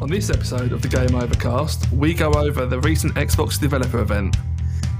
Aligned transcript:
On 0.00 0.10
this 0.10 0.28
episode 0.28 0.72
of 0.72 0.82
the 0.82 0.88
Game 0.88 1.14
Overcast, 1.14 1.90
we 1.92 2.14
go 2.14 2.32
over 2.32 2.66
the 2.66 2.80
recent 2.80 3.14
Xbox 3.14 3.58
developer 3.60 4.00
event, 4.00 4.36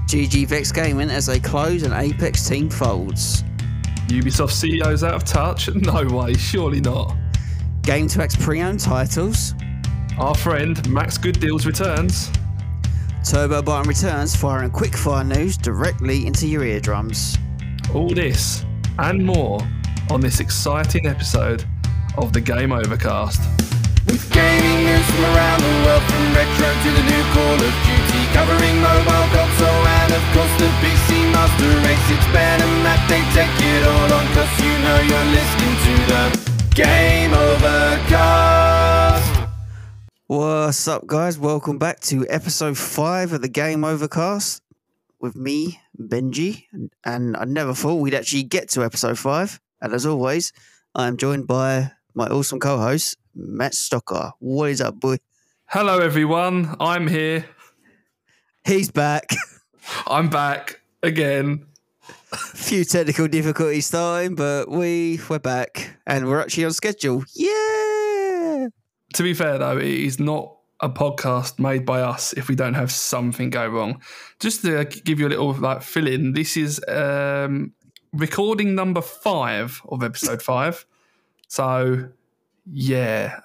GG 0.07 0.47
Vex 0.47 0.71
Gaming 0.71 1.09
as 1.09 1.25
they 1.25 1.39
close 1.39 1.83
and 1.83 1.93
Apex 1.93 2.47
team 2.47 2.69
folds. 2.69 3.43
Ubisoft 4.07 4.51
CEO's 4.51 5.03
out 5.03 5.13
of 5.13 5.23
touch. 5.23 5.69
No 5.75 6.05
way, 6.05 6.33
surely 6.33 6.79
not. 6.79 7.15
Game 7.81 8.07
to 8.07 8.21
X 8.21 8.35
pre 8.35 8.61
owned 8.61 8.79
titles. 8.79 9.53
Our 10.17 10.33
friend 10.35 10.87
Max 10.89 11.17
Good 11.17 11.39
Deals 11.39 11.65
returns. 11.65 12.31
Turbo 13.29 13.61
Button 13.61 13.87
returns 13.87 14.35
firing 14.35 14.71
quickfire 14.71 15.27
news 15.27 15.57
directly 15.57 16.25
into 16.25 16.47
your 16.47 16.63
eardrums. 16.63 17.37
All 17.93 18.09
this 18.09 18.63
and 18.99 19.25
more 19.25 19.59
on 20.09 20.21
this 20.21 20.39
exciting 20.39 21.05
episode 21.07 21.65
of 22.17 22.31
the 22.31 22.41
Game 22.41 22.71
Overcast. 22.71 23.41
With 24.05 24.21
gaming 24.31 24.85
news 24.85 25.05
from 25.09 25.25
around 25.33 25.61
the 25.65 25.73
world, 25.81 26.03
from 26.05 26.33
retro 26.37 26.69
to 26.69 26.89
the 26.93 27.03
new 27.09 27.23
Call 27.33 27.57
of 27.57 27.73
Duty, 27.89 28.21
covering 28.37 28.77
mobile 28.77 29.27
console 29.33 29.81
and 29.97 30.13
of 30.13 30.21
course 30.29 30.53
the 30.61 30.69
PC 30.77 31.33
Master 31.33 31.73
Race. 31.81 32.09
It's 32.13 32.27
Ben 32.29 32.61
and 32.61 32.83
Matt, 32.83 33.01
they 33.09 33.25
take 33.33 33.49
it 33.49 33.81
all 33.81 34.13
on, 34.13 34.25
cause 34.37 34.53
you 34.61 34.77
know 34.85 35.01
you're 35.09 35.29
listening 35.33 35.75
to 35.85 35.93
the 36.05 36.23
Game 36.75 37.33
Overcast. 37.33 39.25
What's 40.27 40.87
up, 40.87 41.07
guys? 41.07 41.39
Welcome 41.39 41.79
back 41.79 41.99
to 42.01 42.27
episode 42.29 42.77
five 42.77 43.33
of 43.33 43.41
the 43.41 43.49
Game 43.49 43.83
Overcast 43.83 44.61
with 45.19 45.35
me, 45.35 45.79
Benji. 45.99 46.65
And 47.03 47.35
I 47.35 47.45
never 47.45 47.73
thought 47.73 47.95
we'd 47.95 48.13
actually 48.13 48.43
get 48.43 48.69
to 48.69 48.83
episode 48.83 49.17
five. 49.17 49.59
And 49.81 49.93
as 49.93 50.05
always, 50.05 50.53
I 50.93 51.07
am 51.07 51.17
joined 51.17 51.47
by 51.47 51.91
my 52.15 52.27
awesome 52.27 52.59
co 52.59 52.77
host, 52.77 53.17
Matt 53.35 53.73
Stocker. 53.73 54.31
What 54.39 54.69
is 54.69 54.79
up, 54.79 54.99
boy? 54.99 55.17
Hello, 55.65 55.99
everyone. 55.99 56.75
I'm 56.79 57.07
here. 57.07 57.45
He's 58.65 58.89
back. 58.89 59.29
I'm 60.07 60.29
back 60.29 60.79
again. 61.03 61.67
A 62.31 62.37
Few 62.37 62.85
technical 62.85 63.27
difficulties 63.27 63.87
starting, 63.87 64.35
but 64.35 64.69
we 64.69 65.19
we're 65.29 65.39
back 65.39 65.97
and 66.07 66.27
we're 66.27 66.39
actually 66.39 66.65
on 66.65 66.71
schedule. 66.71 67.23
Yeah. 67.33 68.69
To 69.13 69.23
be 69.23 69.33
fair, 69.33 69.57
though, 69.57 69.77
it 69.77 69.83
is 69.85 70.19
not 70.19 70.55
a 70.79 70.89
podcast 70.89 71.59
made 71.59 71.85
by 71.85 72.01
us 72.01 72.33
if 72.33 72.47
we 72.47 72.55
don't 72.55 72.73
have 72.75 72.91
something 72.91 73.49
go 73.49 73.67
wrong. 73.67 74.01
Just 74.39 74.61
to 74.61 74.85
give 74.85 75.19
you 75.19 75.27
a 75.27 75.29
little 75.29 75.53
like 75.53 75.81
fill 75.81 76.07
in, 76.07 76.33
this 76.33 76.55
is 76.55 76.81
um, 76.87 77.73
recording 78.13 78.73
number 78.73 79.01
five 79.01 79.81
of 79.89 80.01
episode 80.01 80.41
five. 80.41 80.85
So, 81.47 82.09
yeah, 82.69 83.39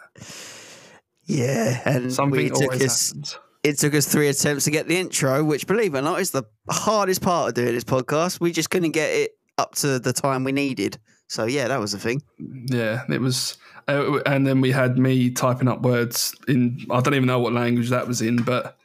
Yeah, 1.26 1.80
and 1.84 2.12
something 2.12 2.38
we 2.38 2.50
took 2.50 2.74
us 2.74 3.08
happens. 3.08 3.38
it 3.62 3.78
took 3.78 3.94
us 3.94 4.06
three 4.06 4.28
attempts 4.28 4.64
to 4.64 4.70
get 4.70 4.88
the 4.88 4.96
intro, 4.96 5.44
which 5.44 5.66
believe 5.66 5.94
it 5.94 5.98
or 5.98 6.02
not 6.02 6.20
is 6.20 6.30
the 6.32 6.42
hardest 6.68 7.22
part 7.22 7.48
of 7.48 7.54
doing 7.54 7.74
this 7.74 7.84
podcast. 7.84 8.40
We 8.40 8.52
just 8.52 8.70
couldn't 8.70 8.92
get 8.92 9.10
it 9.10 9.32
up 9.58 9.74
to 9.76 9.98
the 9.98 10.12
time 10.12 10.44
we 10.44 10.52
needed. 10.52 10.98
So 11.28 11.44
yeah, 11.44 11.68
that 11.68 11.78
was 11.78 11.92
the 11.92 11.98
thing. 11.98 12.22
Yeah, 12.66 13.04
it 13.08 13.20
was. 13.20 13.58
Uh, 13.86 14.18
and 14.26 14.46
then 14.46 14.60
we 14.60 14.72
had 14.72 14.98
me 14.98 15.30
typing 15.30 15.68
up 15.68 15.82
words 15.82 16.34
in, 16.48 16.84
I 16.90 17.00
don't 17.00 17.14
even 17.14 17.26
know 17.26 17.38
what 17.38 17.52
language 17.52 17.90
that 17.90 18.06
was 18.08 18.22
in, 18.22 18.36
but. 18.42 18.76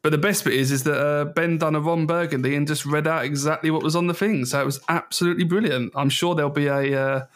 But 0.00 0.10
the 0.12 0.18
best 0.18 0.44
bit 0.44 0.54
is, 0.54 0.70
is 0.70 0.84
that 0.84 0.96
uh, 0.96 1.24
Ben 1.24 1.58
done 1.58 1.74
a 1.74 1.80
Ron 1.80 2.06
Burgundy 2.06 2.54
and 2.54 2.68
just 2.68 2.86
read 2.86 3.08
out 3.08 3.24
exactly 3.24 3.68
what 3.72 3.82
was 3.82 3.96
on 3.96 4.06
the 4.06 4.14
thing. 4.14 4.44
So 4.44 4.60
it 4.62 4.64
was 4.64 4.78
absolutely 4.88 5.42
brilliant. 5.42 5.92
I'm 5.96 6.08
sure 6.08 6.36
there'll 6.36 6.52
be 6.52 6.68
a 6.68 7.02
uh, 7.02 7.26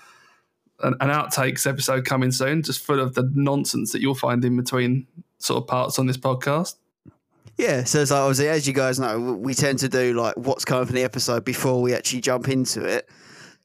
an, 0.83 0.95
an 1.01 1.09
outtakes 1.09 1.67
episode 1.67 2.05
coming 2.05 2.33
soon, 2.33 2.63
just 2.63 2.81
full 2.85 3.01
of 3.01 3.15
the 3.15 3.31
nonsense 3.35 3.93
that 3.93 4.01
you'll 4.01 4.15
find 4.15 4.45
in 4.45 4.57
between 4.57 5.07
sort 5.39 5.63
of 5.63 5.69
parts 5.69 5.99
on 5.99 6.07
this 6.07 6.17
podcast. 6.17 6.77
Yeah, 7.59 7.85
so 7.85 8.01
it's 8.01 8.11
like 8.11 8.21
obviously, 8.21 8.49
as 8.49 8.67
you 8.67 8.73
guys 8.73 8.99
know, 8.99 9.21
we 9.21 9.55
tend 9.55 9.79
to 9.81 9.89
do 9.89 10.15
like 10.15 10.37
what's 10.37 10.65
coming 10.65 10.87
from 10.87 10.97
the 10.97 11.05
episode 11.05 11.45
before 11.45 11.83
we 11.83 11.95
actually 11.95 12.21
jump 12.21 12.49
into 12.49 12.85
it. 12.85 13.09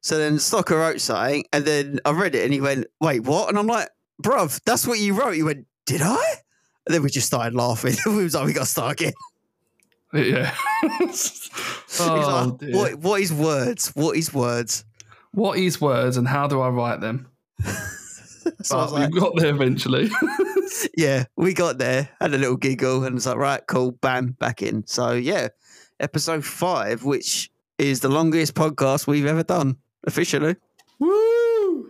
So 0.02 0.18
then 0.18 0.38
Stocker 0.38 0.78
wrote 0.78 1.02
something, 1.02 1.46
and 1.54 1.66
then 1.66 2.00
I 2.06 2.12
read 2.12 2.36
it, 2.36 2.44
and 2.44 2.54
he 2.54 2.62
went, 2.62 2.88
"Wait, 3.00 3.22
what?" 3.22 3.50
And 3.50 3.58
I'm 3.58 3.68
like, 3.68 3.90
"Bruv, 4.22 4.60
that's 4.66 4.86
what 4.86 5.00
you 5.00 5.14
wrote." 5.14 5.36
He 5.36 5.44
went, 5.44 5.66
"Did 5.86 6.02
I?" 6.02 6.24
And 6.86 6.94
then 6.94 7.02
we 7.02 7.10
just 7.10 7.28
started 7.28 7.56
laughing. 7.56 7.96
we 8.06 8.24
was 8.24 8.36
like, 8.36 8.46
"We 8.46 8.54
got 8.54 8.62
to 8.62 8.66
start 8.70 9.02
again." 9.02 9.14
Yeah. 10.14 10.54
Oh, 12.00 12.58
like, 12.62 12.76
"What? 12.76 12.96
What 13.00 13.22
is 13.22 13.34
words? 13.34 13.88
What 13.96 14.18
is 14.18 14.32
words?" 14.34 14.84
What 15.38 15.60
is 15.60 15.80
words 15.80 16.18
and 16.18 16.28
how 16.28 16.48
do 16.48 16.60
I 16.62 16.70
write 16.70 17.00
them? 17.00 17.28
So 18.64 18.78
was 18.78 18.94
like, 18.94 19.12
we 19.12 19.20
got 19.20 19.34
there 19.36 19.54
eventually. 19.54 20.10
yeah, 20.98 21.26
we 21.36 21.54
got 21.54 21.78
there, 21.80 22.08
had 22.22 22.34
a 22.34 22.38
little 22.38 22.56
giggle, 22.56 23.04
and 23.04 23.18
it's 23.18 23.26
like, 23.26 23.36
right, 23.36 23.62
cool, 23.68 23.92
bam, 23.92 24.38
back 24.40 24.62
in. 24.62 24.88
So 24.88 25.12
yeah, 25.12 25.50
episode 26.00 26.46
five, 26.46 27.04
which 27.04 27.52
is 27.78 28.00
the 28.00 28.08
longest 28.08 28.54
podcast 28.54 29.06
we've 29.06 29.26
ever 29.26 29.44
done 29.44 29.76
officially. 30.06 30.56
Woo! 30.98 31.90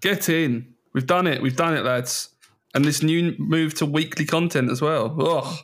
Get 0.00 0.28
in. 0.28 0.74
We've 0.94 1.06
done 1.06 1.26
it. 1.26 1.42
We've 1.42 1.56
done 1.56 1.76
it, 1.76 1.84
lads. 1.84 2.28
And 2.72 2.84
this 2.84 3.02
new 3.02 3.34
move 3.40 3.74
to 3.74 3.84
weekly 3.86 4.26
content 4.26 4.70
as 4.70 4.80
well. 4.80 5.20
Ugh. 5.20 5.58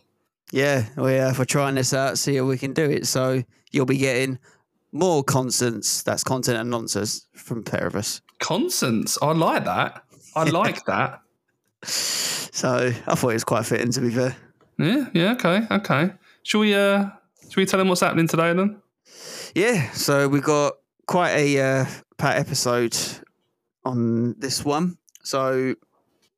Yeah, 0.50 0.86
we 0.96 1.18
uh, 1.18 1.34
for 1.34 1.44
trying 1.44 1.76
this 1.76 1.94
out, 1.94 2.18
see 2.18 2.34
how 2.34 2.46
we 2.46 2.58
can 2.58 2.72
do 2.72 2.90
it. 2.90 3.06
So 3.06 3.44
you'll 3.70 3.86
be 3.86 3.98
getting 3.98 4.40
more 4.92 5.24
constants. 5.24 6.02
That's 6.02 6.22
content 6.22 6.58
and 6.58 6.70
nonsense 6.70 7.26
from 7.34 7.64
pair 7.64 7.86
of 7.86 7.96
us. 7.96 8.20
Consonants. 8.38 9.18
I 9.20 9.32
like 9.32 9.64
that. 9.64 10.04
I 10.36 10.44
like 10.44 10.84
that. 10.86 11.20
So 12.54 12.92
I 13.08 13.14
thought 13.14 13.30
it 13.30 13.34
was 13.34 13.44
quite 13.44 13.64
fitting, 13.64 13.90
to 13.92 14.00
be 14.02 14.10
fair. 14.10 14.36
Yeah, 14.78 15.06
yeah, 15.14 15.32
okay, 15.32 15.62
okay. 15.70 16.12
Shall 16.42 16.60
we 16.60 16.74
uh 16.74 17.06
shall 17.48 17.56
we 17.56 17.66
tell 17.66 17.78
them 17.78 17.88
what's 17.88 18.02
happening 18.02 18.28
today 18.28 18.52
then? 18.52 18.80
Yeah, 19.54 19.90
so 19.92 20.28
we 20.28 20.40
got 20.40 20.74
quite 21.06 21.32
a 21.32 21.58
uh, 21.60 21.86
pat 22.18 22.36
episode 22.36 22.96
on 23.84 24.38
this 24.38 24.64
one. 24.64 24.98
So 25.22 25.74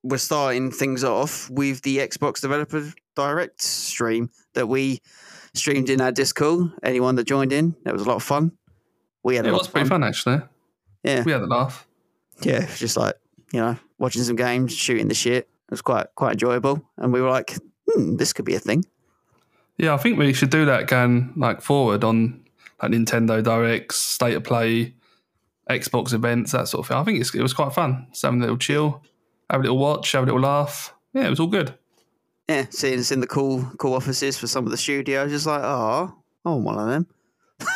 we're 0.03 0.19
starting 0.19 0.71
things 0.71 1.05
off 1.05 1.51
with 1.51 1.83
the 1.83 1.99
Xbox 1.99 2.41
Developer 2.41 2.93
Direct 3.17 3.61
stream 3.61 4.31
that 4.55 4.67
we 4.67 5.01
streamed 5.55 5.89
in 5.91 6.01
our 6.01 6.13
Discord. 6.13 6.71
Anyone 6.83 7.15
that 7.17 7.25
joined 7.25 7.53
in, 7.53 7.75
that 7.85 7.93
was 7.95 8.03
a 8.03 8.09
lot 8.09 8.17
of 8.17 8.23
fun. 8.23 8.53
We 9.23 9.37
had 9.37 9.47
a 9.47 9.49
It 9.49 9.53
was 9.53 9.69
pretty 9.69 9.89
fun. 9.89 10.01
fun 10.03 10.09
actually. 10.09 10.43
Yeah, 11.03 11.23
We 11.25 11.33
had 11.33 11.43
a 11.43 11.47
laugh. 11.47 11.87
yeah, 12.43 12.63
it 12.65 12.77
just 12.77 12.97
like 12.97 13.15
you 13.53 13.61
know 13.61 13.77
watching 13.99 14.23
some 14.23 14.37
games, 14.37 14.75
shooting 14.75 15.09
the 15.09 15.15
shit. 15.15 15.45
It 15.45 15.71
was 15.71 15.83
quite 15.83 16.07
quite 16.15 16.33
enjoyable, 16.33 16.83
and 16.99 17.13
we 17.13 17.21
were 17.21 17.31
like, 17.31 17.57
hmm, 17.89 18.17
this 18.17 18.33
could 18.33 18.45
be 18.45 18.55
a 18.55 18.61
thing. 18.61 18.85
Yeah, 19.79 19.95
I 19.95 19.97
think 19.97 20.19
we 20.19 20.33
should 20.33 20.51
do 20.51 20.65
that 20.67 20.87
going 20.87 21.33
like 21.37 21.61
forward 21.61 22.05
on 22.05 22.45
like 22.83 22.93
Nintendo 22.93 23.43
Directs, 23.43 23.97
State 23.97 24.35
of 24.35 24.45
Play, 24.45 24.95
Xbox 25.71 26.13
events, 26.13 26.53
that 26.53 26.69
sort 26.69 26.85
of 26.85 26.89
thing. 26.89 26.97
I 26.97 27.05
think 27.05 27.21
it's, 27.21 27.35
it 27.35 27.43
was 27.43 27.55
quite 27.55 27.73
fun. 27.73 28.07
Just 28.11 28.23
having 28.23 28.39
a 28.41 28.43
little 28.43 28.59
chill, 28.59 29.03
have 29.51 29.61
a 29.61 29.63
little 29.63 29.79
watch, 29.79 30.13
have 30.13 30.23
a 30.23 30.27
little 30.27 30.41
laugh. 30.41 30.95
Yeah, 31.13 31.27
it 31.27 31.31
was 31.31 31.41
all 31.41 31.47
good. 31.49 31.75
Yeah, 32.49 32.67
seeing 32.71 32.99
us 32.99 33.11
in 33.11 33.21
the 33.21 33.27
cool 33.27 33.65
cool 33.79 33.95
offices 33.95 34.37
for 34.37 34.47
some 34.47 34.65
of 34.65 34.71
the 34.71 34.77
studios, 34.77 35.31
just 35.31 35.47
like, 35.47 35.63
oh, 35.63 36.15
I 36.45 36.49
want 36.51 36.65
one 36.65 36.79
of 36.79 36.89
them. 36.89 37.07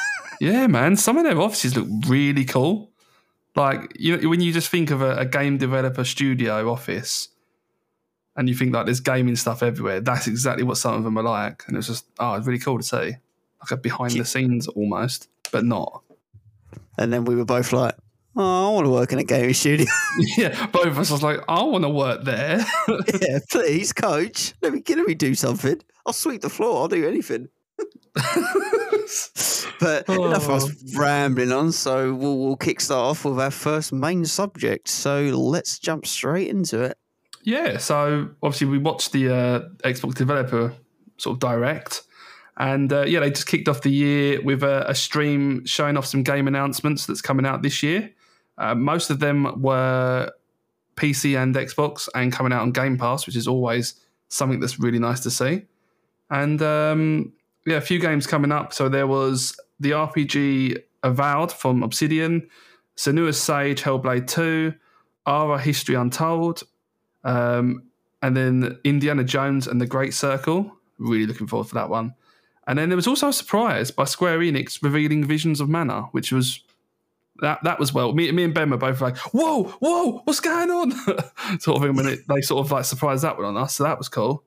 Yeah, 0.41 0.69
man. 0.69 0.95
Some 0.95 1.17
of 1.19 1.25
their 1.25 1.41
offices 1.41 1.77
look 1.77 1.89
really 2.07 2.45
cool. 2.45 2.93
Like 3.57 3.93
you 3.99 4.29
when 4.29 4.41
you 4.41 4.53
just 4.53 4.69
think 4.69 4.93
of 4.93 5.03
a, 5.03 5.17
a 5.17 5.27
game 5.27 5.59
developer 5.59 6.05
studio 6.05 6.71
office, 6.71 7.31
and 8.37 8.49
you 8.49 8.55
think 8.55 8.73
like 8.73 8.85
there's 8.85 9.01
gaming 9.01 9.35
stuff 9.35 9.65
everywhere. 9.65 10.01
That's 10.01 10.29
exactly 10.29 10.63
what 10.63 10.77
some 10.77 10.95
of 10.95 11.03
them 11.03 11.19
are 11.19 11.25
like, 11.25 11.65
and 11.67 11.77
it's 11.77 11.89
just 11.89 12.07
oh, 12.21 12.35
it's 12.35 12.47
really 12.47 12.61
cool 12.61 12.79
to 12.79 12.85
see, 12.85 13.17
like 13.61 13.71
a 13.73 13.77
behind 13.77 14.13
the 14.13 14.25
scenes 14.25 14.69
almost, 14.69 15.29
but 15.51 15.65
not. 15.65 16.05
And 16.97 17.13
then 17.13 17.25
we 17.25 17.35
were 17.35 17.45
both 17.45 17.73
like, 17.73 17.97
oh, 18.37 18.71
I 18.71 18.75
want 18.75 18.87
to 18.87 18.91
work 18.91 19.13
in 19.13 19.19
a 19.19 19.25
gaming 19.25 19.55
studio. 19.55 19.87
yeah, 20.37 20.67
both 20.67 20.87
of 20.87 20.99
us 20.99 21.11
was 21.11 21.23
like, 21.23 21.41
I 21.49 21.63
want 21.63 21.85
to 21.85 21.91
work 21.91 22.25
there. 22.25 22.65
yeah, 23.21 23.39
please, 23.51 23.93
coach. 23.93 24.55
Let 24.63 24.73
me, 24.73 24.83
let 24.89 25.07
me 25.07 25.15
do 25.15 25.35
something. 25.35 25.81
I'll 26.07 26.13
sweep 26.13 26.43
the 26.43 26.51
floor. 26.51 26.83
I'll 26.83 26.89
do 26.89 27.07
anything. 27.07 27.49
But 29.81 30.09
enough 30.09 30.49
of 30.49 30.51
us 30.51 30.95
rambling 30.97 31.53
on. 31.53 31.73
So 31.73 32.13
we'll, 32.13 32.39
we'll 32.39 32.57
kickstart 32.57 33.11
off 33.11 33.25
with 33.25 33.39
our 33.39 33.51
first 33.51 33.93
main 33.93 34.25
subject. 34.25 34.89
So 34.89 35.21
let's 35.21 35.79
jump 35.79 36.07
straight 36.07 36.49
into 36.49 36.83
it. 36.83 36.99
Yeah, 37.43 37.79
so 37.79 38.29
obviously 38.43 38.67
we 38.67 38.79
watched 38.79 39.13
the 39.13 39.29
uh, 39.29 39.61
Xbox 39.85 40.15
developer 40.15 40.75
sort 41.17 41.37
of 41.37 41.41
direct, 41.41 42.03
and 42.57 42.93
uh, 42.93 43.05
yeah, 43.07 43.21
they 43.21 43.31
just 43.31 43.47
kicked 43.47 43.69
off 43.69 43.83
the 43.83 43.91
year 43.91 44.43
with 44.43 44.63
a, 44.63 44.91
a 44.91 44.95
stream 44.95 45.65
showing 45.65 45.97
off 45.97 46.05
some 46.05 46.23
game 46.23 46.49
announcements 46.49 47.07
that's 47.07 47.23
coming 47.23 47.47
out 47.47 47.63
this 47.63 47.83
year. 47.83 48.11
Uh, 48.59 48.75
most 48.75 49.11
of 49.11 49.21
them 49.21 49.63
were 49.63 50.31
PC 50.97 51.41
and 51.41 51.55
Xbox, 51.55 52.09
and 52.15 52.33
coming 52.33 52.53
out 52.53 52.63
on 52.63 52.73
Game 52.73 52.99
Pass, 52.99 53.27
which 53.27 53.37
is 53.37 53.47
always 53.47 53.95
something 54.29 54.61
that's 54.61 54.79
really 54.79 54.99
nice 54.99 55.21
to 55.21 55.31
see. 55.31 55.63
And 56.31 56.61
um, 56.61 57.33
yeah, 57.65 57.77
a 57.77 57.81
few 57.81 57.99
games 57.99 58.27
coming 58.27 58.53
up. 58.53 58.73
So 58.73 58.89
there 58.89 59.07
was 59.07 59.59
the 59.81 59.93
RPG 59.93 60.83
Avowed 61.03 61.53
from 61.53 61.83
Obsidian, 61.83 62.49
Senua's 62.97 63.41
Saga, 63.41 63.75
Hellblade 63.75 64.27
2, 64.27 64.75
Ara 65.27 65.61
History 65.61 65.95
Untold, 65.95 66.65
um, 67.25 67.85
and 68.23 68.37
then 68.37 68.79
Indiana 68.85 69.23
Jones 69.23 69.69
and 69.69 69.81
the 69.81 69.87
Great 69.87 70.13
Circle. 70.15 70.73
Really 70.99 71.27
looking 71.27 71.47
forward 71.47 71.69
to 71.69 71.75
that 71.75 71.89
one. 71.89 72.15
And 72.67 72.79
then 72.79 72.89
there 72.89 72.97
was 72.97 73.07
also 73.07 73.29
a 73.29 73.33
surprise 73.33 73.91
by 73.91 74.05
Square 74.05 74.41
Enix 74.41 74.83
revealing 74.83 75.25
Visions 75.25 75.61
of 75.61 75.69
Mana, 75.69 76.03
which 76.13 76.33
was 76.33 76.61
that 77.41 77.63
that 77.65 77.79
was 77.79 77.93
well. 77.93 78.13
Me, 78.13 78.31
me 78.33 78.45
and 78.45 78.55
Ben 78.55 78.71
were 78.71 78.77
both 78.77 79.01
like, 79.01 79.17
"Whoa, 79.33 79.65
whoa, 79.65 80.23
what's 80.25 80.41
going 80.41 80.71
on?" 80.71 80.93
sort 81.61 81.77
of 81.77 81.83
thing 81.83 81.95
when 81.95 82.07
it, 82.07 82.21
they 82.29 82.41
sort 82.41 82.65
of 82.65 82.73
like 82.73 82.85
surprised 82.85 83.25
that 83.25 83.37
one 83.37 83.47
on 83.47 83.57
us. 83.57 83.77
So 83.77 83.85
that 83.85 83.99
was 83.99 84.09
cool. 84.09 84.45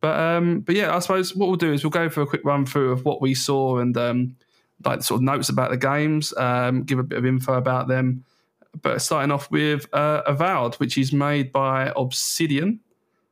But 0.00 0.18
um, 0.18 0.60
but 0.60 0.76
yeah, 0.76 0.94
I 0.94 0.98
suppose 1.00 1.34
what 1.34 1.48
we'll 1.48 1.56
do 1.56 1.72
is 1.72 1.82
we'll 1.82 1.90
go 1.90 2.08
for 2.08 2.22
a 2.22 2.26
quick 2.26 2.44
run 2.44 2.66
through 2.66 2.92
of 2.92 3.04
what 3.04 3.20
we 3.20 3.34
saw 3.34 3.78
and 3.78 3.96
um, 3.96 4.36
like 4.84 5.02
sort 5.02 5.18
of 5.18 5.22
notes 5.22 5.48
about 5.48 5.70
the 5.70 5.76
games, 5.76 6.32
um, 6.36 6.84
give 6.84 6.98
a 6.98 7.02
bit 7.02 7.18
of 7.18 7.26
info 7.26 7.54
about 7.54 7.88
them. 7.88 8.24
But 8.80 9.02
starting 9.02 9.32
off 9.32 9.50
with 9.50 9.92
uh, 9.92 10.22
Avowed, 10.26 10.76
which 10.76 10.98
is 10.98 11.12
made 11.12 11.52
by 11.52 11.92
Obsidian, 11.96 12.80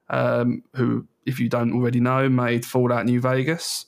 um, 0.08 0.64
who, 0.74 1.06
if 1.24 1.38
you 1.38 1.48
don't 1.48 1.72
already 1.72 2.00
know, 2.00 2.28
made 2.28 2.64
Fallout 2.64 3.06
New 3.06 3.20
Vegas. 3.20 3.86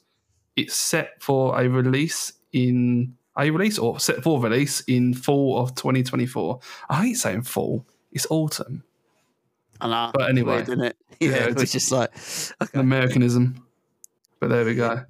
It's 0.55 0.77
set 0.77 1.23
for 1.23 1.59
a 1.61 1.69
release 1.69 2.33
in 2.53 3.17
a 3.39 3.51
release 3.51 3.79
or 3.79 4.01
set 4.01 4.23
for 4.23 4.41
release 4.41 4.81
in 4.83 5.15
fall 5.15 5.61
of 5.61 5.75
2024. 5.75 6.61
I 6.89 7.07
hate 7.07 7.15
saying 7.15 7.43
fall; 7.43 7.87
it's 8.13 8.27
autumn. 8.31 8.85
I 9.81 9.89
know. 9.89 10.11
But 10.13 10.31
anyway, 10.31 10.65
weird, 10.65 10.81
it? 10.81 10.97
Yeah, 11.21 11.31
Yeah, 11.31 11.49
it's 11.57 11.73
just 11.73 11.93
like 11.93 12.13
An 12.75 12.81
Americanism. 12.81 13.65
But 14.41 14.51
there 14.51 14.65
we 14.65 14.75
go. 14.75 15.05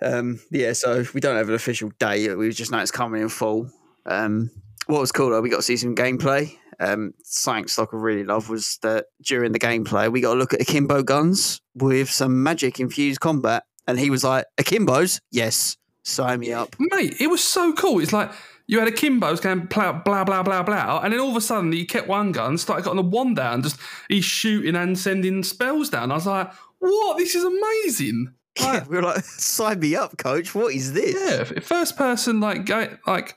Um, 0.00 0.40
yeah, 0.50 0.72
so 0.74 1.04
we 1.14 1.20
don't 1.20 1.36
have 1.36 1.48
an 1.48 1.54
official 1.54 1.90
date. 1.98 2.34
We 2.34 2.50
just 2.50 2.70
know 2.70 2.78
it's 2.78 2.90
coming 2.90 3.22
in 3.22 3.28
fall. 3.28 3.68
Um, 4.04 4.50
what 4.86 5.00
was 5.00 5.12
cool 5.12 5.30
though, 5.30 5.40
we 5.40 5.50
got 5.50 5.56
to 5.56 5.62
see 5.62 5.76
some 5.76 5.94
gameplay. 5.94 6.56
Um, 6.78 7.14
something 7.22 7.68
stock 7.68 7.90
I 7.92 7.96
really 7.96 8.24
love 8.24 8.50
was 8.50 8.78
that 8.82 9.06
during 9.22 9.52
the 9.52 9.58
gameplay, 9.58 10.10
we 10.12 10.20
got 10.20 10.34
to 10.34 10.38
look 10.38 10.52
at 10.52 10.60
akimbo 10.60 11.02
guns 11.02 11.60
with 11.74 12.10
some 12.10 12.42
magic 12.42 12.78
infused 12.78 13.20
combat. 13.20 13.64
And 13.88 13.98
he 13.98 14.10
was 14.10 14.24
like, 14.24 14.46
Akimbos? 14.58 15.20
Yes, 15.30 15.76
sign 16.06 16.40
me 16.40 16.52
up. 16.52 16.76
Mate, 16.78 17.16
it 17.20 17.28
was 17.28 17.42
so 17.42 17.72
cool. 17.72 18.00
It's 18.00 18.12
like 18.12 18.30
you 18.66 18.78
had 18.78 18.88
akimbos 18.88 19.40
going 19.42 19.66
blah 19.66 19.92
blah 19.92 20.24
blah 20.24 20.42
blah 20.42 20.62
blah, 20.62 21.00
and 21.02 21.12
then 21.12 21.20
all 21.20 21.30
of 21.30 21.36
a 21.36 21.40
sudden 21.40 21.72
he 21.72 21.84
kept 21.84 22.08
one 22.08 22.32
gun, 22.32 22.58
started 22.58 22.84
getting 22.84 22.96
the 22.96 23.02
wand 23.02 23.36
down, 23.36 23.62
just 23.62 23.78
he's 24.08 24.24
shooting 24.24 24.76
and 24.76 24.98
sending 24.98 25.42
spells 25.42 25.90
down. 25.90 26.10
I 26.10 26.14
was 26.14 26.26
like, 26.26 26.50
what? 26.78 27.18
This 27.18 27.34
is 27.34 27.44
amazing. 27.44 28.32
Yeah, 28.58 28.84
we 28.88 28.96
were 28.96 29.02
like, 29.02 29.22
sign 29.22 29.80
me 29.80 29.94
up, 29.94 30.16
coach. 30.16 30.54
What 30.54 30.72
is 30.72 30.94
this? 30.94 31.14
Yeah, 31.14 31.60
first 31.60 31.98
person 31.98 32.40
like 32.40 32.66
like 33.06 33.36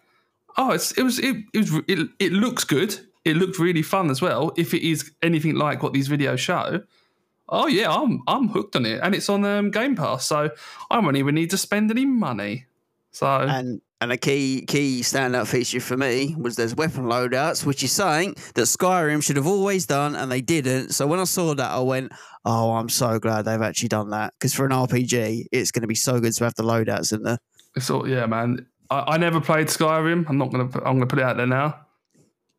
oh, 0.57 0.71
it's 0.71 0.93
it 0.93 1.03
was 1.03 1.19
it, 1.19 1.35
it 1.53 1.57
was 1.57 1.73
it, 1.89 2.09
it 2.19 2.31
looks 2.31 2.63
good. 2.63 2.97
It 3.25 3.35
looked 3.35 3.59
really 3.59 3.81
fun 3.81 4.09
as 4.09 4.21
well. 4.21 4.53
If 4.55 4.73
it 4.73 4.81
is 4.81 5.11
anything 5.21 5.55
like 5.55 5.83
what 5.83 5.91
these 5.91 6.07
videos 6.07 6.39
show, 6.39 6.83
oh 7.49 7.67
yeah, 7.67 7.91
I'm 7.91 8.21
I'm 8.27 8.47
hooked 8.47 8.75
on 8.75 8.85
it, 8.85 8.99
and 9.01 9.13
it's 9.13 9.29
on 9.29 9.43
um, 9.45 9.71
Game 9.71 9.95
Pass, 9.95 10.25
so 10.25 10.49
I 10.89 10.99
won't 10.99 11.17
even 11.17 11.35
need 11.35 11.49
to 11.51 11.57
spend 11.57 11.91
any 11.91 12.05
money. 12.05 12.65
So 13.11 13.27
And 13.27 13.81
and 14.01 14.11
a 14.11 14.17
key 14.17 14.65
key 14.65 15.01
standout 15.01 15.47
feature 15.47 15.79
for 15.79 15.97
me 15.97 16.35
was 16.37 16.55
there's 16.55 16.75
weapon 16.75 17.05
loadouts, 17.05 17.65
which 17.65 17.83
is 17.83 17.91
something 17.91 18.35
that 18.55 18.61
Skyrim 18.61 19.23
should 19.23 19.35
have 19.35 19.47
always 19.47 19.85
done, 19.85 20.15
and 20.15 20.31
they 20.31 20.41
didn't. 20.41 20.91
So 20.91 21.05
when 21.07 21.19
I 21.19 21.25
saw 21.25 21.53
that, 21.53 21.71
I 21.71 21.79
went, 21.79 22.11
"Oh, 22.45 22.73
I'm 22.73 22.89
so 22.89 23.19
glad 23.19 23.45
they've 23.45 23.61
actually 23.61 23.89
done 23.89 24.09
that." 24.11 24.33
Because 24.39 24.53
for 24.53 24.65
an 24.65 24.71
RPG, 24.71 25.45
it's 25.51 25.71
going 25.71 25.81
to 25.81 25.87
be 25.87 25.95
so 25.95 26.19
good 26.19 26.33
to 26.33 26.43
have 26.45 26.55
the 26.55 26.63
loadouts 26.63 27.13
in 27.13 27.23
there. 27.23 27.39
So 27.79 28.05
yeah, 28.05 28.25
man. 28.25 28.67
I, 28.91 29.13
I 29.13 29.17
never 29.17 29.39
played 29.39 29.67
Skyrim. 29.67 30.25
I'm 30.29 30.37
not 30.37 30.51
gonna. 30.51 30.69
I'm 30.85 30.95
gonna 30.95 31.07
put 31.07 31.19
it 31.19 31.25
out 31.25 31.37
there 31.37 31.47
now 31.47 31.85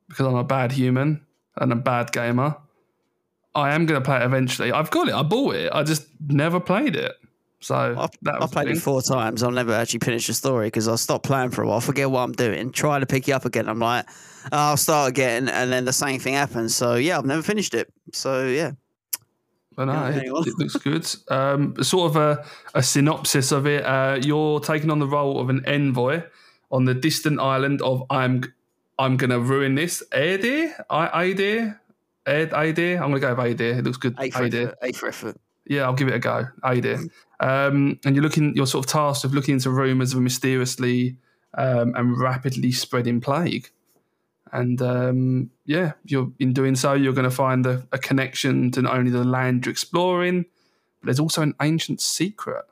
because 0.09 0.27
I'm 0.27 0.35
a 0.35 0.45
bad 0.45 0.73
human 0.73 1.25
and 1.57 1.73
a 1.73 1.77
bad 1.77 2.13
gamer. 2.13 2.57
I 3.55 3.75
am 3.75 3.87
gonna 3.87 4.01
play 4.01 4.19
it 4.19 4.23
eventually. 4.23 4.73
I've 4.73 4.91
got 4.91 5.09
it. 5.09 5.15
I 5.15 5.23
bought 5.23 5.57
it. 5.57 5.73
I 5.73 5.83
just 5.83 6.07
never 6.29 6.61
played 6.61 6.97
it. 6.97 7.13
So 7.61 7.75
I, 7.75 8.09
that 8.23 8.43
I 8.43 8.47
played 8.47 8.69
it 8.69 8.79
four 8.79 9.03
times. 9.03 9.43
I'll 9.43 9.51
never 9.51 9.73
actually 9.75 10.01
finish 10.01 10.27
the 10.27 10.35
story 10.35 10.69
because 10.69 10.89
I'll 10.89 10.97
stop 10.97 11.23
playing 11.23 11.51
for 11.51 11.63
a 11.63 11.69
while, 11.69 11.81
forget 11.81 12.11
what 12.11 12.21
I'm 12.21 12.33
doing, 12.33 12.73
try 12.73 12.99
to 12.99 13.07
pick 13.07 13.29
it 13.29 13.33
up 13.33 13.45
again. 13.45 13.69
I'm 13.69 13.79
like, 13.79 14.07
"Oh, 14.51 14.57
I'll 14.57 14.77
start 14.79 15.11
again, 15.11 15.49
and 15.49 15.71
then 15.71 15.85
the 15.85 15.93
same 15.93 16.21
thing 16.21 16.35
happens. 16.35 16.75
So 16.75 16.95
yeah, 16.95 17.19
I've 17.19 17.27
never 17.27 17.43
finished 17.43 17.75
it. 17.75 17.93
So 18.13 18.47
yeah, 18.47 18.73
But 19.77 19.87
no, 19.87 19.93
Yeah, 19.93 20.17
it, 20.17 20.47
it 20.47 20.59
looks 20.59 20.77
good. 20.77 21.07
Um, 21.29 21.75
sort 21.83 22.11
of 22.11 22.17
a, 22.17 22.45
a 22.75 22.83
synopsis 22.83 23.53
of 23.53 23.67
it. 23.67 23.85
Uh, 23.85 24.19
you're 24.23 24.61
taking 24.61 24.91
on 24.91 24.99
the 24.99 25.07
role 25.07 25.39
of 25.39 25.51
an 25.51 25.63
envoy 25.67 26.23
on 26.71 26.87
the 26.87 26.95
distant 26.95 27.41
island 27.41 27.83
of 27.83 28.05
I'm. 28.11 28.45
I'm 28.99 29.17
gonna 29.17 29.41
ruin 29.41 29.77
this. 29.77 30.03
Adir, 30.13 30.75
I 30.91 31.33
Adir, 31.33 31.80
Ed 32.31 32.51
Adir. 32.51 33.01
I'm 33.01 33.11
gonna 33.11 33.21
go 33.21 33.35
with 33.35 33.59
Adir. 33.59 33.79
It 33.79 33.85
looks 33.85 33.97
good. 33.99 34.15
A 34.19 34.31
for 34.31 34.49
Adir. 34.49 34.69
effort. 34.69 34.79
A 34.83 34.93
for 34.93 35.09
effort. 35.09 35.41
Yeah, 35.67 35.83
I'll 35.83 35.95
give 35.95 36.09
it 36.09 36.15
a 36.15 36.19
go. 36.19 36.49
Adir. 36.65 37.09
Um, 37.43 37.99
and 38.05 38.15
you're 38.15 38.23
looking. 38.23 38.55
You're 38.55 38.67
sort 38.67 38.85
of 38.85 38.93
tasked 38.93 39.25
with 39.25 39.33
looking 39.33 39.55
into 39.55 39.71
rumours 39.71 40.13
of 40.13 40.19
a 40.19 40.21
mysteriously 40.21 41.17
um, 41.57 41.95
and 41.97 42.19
rapidly 42.19 42.71
spreading 42.71 43.23
plague. 43.23 43.71
And 44.53 44.83
um, 44.83 45.51
yeah, 45.65 45.93
you're 46.05 46.31
in 46.39 46.53
doing 46.53 46.75
so, 46.75 46.95
you're 46.95 47.13
going 47.13 47.25
to 47.25 47.35
find 47.35 47.65
a, 47.67 47.87
a 47.93 47.99
connection 47.99 48.71
to 48.73 48.83
not 48.83 48.95
only 48.95 49.11
the 49.11 49.25
land 49.25 49.65
you're 49.65 49.71
exploring, 49.71 50.45
but 51.01 51.07
there's 51.07 51.21
also 51.21 51.43
an 51.43 51.55
ancient 51.63 52.01
secret 52.01 52.65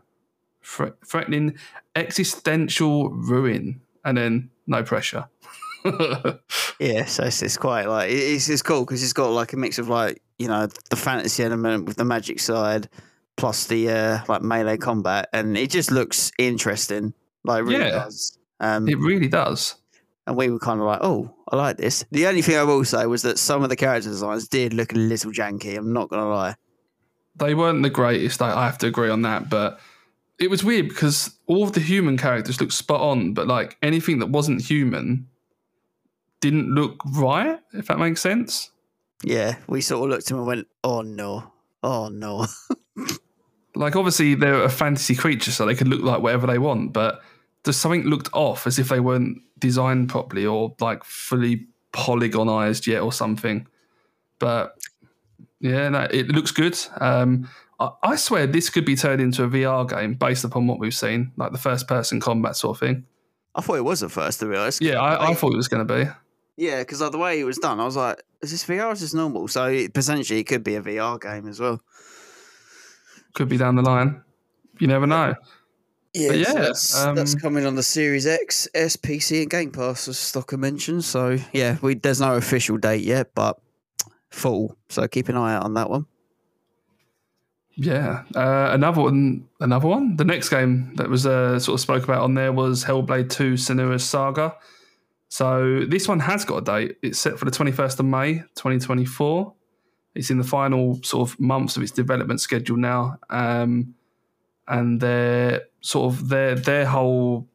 threatening 0.63 1.57
existential 1.97 3.11
ruin. 3.11 3.81
And 4.05 4.19
then 4.19 4.51
no 4.67 4.83
pressure. 4.83 5.29
Yeah, 6.81 7.05
so 7.07 7.25
it's, 7.25 7.43
it's 7.43 7.57
quite 7.57 7.87
like 7.87 8.11
it's 8.11 8.49
it's 8.49 8.63
cool 8.63 8.85
because 8.85 9.03
it's 9.03 9.13
got 9.13 9.31
like 9.31 9.53
a 9.53 9.57
mix 9.57 9.79
of 9.79 9.89
like 9.89 10.23
you 10.39 10.47
know 10.47 10.69
the 10.91 10.97
fantasy 10.97 11.43
element 11.43 11.87
with 11.87 11.97
the 11.97 12.05
magic 12.05 12.39
side, 12.41 12.89
plus 13.37 13.67
the 13.67 13.91
uh, 13.91 14.19
like 14.29 14.43
melee 14.43 14.77
combat, 14.77 15.29
and 15.33 15.57
it 15.57 15.71
just 15.71 15.91
looks 15.91 16.31
interesting. 16.39 17.13
Like 17.45 17.61
it 17.61 17.65
really 17.65 17.85
Yeah. 17.85 17.91
does. 17.91 18.39
Um, 18.61 18.89
it 18.89 18.99
really 18.99 19.29
does. 19.29 19.75
and 20.27 20.37
we 20.37 20.51
were 20.51 20.59
kind 20.59 20.79
of 20.81 20.87
like, 20.87 21.01
oh, 21.03 21.35
I 21.51 21.57
like 21.57 21.77
this. 21.79 22.05
The 22.11 22.27
only 22.27 22.43
thing 22.43 22.57
I 22.57 22.63
will 22.65 22.85
say 22.85 23.07
was 23.07 23.23
that 23.23 23.39
some 23.39 23.63
of 23.63 23.71
the 23.71 23.77
character 23.77 24.11
designs 24.11 24.47
did 24.49 24.73
look 24.75 24.93
a 24.93 24.97
little 24.99 25.33
janky. 25.33 25.77
I'm 25.77 25.93
not 25.93 26.09
gonna 26.11 26.29
lie. 26.29 26.55
they 27.37 27.55
weren't 27.55 27.83
the 27.83 27.91
greatest. 27.91 28.41
I, 28.43 28.53
I 28.57 28.67
have 28.67 28.79
to 28.79 28.87
agree 28.87 29.11
on 29.11 29.23
that, 29.23 29.49
but 29.51 29.81
it 30.39 30.49
was 30.51 30.63
weird 30.63 30.89
because 30.89 31.37
all 31.47 31.65
of 31.65 31.73
the 31.73 31.81
human 31.81 32.17
characters 32.19 32.61
looked 32.61 32.73
spot 32.73 33.01
on, 33.01 33.35
but 33.35 33.49
like 33.49 33.77
anything 33.83 34.21
that 34.21 34.29
wasn't 34.29 34.61
human 34.63 35.27
didn't 36.41 36.75
look 36.75 37.01
right. 37.05 37.59
If 37.73 37.87
that 37.87 37.99
makes 37.99 38.21
sense. 38.21 38.71
Yeah, 39.23 39.57
we 39.67 39.81
sort 39.81 40.05
of 40.05 40.11
looked 40.11 40.27
at 40.27 40.31
him 40.31 40.39
and 40.39 40.47
went, 40.47 40.69
oh 40.85 41.03
no, 41.03 41.53
oh 41.83 42.09
no. 42.09 42.47
Like 43.79 43.95
obviously 43.95 44.35
they're 44.35 44.65
a 44.65 44.69
fantasy 44.69 45.15
creature, 45.15 45.53
so 45.53 45.65
they 45.65 45.77
could 45.77 45.87
look 45.87 46.03
like 46.03 46.21
whatever 46.21 46.49
they 46.49 46.59
want, 46.59 46.93
but 46.93 47.23
just 47.65 47.81
something 47.81 48.03
looked 48.03 48.29
off 48.33 48.67
as 48.67 48.79
if 48.79 48.89
they 48.89 48.99
weren't 48.99 49.39
designed 49.57 50.09
properly 50.09 50.45
or 50.45 50.75
like 50.81 51.05
fully 51.05 51.67
polygonized 51.93 52.89
yet 52.89 53.03
or 53.03 53.13
something. 53.13 53.69
But 54.41 54.77
yeah, 55.61 55.89
no, 55.91 56.09
it 56.11 56.29
looks 56.29 56.51
good. 56.51 56.77
Um, 57.01 57.49
I, 57.79 57.91
I 58.03 58.17
swear 58.17 58.49
this 58.49 58.69
could 58.69 58.85
be 58.85 58.97
turned 58.97 59.21
into 59.21 59.45
a 59.45 59.49
VR 59.49 59.89
game 59.89 60.15
based 60.15 60.43
upon 60.43 60.67
what 60.67 60.81
we've 60.81 60.93
seen, 60.93 61.31
like 61.37 61.53
the 61.53 61.59
first 61.59 61.87
person 61.87 62.19
combat 62.19 62.57
sort 62.57 62.77
of 62.77 62.81
thing. 62.81 63.07
I 63.55 63.61
thought 63.61 63.77
it 63.77 63.85
was 63.85 64.03
at 64.03 64.11
first, 64.11 64.41
to 64.41 64.47
be 64.47 64.57
honest. 64.57 64.83
Yeah, 64.83 65.01
I, 65.01 65.31
I 65.31 65.35
thought 65.35 65.53
it 65.53 65.57
was 65.57 65.69
going 65.69 65.87
to 65.87 65.95
be. 65.95 66.11
Yeah, 66.59 66.81
because 66.81 67.01
like, 67.01 67.13
the 67.13 67.19
way 67.19 67.39
it 67.39 67.45
was 67.45 67.59
done, 67.59 67.79
I 67.79 67.85
was 67.85 67.95
like, 67.95 68.21
is 68.43 68.51
this 68.51 68.65
VR 68.65 68.87
or 68.87 68.93
is 68.93 69.01
this 69.01 69.15
normal? 69.15 69.47
So 69.47 69.67
it, 69.67 69.95
potentially 69.95 70.41
it 70.41 70.45
could 70.45 70.65
be 70.65 70.75
a 70.75 70.83
VR 70.83 71.21
game 71.21 71.47
as 71.47 71.61
well. 71.61 71.81
Could 73.35 73.49
be 73.49 73.57
down 73.57 73.77
the 73.77 73.83
line. 73.83 74.23
You 74.81 74.89
never 74.89 75.07
know. 75.07 75.37
Yeah, 76.15 76.29
But 76.29 76.35
so 76.35 76.41
yeah, 76.41 76.61
that's, 76.61 77.05
that's 77.15 77.35
um, 77.35 77.41
coming 77.41 77.65
on 77.65 77.77
the 77.77 77.85
Series 77.85 78.27
X, 78.27 78.67
S, 78.75 78.97
PC, 78.97 79.43
and 79.43 79.51
Game 79.51 79.71
Pass, 79.71 80.09
as 80.09 80.17
Stocker 80.17 80.59
mentioned. 80.59 81.05
So 81.05 81.39
yeah, 81.53 81.77
we 81.81 81.95
there's 81.95 82.21
no 82.21 82.35
official 82.35 82.77
date 82.77 83.05
yet, 83.05 83.31
but 83.37 83.61
full. 84.31 84.77
So 84.89 85.07
keep 85.07 85.29
an 85.29 85.37
eye 85.37 85.55
out 85.55 85.63
on 85.63 85.75
that 85.75 85.89
one. 85.89 86.07
Yeah, 87.77 88.25
uh, 88.35 88.71
another 88.73 89.03
one. 89.03 89.47
Another 89.61 89.87
one. 89.87 90.17
The 90.17 90.25
next 90.25 90.49
game 90.49 90.97
that 90.97 91.09
was 91.09 91.25
uh, 91.25 91.61
sort 91.61 91.75
of 91.75 91.81
spoke 91.81 92.03
about 92.03 92.23
on 92.23 92.35
there 92.35 92.53
was 92.53 92.85
Hellblade 92.85 93.31
Two: 93.31 93.53
Senua's 93.53 94.03
Saga. 94.03 94.57
So 95.29 95.85
this 95.87 96.09
one 96.09 96.21
has 96.21 96.45
got 96.45 96.57
a 96.57 96.65
date. 96.65 96.97
It's 97.03 97.19
set 97.19 97.39
for 97.39 97.45
the 97.45 97.51
twenty 97.51 97.73
first 97.73 98.01
of 98.01 98.07
May, 98.07 98.43
twenty 98.57 98.79
twenty 98.79 99.05
four. 99.05 99.55
It's 100.15 100.31
in 100.31 100.39
the 100.39 100.45
final 100.45 101.01
sort 101.03 101.29
of 101.29 101.39
months 101.39 101.77
of 101.77 101.83
its 101.83 101.93
development 101.93 102.41
schedule 102.41 102.77
now, 102.77 103.19
um, 103.31 103.95
and 104.67 105.01
their 105.01 105.63
sort 105.81 106.13
of 106.13 106.29
their 106.29 106.55
their 106.55 106.87
whole 106.87 107.47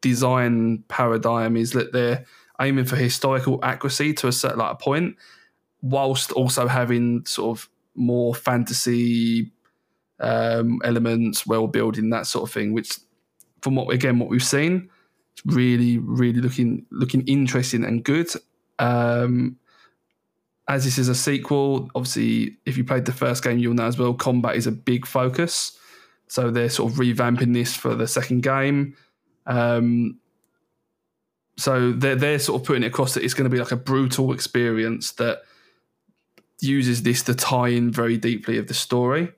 design 0.00 0.84
paradigm 0.88 1.56
is 1.56 1.72
that 1.72 1.92
they're 1.92 2.24
aiming 2.60 2.84
for 2.84 2.96
historical 2.96 3.58
accuracy 3.62 4.14
to 4.14 4.28
a 4.28 4.32
certain 4.32 4.58
like 4.58 4.72
a 4.72 4.76
point, 4.76 5.16
whilst 5.82 6.32
also 6.32 6.68
having 6.68 7.26
sort 7.26 7.58
of 7.58 7.68
more 7.96 8.34
fantasy 8.34 9.50
um, 10.20 10.80
elements, 10.84 11.46
world 11.46 11.72
building, 11.72 12.10
that 12.10 12.26
sort 12.26 12.48
of 12.48 12.54
thing. 12.54 12.72
Which, 12.72 12.98
from 13.62 13.74
what 13.74 13.92
again 13.92 14.20
what 14.20 14.28
we've 14.28 14.44
seen, 14.44 14.90
really 15.44 15.98
really 15.98 16.40
looking 16.40 16.86
looking 16.90 17.22
interesting 17.26 17.84
and 17.84 18.04
good. 18.04 18.28
Um, 18.78 19.58
as 20.68 20.84
this 20.84 20.98
is 20.98 21.08
a 21.08 21.14
sequel, 21.14 21.88
obviously, 21.94 22.56
if 22.66 22.76
you 22.76 22.84
played 22.84 23.04
the 23.04 23.12
first 23.12 23.44
game, 23.44 23.58
you'll 23.58 23.74
know 23.74 23.86
as 23.86 23.98
well. 23.98 24.14
Combat 24.14 24.56
is 24.56 24.66
a 24.66 24.72
big 24.72 25.06
focus, 25.06 25.78
so 26.26 26.50
they're 26.50 26.68
sort 26.68 26.92
of 26.92 26.98
revamping 26.98 27.54
this 27.54 27.76
for 27.76 27.94
the 27.94 28.08
second 28.08 28.42
game. 28.42 28.96
Um, 29.46 30.18
so 31.56 31.92
they're 31.92 32.16
they're 32.16 32.38
sort 32.38 32.60
of 32.60 32.66
putting 32.66 32.82
it 32.82 32.88
across 32.88 33.14
that 33.14 33.22
it's 33.22 33.34
going 33.34 33.48
to 33.48 33.54
be 33.54 33.60
like 33.60 33.72
a 33.72 33.76
brutal 33.76 34.32
experience 34.32 35.12
that 35.12 35.42
uses 36.60 37.02
this 37.02 37.22
to 37.24 37.34
tie 37.34 37.68
in 37.68 37.90
very 37.90 38.16
deeply 38.16 38.58
of 38.58 38.66
the 38.66 38.74
story, 38.74 39.32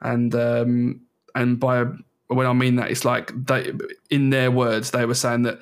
and 0.00 0.34
um, 0.34 1.00
and 1.34 1.60
by 1.60 1.84
when 2.28 2.46
I 2.46 2.52
mean 2.52 2.76
that, 2.76 2.90
it's 2.90 3.04
like 3.04 3.32
they 3.46 3.72
in 4.10 4.30
their 4.30 4.50
words 4.50 4.90
they 4.90 5.06
were 5.06 5.14
saying 5.14 5.42
that 5.42 5.60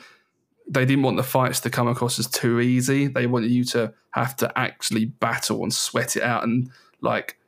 they 0.66 0.85
didn't 0.85 1.02
want 1.02 1.16
the 1.16 1.23
fights 1.23 1.61
to 1.61 1.71
come 1.71 1.88
across 1.88 2.18
as 2.18 2.26
too 2.26 2.61
easy. 2.61 3.06
They 3.06 3.26
wanted 3.26 3.50
you 3.50 3.64
to 3.64 3.92
have 4.12 4.37
to 4.37 4.59
actually 4.59 5.06
battle 5.06 5.62
and 5.62 5.73
sweat 5.73 6.16
it 6.16 6.23
out 6.23 6.44
and 6.44 6.71
like 7.00 7.38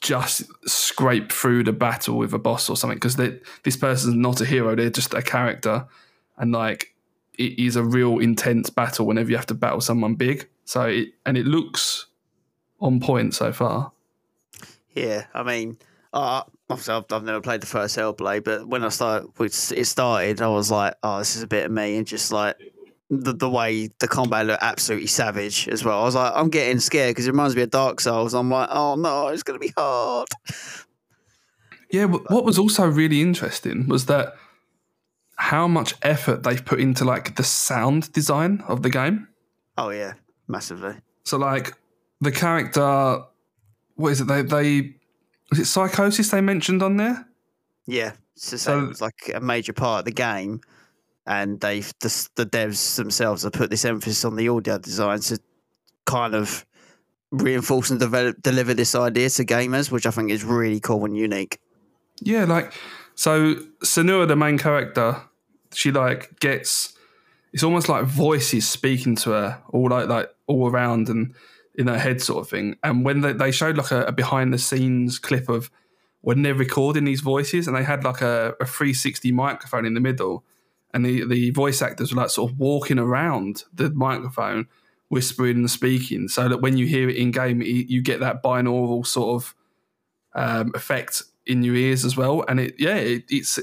just 0.00 0.42
scrape 0.68 1.32
through 1.32 1.64
the 1.64 1.72
battle 1.72 2.18
with 2.18 2.32
a 2.34 2.38
boss 2.38 2.68
or 2.68 2.76
something 2.76 2.96
because 2.96 3.16
this 3.16 3.76
person's 3.76 4.14
not 4.14 4.40
a 4.40 4.44
hero; 4.44 4.74
they're 4.74 4.90
just 4.90 5.14
a 5.14 5.22
character, 5.22 5.86
and 6.36 6.52
like 6.52 6.94
it 7.38 7.58
is 7.58 7.76
a 7.76 7.82
real 7.82 8.18
intense 8.18 8.70
battle 8.70 9.06
whenever 9.06 9.30
you 9.30 9.36
have 9.36 9.46
to 9.46 9.54
battle 9.54 9.80
someone 9.80 10.14
big. 10.14 10.48
So 10.64 10.82
it, 10.82 11.08
and 11.26 11.36
it 11.36 11.46
looks 11.46 12.06
on 12.80 13.00
point 13.00 13.34
so 13.34 13.52
far. 13.52 13.92
Yeah, 14.94 15.26
I 15.32 15.42
mean, 15.42 15.78
uh, 16.12 16.42
obviously 16.70 16.94
I've, 16.94 17.04
I've, 17.10 17.24
never 17.24 17.40
played 17.40 17.60
the 17.60 17.66
first 17.66 17.96
Hellblade, 17.96 18.44
but 18.44 18.66
when 18.66 18.84
I 18.84 18.88
started, 18.88 19.30
it 19.40 19.84
started, 19.86 20.40
I 20.40 20.48
was 20.48 20.70
like, 20.70 20.94
oh, 21.02 21.18
this 21.18 21.36
is 21.36 21.42
a 21.42 21.46
bit 21.46 21.66
of 21.66 21.72
me, 21.72 21.96
and 21.96 22.06
just 22.06 22.32
like 22.32 22.56
the, 23.10 23.32
the 23.32 23.50
way 23.50 23.90
the 23.98 24.08
combat 24.08 24.46
looked 24.46 24.62
absolutely 24.62 25.06
savage 25.06 25.68
as 25.68 25.84
well. 25.84 26.00
I 26.00 26.04
was 26.04 26.14
like, 26.14 26.32
I'm 26.34 26.48
getting 26.48 26.80
scared 26.80 27.10
because 27.10 27.26
it 27.26 27.30
reminds 27.30 27.54
me 27.54 27.62
of 27.62 27.70
Dark 27.70 28.00
Souls. 28.00 28.34
I'm 28.34 28.50
like, 28.50 28.68
oh 28.70 28.94
no, 28.94 29.28
it's 29.28 29.42
going 29.42 29.60
to 29.60 29.66
be 29.66 29.72
hard. 29.76 30.28
Yeah, 31.90 32.06
what 32.06 32.44
was 32.44 32.58
also 32.58 32.86
really 32.86 33.20
interesting 33.20 33.86
was 33.86 34.06
that 34.06 34.34
how 35.36 35.68
much 35.68 35.94
effort 36.02 36.42
they've 36.42 36.64
put 36.64 36.80
into 36.80 37.04
like 37.04 37.36
the 37.36 37.44
sound 37.44 38.10
design 38.12 38.62
of 38.66 38.82
the 38.82 38.88
game. 38.88 39.28
Oh 39.76 39.90
yeah, 39.90 40.14
massively. 40.48 40.94
So 41.24 41.36
like 41.36 41.74
the 42.20 42.32
character, 42.32 43.22
what 43.96 44.12
is 44.12 44.20
it? 44.22 44.28
They 44.28 44.42
they 44.42 44.94
was 45.52 45.58
it 45.58 45.66
psychosis 45.66 46.30
they 46.30 46.40
mentioned 46.40 46.82
on 46.82 46.96
there? 46.96 47.26
Yeah, 47.84 48.12
so, 48.36 48.56
so 48.56 48.88
it's 48.88 49.02
like 49.02 49.30
a 49.34 49.40
major 49.40 49.74
part 49.74 49.98
of 49.98 50.04
the 50.06 50.12
game, 50.12 50.62
and 51.26 51.60
they've 51.60 51.92
the, 52.00 52.28
the 52.36 52.46
devs 52.46 52.96
themselves 52.96 53.42
have 53.42 53.52
put 53.52 53.68
this 53.68 53.84
emphasis 53.84 54.24
on 54.24 54.36
the 54.36 54.48
audio 54.48 54.78
design 54.78 55.20
to 55.20 55.38
kind 56.06 56.34
of 56.34 56.64
reinforce 57.32 57.90
and 57.90 58.00
develop 58.00 58.40
deliver 58.40 58.72
this 58.72 58.94
idea 58.94 59.28
to 59.28 59.44
gamers, 59.44 59.90
which 59.90 60.06
I 60.06 60.10
think 60.10 60.30
is 60.30 60.42
really 60.42 60.80
cool 60.80 61.04
and 61.04 61.14
unique. 61.14 61.58
Yeah, 62.22 62.46
like 62.46 62.72
so 63.14 63.56
Senua, 63.84 64.26
the 64.26 64.36
main 64.36 64.56
character, 64.56 65.20
she 65.74 65.92
like 65.92 66.40
gets 66.40 66.96
it's 67.52 67.62
almost 67.62 67.90
like 67.90 68.06
voices 68.06 68.66
speaking 68.66 69.16
to 69.16 69.32
her 69.32 69.62
all 69.68 69.90
like 69.90 70.08
like 70.08 70.30
all 70.46 70.70
around 70.70 71.10
and 71.10 71.34
in 71.74 71.86
her 71.86 71.98
head 71.98 72.20
sort 72.20 72.42
of 72.44 72.48
thing. 72.48 72.76
And 72.82 73.04
when 73.04 73.20
they, 73.20 73.32
they 73.32 73.50
showed 73.50 73.76
like 73.76 73.90
a, 73.90 74.04
a 74.04 74.12
behind 74.12 74.52
the 74.52 74.58
scenes 74.58 75.18
clip 75.18 75.48
of 75.48 75.70
when 76.20 76.42
they're 76.42 76.54
recording 76.54 77.04
these 77.04 77.20
voices 77.20 77.66
and 77.66 77.76
they 77.76 77.82
had 77.82 78.04
like 78.04 78.20
a, 78.20 78.54
a 78.60 78.66
360 78.66 79.32
microphone 79.32 79.86
in 79.86 79.94
the 79.94 80.00
middle 80.00 80.44
and 80.94 81.04
the, 81.04 81.26
the 81.26 81.50
voice 81.50 81.82
actors 81.82 82.14
were 82.14 82.20
like 82.20 82.30
sort 82.30 82.50
of 82.50 82.58
walking 82.58 82.98
around 82.98 83.64
the 83.72 83.90
microphone 83.90 84.68
whispering 85.08 85.56
and 85.56 85.70
speaking 85.70 86.28
so 86.28 86.48
that 86.48 86.60
when 86.60 86.76
you 86.76 86.86
hear 86.86 87.08
it 87.08 87.16
in 87.16 87.30
game 87.30 87.60
you 87.60 88.00
get 88.00 88.20
that 88.20 88.42
binaural 88.42 89.04
sort 89.06 89.42
of 89.42 89.54
um, 90.34 90.72
effect 90.74 91.22
in 91.46 91.62
your 91.62 91.74
ears 91.74 92.04
as 92.04 92.16
well 92.16 92.44
and 92.48 92.60
it 92.60 92.74
yeah 92.78 92.94
it, 92.94 93.24
it's 93.28 93.58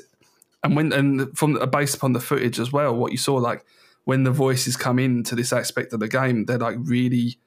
and 0.63 0.75
when 0.75 0.92
and 0.92 1.38
from 1.38 1.58
based 1.72 1.96
upon 1.96 2.13
the 2.13 2.20
footage 2.20 2.60
as 2.60 2.72
well, 2.72 2.96
what 2.96 3.12
you 3.12 3.18
saw 3.18 3.36
like 3.36 3.66
when 4.06 4.24
the 4.24 4.32
voices 4.32 4.75
come 4.75 5.00
into 5.00 5.36
this 5.36 5.54
aspect 5.54 5.94
of 5.94 6.00
the 6.00 6.08
game, 6.08 6.46
they're 6.46 6.58
like 6.58 6.78
really 6.80 7.39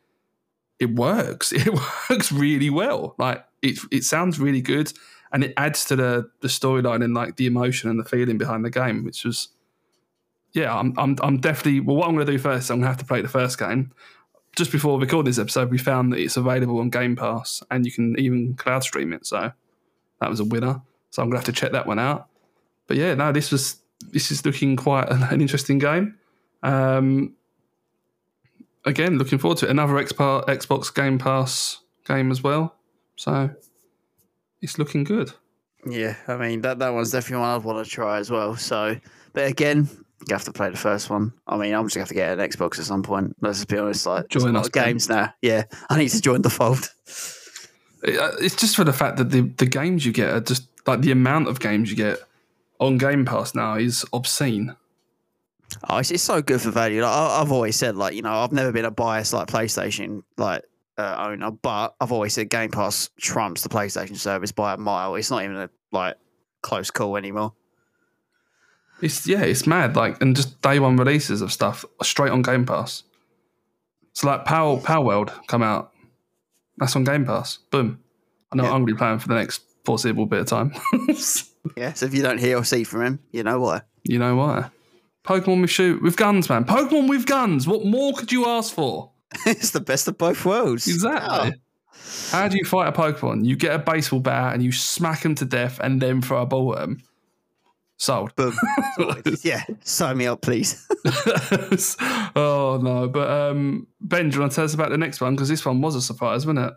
it 0.82 0.94
works. 0.94 1.52
It 1.56 1.72
works 2.10 2.32
really 2.32 2.70
well. 2.70 3.14
Like 3.18 3.44
it 3.62 3.78
it 3.90 4.04
sounds 4.04 4.38
really 4.38 4.60
good 4.60 4.92
and 5.32 5.44
it 5.44 5.54
adds 5.56 5.84
to 5.86 5.96
the 5.96 6.30
the 6.40 6.48
storyline 6.48 7.04
and 7.04 7.14
like 7.14 7.36
the 7.36 7.46
emotion 7.46 7.88
and 7.88 7.98
the 7.98 8.04
feeling 8.04 8.38
behind 8.38 8.64
the 8.64 8.70
game, 8.70 9.04
which 9.04 9.24
was 9.24 9.48
yeah, 10.52 10.76
I'm 10.76 10.94
I'm 10.98 11.16
I'm 11.22 11.38
definitely 11.38 11.80
well 11.80 11.96
what 11.96 12.08
I'm 12.08 12.14
gonna 12.14 12.26
do 12.26 12.38
first, 12.38 12.70
I'm 12.70 12.78
gonna 12.78 12.88
have 12.88 12.98
to 12.98 13.06
play 13.06 13.22
the 13.22 13.28
first 13.28 13.58
game. 13.58 13.92
Just 14.54 14.70
before 14.70 14.98
we 14.98 15.04
record 15.04 15.26
this 15.26 15.38
episode, 15.38 15.70
we 15.70 15.78
found 15.78 16.12
that 16.12 16.18
it's 16.18 16.36
available 16.36 16.78
on 16.78 16.90
Game 16.90 17.16
Pass 17.16 17.62
and 17.70 17.86
you 17.86 17.92
can 17.92 18.18
even 18.18 18.54
cloud 18.54 18.82
stream 18.82 19.14
it. 19.14 19.24
So 19.24 19.50
that 20.20 20.28
was 20.28 20.40
a 20.40 20.44
winner. 20.44 20.82
So 21.10 21.22
I'm 21.22 21.28
gonna 21.30 21.38
have 21.38 21.46
to 21.46 21.52
check 21.52 21.72
that 21.72 21.86
one 21.86 21.98
out 21.98 22.28
but 22.92 22.98
yeah, 22.98 23.14
no, 23.14 23.32
this 23.32 23.50
was 23.50 23.76
this 24.10 24.30
is 24.30 24.44
looking 24.44 24.76
quite 24.76 25.08
an, 25.08 25.40
interesting 25.40 25.78
game. 25.78 26.18
Um, 26.62 27.34
again, 28.84 29.18
looking 29.18 29.38
forward 29.38 29.58
to 29.58 29.66
it. 29.66 29.70
Another 29.70 29.94
Xbox 29.94 30.94
Game 30.94 31.18
Pass 31.18 31.80
game 32.06 32.30
as 32.30 32.42
well. 32.42 32.74
So 33.16 33.50
it's 34.60 34.78
looking 34.78 35.04
good. 35.04 35.32
Yeah, 35.84 36.16
I 36.28 36.36
mean 36.36 36.60
that 36.62 36.78
that 36.78 36.90
one's 36.90 37.10
definitely 37.10 37.42
one 37.42 37.50
I'd 37.50 37.64
want 37.64 37.84
to 37.84 37.90
try 37.90 38.18
as 38.18 38.30
well. 38.30 38.56
So, 38.56 38.96
but 39.32 39.48
again, 39.48 39.88
you 40.28 40.34
have 40.34 40.44
to 40.44 40.52
play 40.52 40.70
the 40.70 40.76
first 40.76 41.10
one. 41.10 41.32
I 41.46 41.56
mean, 41.56 41.74
I'm 41.74 41.86
just 41.86 41.96
gonna 41.96 42.02
have 42.02 42.08
to 42.08 42.14
get 42.14 42.38
an 42.38 42.48
Xbox 42.48 42.78
at 42.78 42.84
some 42.84 43.02
point. 43.02 43.36
Let's 43.40 43.58
just 43.58 43.68
be 43.68 43.78
honest. 43.78 44.06
Like, 44.06 44.28
join 44.28 44.54
us 44.56 44.68
games 44.68 45.08
now. 45.08 45.34
Yeah, 45.42 45.64
I 45.90 45.98
need 45.98 46.10
to 46.10 46.20
join 46.20 46.42
the 46.42 46.50
fold. 46.50 46.88
Uh, 48.04 48.32
it's 48.40 48.56
just 48.56 48.76
for 48.76 48.84
the 48.84 48.92
fact 48.92 49.16
that 49.16 49.30
the 49.30 49.42
the 49.58 49.66
games 49.66 50.06
you 50.06 50.12
get 50.12 50.30
are 50.30 50.40
just 50.40 50.68
like 50.86 51.00
the 51.00 51.10
amount 51.10 51.48
of 51.48 51.60
games 51.60 51.90
you 51.90 51.96
get 51.96 52.18
on 52.78 52.98
Game 52.98 53.24
Pass 53.24 53.54
now 53.54 53.74
is 53.74 54.04
obscene. 54.12 54.76
Oh, 55.88 55.98
it's, 55.98 56.10
it's 56.10 56.22
so 56.22 56.42
good 56.42 56.60
for 56.60 56.70
value. 56.70 57.02
Like, 57.02 57.12
I, 57.12 57.38
have 57.38 57.52
always 57.52 57.76
said, 57.76 57.96
like 57.96 58.14
you 58.14 58.22
know, 58.22 58.32
I've 58.32 58.52
never 58.52 58.72
been 58.72 58.84
a 58.84 58.90
biased 58.90 59.32
like 59.32 59.48
PlayStation 59.48 60.22
like 60.36 60.64
uh, 60.98 61.26
owner, 61.28 61.50
but 61.50 61.94
I've 62.00 62.12
always 62.12 62.34
said 62.34 62.50
Game 62.50 62.70
Pass 62.70 63.10
trumps 63.20 63.62
the 63.62 63.68
PlayStation 63.68 64.16
service 64.16 64.52
by 64.52 64.74
a 64.74 64.76
mile. 64.76 65.14
It's 65.14 65.30
not 65.30 65.42
even 65.44 65.56
a 65.56 65.70
like 65.90 66.16
close 66.62 66.90
call 66.90 67.16
anymore. 67.16 67.52
It's 69.00 69.26
yeah, 69.26 69.42
it's 69.42 69.66
mad. 69.66 69.96
Like 69.96 70.20
and 70.22 70.36
just 70.36 70.60
day 70.62 70.78
one 70.78 70.96
releases 70.96 71.42
of 71.42 71.52
stuff 71.52 71.84
straight 72.02 72.30
on 72.30 72.42
Game 72.42 72.64
Pass. 72.64 73.02
So 74.12 74.26
like 74.26 74.44
Power 74.44 74.78
Palworld 74.78 75.32
come 75.46 75.62
out, 75.62 75.92
that's 76.78 76.94
on 76.94 77.04
Game 77.04 77.24
Pass. 77.24 77.58
Boom. 77.70 78.00
I 78.52 78.56
know 78.56 78.64
yeah. 78.64 78.70
I'm 78.70 78.84
gonna 78.84 78.86
be 78.86 78.94
playing 78.94 79.18
for 79.18 79.28
the 79.28 79.34
next 79.34 79.62
foreseeable 79.84 80.26
bit 80.26 80.40
of 80.40 80.46
time. 80.46 80.72
yeah, 81.76 81.92
so 81.94 82.06
if 82.06 82.14
you 82.14 82.22
don't 82.22 82.38
hear 82.38 82.58
or 82.58 82.64
see 82.64 82.84
from 82.84 83.02
him, 83.02 83.18
you 83.32 83.42
know 83.42 83.60
why. 83.60 83.82
You 84.04 84.18
know 84.18 84.36
why. 84.36 84.70
Pokemon 85.24 85.60
with 85.60 85.70
shoot 85.70 86.02
with 86.02 86.16
guns, 86.16 86.48
man. 86.48 86.64
Pokemon 86.64 87.08
with 87.08 87.26
guns. 87.26 87.66
What 87.66 87.84
more 87.84 88.12
could 88.12 88.32
you 88.32 88.46
ask 88.46 88.74
for? 88.74 89.10
it's 89.46 89.70
the 89.70 89.80
best 89.80 90.08
of 90.08 90.18
both 90.18 90.44
worlds. 90.44 90.86
Exactly. 90.86 91.52
Oh. 91.54 91.58
How 92.30 92.48
do 92.48 92.56
you 92.56 92.64
fight 92.64 92.88
a 92.88 92.92
Pokemon? 92.92 93.44
You 93.44 93.56
get 93.56 93.74
a 93.74 93.78
baseball 93.78 94.20
bat 94.20 94.54
and 94.54 94.62
you 94.62 94.72
smack 94.72 95.22
them 95.22 95.34
to 95.36 95.44
death 95.44 95.78
and 95.80 96.00
then 96.00 96.20
throw 96.20 96.42
a 96.42 96.46
ball 96.46 96.74
at 96.74 96.80
them. 96.80 97.02
Sold. 97.98 98.34
Boom. 98.34 98.52
yeah, 99.42 99.62
sign 99.84 100.16
me 100.16 100.26
up, 100.26 100.42
please. 100.42 100.88
oh 102.34 102.80
no, 102.82 103.08
but 103.08 103.30
um, 103.30 103.86
Ben, 104.00 104.28
do 104.28 104.34
you 104.34 104.40
want 104.40 104.52
to 104.52 104.56
tell 104.56 104.64
us 104.64 104.74
about 104.74 104.90
the 104.90 104.98
next 104.98 105.20
one? 105.20 105.36
Because 105.36 105.48
this 105.48 105.64
one 105.64 105.80
was 105.80 105.94
a 105.94 106.02
surprise, 106.02 106.44
wasn't 106.44 106.66
it? 106.66 106.74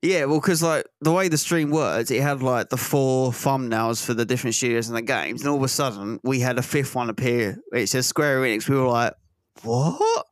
Yeah, 0.00 0.26
well, 0.26 0.40
because 0.40 0.62
like 0.62 0.86
the 1.00 1.12
way 1.12 1.28
the 1.28 1.38
stream 1.38 1.70
worked, 1.70 2.10
it 2.10 2.20
had 2.20 2.42
like 2.42 2.68
the 2.68 2.76
four 2.76 3.32
thumbnails 3.32 4.04
for 4.04 4.14
the 4.14 4.24
different 4.24 4.54
studios 4.54 4.88
and 4.88 4.96
the 4.96 5.02
games, 5.02 5.40
and 5.42 5.50
all 5.50 5.56
of 5.56 5.62
a 5.62 5.68
sudden 5.68 6.20
we 6.22 6.38
had 6.38 6.56
a 6.58 6.62
fifth 6.62 6.94
one 6.94 7.10
appear. 7.10 7.58
It 7.72 7.88
says 7.88 8.06
Square 8.06 8.42
Enix. 8.42 8.68
We 8.68 8.76
were 8.76 8.86
like, 8.86 9.14
"What?" 9.62 10.26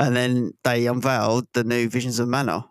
And 0.00 0.16
then 0.16 0.54
they 0.64 0.86
unveiled 0.86 1.46
the 1.52 1.62
new 1.62 1.88
Visions 1.90 2.18
of 2.18 2.28
Mana, 2.28 2.66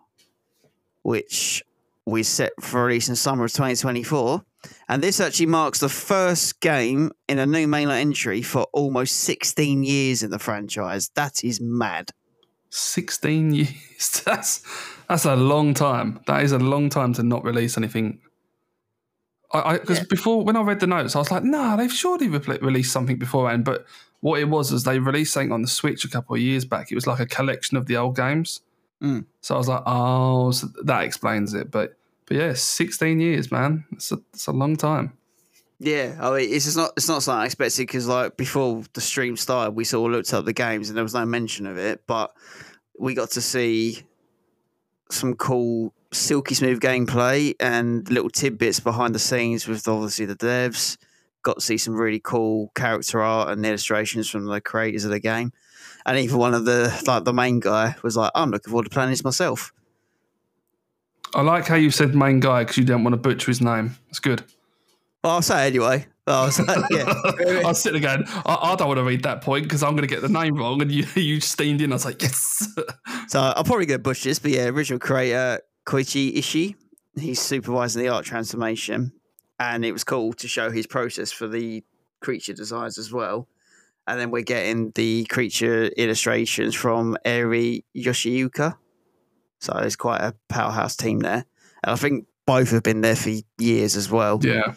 which 1.02 1.62
we 2.06 2.24
set 2.24 2.52
for 2.60 2.84
release 2.84 3.08
in 3.08 3.14
summer 3.14 3.44
of 3.44 3.52
2024. 3.52 4.44
And 4.88 5.02
this 5.02 5.20
actually 5.20 5.46
marks 5.46 5.78
the 5.78 5.88
first 5.88 6.60
game 6.60 7.12
in 7.28 7.38
a 7.38 7.46
new 7.46 7.66
mainline 7.66 8.00
entry 8.00 8.42
for 8.42 8.64
almost 8.72 9.20
16 9.20 9.82
years 9.82 10.22
in 10.22 10.30
the 10.30 10.38
franchise. 10.38 11.10
That 11.14 11.44
is 11.44 11.60
mad. 11.60 12.10
16 12.70 13.54
years. 13.54 14.22
That's 14.24 14.62
that's 15.12 15.26
a 15.26 15.36
long 15.36 15.74
time. 15.74 16.20
That 16.26 16.42
is 16.42 16.52
a 16.52 16.58
long 16.58 16.88
time 16.88 17.12
to 17.14 17.22
not 17.22 17.44
release 17.44 17.76
anything. 17.76 18.20
I 19.52 19.76
because 19.76 19.98
yeah. 19.98 20.04
before 20.08 20.42
when 20.42 20.56
I 20.56 20.62
read 20.62 20.80
the 20.80 20.86
notes, 20.86 21.14
I 21.14 21.18
was 21.18 21.30
like, 21.30 21.44
nah, 21.44 21.76
they've 21.76 21.92
surely 21.92 22.28
re- 22.28 22.58
released 22.62 22.92
something 22.92 23.18
beforehand. 23.18 23.66
But 23.66 23.84
what 24.20 24.40
it 24.40 24.48
was 24.48 24.72
is 24.72 24.84
they 24.84 24.98
released 24.98 25.34
something 25.34 25.52
on 25.52 25.60
the 25.60 25.68
Switch 25.68 26.06
a 26.06 26.08
couple 26.08 26.34
of 26.34 26.40
years 26.40 26.64
back. 26.64 26.90
It 26.90 26.94
was 26.94 27.06
like 27.06 27.20
a 27.20 27.26
collection 27.26 27.76
of 27.76 27.84
the 27.84 27.98
old 27.98 28.16
games. 28.16 28.62
Mm. 29.02 29.26
So 29.42 29.54
I 29.54 29.58
was 29.58 29.68
like, 29.68 29.82
oh, 29.84 30.50
so 30.52 30.68
that 30.82 31.04
explains 31.04 31.52
it. 31.52 31.70
But 31.70 31.94
but 32.24 32.38
yeah, 32.38 32.54
16 32.54 33.20
years, 33.20 33.52
man. 33.52 33.84
It's 33.92 34.12
a, 34.12 34.18
it's 34.32 34.46
a 34.46 34.52
long 34.52 34.76
time. 34.76 35.12
Yeah, 35.78 36.16
I 36.22 36.30
mean, 36.30 36.54
it's 36.54 36.64
just 36.64 36.78
not 36.78 36.92
it's 36.96 37.08
not 37.08 37.22
something 37.22 37.42
I 37.42 37.44
expected 37.44 37.82
because 37.82 38.08
like 38.08 38.38
before 38.38 38.82
the 38.94 39.02
stream 39.02 39.36
started, 39.36 39.72
we 39.72 39.84
sort 39.84 40.10
of 40.10 40.16
looked 40.16 40.32
up 40.32 40.46
the 40.46 40.54
games 40.54 40.88
and 40.88 40.96
there 40.96 41.04
was 41.04 41.12
no 41.12 41.26
mention 41.26 41.66
of 41.66 41.76
it, 41.76 42.06
but 42.06 42.34
we 42.98 43.12
got 43.12 43.32
to 43.32 43.42
see 43.42 44.04
some 45.12 45.34
cool 45.34 45.92
silky 46.12 46.54
smooth 46.54 46.80
gameplay 46.80 47.54
and 47.60 48.08
little 48.10 48.30
tidbits 48.30 48.80
behind 48.80 49.14
the 49.14 49.18
scenes 49.18 49.66
with 49.66 49.86
obviously 49.88 50.26
the 50.26 50.36
devs. 50.36 50.96
Got 51.42 51.56
to 51.56 51.60
see 51.60 51.78
some 51.78 51.94
really 51.94 52.20
cool 52.20 52.70
character 52.74 53.20
art 53.20 53.50
and 53.50 53.64
illustrations 53.64 54.28
from 54.28 54.46
the 54.46 54.60
creators 54.60 55.04
of 55.04 55.10
the 55.10 55.20
game. 55.20 55.52
And 56.06 56.18
even 56.18 56.38
one 56.38 56.54
of 56.54 56.64
the 56.64 57.02
like 57.06 57.24
the 57.24 57.32
main 57.32 57.60
guy 57.60 57.94
was 58.02 58.16
like, 58.16 58.30
"I'm 58.34 58.50
looking 58.50 58.70
forward 58.70 58.84
to 58.84 58.90
playing 58.90 59.10
this 59.10 59.24
myself." 59.24 59.72
I 61.34 61.42
like 61.42 61.66
how 61.66 61.76
you 61.76 61.90
said 61.90 62.14
main 62.14 62.40
guy 62.40 62.62
because 62.62 62.76
you 62.76 62.84
don't 62.84 63.04
want 63.04 63.14
to 63.14 63.18
butcher 63.18 63.50
his 63.50 63.60
name. 63.60 63.96
It's 64.10 64.18
good. 64.18 64.44
Well, 65.24 65.34
I'll 65.34 65.42
say 65.42 65.64
it 65.64 65.70
anyway. 65.70 66.06
I 66.26 66.44
was 66.44 66.58
like, 66.60 66.84
yeah. 66.90 67.04
I 67.06 67.62
was 67.64 67.82
sitting 67.82 67.98
again. 67.98 68.24
I, 68.46 68.58
I 68.62 68.76
don't 68.76 68.88
want 68.88 68.98
to 68.98 69.04
read 69.04 69.24
that 69.24 69.42
point 69.42 69.64
because 69.64 69.82
I'm 69.82 69.92
going 69.92 70.06
to 70.06 70.14
get 70.14 70.22
the 70.22 70.28
name 70.28 70.54
wrong. 70.54 70.80
And 70.80 70.92
you, 70.92 71.04
you 71.14 71.40
steamed 71.40 71.80
in. 71.80 71.92
I 71.92 71.96
was 71.96 72.04
like, 72.04 72.22
yes. 72.22 72.68
So 73.28 73.40
I'll 73.40 73.64
probably 73.64 73.86
get 73.86 74.02
butcher 74.02 74.28
this, 74.28 74.38
but 74.38 74.50
yeah, 74.50 74.66
original 74.66 74.98
creator 74.98 75.60
Koichi 75.86 76.36
Ishii, 76.36 76.74
he's 77.18 77.40
supervising 77.40 78.02
the 78.02 78.08
art 78.08 78.24
transformation, 78.24 79.12
and 79.58 79.84
it 79.84 79.92
was 79.92 80.04
cool 80.04 80.32
to 80.34 80.48
show 80.48 80.70
his 80.70 80.86
process 80.86 81.32
for 81.32 81.48
the 81.48 81.82
creature 82.20 82.52
designs 82.52 82.98
as 82.98 83.12
well. 83.12 83.48
And 84.06 84.20
then 84.20 84.30
we're 84.30 84.42
getting 84.42 84.90
the 84.94 85.24
creature 85.26 85.84
illustrations 85.96 86.74
from 86.74 87.16
Eri 87.24 87.84
Yoshiuka, 87.96 88.76
so 89.60 89.78
it's 89.78 89.96
quite 89.96 90.20
a 90.20 90.34
powerhouse 90.48 90.96
team 90.96 91.20
there, 91.20 91.46
and 91.84 91.92
I 91.92 91.96
think 91.96 92.26
both 92.44 92.70
have 92.72 92.82
been 92.82 93.00
there 93.00 93.16
for 93.16 93.30
years 93.58 93.96
as 93.96 94.10
well. 94.10 94.40
yeah. 94.42 94.74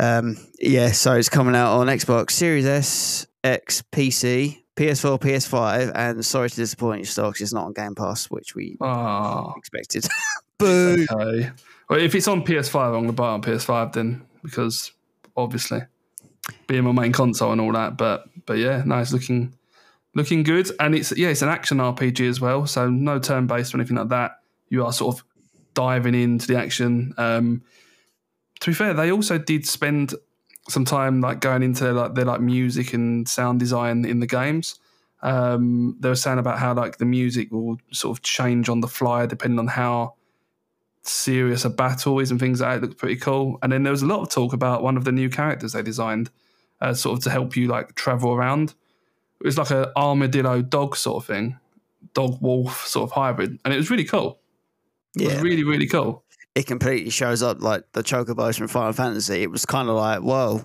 Um, 0.00 0.36
yeah, 0.58 0.92
so 0.92 1.12
it's 1.14 1.28
coming 1.28 1.54
out 1.54 1.76
on 1.78 1.86
Xbox 1.88 2.30
Series 2.30 2.64
S, 2.64 3.26
X, 3.44 3.82
PC, 3.92 4.62
PS4, 4.76 5.20
PS5, 5.20 5.92
and 5.94 6.24
sorry 6.24 6.48
to 6.48 6.56
disappoint 6.56 7.00
you, 7.00 7.04
Stocks, 7.04 7.40
it's 7.42 7.52
not 7.52 7.66
on 7.66 7.72
Game 7.74 7.94
Pass, 7.94 8.30
which 8.30 8.54
we 8.54 8.78
Oh, 8.80 9.52
expected. 9.58 10.06
Boo! 10.58 11.06
okay. 11.10 11.50
Well, 11.90 12.00
if 12.00 12.14
it's 12.14 12.28
on 12.28 12.44
PS5, 12.44 12.86
I'm 12.86 12.92
going 12.92 13.06
to 13.08 13.12
buy 13.12 13.30
it 13.30 13.34
on 13.34 13.42
PS5 13.42 13.92
then 13.92 14.22
because 14.42 14.92
obviously 15.36 15.82
being 16.66 16.84
my 16.84 16.92
main 16.92 17.12
console 17.12 17.52
and 17.52 17.60
all 17.60 17.72
that. 17.72 17.96
But 17.98 18.24
but 18.46 18.54
yeah, 18.58 18.82
no, 18.86 18.98
it's 18.98 19.12
looking 19.12 19.54
looking 20.14 20.42
good, 20.44 20.70
and 20.80 20.94
it's 20.94 21.16
yeah, 21.16 21.28
it's 21.28 21.42
an 21.42 21.48
action 21.50 21.78
RPG 21.78 22.28
as 22.28 22.40
well, 22.40 22.66
so 22.66 22.88
no 22.88 23.18
turn 23.18 23.46
based 23.46 23.74
or 23.74 23.78
anything 23.78 23.96
like 23.96 24.08
that. 24.08 24.40
You 24.70 24.84
are 24.86 24.92
sort 24.92 25.16
of 25.16 25.24
diving 25.74 26.14
into 26.14 26.46
the 26.46 26.56
action. 26.58 27.12
Um, 27.18 27.62
to 28.60 28.70
be 28.70 28.74
fair, 28.74 28.94
they 28.94 29.10
also 29.10 29.38
did 29.38 29.66
spend 29.66 30.14
some 30.68 30.84
time 30.84 31.20
like 31.20 31.40
going 31.40 31.62
into 31.62 31.92
like 31.92 32.14
their 32.14 32.24
like 32.24 32.40
music 32.40 32.92
and 32.92 33.28
sound 33.28 33.58
design 33.58 34.04
in 34.04 34.20
the 34.20 34.26
games. 34.26 34.78
Um, 35.22 35.96
they 36.00 36.08
were 36.08 36.14
saying 36.16 36.38
about 36.38 36.58
how 36.58 36.74
like 36.74 36.98
the 36.98 37.04
music 37.04 37.50
will 37.50 37.78
sort 37.92 38.16
of 38.16 38.22
change 38.22 38.68
on 38.68 38.80
the 38.80 38.88
fly 38.88 39.26
depending 39.26 39.58
on 39.58 39.66
how 39.68 40.14
serious 41.02 41.64
a 41.64 41.70
battle 41.70 42.18
is 42.20 42.30
and 42.30 42.38
things 42.40 42.60
like 42.60 42.70
that. 42.70 42.84
It 42.84 42.88
looked 42.88 42.98
pretty 43.00 43.16
cool. 43.16 43.58
And 43.62 43.72
then 43.72 43.82
there 43.82 43.90
was 43.90 44.02
a 44.02 44.06
lot 44.06 44.20
of 44.22 44.30
talk 44.30 44.52
about 44.52 44.82
one 44.82 44.96
of 44.96 45.04
the 45.04 45.12
new 45.12 45.30
characters 45.30 45.72
they 45.72 45.82
designed, 45.82 46.30
uh, 46.80 46.94
sort 46.94 47.18
of 47.18 47.24
to 47.24 47.30
help 47.30 47.56
you 47.56 47.68
like 47.68 47.94
travel 47.94 48.32
around. 48.32 48.74
It 49.40 49.46
was 49.46 49.58
like 49.58 49.70
a 49.70 49.92
armadillo 49.96 50.62
dog 50.62 50.96
sort 50.96 51.22
of 51.22 51.26
thing, 51.26 51.58
dog 52.14 52.40
wolf 52.42 52.86
sort 52.86 53.04
of 53.04 53.12
hybrid, 53.12 53.58
and 53.64 53.72
it 53.74 53.76
was 53.78 53.90
really 53.90 54.04
cool. 54.04 54.40
It 55.18 55.26
was 55.26 55.34
Yeah, 55.34 55.40
really 55.40 55.64
really 55.64 55.86
cool. 55.86 56.24
It 56.54 56.66
completely 56.66 57.10
shows 57.10 57.42
up 57.42 57.62
like 57.62 57.84
the 57.92 58.02
chocobos 58.02 58.58
from 58.58 58.68
Final 58.68 58.92
Fantasy. 58.92 59.42
It 59.42 59.50
was 59.50 59.66
kind 59.66 59.88
of 59.88 59.96
like, 59.96 60.20
whoa, 60.20 60.64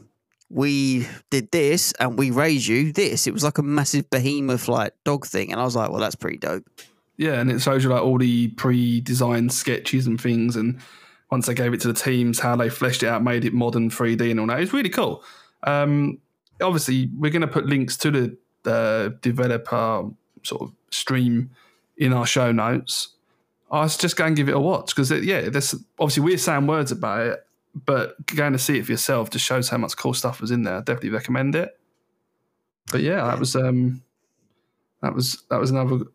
we 0.50 1.08
did 1.30 1.52
this 1.52 1.92
and 1.94 2.18
we 2.18 2.32
raised 2.32 2.68
you 2.68 2.92
this. 2.92 3.28
It 3.28 3.34
was 3.34 3.44
like 3.44 3.58
a 3.58 3.64
massive 3.64 4.10
behemoth 4.10 4.68
like 4.68 4.94
dog 5.04 5.26
thing, 5.26 5.52
and 5.52 5.60
I 5.60 5.64
was 5.64 5.76
like, 5.76 5.90
well, 5.90 6.00
that's 6.00 6.16
pretty 6.16 6.38
dope. 6.38 6.68
Yeah, 7.18 7.40
and 7.40 7.50
it 7.50 7.62
shows 7.62 7.84
you 7.84 7.90
like 7.90 8.04
all 8.04 8.18
the 8.18 8.50
pre-designed 8.50 9.54
sketches 9.54 10.06
and 10.06 10.20
things, 10.20 10.56
and 10.56 10.82
once 11.32 11.48
they 11.48 11.54
gave 11.54 11.74
it 11.74 11.82
to 11.82 11.88
the 11.88 11.94
teams, 11.94 12.40
how 12.40 12.56
they 12.56 12.70
fleshed 12.70 13.04
it 13.04 13.08
out, 13.08 13.24
made 13.24 13.46
it 13.46 13.54
modern 13.54 13.90
3D 13.90 14.32
and 14.32 14.40
all 14.40 14.48
that. 14.48 14.60
It's 14.60 14.74
really 14.74 14.90
cool. 14.90 15.24
Um, 15.64 16.20
obviously, 16.62 17.10
we're 17.18 17.32
going 17.32 17.42
to 17.42 17.48
put 17.48 17.66
links 17.66 17.98
to 17.98 18.12
the 18.12 18.38
uh, 18.70 19.10
developer 19.22 20.10
sort 20.44 20.62
of 20.62 20.72
stream 20.92 21.52
in 21.98 22.14
our 22.14 22.26
show 22.26 22.52
notes. 22.52 23.15
I 23.76 23.84
was 23.84 23.98
just 23.98 24.16
going 24.16 24.36
to 24.36 24.40
give 24.40 24.50
it 24.50 24.56
a 24.56 24.60
watch 24.60 24.96
because 24.96 25.12
yeah, 25.12 25.50
there's 25.50 25.76
obviously 26.00 26.24
we're 26.24 26.38
saying 26.38 26.68
words 26.68 26.92
about 26.92 27.28
it, 27.28 27.48
but 27.74 28.26
going 28.28 28.54
to 28.54 28.60
see 28.60 28.78
it 28.78 28.86
for 28.86 28.92
yourself 28.92 29.30
just 29.30 29.46
shows 29.46 29.70
how 29.70 29.78
much 29.78 29.98
cool 29.98 30.14
stuff 30.14 30.42
was 30.42 30.52
in 30.52 30.64
there. 30.64 30.76
I 30.76 30.80
definitely 30.80 31.10
recommend 31.10 31.56
it. 31.56 31.78
But 32.92 33.02
yeah, 33.02 33.26
that 33.26 33.40
was 33.40 33.56
um, 33.56 34.04
that 35.02 35.14
was 35.14 35.44
that 35.50 35.60
was 35.60 35.72
another 35.72 36.06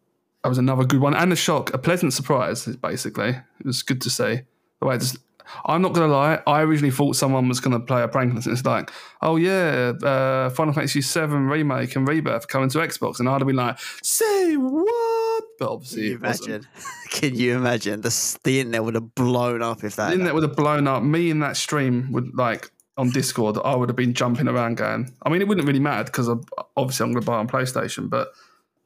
that 0.42 0.48
was 0.48 0.58
another 0.58 0.84
good 0.84 1.00
one 1.00 1.14
and 1.14 1.32
a 1.32 1.36
shock, 1.36 1.74
a 1.74 1.78
pleasant 1.78 2.12
surprise. 2.12 2.64
Basically, 2.66 3.30
it 3.30 3.66
was 3.66 3.82
good 3.82 4.00
to 4.02 4.10
see 4.10 4.40
the 4.80 4.86
way. 4.86 4.94
It 4.96 5.00
just, 5.00 5.18
I'm 5.64 5.82
not 5.82 5.92
gonna 5.92 6.12
lie. 6.12 6.40
I 6.46 6.62
originally 6.62 6.90
thought 6.90 7.16
someone 7.16 7.48
was 7.48 7.60
gonna 7.60 7.80
play 7.80 8.02
a 8.02 8.08
prank 8.08 8.32
on 8.32 8.38
us. 8.38 8.46
and 8.46 8.56
It's 8.56 8.66
like, 8.66 8.90
oh 9.22 9.36
yeah, 9.36 9.92
uh, 10.02 10.50
Final 10.50 10.72
Fantasy 10.72 11.00
VII 11.00 11.26
remake 11.34 11.96
and 11.96 12.06
rebirth 12.06 12.48
coming 12.48 12.68
to 12.70 12.78
Xbox, 12.78 13.20
and 13.20 13.28
I'd 13.28 13.40
have 13.40 13.46
been 13.46 13.56
like, 13.56 13.78
say 14.02 14.56
what? 14.56 15.44
But 15.58 15.66
Can 15.66 15.72
obviously, 15.74 16.06
you 16.08 16.16
imagine? 16.16 16.66
Can 17.10 17.34
you 17.34 17.56
imagine? 17.56 18.00
The, 18.00 18.38
the 18.44 18.60
internet 18.60 18.84
would 18.84 18.94
have 18.94 19.14
blown 19.14 19.62
up 19.62 19.84
if 19.84 19.96
that. 19.96 20.08
The 20.08 20.12
internet 20.14 20.34
would 20.34 20.42
have 20.44 20.56
blown 20.56 20.86
up. 20.86 21.02
Me 21.02 21.30
in 21.30 21.40
that 21.40 21.56
stream 21.56 22.12
would 22.12 22.34
like 22.34 22.70
on 22.96 23.10
Discord. 23.10 23.58
I 23.64 23.74
would 23.74 23.88
have 23.88 23.96
been 23.96 24.14
jumping 24.14 24.48
around 24.48 24.76
going. 24.76 25.12
I 25.22 25.28
mean, 25.28 25.40
it 25.40 25.48
wouldn't 25.48 25.66
really 25.66 25.80
matter 25.80 26.04
because 26.04 26.28
obviously 26.76 27.04
I'm 27.04 27.12
going 27.12 27.22
to 27.22 27.26
buy 27.26 27.36
on 27.36 27.48
PlayStation. 27.48 28.08
But 28.08 28.28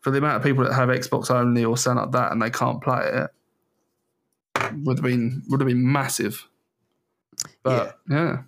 for 0.00 0.10
the 0.10 0.18
amount 0.18 0.36
of 0.36 0.42
people 0.42 0.64
that 0.64 0.74
have 0.74 0.88
Xbox 0.88 1.30
only 1.30 1.64
or 1.64 1.76
something 1.76 2.02
like 2.02 2.12
that 2.12 2.32
and 2.32 2.40
they 2.40 2.50
can't 2.50 2.82
play 2.82 3.08
it, 3.12 3.30
would 4.84 4.98
have 4.98 5.04
been 5.04 5.42
would 5.48 5.60
have 5.60 5.68
been 5.68 5.90
massive. 5.92 6.48
But 7.62 7.98
yeah, 8.08 8.42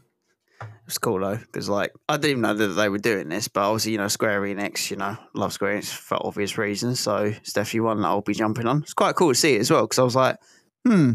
It's 0.87 0.99
cool 0.99 1.21
though, 1.21 1.37
because 1.37 1.69
like 1.69 1.93
I 2.09 2.17
didn't 2.17 2.31
even 2.31 2.43
know 2.43 2.55
that 2.55 2.69
they 2.69 2.89
were 2.89 2.99
doing 2.99 3.29
this, 3.29 3.49
but 3.49 3.69
obviously 3.69 3.93
you 3.93 3.99
know 3.99 4.09
Square 4.09 4.43
Enix, 4.43 4.91
you 4.91 4.97
know, 4.97 5.17
love 5.35 5.53
Square 5.53 5.79
Enix 5.79 5.93
for 5.93 6.19
obvious 6.25 6.57
reasons. 6.57 7.01
So 7.01 7.17
it's 7.25 7.53
definitely 7.53 7.81
one 7.81 8.01
that 8.03 8.09
I'll 8.09 8.21
be 8.21 8.35
jumping 8.35 8.67
on. 8.67 8.83
It's 8.83 8.95
quite 8.95 9.17
cool 9.17 9.33
to 9.33 9.35
see 9.35 9.57
it 9.57 9.61
as 9.61 9.71
well, 9.71 9.83
because 9.83 9.99
I 9.99 10.03
was 10.05 10.17
like, 10.17 10.39
hmm, 10.87 11.13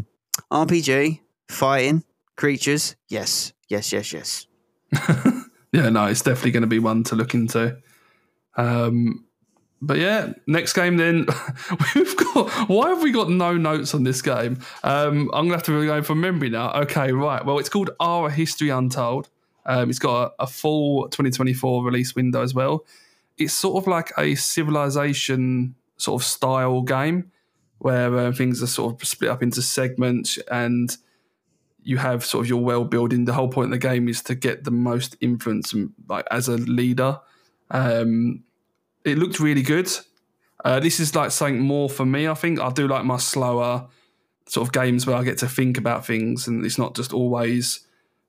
RPG, 0.52 1.20
fighting, 1.48 2.04
creatures, 2.36 2.96
yes, 3.08 3.52
yes, 3.68 3.92
yes, 3.92 4.12
yes. 4.12 4.46
yeah, 5.72 5.88
no, 5.88 6.06
it's 6.06 6.22
definitely 6.22 6.50
going 6.50 6.62
to 6.62 6.66
be 6.66 6.78
one 6.78 7.04
to 7.04 7.16
look 7.16 7.34
into. 7.34 7.78
Um, 8.56 9.24
but 9.82 9.98
yeah, 9.98 10.32
next 10.46 10.74
game 10.74 10.96
then 10.96 11.26
we've 11.94 12.16
got. 12.16 12.50
Why 12.68 12.90
have 12.90 13.02
we 13.02 13.10
got 13.10 13.28
no 13.28 13.56
notes 13.56 13.94
on 13.94 14.04
this 14.04 14.22
game? 14.22 14.60
Um, 14.84 15.28
I'm 15.34 15.46
gonna 15.46 15.54
have 15.54 15.64
to 15.64 15.84
go 15.84 16.02
from 16.02 16.20
memory 16.20 16.50
now. 16.50 16.72
Okay, 16.82 17.10
right. 17.10 17.44
Well, 17.44 17.58
it's 17.58 17.68
called 17.68 17.90
Ara 18.00 18.30
History 18.30 18.68
Untold. 18.68 19.28
Um, 19.66 19.90
it's 19.90 19.98
got 19.98 20.34
a, 20.38 20.44
a 20.44 20.46
full 20.46 21.08
2024 21.08 21.84
release 21.84 22.14
window 22.14 22.42
as 22.42 22.54
well. 22.54 22.84
It's 23.36 23.52
sort 23.52 23.82
of 23.82 23.88
like 23.88 24.12
a 24.16 24.36
civilization 24.36 25.74
sort 25.96 26.22
of 26.22 26.26
style 26.26 26.82
game 26.82 27.32
where 27.78 28.16
uh, 28.16 28.32
things 28.32 28.62
are 28.62 28.68
sort 28.68 28.94
of 28.94 29.06
split 29.08 29.30
up 29.30 29.42
into 29.42 29.62
segments 29.62 30.38
and 30.50 30.96
you 31.82 31.96
have 31.96 32.24
sort 32.24 32.44
of 32.44 32.48
your 32.48 32.62
well 32.62 32.84
building. 32.84 33.24
The 33.24 33.32
whole 33.32 33.48
point 33.48 33.66
of 33.66 33.72
the 33.72 33.78
game 33.78 34.08
is 34.08 34.22
to 34.22 34.36
get 34.36 34.62
the 34.62 34.70
most 34.70 35.16
influence, 35.20 35.74
like 36.08 36.26
as 36.30 36.46
a 36.46 36.56
leader. 36.56 37.18
Um, 37.72 38.44
it 39.04 39.18
looked 39.18 39.40
really 39.40 39.62
good. 39.62 39.90
Uh, 40.64 40.80
this 40.80 41.00
is 41.00 41.14
like 41.14 41.30
something 41.30 41.60
more 41.60 41.88
for 41.88 42.06
me. 42.06 42.28
I 42.28 42.34
think 42.34 42.60
I 42.60 42.70
do 42.70 42.86
like 42.86 43.04
my 43.04 43.16
slower 43.16 43.88
sort 44.46 44.66
of 44.68 44.72
games 44.72 45.06
where 45.06 45.16
I 45.16 45.24
get 45.24 45.38
to 45.38 45.48
think 45.48 45.78
about 45.78 46.06
things, 46.06 46.46
and 46.46 46.64
it's 46.64 46.78
not 46.78 46.94
just 46.94 47.12
always 47.12 47.80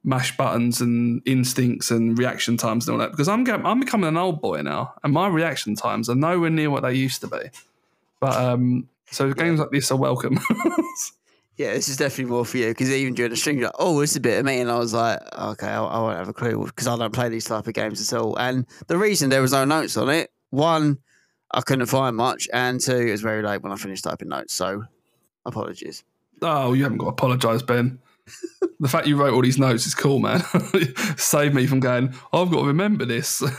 mash 0.04 0.36
buttons 0.36 0.82
and 0.82 1.22
instincts 1.26 1.92
and 1.92 2.18
reaction 2.18 2.58
times 2.58 2.88
and 2.88 2.94
all 2.94 3.00
that. 3.00 3.12
Because 3.12 3.28
I'm 3.28 3.44
going, 3.44 3.66
I'm 3.66 3.80
becoming 3.80 4.08
an 4.08 4.18
old 4.18 4.42
boy 4.42 4.62
now, 4.62 4.94
and 5.04 5.14
my 5.14 5.28
reaction 5.28 5.76
times 5.76 6.10
are 6.10 6.16
nowhere 6.16 6.50
near 6.50 6.70
what 6.70 6.84
they 6.84 6.94
used 6.94 7.22
to 7.22 7.28
be. 7.28 7.50
But 8.20 8.36
um, 8.36 8.90
so 9.12 9.32
games 9.34 9.60
like 9.60 9.72
this 9.72 9.92
are 9.92 9.98
welcome. 9.98 10.40
Yeah, 11.56 11.74
this 11.74 11.88
is 11.88 11.98
definitely 11.98 12.32
more 12.32 12.46
for 12.46 12.58
you 12.58 12.70
because 12.70 12.90
even 12.90 13.14
during 13.14 13.30
the 13.30 13.38
stream, 13.38 13.58
you're 13.58 13.68
like, 13.68 13.76
oh, 13.78 14.00
it's 14.00 14.16
a 14.16 14.20
bit 14.20 14.40
of 14.40 14.46
me. 14.46 14.60
And 14.60 14.72
I 14.72 14.80
was 14.80 14.94
like, 14.94 15.20
okay, 15.38 15.68
I, 15.68 15.84
I 15.84 16.00
won't 16.00 16.18
have 16.18 16.28
a 16.28 16.34
clue 16.34 16.66
because 16.66 16.88
I 16.88 16.98
don't 16.98 17.14
play 17.14 17.30
these 17.30 17.46
type 17.46 17.68
of 17.68 17.74
games 17.74 18.12
at 18.12 18.20
all. 18.20 18.36
And 18.38 18.66
the 18.88 18.98
reason 18.98 19.30
there 19.30 19.42
was 19.42 19.52
no 19.52 19.64
notes 19.64 19.96
on 19.96 20.10
it, 20.10 20.32
one, 20.54 21.00
I 21.52 21.62
couldn't 21.62 21.86
find 21.88 22.16
much. 22.16 22.48
And 22.54 22.80
two, 22.80 22.96
it 22.96 23.12
was 23.12 23.22
very 23.22 23.42
late 23.44 23.62
when 23.62 23.72
I 23.72 23.76
finished 23.76 24.04
typing 24.04 24.30
notes. 24.30 24.54
So 24.54 24.86
apologies. 25.46 26.04
Oh, 26.42 26.74
you 26.74 26.84
haven't 26.84 26.98
got 27.00 27.06
to 27.06 27.12
apologise, 27.12 27.62
Ben. 27.62 28.00
the 28.80 28.88
fact 28.88 29.06
you 29.06 29.18
wrote 29.18 29.34
all 29.34 29.42
these 29.42 29.60
notes 29.60 29.86
is 29.86 29.94
cool, 29.94 30.20
man. 30.20 30.42
Save 31.18 31.54
me 31.54 31.68
from 31.68 31.80
going, 31.82 32.14
I've 32.32 32.50
got 32.52 32.62
to 32.62 32.68
remember 32.68 33.06
this. 33.06 33.42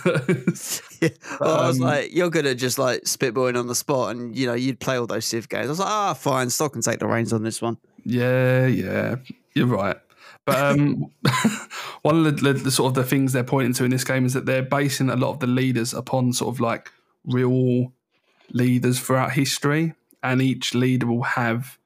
Yeah. 1.03 1.09
Well, 1.39 1.59
I 1.61 1.67
was 1.67 1.79
Um, 1.81 1.87
like, 1.87 2.15
you're 2.15 2.31
good 2.31 2.47
at 2.47 2.57
just 2.57 2.79
like 2.79 3.03
spitballing 3.03 3.59
on 3.59 3.67
the 3.67 3.75
spot 3.75 4.17
and, 4.17 4.35
you 4.35 4.47
know, 4.47 4.55
you'd 4.55 4.81
play 4.81 4.97
all 4.97 5.07
those 5.07 5.27
Civ 5.27 5.51
games. 5.51 5.67
I 5.67 5.69
was 5.69 5.79
like, 5.79 5.89
ah, 5.89 6.15
fine, 6.15 6.49
Stock 6.49 6.73
can 6.73 6.81
take 6.81 6.99
the 6.99 7.07
reins 7.07 7.31
on 7.33 7.43
this 7.43 7.61
one. 7.61 7.77
yeah, 8.05 8.67
yeah, 8.67 9.17
you're 9.55 9.67
right. 9.67 9.97
But 10.45 10.57
um, 10.57 11.11
one 12.03 12.27
of 12.27 12.41
the, 12.41 12.53
the, 12.53 12.71
sort 12.71 12.91
of 12.91 12.95
the 12.95 13.05
things 13.05 13.33
they're 13.33 13.45
pointing 13.45 13.73
to 13.75 13.85
in 13.85 13.91
this 13.91 14.05
game 14.05 14.27
is 14.27 14.35
that 14.35 14.47
they're 14.47 14.63
basing 14.63 15.09
a 15.09 15.17
lot 15.17 15.31
of 15.31 15.41
the 15.41 15.47
leaders 15.47 15.95
upon 15.95 16.33
sort 16.33 16.55
of 16.55 16.61
like 16.61 16.91
real 17.25 17.93
leaders 18.51 19.01
throughout 19.01 19.33
history, 19.33 19.95
and 20.23 20.43
each 20.43 20.75
leader 20.75 21.07
will 21.07 21.23
have 21.23 21.79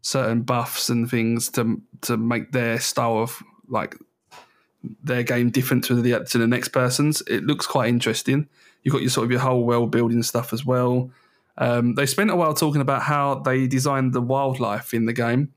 certain 0.00 0.42
buffs 0.42 0.88
and 0.88 1.08
things 1.08 1.48
to 1.50 1.80
to 2.00 2.16
make 2.16 2.50
their 2.50 2.80
style 2.80 3.18
of 3.18 3.40
like 3.68 3.96
their 5.04 5.22
game 5.22 5.50
different 5.50 5.84
to 5.84 6.00
the 6.02 6.24
to 6.24 6.38
the 6.38 6.46
next 6.46 6.68
person's. 6.68 7.22
It 7.22 7.44
looks 7.44 7.66
quite 7.66 7.88
interesting. 7.88 8.48
You've 8.82 8.92
got 8.92 9.02
your 9.02 9.10
sort 9.10 9.26
of 9.26 9.30
your 9.30 9.40
whole 9.40 9.64
world 9.64 9.92
building 9.92 10.24
stuff 10.24 10.52
as 10.52 10.66
well. 10.66 11.10
Um, 11.56 11.94
they 11.94 12.06
spent 12.06 12.30
a 12.30 12.36
while 12.36 12.54
talking 12.54 12.80
about 12.80 13.02
how 13.02 13.36
they 13.36 13.68
designed 13.68 14.12
the 14.12 14.22
wildlife 14.22 14.92
in 14.92 15.04
the 15.04 15.12
game 15.12 15.52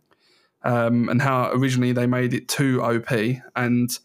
um, 0.65 1.07
and 1.09 1.21
how 1.21 1.51
originally 1.51 1.93
they 1.93 2.07
made 2.07 2.33
it 2.33 2.47
too 2.47 2.83
OP 2.83 3.09
and 3.55 3.99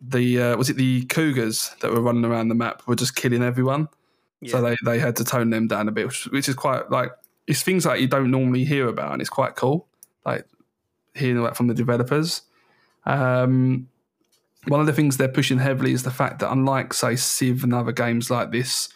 the 0.00 0.40
uh, 0.40 0.56
was 0.56 0.70
it 0.70 0.76
the 0.76 1.04
cougars 1.06 1.74
that 1.80 1.90
were 1.90 2.00
running 2.00 2.24
around 2.24 2.48
the 2.48 2.54
map 2.54 2.86
were 2.86 2.94
just 2.94 3.16
killing 3.16 3.42
everyone. 3.42 3.88
So 4.46 4.62
they, 4.62 4.76
they 4.84 5.00
had 5.00 5.16
to 5.16 5.24
tone 5.24 5.50
them 5.50 5.66
down 5.66 5.88
a 5.88 5.90
bit, 5.90 6.06
which, 6.06 6.26
which 6.26 6.48
is 6.48 6.54
quite 6.54 6.90
like 6.90 7.10
it's 7.48 7.62
things 7.62 7.84
like 7.84 8.00
you 8.00 8.06
don't 8.06 8.30
normally 8.30 8.64
hear 8.64 8.86
about, 8.86 9.12
and 9.12 9.20
it's 9.20 9.30
quite 9.30 9.56
cool. 9.56 9.88
Like 10.24 10.46
hearing 11.14 11.42
that 11.42 11.56
from 11.56 11.66
the 11.66 11.74
developers. 11.74 12.42
Um, 13.04 13.88
one 14.66 14.80
of 14.80 14.86
the 14.86 14.92
things 14.92 15.16
they're 15.16 15.26
pushing 15.28 15.58
heavily 15.58 15.92
is 15.92 16.04
the 16.04 16.10
fact 16.10 16.38
that 16.40 16.52
unlike 16.52 16.92
say 16.92 17.16
Civ 17.16 17.64
and 17.64 17.74
other 17.74 17.90
games 17.90 18.30
like 18.30 18.52
this, 18.52 18.90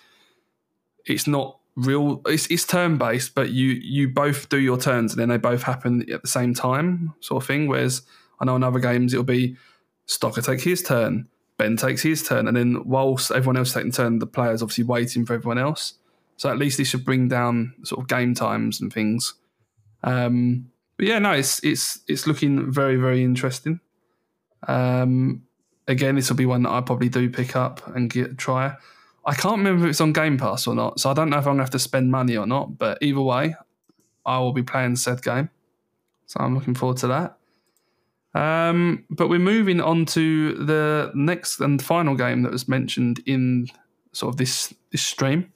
it's 1.07 1.27
not 1.27 1.59
real. 1.77 2.21
It's, 2.27 2.47
it's 2.49 2.65
turn 2.65 2.99
based, 2.99 3.35
but 3.35 3.51
you 3.51 3.69
you 3.69 4.09
both 4.09 4.49
do 4.49 4.59
your 4.59 4.79
turns 4.79 5.13
and 5.13 5.21
then 5.21 5.29
they 5.29 5.39
both 5.39 5.63
happen 5.63 6.11
at 6.13 6.23
the 6.23 6.29
same 6.29 6.55
time, 6.55 7.15
sort 7.21 7.43
of 7.43 7.47
thing. 7.47 7.69
Whereas 7.69 8.03
I 8.41 8.45
know 8.45 8.57
in 8.57 8.63
other 8.63 8.79
games 8.79 9.13
it'll 9.13 9.25
be 9.25 9.57
Stocker 10.07 10.45
take 10.45 10.61
his 10.63 10.83
turn, 10.83 11.29
Ben 11.57 11.77
takes 11.77 12.03
his 12.03 12.23
turn, 12.23 12.49
and 12.49 12.57
then 12.57 12.83
whilst 12.85 13.31
everyone 13.31 13.57
else 13.57 13.73
taking 13.73 13.93
turn, 13.93 14.19
the 14.19 14.27
player's 14.27 14.63
obviously 14.63 14.85
waiting 14.85 15.25
for 15.25 15.35
everyone 15.35 15.59
else. 15.59 15.95
So 16.37 16.51
at 16.51 16.59
least 16.59 16.79
this 16.79 16.89
should 16.89 17.05
bring 17.05 17.29
down 17.29 17.75
sort 17.85 18.01
of 18.01 18.09
game 18.09 18.35
times 18.35 18.81
and 18.81 18.93
things. 18.93 19.35
Um, 20.03 20.71
but 20.97 21.07
yeah, 21.07 21.19
no, 21.19 21.33
it's 21.33 21.63
it's 21.63 22.01
it's 22.09 22.27
looking 22.27 22.71
very 22.71 22.97
very 22.97 23.23
interesting. 23.23 23.81
Um, 24.67 25.43
again, 25.89 26.17
this 26.17 26.29
will 26.29 26.37
be 26.37 26.47
one 26.47 26.63
that 26.65 26.71
I 26.71 26.81
probably 26.81 27.09
do 27.09 27.31
pick 27.31 27.57
up 27.57 27.87
and 27.95 28.11
get 28.11 28.39
try. 28.39 28.75
I 29.25 29.35
can't 29.35 29.59
remember 29.59 29.85
if 29.85 29.91
it's 29.91 30.01
on 30.01 30.13
Game 30.13 30.37
Pass 30.37 30.67
or 30.67 30.75
not, 30.75 30.99
so 30.99 31.11
I 31.11 31.15
don't 31.15 31.31
know 31.31 31.39
if 31.39 31.47
I'm 31.47 31.53
gonna 31.53 31.63
have 31.63 31.71
to 31.71 31.79
spend 31.79 32.11
money 32.11 32.37
or 32.37 32.47
not. 32.47 32.79
But 32.79 32.99
either 33.01 33.21
way, 33.21 33.55
I 34.27 34.39
will 34.39 34.53
be 34.53 34.63
playing 34.63 34.97
said 34.97 35.23
game, 35.23 35.51
so 36.27 36.41
I'm 36.41 36.55
looking 36.55 36.75
forward 36.75 36.99
to 36.99 37.07
that. 37.09 37.39
Um, 38.35 39.05
but 39.11 39.29
we're 39.29 39.39
moving 39.39 39.81
on 39.81 40.07
to 40.07 40.55
the 40.55 41.13
next 41.15 41.61
and 41.61 41.83
final 41.83 42.15
game 42.15 42.43
that 42.43 42.53
was 42.53 42.67
mentioned 42.67 43.21
in 43.27 43.69
sort 44.13 44.35
of 44.35 44.39
this 44.39 44.75
this 44.91 45.03
stream. 45.03 45.53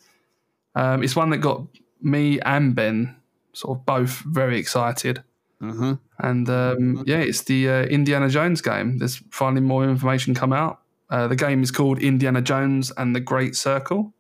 Um, 0.75 1.03
it's 1.03 1.17
one 1.17 1.31
that 1.31 1.39
got 1.39 1.63
me 2.03 2.39
and 2.41 2.75
Ben 2.75 3.17
sort 3.53 3.79
of 3.79 3.87
both 3.87 4.19
very 4.27 4.59
excited. 4.59 5.23
Mm-hmm. 5.63 5.95
And 6.19 6.51
um, 6.51 7.05
yeah, 7.07 7.19
it's 7.19 7.43
the 7.43 7.69
uh, 7.69 7.83
Indiana 7.85 8.29
Jones 8.29 8.61
game. 8.61 8.99
There's 8.99 9.23
finally 9.31 9.63
more 9.63 9.85
information 9.89 10.35
come 10.35 10.53
out. 10.53 10.81
Uh, 11.09 11.29
the 11.29 11.37
game 11.37 11.63
is 11.63 11.71
called 11.71 12.01
Indiana 12.01 12.43
Jones 12.43 12.93
and 12.97 13.15
the 13.15 13.21
Great 13.21 13.57
Circle. 13.57 14.13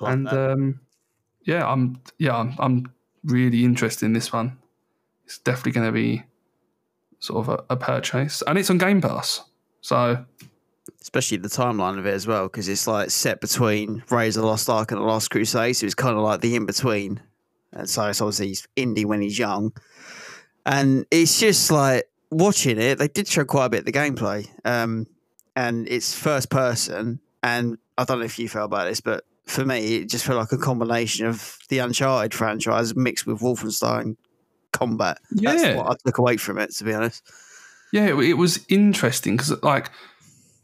and 0.00 0.28
um, 0.28 0.80
yeah, 1.44 1.66
I'm 1.68 2.00
yeah 2.18 2.36
I'm, 2.36 2.54
I'm 2.58 2.92
really 3.24 3.64
interested 3.64 4.06
in 4.06 4.12
this 4.12 4.32
one. 4.32 4.58
It's 5.24 5.38
definitely 5.38 5.72
going 5.72 5.86
to 5.86 5.92
be 5.92 6.24
sort 7.18 7.46
of 7.46 7.54
a, 7.54 7.74
a 7.74 7.76
purchase, 7.76 8.42
and 8.46 8.58
it's 8.58 8.70
on 8.70 8.78
Game 8.78 9.00
Pass. 9.00 9.44
So 9.80 10.24
especially 11.00 11.36
the 11.36 11.48
timeline 11.48 11.98
of 11.98 12.06
it 12.06 12.14
as 12.14 12.26
well, 12.26 12.44
because 12.44 12.68
it's 12.68 12.86
like 12.86 13.10
set 13.10 13.40
between 13.40 14.02
Raiders 14.10 14.36
of 14.36 14.42
the 14.42 14.48
Lost 14.48 14.68
Ark 14.70 14.92
and 14.92 15.00
the 15.00 15.04
Last 15.04 15.30
Crusade, 15.30 15.76
so 15.76 15.86
it's 15.86 15.94
kind 15.94 16.16
of 16.16 16.22
like 16.22 16.40
the 16.40 16.54
in 16.54 16.66
between. 16.66 17.20
And 17.72 17.88
so 17.88 18.06
it's 18.06 18.20
obviously 18.20 18.48
he's 18.48 18.68
Indy 18.76 19.04
when 19.04 19.20
he's 19.20 19.38
young, 19.38 19.72
and 20.66 21.06
it's 21.10 21.40
just 21.40 21.70
like 21.70 22.04
watching 22.30 22.78
it. 22.78 22.98
They 22.98 23.08
did 23.08 23.28
show 23.28 23.44
quite 23.44 23.66
a 23.66 23.70
bit 23.70 23.80
of 23.80 23.86
the 23.86 23.92
gameplay, 23.92 24.48
um, 24.64 25.06
and 25.56 25.88
it's 25.88 26.14
first 26.14 26.50
person. 26.50 27.20
And 27.42 27.78
I 27.98 28.04
don't 28.04 28.18
know 28.20 28.24
if 28.24 28.38
you 28.38 28.48
felt 28.48 28.66
about 28.66 28.84
this, 28.86 29.00
but 29.00 29.24
for 29.46 29.64
me, 29.64 29.96
it 29.96 30.08
just 30.08 30.24
felt 30.24 30.38
like 30.38 30.52
a 30.52 30.58
combination 30.58 31.26
of 31.26 31.58
the 31.68 31.78
Uncharted 31.78 32.32
franchise 32.34 32.94
mixed 32.94 33.26
with 33.26 33.40
Wolfenstein 33.40 34.16
combat. 34.72 35.18
That's 35.30 35.62
Yeah. 35.62 35.76
what 35.76 35.86
I 35.90 35.94
took 36.06 36.18
away 36.18 36.36
from 36.36 36.58
it, 36.58 36.70
to 36.76 36.84
be 36.84 36.92
honest. 36.94 37.22
yeah, 37.92 38.06
it, 38.06 38.14
it 38.20 38.34
was 38.34 38.64
interesting 38.68 39.36
because 39.36 39.62
like 39.62 39.90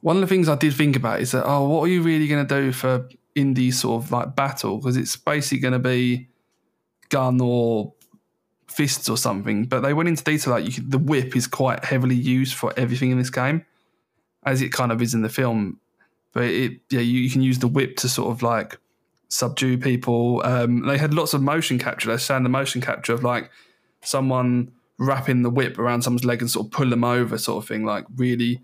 one 0.00 0.16
of 0.16 0.20
the 0.20 0.26
things 0.28 0.48
I 0.48 0.54
did 0.54 0.72
think 0.74 0.94
about 0.96 1.20
is 1.20 1.32
that 1.32 1.44
oh, 1.44 1.68
what 1.68 1.82
are 1.82 1.88
you 1.88 2.02
really 2.02 2.28
going 2.28 2.46
to 2.46 2.60
do 2.62 2.72
for 2.72 3.08
Indy 3.34 3.70
sort 3.72 4.02
of 4.04 4.12
like 4.12 4.34
battle? 4.36 4.78
Because 4.78 4.96
it's 4.96 5.16
basically 5.16 5.58
going 5.58 5.72
to 5.72 5.78
be 5.80 6.28
gun 7.10 7.40
or 7.40 7.92
fists 8.68 9.08
or 9.08 9.16
something. 9.16 9.64
But 9.64 9.80
they 9.80 9.92
went 9.92 10.08
into 10.08 10.22
detail 10.22 10.54
like 10.54 10.64
you 10.64 10.72
could, 10.72 10.90
the 10.92 10.98
whip 10.98 11.34
is 11.36 11.46
quite 11.48 11.84
heavily 11.84 12.14
used 12.14 12.54
for 12.54 12.72
everything 12.76 13.10
in 13.10 13.18
this 13.18 13.30
game, 13.30 13.64
as 14.44 14.62
it 14.62 14.72
kind 14.72 14.92
of 14.92 15.02
is 15.02 15.14
in 15.14 15.22
the 15.22 15.28
film. 15.28 15.80
But 16.32 16.44
it 16.44 16.80
yeah, 16.90 17.00
you, 17.00 17.20
you 17.20 17.30
can 17.30 17.42
use 17.42 17.58
the 17.58 17.68
whip 17.68 17.96
to 17.98 18.08
sort 18.08 18.30
of 18.30 18.42
like 18.42 18.78
subdue 19.28 19.78
people. 19.78 20.42
Um, 20.44 20.86
they 20.86 20.98
had 20.98 21.14
lots 21.14 21.34
of 21.34 21.42
motion 21.42 21.78
capture. 21.78 22.10
They 22.10 22.18
showed 22.18 22.44
the 22.44 22.48
motion 22.48 22.80
capture 22.80 23.12
of 23.12 23.24
like 23.24 23.50
someone 24.02 24.72
wrapping 24.98 25.42
the 25.42 25.50
whip 25.50 25.78
around 25.78 26.02
someone's 26.02 26.24
leg 26.24 26.40
and 26.40 26.50
sort 26.50 26.66
of 26.66 26.72
pull 26.72 26.90
them 26.90 27.04
over, 27.04 27.38
sort 27.38 27.62
of 27.62 27.68
thing. 27.68 27.84
Like 27.84 28.04
really, 28.16 28.60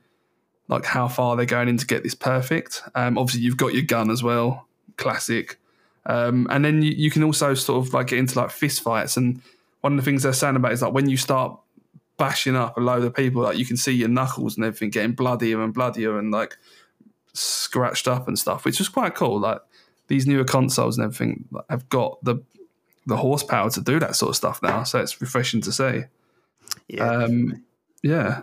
like 0.69 0.85
how 0.85 1.09
far 1.09 1.37
they're 1.37 1.47
going 1.47 1.69
in 1.69 1.77
to 1.79 1.87
get 1.87 2.03
this 2.03 2.15
perfect. 2.15 2.83
Um, 2.95 3.19
obviously, 3.19 3.43
you've 3.43 3.57
got 3.57 3.75
your 3.75 3.83
gun 3.83 4.11
as 4.11 4.23
well, 4.23 4.67
classic. 4.97 5.59
Um, 6.07 6.47
and 6.51 6.65
then 6.65 6.83
you, 6.83 6.93
you 6.93 7.11
can 7.11 7.23
also 7.23 7.55
sort 7.55 7.87
of 7.87 7.95
like 7.95 8.09
get 8.09 8.19
into 8.19 8.39
like 8.39 8.51
fist 8.51 8.83
fights. 8.83 9.17
And 9.17 9.41
one 9.81 9.95
of 9.95 9.97
the 9.97 10.05
things 10.05 10.23
they're 10.23 10.33
saying 10.33 10.57
about 10.57 10.73
is 10.73 10.83
like 10.83 10.93
when 10.93 11.09
you 11.09 11.17
start 11.17 11.59
bashing 12.17 12.57
up 12.57 12.77
a 12.77 12.81
load 12.81 13.05
of 13.05 13.15
people, 13.15 13.43
like 13.43 13.57
you 13.57 13.67
can 13.67 13.77
see 13.77 13.93
your 13.93 14.09
knuckles 14.09 14.57
and 14.57 14.65
everything 14.65 14.91
getting 14.91 15.13
bloodier 15.13 15.63
and 15.63 15.75
bloodier 15.75 16.19
and 16.19 16.31
like 16.31 16.57
scratched 17.33 18.09
up 18.09 18.29
and 18.29 18.39
stuff, 18.39 18.65
which 18.65 18.81
is 18.81 18.89
quite 18.89 19.15
cool. 19.15 19.41
Like 19.41 19.61
these 20.09 20.27
newer 20.27 20.45
consoles 20.45 20.99
and 20.99 21.05
everything 21.05 21.49
have 21.69 21.89
got 21.89 22.23
the 22.25 22.37
the 23.07 23.17
horsepower 23.17 23.69
to 23.71 23.81
do 23.81 23.99
that 23.99 24.17
sort 24.17 24.31
of 24.31 24.37
stuff 24.37 24.63
now. 24.63 24.83
So 24.83 24.99
it's 25.01 25.21
refreshing 25.21 25.61
to 25.63 25.73
see. 25.73 26.05
Yeah. 26.89 27.11
Um, 27.11 27.65
yeah. 28.03 28.43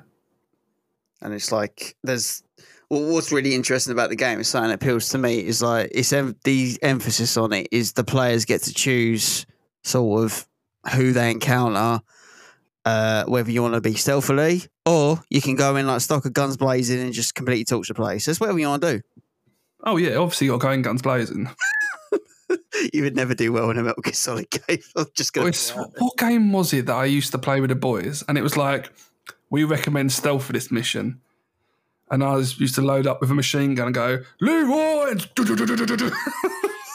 and 1.21 1.33
it's 1.33 1.51
like 1.51 1.95
there's 2.03 2.43
well, 2.89 3.13
what's 3.13 3.31
really 3.31 3.55
interesting 3.55 3.93
about 3.93 4.09
the 4.09 4.15
game 4.15 4.39
is 4.39 4.49
something 4.49 4.69
that 4.69 4.75
appeals 4.75 5.09
to 5.09 5.17
me 5.17 5.39
is 5.39 5.61
like 5.61 5.91
it's 5.93 6.11
em- 6.11 6.35
the 6.43 6.77
emphasis 6.81 7.37
on 7.37 7.53
it 7.53 7.67
is 7.71 7.93
the 7.93 8.03
players 8.03 8.45
get 8.45 8.63
to 8.63 8.73
choose 8.73 9.45
sort 9.83 10.25
of 10.25 10.47
who 10.93 11.13
they 11.13 11.31
encounter 11.31 12.01
uh, 12.85 13.23
whether 13.25 13.51
you 13.51 13.61
want 13.61 13.73
to 13.75 13.81
be 13.81 13.93
stealthily 13.95 14.63
or 14.85 15.19
you 15.29 15.41
can 15.41 15.55
go 15.55 15.75
in 15.75 15.85
like 15.87 16.01
stock 16.01 16.25
of 16.25 16.33
guns 16.33 16.57
blazing 16.57 16.99
and 16.99 17.13
just 17.13 17.35
completely 17.35 17.63
torch 17.65 17.87
the 17.87 17.93
place 17.93 18.27
it's 18.27 18.39
whatever 18.39 18.57
you 18.59 18.67
want 18.67 18.81
to 18.81 18.97
do 18.97 19.01
Oh 19.83 19.97
yeah, 19.97 20.15
obviously 20.17 20.45
you 20.45 20.53
got 20.53 20.61
going 20.61 20.83
guns 20.83 21.01
blazing. 21.01 21.49
you 22.93 23.03
would 23.03 23.15
never 23.15 23.33
do 23.33 23.51
well 23.53 23.69
in 23.69 23.77
a 23.77 23.83
Metal 23.83 24.01
Gear 24.03 24.13
Solid 24.13 24.47
game 24.49 24.79
I'm 24.95 25.05
just 25.15 25.35
It's- 25.35 25.73
what 25.97 26.17
game 26.17 26.51
was 26.51 26.73
it 26.73 26.85
that 26.87 26.95
I 26.95 27.05
used 27.05 27.31
to 27.31 27.37
play 27.37 27.61
with 27.61 27.69
the 27.69 27.75
boys? 27.75 28.23
And 28.27 28.37
it 28.37 28.41
was 28.41 28.57
like, 28.57 28.91
we 29.49 29.63
recommend 29.63 30.11
stealth 30.11 30.43
for 30.45 30.53
this 30.53 30.71
mission. 30.71 31.21
And 32.09 32.23
I 32.23 32.35
was 32.35 32.59
used 32.59 32.75
to 32.75 32.81
load 32.81 33.07
up 33.07 33.21
with 33.21 33.31
a 33.31 33.33
machine 33.33 33.73
gun 33.73 33.87
and 33.87 33.95
go, 33.95 34.19
Leroy! 34.41 35.15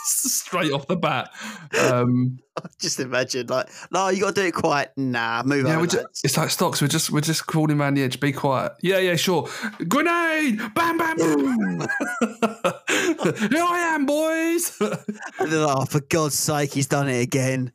Straight 0.31 0.73
off 0.73 0.87
the 0.87 0.97
bat. 0.97 1.31
Um, 1.79 2.39
just 2.79 3.01
imagine 3.01 3.47
like 3.49 3.69
no 3.91 4.09
you 4.09 4.21
got 4.21 4.35
to 4.35 4.41
do 4.41 4.47
it 4.47 4.55
quiet 4.55 4.91
nah 4.97 5.43
move 5.43 5.67
yeah, 5.67 5.75
on 5.75 5.81
we're 5.81 5.87
just, 5.87 6.07
it's 6.25 6.37
like 6.37 6.51
stocks. 6.51 6.81
We're 6.81 6.89
just 6.89 7.11
we're 7.11 7.21
just 7.21 7.47
crawling 7.47 7.81
around 7.81 7.95
the 7.95 8.03
edge. 8.03 8.21
Be 8.21 8.33
quiet. 8.33 8.73
Yeah, 8.83 8.99
yeah, 8.99 9.17
sure. 9.17 9.49
Grenade! 9.89 10.59
Bam, 10.75 10.99
bam, 10.99 11.17
boom! 11.17 11.81
Here 11.81 13.63
I 13.63 13.95
am, 13.95 14.07
boys. 14.07 14.77
and 14.81 15.53
then, 15.53 15.67
oh 15.69 15.85
for 15.85 16.01
God's 16.01 16.39
sake 16.39 16.73
he's 16.73 16.87
done 16.87 17.09
it 17.09 17.21
again 17.21 17.73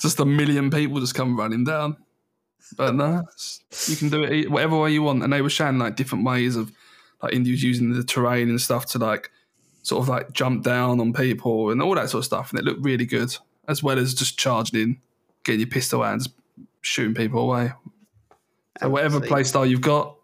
just 0.00 0.20
a 0.20 0.24
million 0.24 0.70
people 0.70 1.00
just 1.00 1.14
come 1.14 1.36
running 1.36 1.64
down. 1.64 1.96
But 2.76 2.94
no, 2.94 3.24
you 3.86 3.96
can 3.96 4.08
do 4.08 4.22
it 4.22 4.50
whatever 4.50 4.78
way 4.78 4.92
you 4.92 5.02
want. 5.02 5.22
And 5.22 5.32
they 5.32 5.42
were 5.42 5.50
showing 5.50 5.78
like 5.78 5.96
different 5.96 6.24
ways 6.24 6.56
of 6.56 6.72
like 7.22 7.32
Indians 7.32 7.62
using 7.62 7.92
the 7.92 8.02
terrain 8.02 8.48
and 8.48 8.60
stuff 8.60 8.86
to 8.86 8.98
like 8.98 9.30
sort 9.84 10.02
of 10.02 10.08
like 10.08 10.32
jump 10.32 10.64
down 10.64 10.98
on 10.98 11.12
people 11.12 11.70
and 11.70 11.80
all 11.80 11.94
that 11.94 12.10
sort 12.10 12.20
of 12.20 12.24
stuff. 12.24 12.50
And 12.50 12.58
it 12.58 12.64
looked 12.64 12.84
really 12.84 13.06
good, 13.06 13.36
as 13.68 13.82
well 13.82 13.98
as 13.98 14.14
just 14.14 14.38
charging 14.38 14.80
in, 14.80 15.00
getting 15.44 15.60
your 15.60 15.68
pistol 15.68 16.02
out 16.02 16.14
and 16.14 16.22
just 16.22 16.34
shooting 16.80 17.14
people 17.14 17.40
away. 17.40 17.72
So 18.80 18.88
whatever 18.88 19.16
Absolutely. 19.16 19.28
play 19.28 19.44
style 19.44 19.66
you've 19.66 19.80
got, 19.80 20.16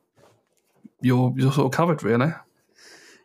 you're 1.03 1.33
you're 1.37 1.53
sort 1.53 1.66
of 1.66 1.73
covered, 1.73 2.03
really. 2.03 2.33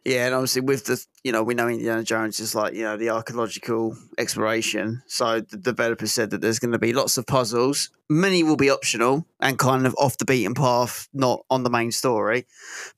Yeah, 0.03 0.27
and 0.27 0.35
obviously 0.35 0.61
with 0.61 0.85
the 0.85 1.03
you 1.23 1.31
know 1.31 1.41
we 1.41 1.55
know 1.55 1.67
Indiana 1.67 2.03
Jones 2.03 2.39
is 2.39 2.53
like 2.53 2.75
you 2.75 2.83
know 2.83 2.95
the 2.95 3.09
archaeological 3.09 3.97
exploration. 4.19 5.01
So 5.07 5.39
the 5.39 5.57
developer 5.57 6.05
said 6.05 6.29
that 6.29 6.41
there's 6.41 6.59
going 6.59 6.73
to 6.73 6.79
be 6.79 6.93
lots 6.93 7.17
of 7.17 7.25
puzzles. 7.25 7.89
Many 8.07 8.43
will 8.43 8.57
be 8.57 8.69
optional 8.69 9.25
and 9.39 9.57
kind 9.57 9.87
of 9.87 9.95
off 9.97 10.17
the 10.17 10.25
beaten 10.25 10.53
path, 10.53 11.07
not 11.11 11.43
on 11.49 11.63
the 11.63 11.71
main 11.71 11.91
story. 11.91 12.45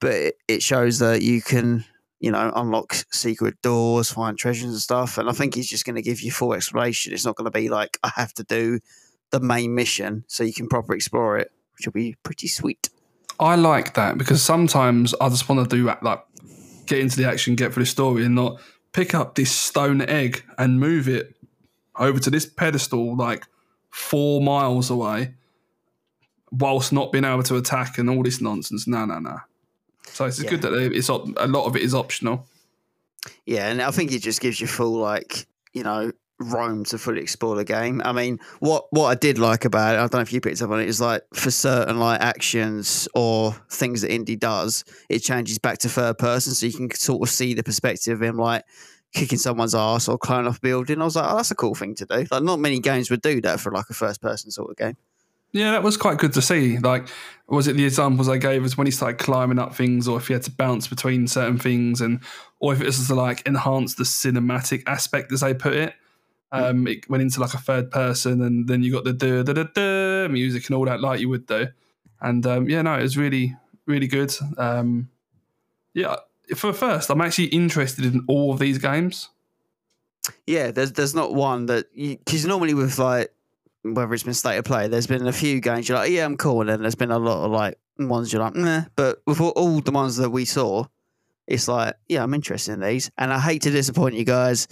But 0.02 0.34
it 0.50 0.62
shows 0.62 1.00
that 1.00 1.22
you 1.22 1.42
can 1.42 1.86
you 2.20 2.32
know 2.32 2.52
unlock 2.56 2.94
secret 3.12 3.62
doors, 3.62 4.12
find 4.12 4.38
treasures 4.38 4.70
and 4.70 4.80
stuff. 4.80 5.18
And 5.18 5.30
I 5.30 5.34
think 5.34 5.56
he's 5.56 5.70
just 5.70 5.86
going 5.86 5.96
to 5.96 6.02
give 6.02 6.22
you 6.22 6.32
full 6.32 6.54
exploration. 6.54 7.14
It's 7.14 7.26
not 7.26 7.36
going 7.36 7.52
to 7.52 7.52
be 7.52 7.70
like 7.70 7.98
I 8.04 8.12
have 8.16 8.34
to 8.36 8.44
do 8.44 8.80
the 9.32 9.40
main 9.40 9.76
mission, 9.76 10.24
so 10.28 10.44
you 10.44 10.54
can 10.54 10.68
properly 10.68 10.98
explore 10.98 11.38
it, 11.38 11.52
which 11.78 11.86
will 11.86 11.94
be 11.94 12.16
pretty 12.24 12.48
sweet. 12.48 12.90
I 13.40 13.56
like 13.56 13.94
that 13.96 14.18
because 14.18 14.42
sometimes 14.42 15.14
I 15.22 15.30
just 15.30 15.48
want 15.48 15.70
to 15.70 15.76
do 15.76 15.86
like 16.02 16.20
get 16.88 17.00
into 17.00 17.18
the 17.18 17.28
action, 17.30 17.56
get 17.56 17.74
through 17.74 17.84
the 17.84 17.88
story, 17.88 18.26
and 18.26 18.36
not 18.36 18.60
pick 18.94 19.14
up 19.14 19.36
this 19.36 19.52
stone 19.52 20.02
egg 20.02 20.44
and 20.58 20.80
move 20.80 21.08
it 21.08 21.36
over 21.98 22.20
to 22.20 22.30
this 22.30 22.46
pedestal 22.46 23.16
like 23.16 23.46
four 23.92 24.42
miles 24.42 24.90
away, 24.90 25.36
whilst 26.52 26.92
not 26.92 27.12
being 27.12 27.26
able 27.26 27.44
to 27.44 27.58
attack 27.58 27.98
and 27.98 28.10
all 28.10 28.24
this 28.24 28.42
nonsense. 28.42 28.88
No, 28.88 29.06
no, 29.06 29.20
no. 29.20 29.38
So 30.14 30.26
it's 30.26 30.42
Yeah. 30.42 30.50
good 30.50 30.62
that 30.64 30.74
it's 30.74 31.10
op- 31.10 31.28
a 31.38 31.48
lot 31.48 31.66
of 31.66 31.76
it 31.76 31.82
is 31.84 31.94
optional. 31.94 32.46
Yeah, 33.46 33.68
and 33.70 33.82
I 33.82 33.92
think 33.92 34.12
it 34.12 34.22
just 34.22 34.42
gives 34.42 34.60
you 34.62 34.68
full 34.68 34.94
like 35.00 35.48
you 35.74 35.84
know 35.84 36.12
roam 36.40 36.84
to 36.86 36.98
fully 37.00 37.20
explore 37.22 37.56
the 37.56 37.64
game. 37.66 38.02
I 38.06 38.12
mean, 38.12 38.40
what 38.60 38.86
what 38.92 39.06
I 39.08 39.16
did 39.16 39.38
like 39.40 39.66
about 39.66 39.96
it, 39.96 39.98
I 39.98 40.02
don't 40.02 40.14
know 40.14 40.20
if 40.22 40.32
you 40.32 40.40
picked 40.42 40.62
up 40.62 40.70
on 40.70 40.80
it, 40.80 40.88
is 40.88 41.02
like 41.02 41.24
for 41.34 41.52
certain 41.52 42.00
like 42.00 42.22
actions 42.22 43.08
or 43.16 43.54
things 43.70 44.02
that 44.02 44.12
Indy 44.14 44.36
does, 44.36 44.84
it 45.10 45.20
changes 45.20 45.58
back 45.58 45.80
to 45.80 45.90
third 45.90 46.18
person, 46.18 46.54
so 46.54 46.66
you 46.66 46.74
can 46.74 46.92
sort 46.96 47.28
of 47.28 47.34
see 47.34 47.54
the 47.54 47.64
perspective 47.64 48.22
of 48.22 48.24
him 48.28 48.38
like 48.38 48.64
kicking 49.14 49.38
someone's 49.38 49.74
ass 49.74 50.08
or 50.08 50.18
climbing 50.18 50.48
off 50.48 50.58
a 50.58 50.62
building. 50.62 51.02
I 51.02 51.06
was 51.06 51.16
like, 51.16 51.26
oh, 51.32 51.38
that's 51.38 51.50
a 51.52 51.56
cool 51.56 51.74
thing 51.76 51.96
to 51.96 52.06
do. 52.06 52.26
Like, 52.30 52.44
not 52.44 52.60
many 52.60 52.80
games 52.80 53.10
would 53.10 53.22
do 53.22 53.42
that 53.42 53.60
for 53.60 53.72
like 53.72 53.86
a 53.90 53.94
first 53.94 54.22
person 54.22 54.52
sort 54.52 54.70
of 54.70 54.78
game. 54.78 54.98
Yeah, 55.52 55.72
that 55.72 55.84
was 55.84 55.98
quite 55.98 56.18
good 56.18 56.34
to 56.34 56.42
see. 56.42 56.78
Like, 56.78 57.08
was 57.48 57.68
it 57.68 57.78
the 57.78 57.86
examples 57.86 58.28
I 58.28 58.38
gave 58.38 58.64
us 58.66 58.78
when 58.78 58.88
he 58.88 58.92
started 58.92 59.18
climbing 59.20 59.60
up 59.60 59.74
things, 59.76 60.08
or 60.08 60.18
if 60.18 60.28
he 60.28 60.34
had 60.34 60.44
to 60.44 60.52
bounce 60.52 60.88
between 60.88 61.28
certain 61.28 61.58
things, 61.58 62.02
and 62.02 62.20
or 62.60 62.74
if 62.74 62.82
it 62.82 62.86
was 62.86 63.08
to 63.08 63.16
like 63.16 63.48
enhance 63.48 63.96
the 63.96 64.04
cinematic 64.04 64.84
aspect, 64.88 65.32
as 65.32 65.42
they 65.42 65.54
put 65.54 65.74
it. 65.74 65.94
Um, 66.52 66.88
it 66.88 67.10
went 67.10 67.22
into 67.22 67.42
like 67.42 67.54
a 67.54 67.58
third 67.60 67.92
person, 67.92 68.42
and 68.42 68.68
then 68.68 68.84
you 68.84 68.92
got 68.92 69.04
the 69.04 69.14
da 69.14 69.44
da 69.44 69.54
da 69.54 69.64
da 69.64 70.28
music 70.28 70.68
and 70.68 70.76
all 70.76 70.86
that, 70.86 71.02
like 71.02 71.20
you 71.20 71.30
would 71.30 71.46
do. 71.46 71.68
And 72.22 72.46
um, 72.46 72.70
yeah, 72.70 72.82
no, 72.82 72.96
it 72.96 73.04
was 73.04 73.18
really, 73.18 73.56
really 73.86 74.08
good. 74.08 74.34
Um, 74.58 75.10
yeah, 75.94 76.18
for 76.56 76.74
first, 76.74 77.10
I'm 77.10 77.22
actually 77.22 77.48
interested 77.48 78.06
in 78.06 78.24
all 78.28 78.54
of 78.54 78.60
these 78.60 78.78
games. 78.78 79.30
Yeah, 80.46 80.72
there's 80.72 80.94
there's 80.94 81.16
not 81.16 81.34
one 81.34 81.68
that 81.68 81.94
because 81.96 82.46
normally 82.46 82.74
with 82.74 82.98
like 83.00 83.34
whether 83.94 84.14
it's 84.14 84.24
been 84.24 84.34
state 84.34 84.58
of 84.58 84.66
play, 84.66 84.88
there's 84.88 85.08
been 85.08 85.28
a 85.28 85.32
few 85.34 85.60
games 85.60 85.88
you're 85.90 85.98
like, 85.98 86.12
yeah, 86.12 86.26
I'm 86.26 86.38
cool, 86.38 86.62
and 86.62 86.70
then 86.70 86.82
there's 86.82 86.96
been 86.96 87.12
a 87.12 87.20
lot 87.20 87.46
of 87.46 87.52
like 87.52 87.78
ones 88.00 88.32
you're 88.32 88.42
like, 88.42 88.56
nah. 88.56 88.84
But 88.96 89.20
with 89.26 89.40
all, 89.42 89.50
all 89.52 89.80
the 89.82 89.92
ones 89.92 90.18
that 90.18 90.30
we 90.30 90.46
saw, 90.46 90.86
it's 91.48 91.68
like, 91.68 91.96
yeah, 92.08 92.24
I'm 92.24 92.34
interested 92.34 92.74
in 92.74 92.80
these, 92.82 93.10
and 93.18 93.32
I 93.34 93.40
hate 93.40 93.62
to 93.64 93.72
disappoint 93.72 94.16
you 94.16 94.26
guys. 94.26 94.68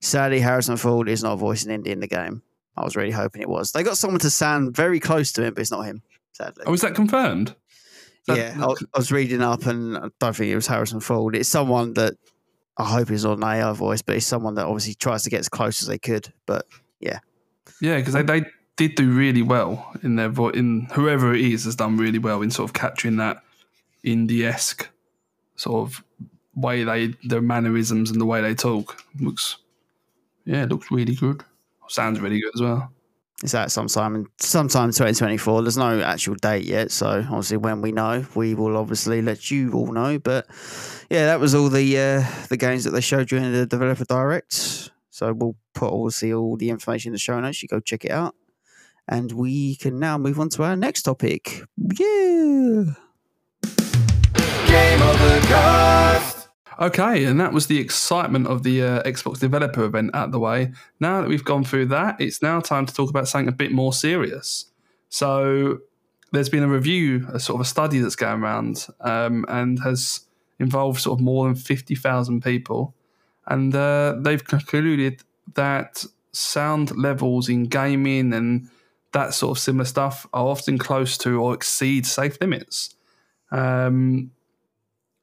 Sadly, 0.00 0.40
Harrison 0.40 0.76
Ford 0.76 1.08
is 1.08 1.22
not 1.22 1.36
voicing 1.36 1.70
Indy 1.70 1.90
in 1.92 2.00
the 2.00 2.08
game. 2.08 2.42
I 2.76 2.84
was 2.84 2.96
really 2.96 3.10
hoping 3.12 3.40
it 3.42 3.48
was. 3.48 3.72
They 3.72 3.82
got 3.82 3.96
someone 3.96 4.20
to 4.20 4.30
sound 4.30 4.76
very 4.76 5.00
close 5.00 5.32
to 5.32 5.42
him, 5.44 5.54
but 5.54 5.62
it's 5.62 5.70
not 5.70 5.82
him. 5.86 6.02
Sadly, 6.32 6.64
Oh, 6.66 6.74
is 6.74 6.82
that 6.82 6.94
confirmed? 6.94 7.50
Is 7.50 7.54
that- 8.26 8.36
yeah, 8.36 8.64
I, 8.66 8.70
I 8.94 8.98
was 8.98 9.10
reading 9.12 9.40
up, 9.40 9.66
and 9.66 9.96
I 9.96 10.08
don't 10.20 10.36
think 10.36 10.50
it 10.50 10.54
was 10.56 10.66
Harrison 10.66 11.00
Ford. 11.00 11.34
It's 11.34 11.48
someone 11.48 11.94
that 11.94 12.14
I 12.76 12.84
hope 12.84 13.10
is 13.10 13.24
not 13.24 13.38
an 13.38 13.44
AI 13.44 13.72
voice, 13.72 14.02
but 14.02 14.16
it's 14.16 14.26
someone 14.26 14.56
that 14.56 14.66
obviously 14.66 14.92
tries 14.94 15.22
to 15.22 15.30
get 15.30 15.40
as 15.40 15.48
close 15.48 15.80
as 15.80 15.88
they 15.88 15.96
could. 15.98 16.30
But 16.44 16.66
Yeah, 17.00 17.20
yeah, 17.80 17.96
because 17.96 18.12
they, 18.12 18.22
they 18.22 18.44
did 18.76 18.94
do 18.94 19.10
really 19.10 19.42
well 19.42 19.92
in 20.02 20.16
their 20.16 20.30
in 20.50 20.86
whoever 20.92 21.34
it 21.34 21.40
is 21.40 21.64
has 21.64 21.76
done 21.76 21.96
really 21.96 22.18
well 22.18 22.42
in 22.42 22.50
sort 22.50 22.68
of 22.68 22.74
capturing 22.74 23.16
that 23.16 23.42
indie 24.04 24.44
esque 24.44 24.88
sort 25.56 25.88
of 25.88 26.04
way 26.54 26.84
they 26.84 27.08
their 27.24 27.42
mannerisms 27.42 28.10
and 28.10 28.20
the 28.20 28.26
way 28.26 28.40
they 28.40 28.54
talk 28.54 29.02
looks 29.20 29.56
yeah 30.44 30.64
looks 30.64 30.90
really 30.90 31.14
good 31.14 31.42
sounds 31.88 32.20
really 32.20 32.40
good 32.40 32.54
as 32.54 32.60
well 32.60 32.90
it's 33.42 33.54
out 33.54 33.70
sometime 33.70 34.14
in 34.16 34.26
sometime 34.38 34.88
2024. 34.88 35.60
There's 35.60 35.76
no 35.76 36.00
actual 36.00 36.36
date 36.36 36.64
yet, 36.64 36.90
so 36.90 37.22
obviously 37.28 37.58
when 37.58 37.82
we 37.82 37.92
know, 37.92 38.24
we 38.34 38.54
will 38.54 38.78
obviously 38.78 39.20
let 39.20 39.50
you 39.50 39.72
all 39.72 39.92
know. 39.92 40.18
But 40.18 40.46
yeah, 41.10 41.26
that 41.26 41.38
was 41.38 41.54
all 41.54 41.68
the 41.68 41.98
uh, 41.98 42.46
the 42.48 42.56
games 42.56 42.84
that 42.84 42.92
they 42.92 43.02
showed 43.02 43.28
during 43.28 43.52
the 43.52 43.66
developer 43.66 44.06
direct. 44.06 44.90
So 45.10 45.34
we'll 45.34 45.56
put 45.74 45.92
obviously 45.92 46.32
all 46.32 46.56
the 46.56 46.70
information 46.70 47.10
in 47.10 47.12
the 47.12 47.18
show 47.18 47.38
notes. 47.38 47.62
You 47.62 47.68
go 47.68 47.78
check 47.78 48.06
it 48.06 48.10
out, 48.10 48.34
and 49.08 49.32
we 49.32 49.76
can 49.76 49.98
now 49.98 50.18
move 50.18 50.38
on 50.40 50.48
to 50.50 50.62
our 50.62 50.76
next 50.76 51.02
topic. 51.02 51.62
Yeah. 51.76 52.84
Game 54.66 55.02
Overcast. 55.02 56.48
okay 56.78 57.24
and 57.24 57.40
that 57.40 57.52
was 57.52 57.68
the 57.68 57.78
excitement 57.78 58.46
of 58.46 58.62
the 58.62 58.82
uh, 58.82 59.02
xbox 59.04 59.38
developer 59.38 59.84
event 59.84 60.10
at 60.12 60.30
the 60.30 60.38
way 60.38 60.70
now 61.00 61.22
that 61.22 61.28
we've 61.28 61.44
gone 61.44 61.64
through 61.64 61.86
that 61.86 62.20
it's 62.20 62.42
now 62.42 62.60
time 62.60 62.84
to 62.84 62.92
talk 62.92 63.08
about 63.08 63.26
something 63.26 63.48
a 63.48 63.52
bit 63.52 63.72
more 63.72 63.94
serious 63.94 64.66
so 65.08 65.78
there's 66.32 66.48
been 66.48 66.62
a 66.62 66.68
review, 66.68 67.26
a 67.32 67.40
sort 67.40 67.56
of 67.56 67.60
a 67.62 67.68
study 67.68 67.98
that's 67.98 68.16
going 68.16 68.42
around, 68.42 68.86
um, 69.00 69.44
and 69.48 69.80
has 69.80 70.20
involved 70.58 71.00
sort 71.00 71.18
of 71.18 71.24
more 71.24 71.46
than 71.46 71.54
fifty 71.54 71.94
thousand 71.94 72.42
people, 72.42 72.94
and 73.46 73.74
uh, 73.74 74.16
they've 74.18 74.44
concluded 74.44 75.22
that 75.54 76.04
sound 76.32 76.96
levels 76.96 77.48
in 77.48 77.64
gaming 77.64 78.32
and 78.32 78.68
that 79.16 79.32
sort 79.32 79.56
of 79.56 79.62
similar 79.62 79.86
stuff 79.86 80.26
are 80.34 80.46
often 80.46 80.76
close 80.76 81.16
to 81.16 81.40
or 81.40 81.54
exceed 81.54 82.04
safe 82.04 82.38
limits. 82.38 82.94
Um, 83.50 84.30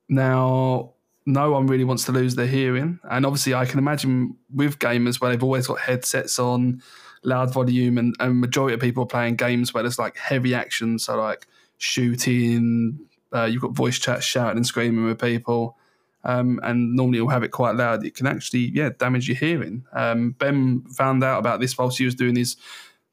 now, 0.09 0.93
no 1.27 1.51
one 1.51 1.67
really 1.67 1.83
wants 1.83 2.05
to 2.05 2.11
lose 2.11 2.35
their 2.35 2.47
hearing, 2.47 2.99
and 3.09 3.25
obviously, 3.25 3.53
I 3.53 3.65
can 3.65 3.77
imagine 3.77 4.35
with 4.53 4.79
gamers 4.79 5.21
where 5.21 5.31
they've 5.31 5.43
always 5.43 5.67
got 5.67 5.79
headsets 5.79 6.39
on 6.39 6.81
loud 7.23 7.53
volume 7.53 7.97
and, 7.97 8.15
and 8.19 8.41
majority 8.41 8.73
of 8.73 8.81
people 8.81 9.03
are 9.03 9.07
playing 9.07 9.35
games 9.35 9.73
where 9.73 9.83
there's 9.83 9.99
like 9.99 10.17
heavy 10.17 10.53
action. 10.53 10.99
So 10.99 11.15
like 11.15 11.47
shooting 11.77 12.99
uh, 13.33 13.45
you've 13.45 13.61
got 13.61 13.71
voice 13.71 13.97
chat 13.97 14.23
shouting 14.23 14.57
and 14.57 14.67
screaming 14.67 15.05
with 15.05 15.19
people. 15.19 15.77
Um, 16.25 16.59
and 16.63 16.95
normally 16.95 17.17
you'll 17.17 17.29
have 17.29 17.43
it 17.43 17.51
quite 17.51 17.75
loud. 17.75 18.05
It 18.05 18.15
can 18.15 18.27
actually 18.27 18.71
yeah 18.73 18.89
damage 18.97 19.27
your 19.27 19.37
hearing. 19.37 19.85
Um, 19.93 20.31
ben 20.31 20.81
found 20.81 21.23
out 21.23 21.39
about 21.39 21.59
this 21.59 21.77
whilst 21.77 21.97
he 21.97 22.05
was 22.05 22.15
doing 22.15 22.35
his 22.35 22.55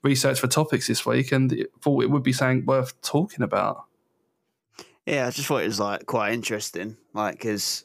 research 0.03 0.41
for 0.41 0.47
topics 0.47 0.87
this 0.87 1.05
week 1.05 1.33
and 1.33 1.67
thought 1.81 2.03
it 2.03 2.11
would 2.11 2.23
be 2.23 2.33
something 2.33 2.65
worth 2.65 3.01
talking 3.03 3.43
about 3.43 3.85
Yeah, 5.07 5.27
I 5.27 5.31
just 5.31 5.47
thought 5.49 5.63
it 5.63 5.67
was 5.67 5.81
like 5.81 6.07
quite 6.07 6.33
interesting. 6.33 6.97
Like, 7.15 7.35
because 7.35 7.85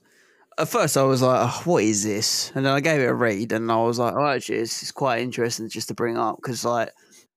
at 0.57 0.69
first 0.69 0.97
I 0.97 1.03
was 1.03 1.21
like, 1.21 1.39
oh, 1.41 1.61
"What 1.65 1.83
is 1.83 2.03
this?" 2.03 2.51
And 2.55 2.65
then 2.65 2.73
I 2.73 2.79
gave 2.79 3.01
it 3.01 3.05
a 3.05 3.13
read, 3.13 3.51
and 3.51 3.71
I 3.71 3.77
was 3.77 3.99
like, 3.99 4.13
"Oh, 4.15 4.25
actually, 4.25 4.59
it's, 4.59 4.81
it's 4.81 4.91
quite 4.91 5.21
interesting 5.21 5.69
just 5.69 5.87
to 5.89 5.93
bring 5.93 6.17
up." 6.17 6.37
Because, 6.37 6.63
like, 6.63 6.91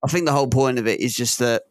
I 0.04 0.08
think 0.08 0.26
the 0.26 0.32
whole 0.32 0.48
point 0.48 0.78
of 0.78 0.86
it 0.86 1.00
is 1.00 1.14
just 1.14 1.38
that 1.38 1.62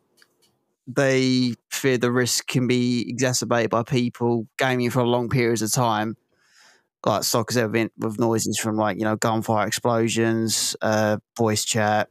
they 0.87 1.53
fear 1.69 1.97
the 1.97 2.11
risk 2.11 2.47
can 2.47 2.67
be 2.67 3.05
exacerbated 3.09 3.69
by 3.69 3.83
people 3.83 4.47
gaming 4.57 4.89
for 4.89 5.05
long 5.05 5.29
periods 5.29 5.61
of 5.61 5.71
time, 5.71 6.15
like 7.05 7.23
stock 7.23 7.49
has 7.49 7.57
ever 7.57 7.69
been 7.69 7.89
with 7.97 8.19
noises 8.19 8.57
from 8.57 8.77
like 8.77 8.97
you 8.97 9.03
know 9.03 9.15
gunfire 9.15 9.67
explosions, 9.67 10.75
uh, 10.81 11.17
voice 11.37 11.65
chat, 11.65 12.09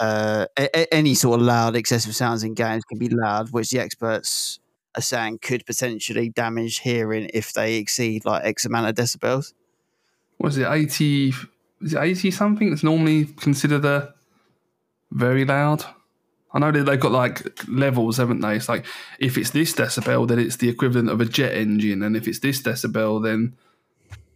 uh, 0.00 0.46
a- 0.58 0.94
any 0.94 1.14
sort 1.14 1.40
of 1.40 1.46
loud 1.46 1.76
excessive 1.76 2.14
sounds 2.14 2.42
in 2.42 2.54
games 2.54 2.84
can 2.84 2.98
be 2.98 3.08
loud, 3.08 3.50
which 3.52 3.70
the 3.70 3.78
experts 3.80 4.58
are 4.96 5.02
saying 5.02 5.38
could 5.38 5.64
potentially 5.66 6.28
damage 6.30 6.78
hearing 6.80 7.30
if 7.34 7.52
they 7.52 7.76
exceed 7.76 8.24
like 8.24 8.44
X 8.44 8.64
amount 8.64 8.88
of 8.88 8.94
decibels. 8.94 9.52
what 10.38 10.48
is 10.50 10.58
it 10.58 10.66
80 10.68 11.28
is 11.82 11.92
it 11.92 11.98
80 11.98 12.30
something 12.30 12.70
that's 12.70 12.82
normally 12.82 13.26
considered 13.26 13.84
a 13.84 14.14
very 15.10 15.44
loud 15.44 15.84
i 16.54 16.58
know 16.58 16.72
that 16.72 16.84
they've 16.84 16.98
got 17.00 17.12
like 17.12 17.42
levels 17.68 18.16
haven't 18.16 18.40
they 18.40 18.56
it's 18.56 18.68
like 18.68 18.86
if 19.18 19.36
it's 19.36 19.50
this 19.50 19.74
decibel 19.74 20.26
then 20.26 20.38
it's 20.38 20.56
the 20.56 20.68
equivalent 20.70 21.10
of 21.10 21.20
a 21.20 21.24
jet 21.26 21.52
engine 21.54 22.02
and 22.02 22.16
if 22.16 22.26
it's 22.26 22.38
this 22.40 22.62
decibel 22.62 23.22
then 23.22 23.54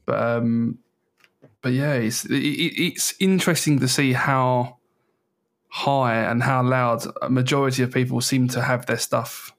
but 0.07 0.21
um 0.23 0.79
but 1.63 1.73
yeah 1.73 1.95
it's 1.95 2.25
it, 2.27 2.35
it- 2.37 2.79
it's 2.83 3.15
interesting 3.21 3.79
to 3.81 3.89
see 3.89 4.13
how 4.13 4.77
high 5.71 6.17
and 6.17 6.43
how 6.43 6.63
loud 6.63 7.05
a 7.23 7.31
majority 7.31 7.83
of 7.83 7.93
people 7.93 8.21
seem 8.21 8.49
to 8.49 8.61
have 8.61 8.87
their 8.87 8.99
stuff 8.99 9.53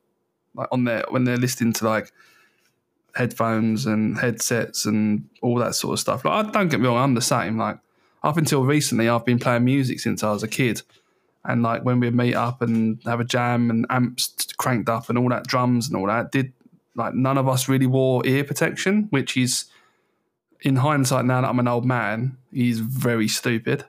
like 0.54 0.68
on 0.72 0.84
their 0.84 1.06
when 1.10 1.24
they're 1.24 1.38
listening 1.38 1.74
to 1.74 1.86
like 1.86 2.12
headphones 3.16 3.86
and 3.86 4.18
headsets 4.18 4.86
and 4.86 5.28
all 5.42 5.58
that 5.58 5.76
sort 5.76 5.94
of 5.94 6.00
stuff. 6.00 6.24
Like, 6.26 6.46
I 6.46 6.52
don't 6.52 6.70
get 6.70 6.80
me 6.80 6.88
wrong, 6.88 6.98
I'm 6.98 7.14
the 7.14 7.22
same. 7.22 7.58
Like 7.58 7.80
up 8.24 8.38
until 8.38 8.64
recently, 8.64 9.10
I've 9.10 9.26
been 9.26 9.40
playing 9.40 9.66
music 9.66 10.00
since 10.00 10.24
I 10.24 10.32
was 10.32 10.44
a 10.44 10.48
kid, 10.48 10.82
and 11.44 11.64
like 11.64 11.84
when 11.84 12.00
we'd 12.00 12.14
meet 12.14 12.36
up 12.36 12.62
and 12.62 13.02
have 13.06 13.20
a 13.20 13.26
jam 13.26 13.70
and 13.70 13.86
amps 13.90 14.30
cranked 14.58 14.90
up 14.90 15.10
and 15.10 15.18
all 15.18 15.30
that 15.30 15.48
drums 15.48 15.88
and 15.88 15.96
all 15.96 16.08
that, 16.08 16.32
did 16.32 16.54
like 16.96 17.14
none 17.14 17.38
of 17.38 17.48
us 17.48 17.70
really 17.70 17.88
wore 17.88 18.26
ear 18.26 18.44
protection, 18.44 19.08
which 19.12 19.38
is 19.38 19.66
in 20.62 20.76
hindsight 20.76 21.26
now 21.26 21.42
that 21.42 21.48
I'm 21.48 21.60
an 21.60 21.68
old 21.68 21.86
man, 21.86 22.38
is 22.54 22.80
very 22.80 23.28
stupid. 23.28 23.86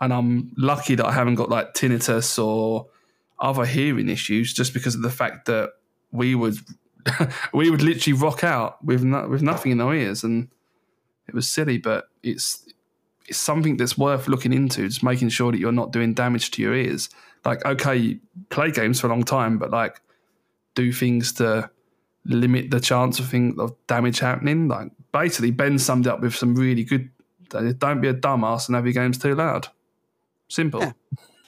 And 0.00 0.12
I'm 0.12 0.52
lucky 0.56 0.94
that 0.94 1.06
I 1.06 1.12
haven't 1.12 1.34
got 1.34 1.50
like 1.50 1.74
tinnitus 1.74 2.42
or 2.42 2.86
other 3.38 3.64
hearing 3.64 4.08
issues 4.08 4.52
just 4.52 4.72
because 4.74 4.94
of 4.94 5.02
the 5.02 5.10
fact 5.10 5.46
that 5.46 5.70
we 6.10 6.34
would 6.34 6.56
we 7.54 7.70
would 7.70 7.82
literally 7.82 8.18
rock 8.18 8.44
out 8.44 8.82
with 8.84 9.02
no, 9.02 9.26
with 9.28 9.42
nothing 9.42 9.72
in 9.72 9.80
our 9.80 9.94
ears, 9.94 10.24
and 10.24 10.48
it 11.28 11.34
was 11.34 11.48
silly, 11.48 11.78
but 11.78 12.08
it's 12.22 12.66
it's 13.26 13.38
something 13.38 13.76
that's 13.76 13.96
worth 13.96 14.28
looking 14.28 14.52
into. 14.52 14.86
Just 14.88 15.02
making 15.02 15.28
sure 15.28 15.52
that 15.52 15.58
you're 15.58 15.72
not 15.72 15.92
doing 15.92 16.14
damage 16.14 16.50
to 16.52 16.62
your 16.62 16.74
ears 16.74 17.08
like 17.44 17.64
okay, 17.64 18.18
play 18.50 18.70
games 18.70 19.00
for 19.00 19.06
a 19.06 19.10
long 19.10 19.24
time, 19.24 19.58
but 19.58 19.70
like 19.70 20.00
do 20.74 20.92
things 20.92 21.32
to 21.34 21.70
limit 22.24 22.70
the 22.70 22.80
chance 22.80 23.18
of 23.18 23.28
thing 23.28 23.56
of 23.58 23.74
damage 23.86 24.20
happening. 24.20 24.68
Like 24.68 24.90
basically, 25.12 25.50
Ben 25.50 25.78
summed 25.78 26.06
it 26.06 26.10
up 26.10 26.20
with 26.20 26.34
some 26.34 26.54
really 26.54 26.84
good. 26.84 27.10
Don't 27.48 28.00
be 28.00 28.08
a 28.08 28.14
dumbass 28.14 28.68
and 28.68 28.76
have 28.76 28.86
your 28.86 28.92
games 28.92 29.18
too 29.18 29.34
loud. 29.34 29.68
Simple. 30.50 30.80
Yeah. 30.80 30.92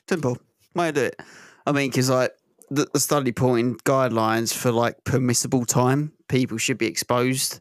Simple. 0.08 0.38
Way 0.74 0.88
to 0.88 0.92
do 0.92 1.04
it. 1.06 1.20
I 1.66 1.72
mean, 1.72 1.90
because 1.90 2.08
like 2.08 2.32
the, 2.70 2.86
the 2.92 3.00
study 3.00 3.32
point 3.32 3.84
guidelines 3.84 4.54
for 4.54 4.72
like 4.72 5.04
permissible 5.04 5.66
time, 5.66 6.12
people 6.28 6.56
should 6.56 6.78
be 6.78 6.86
exposed 6.86 7.60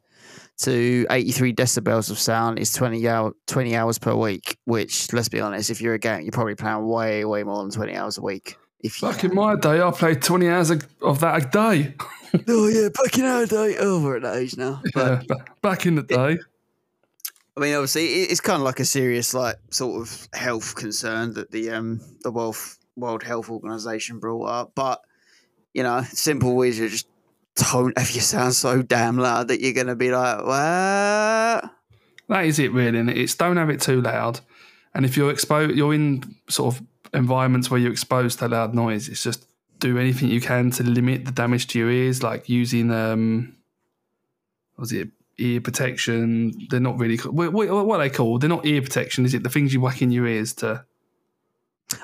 to 0.59 1.07
83 1.09 1.53
decibels 1.53 2.11
of 2.11 2.19
sound 2.19 2.59
is 2.59 2.71
20 2.73 3.07
hour 3.07 3.33
20 3.47 3.75
hours 3.75 3.97
per 3.97 4.15
week. 4.15 4.57
Which, 4.65 5.11
let's 5.11 5.29
be 5.29 5.41
honest, 5.41 5.69
if 5.69 5.81
you're 5.81 5.95
a 5.95 5.99
game, 5.99 6.21
you're 6.21 6.31
probably 6.31 6.55
playing 6.55 6.87
way 6.87 7.25
way 7.25 7.43
more 7.43 7.63
than 7.63 7.71
20 7.71 7.95
hours 7.95 8.17
a 8.17 8.21
week. 8.21 8.55
If 8.79 9.01
Back 9.01 9.23
in 9.23 9.35
my 9.35 9.55
day, 9.55 9.81
I 9.81 9.91
played 9.91 10.21
20 10.21 10.47
hours 10.47 10.71
of 11.01 11.19
that 11.19 11.43
a 11.43 11.49
day. 11.49 11.95
oh 12.47 12.67
yeah, 12.67 12.89
back 12.89 13.17
in 13.17 13.25
our 13.25 13.45
day, 13.45 13.75
oh, 13.79 14.03
we're 14.03 14.17
at 14.17 14.21
that 14.23 14.37
age 14.37 14.57
now. 14.57 14.81
But 14.93 15.23
Yeah, 15.29 15.35
back 15.61 15.85
in 15.85 15.95
the 15.95 16.03
day. 16.03 16.39
I 17.57 17.59
mean, 17.59 17.75
obviously, 17.75 18.05
it's 18.05 18.39
kind 18.39 18.57
of 18.57 18.63
like 18.63 18.79
a 18.79 18.85
serious, 18.85 19.33
like, 19.33 19.57
sort 19.71 20.01
of 20.01 20.27
health 20.33 20.75
concern 20.75 21.33
that 21.33 21.51
the 21.51 21.71
um 21.71 21.99
the 22.21 22.31
World 22.31 22.57
World 22.95 23.23
Health 23.23 23.49
Organization 23.49 24.19
brought 24.19 24.45
up. 24.45 24.71
But 24.75 25.01
you 25.73 25.83
know, 25.83 26.01
simple 26.03 26.61
is 26.61 26.79
you 26.79 26.89
just 26.89 27.07
don't 27.55 27.97
have 27.97 28.11
you 28.11 28.21
sound 28.21 28.55
so 28.55 28.81
damn 28.81 29.17
loud 29.17 29.49
that 29.49 29.61
you're 29.61 29.73
gonna 29.73 29.95
be 29.95 30.11
like, 30.11 30.37
what? 30.37 31.71
That 32.29 32.45
is 32.45 32.59
it, 32.59 32.71
really. 32.71 32.99
And 32.99 33.09
it's 33.09 33.35
don't 33.35 33.57
have 33.57 33.69
it 33.69 33.81
too 33.81 34.01
loud. 34.01 34.39
And 34.93 35.05
if 35.05 35.17
you're 35.17 35.31
exposed, 35.31 35.75
you're 35.75 35.93
in 35.93 36.35
sort 36.49 36.75
of 36.75 36.83
environments 37.13 37.69
where 37.69 37.79
you're 37.79 37.91
exposed 37.91 38.39
to 38.39 38.47
loud 38.47 38.73
noise. 38.73 39.09
It's 39.09 39.23
just 39.23 39.45
do 39.79 39.97
anything 39.97 40.29
you 40.29 40.39
can 40.39 40.71
to 40.71 40.83
limit 40.83 41.25
the 41.25 41.31
damage 41.31 41.67
to 41.67 41.79
your 41.79 41.91
ears, 41.91 42.23
like 42.23 42.47
using 42.47 42.91
um, 42.91 43.55
was 44.77 44.93
it 44.93 45.09
ear 45.41 45.61
protection? 45.61 46.53
They're 46.69 46.79
not 46.79 46.99
really 46.99 47.17
what, 47.17 47.53
what, 47.53 47.69
what 47.85 47.99
are 47.99 48.03
they 48.03 48.09
called? 48.09 48.41
They're 48.41 48.49
not 48.49 48.65
ear 48.65 48.81
protection, 48.81 49.25
is 49.25 49.33
it? 49.33 49.43
The 49.43 49.49
things 49.49 49.73
you 49.73 49.81
whack 49.81 50.01
in 50.01 50.11
your 50.11 50.27
ears 50.27 50.53
to. 50.55 50.85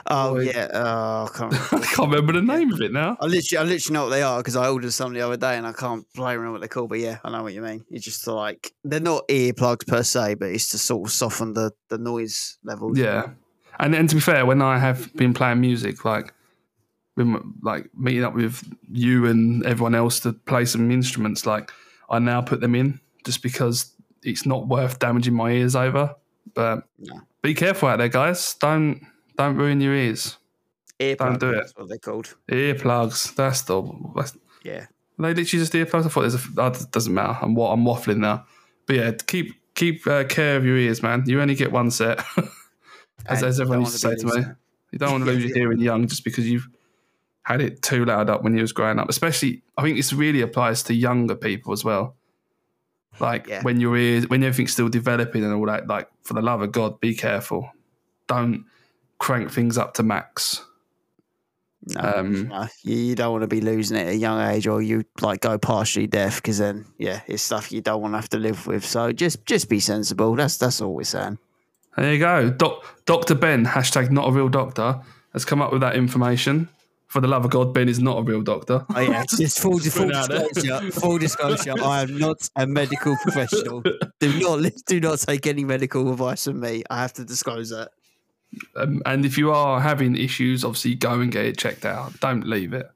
Oh 0.06 0.40
yeah, 0.40 0.68
oh, 0.74 1.26
I 1.26 1.38
can't. 1.38 1.54
I 1.54 1.80
can't 1.80 2.12
remember 2.12 2.34
the 2.40 2.42
name 2.42 2.74
of 2.74 2.82
it 2.82 2.92
now. 2.92 3.16
I 3.22 3.26
literally, 3.26 3.58
I 3.58 3.70
literally 3.70 3.94
know 3.94 4.04
what 4.04 4.10
they 4.10 4.22
are 4.22 4.40
because 4.40 4.56
I 4.56 4.68
ordered 4.68 4.92
some 4.92 5.14
the 5.14 5.22
other 5.22 5.38
day 5.38 5.58
and 5.58 5.66
I 5.66 5.72
can't 5.72 6.06
play 6.14 6.36
remember 6.36 6.54
what 6.54 6.62
they're 6.62 6.68
called. 6.68 6.90
But 6.90 7.00
yeah, 7.00 7.20
I 7.24 7.30
know 7.30 7.44
what 7.44 7.54
you 7.54 7.62
mean. 7.62 7.86
It's 7.90 8.04
just 8.04 8.28
like 8.28 8.74
they're 8.84 9.00
not 9.00 9.28
earplugs 9.30 9.88
per 9.88 10.04
se, 10.04 10.36
but 10.36 10.50
it's 10.50 10.70
to 10.72 10.78
sort 10.78 11.08
of 11.08 11.14
soften 11.14 11.54
the 11.54 11.72
the 11.90 11.98
noise 11.98 12.58
levels. 12.64 12.98
Yeah, 12.98 13.30
and 13.80 13.96
and 13.96 14.10
to 14.10 14.16
be 14.16 14.22
fair, 14.22 14.46
when 14.46 14.62
I 14.62 14.78
have 14.78 15.14
been 15.16 15.34
playing 15.34 15.62
music, 15.62 16.04
like 16.04 16.34
been 17.16 17.54
like 17.62 17.90
meeting 17.96 18.24
up 18.24 18.36
with 18.36 18.64
you 18.92 19.26
and 19.26 19.66
everyone 19.66 19.96
else 19.96 20.20
to 20.22 20.34
play 20.34 20.66
some 20.66 20.92
instruments, 20.92 21.46
like 21.46 21.72
I 22.10 22.20
now 22.20 22.42
put 22.42 22.62
them 22.62 22.76
in 22.76 23.00
just 23.28 23.44
because 23.44 23.94
it's 24.24 24.46
not 24.48 24.68
worth 24.68 24.98
damaging 24.98 25.36
my 25.36 25.52
ears 25.52 25.76
over. 25.76 26.16
But 26.56 26.88
No. 26.98 27.22
be 27.44 27.54
careful 27.54 27.90
out 27.90 27.98
there, 28.00 28.10
guys. 28.10 28.56
Don't 28.56 29.02
don't 29.38 29.56
ruin 29.56 29.80
your 29.80 29.94
ears. 29.94 30.38
earplugs. 31.00 31.38
do 31.40 31.52
it. 31.52 31.56
That's 31.58 31.74
what 31.76 31.90
they're 31.90 32.00
called. 32.00 32.34
Earplugs. 32.50 33.36
That's 33.36 33.62
the. 33.62 33.84
That's, 34.16 34.36
Yeah. 34.64 34.88
they 35.20 35.28
literally 35.36 35.46
just 35.46 35.74
earplugs. 35.74 36.06
I 36.06 36.10
thought 36.10 36.22
there's 36.22 36.34
a. 36.36 36.40
Oh, 36.58 36.68
it 36.68 36.92
doesn't 36.92 37.14
matter. 37.14 37.38
I'm 37.42 37.54
what 37.54 37.70
I'm 37.72 37.84
waffling 37.86 38.18
now. 38.18 38.46
But 38.88 38.96
yeah, 38.96 39.12
keep 39.28 39.54
keep 39.76 40.08
uh, 40.08 40.24
care 40.24 40.56
of 40.58 40.66
your 40.66 40.78
ears, 40.78 41.04
man. 41.04 41.24
You 41.28 41.40
only 41.40 41.54
get 41.54 41.72
one 41.72 41.92
set. 41.92 42.24
as, 43.28 43.44
as 43.44 43.60
everyone 43.60 43.82
used 43.82 43.94
to 43.94 44.00
say 44.00 44.16
to 44.16 44.26
me. 44.26 44.44
You 44.92 44.98
don't 45.00 45.12
want 45.12 45.26
to 45.26 45.32
lose 45.32 45.44
your 45.44 45.54
hearing 45.56 45.80
young 45.80 46.08
just 46.08 46.24
because 46.24 46.50
you've 46.50 46.68
had 47.44 47.62
it 47.62 47.82
too 47.82 48.04
loud 48.06 48.30
up 48.30 48.44
when 48.44 48.56
you 48.56 48.62
was 48.62 48.72
growing 48.74 49.00
up. 49.00 49.08
Especially, 49.10 49.62
I 49.78 49.84
think 49.84 49.98
this 49.98 50.12
really 50.14 50.42
applies 50.42 50.82
to 50.84 50.94
younger 50.94 51.36
people 51.36 51.72
as 51.74 51.84
well. 51.84 52.16
Like 53.20 53.48
Yeah. 53.48 53.62
when 53.64 53.80
your 53.80 53.98
ears, 53.98 54.28
when 54.30 54.44
everything's 54.44 54.74
still 54.74 54.90
developing 54.90 55.44
and 55.44 55.54
all 55.54 55.66
that. 55.68 55.88
Like 55.88 56.10
for 56.24 56.34
the 56.34 56.42
love 56.42 56.62
of 56.62 56.72
God, 56.72 57.00
be 57.00 57.14
careful. 57.16 57.70
Don't 58.28 58.66
crank 59.20 59.52
things 59.52 59.78
up 59.78 59.94
to 59.96 60.04
max. 60.04 60.64
No, 61.90 62.02
Um, 62.02 62.48
no, 62.50 62.68
you, 62.84 63.16
don't 63.16 63.32
want 63.32 63.44
to 63.44 63.48
be 63.48 63.62
losing 63.62 63.96
it 63.98 64.02
at 64.08 64.14
a 64.14 64.16
young 64.16 64.42
age, 64.52 64.68
or 64.68 64.82
you 64.82 65.06
like 65.22 65.40
go 65.42 65.58
partially 65.58 66.06
deaf, 66.06 66.38
because 66.38 66.58
then 66.58 66.86
yeah, 66.98 67.22
it's 67.28 67.44
stuff 67.44 67.72
you 67.72 67.80
don't 67.82 68.02
want 68.02 68.14
to 68.14 68.18
have 68.18 68.30
to 68.30 68.38
live 68.40 68.68
with. 68.68 68.84
So 68.84 69.14
just 69.14 69.46
just 69.46 69.70
be 69.70 69.80
sensible. 69.80 70.36
That's 70.36 70.58
that's 70.58 70.82
all 70.82 70.94
we're 70.94 71.04
saying. 71.04 71.38
There 71.96 72.14
you 72.14 72.20
go. 72.20 72.50
Doc, 72.50 72.84
Dr. 73.06 73.36
Ben, 73.36 73.66
hashtag 73.66 74.12
not 74.12 74.28
a 74.28 74.32
real 74.32 74.50
doctor, 74.50 75.00
has 75.34 75.46
come 75.46 75.62
up 75.62 75.72
with 75.72 75.82
that 75.82 75.96
information. 75.96 76.68
For 77.08 77.22
the 77.22 77.28
love 77.28 77.46
of 77.46 77.52
God, 77.52 77.74
Ben 77.74 77.88
is 77.88 78.00
not 78.00 78.18
a 78.20 78.22
real 78.22 78.42
doctor. 78.42 78.86
Oh 78.96 79.00
yeah, 79.00 79.24
just 79.30 79.60
full, 79.60 79.80
Just 79.80 79.96
full 79.96 80.08
put 80.08 80.12
it 80.14 80.16
out 80.18 80.30
there. 80.30 80.48
disclosure. 80.54 80.92
Full 80.92 81.18
disclosure. 81.18 81.74
I 81.84 82.02
am 82.02 82.18
not 82.18 82.50
a 82.58 82.68
medical 82.68 83.16
professional. 83.22 83.82
Do 84.20 84.40
not 84.40 84.72
do 84.88 85.00
not 85.00 85.20
take 85.20 85.48
any 85.48 85.64
medical 85.64 86.12
advice 86.12 86.44
from 86.46 86.60
me. 86.60 86.84
I 86.90 87.02
have 87.02 87.14
to 87.14 87.24
disclose 87.24 87.70
that. 87.70 87.92
Um, 88.76 89.02
and 89.06 89.26
if 89.26 89.38
you 89.38 89.52
are 89.52 89.80
having 89.80 90.16
issues, 90.18 90.64
obviously 90.66 90.96
go 90.96 91.20
and 91.22 91.32
get 91.32 91.46
it 91.46 91.58
checked 91.58 91.86
out. 91.86 92.20
Don't 92.20 92.46
leave 92.48 92.74
it. 92.74 92.90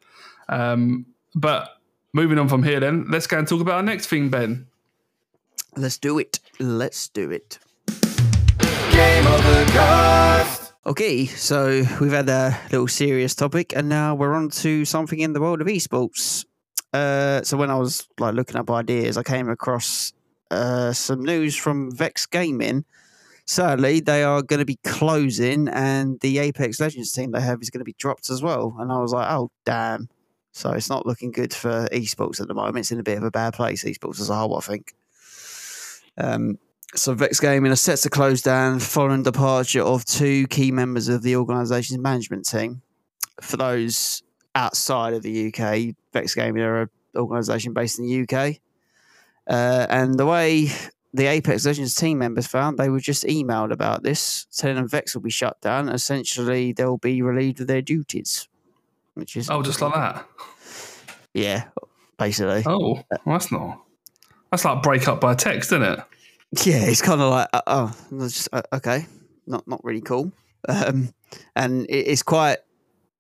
Um, 0.50 1.06
but 1.36 1.70
moving 2.14 2.38
on 2.38 2.50
from 2.50 2.64
here, 2.64 2.80
then 2.80 3.06
let's 3.10 3.28
go 3.28 3.38
and 3.40 3.48
talk 3.48 3.62
about 3.62 3.76
our 3.76 3.84
next 3.84 4.08
thing, 4.08 4.30
Ben. 4.30 4.68
Let's 5.78 5.98
do 5.98 6.20
it. 6.20 6.40
Let's 6.60 7.08
do 7.10 7.32
it. 7.32 7.60
Game 8.92 9.28
over 9.28 9.66
cast. 9.72 10.71
Okay, 10.84 11.28
so 11.28 11.84
we've 12.02 12.12
had 12.12 12.28
a 12.28 12.60
little 12.72 12.88
serious 12.88 13.36
topic, 13.36 13.72
and 13.76 13.88
now 13.88 14.16
we're 14.16 14.34
on 14.34 14.50
to 14.50 14.84
something 14.84 15.20
in 15.20 15.34
the 15.34 15.40
world 15.40 15.62
of 15.62 15.68
esports. 15.68 16.44
Uh, 16.92 17.44
so 17.44 17.56
when 17.56 17.70
I 17.70 17.76
was 17.76 18.08
like 18.20 18.34
looking 18.34 18.56
up 18.56 18.72
ideas, 18.72 19.16
I 19.16 19.22
came 19.22 19.48
across 19.48 20.12
uh, 20.50 20.92
some 20.92 21.24
news 21.24 21.56
from 21.56 21.96
Vexed 21.96 22.32
Gaming. 22.32 22.84
Sadly, 23.46 24.00
they 24.00 24.24
are 24.24 24.42
going 24.42 24.58
to 24.58 24.66
be 24.66 24.80
closing, 24.84 25.68
and 25.68 26.20
the 26.22 26.40
Apex 26.40 26.80
Legends 26.80 27.12
team 27.12 27.30
they 27.30 27.42
have 27.42 27.62
is 27.62 27.70
going 27.70 27.82
to 27.82 27.86
be 27.86 27.96
dropped 28.00 28.32
as 28.32 28.42
well. 28.42 28.76
And 28.80 28.92
I 28.92 28.98
was 28.98 29.14
like, 29.14 29.30
oh 29.30 29.52
damn! 29.66 30.10
So 30.52 30.72
it's 30.72 30.90
not 30.90 31.06
looking 31.06 31.32
good 31.32 31.54
for 31.54 31.88
esports 31.92 32.42
at 32.42 32.48
the 32.48 32.56
moment. 32.56 32.80
It's 32.80 32.92
in 32.92 33.00
a 33.00 33.04
bit 33.04 33.20
of 33.20 33.24
a 33.24 33.30
bad 33.30 33.54
place, 33.54 33.84
esports 33.84 34.20
as 34.20 34.32
a 34.32 34.36
whole, 34.36 34.58
I 34.58 34.62
think. 34.62 34.96
Um, 36.18 36.58
so 36.96 37.14
Vexed 37.14 37.42
Gaming 37.42 37.72
are 37.72 37.76
set 37.78 38.00
to 38.00 38.10
close 38.10 38.42
down 38.42 38.80
following 38.80 39.24
departure 39.24 39.82
of 39.82 40.06
two 40.06 40.48
key 40.48 40.72
members 40.72 41.08
of 41.08 41.22
the 41.24 41.36
organisation's 41.36 42.00
management 42.00 42.46
team. 42.48 42.82
For 43.42 43.58
those 43.58 44.24
outside 44.56 45.14
of 45.14 45.24
the 45.24 45.48
UK, 45.48 45.96
Vexed 46.14 46.36
Gaming 46.36 46.64
are 46.64 46.82
an 46.82 46.90
organisation 47.16 47.74
based 47.74 48.00
in 48.00 48.06
the 48.08 48.22
UK. 48.24 48.58
Uh, 49.48 49.88
and 49.90 50.20
the 50.20 50.26
way 50.26 50.68
the 51.14 51.26
Apex 51.28 51.66
Legends 51.66 51.96
team 51.96 52.18
members 52.20 52.48
found, 52.48 52.78
they 52.78 52.90
were 52.90 53.00
just 53.00 53.24
emailed 53.24 53.72
about 53.72 54.04
this, 54.04 54.46
telling 54.56 54.76
them 54.76 54.88
Vex 54.88 55.14
will 55.16 55.22
be 55.22 55.30
shut 55.32 55.60
down. 55.62 55.90
Essentially, 55.90 56.72
they'll 56.74 56.98
be 56.98 57.22
relieved 57.22 57.60
of 57.62 57.68
their 57.68 57.82
duties. 57.82 58.48
Which 59.14 59.36
is 59.36 59.50
Oh, 59.50 59.62
just 59.62 59.82
like 59.82 59.94
that. 59.94 60.26
yeah, 61.34 61.66
basically. 62.18 62.64
Oh, 62.66 62.94
well, 63.10 63.20
that's 63.26 63.52
not. 63.52 63.82
That's 64.52 64.64
like 64.66 64.82
break 64.84 65.08
up 65.08 65.20
by 65.20 65.34
text, 65.36 65.72
isn't 65.72 65.84
it? 65.84 66.00
Yeah, 66.52 66.84
it's 66.84 67.02
kind 67.02 67.22
of 67.22 67.32
like 67.32 67.48
uh, 67.54 67.62
oh, 67.68 67.96
just, 68.28 68.50
uh, 68.52 68.62
okay, 68.74 69.06
not 69.48 69.68
not 69.68 69.84
really 69.84 70.02
cool. 70.02 70.32
Um, 70.68 71.14
and 71.56 71.86
it, 71.86 72.08
it's 72.08 72.24
quite 72.24 72.58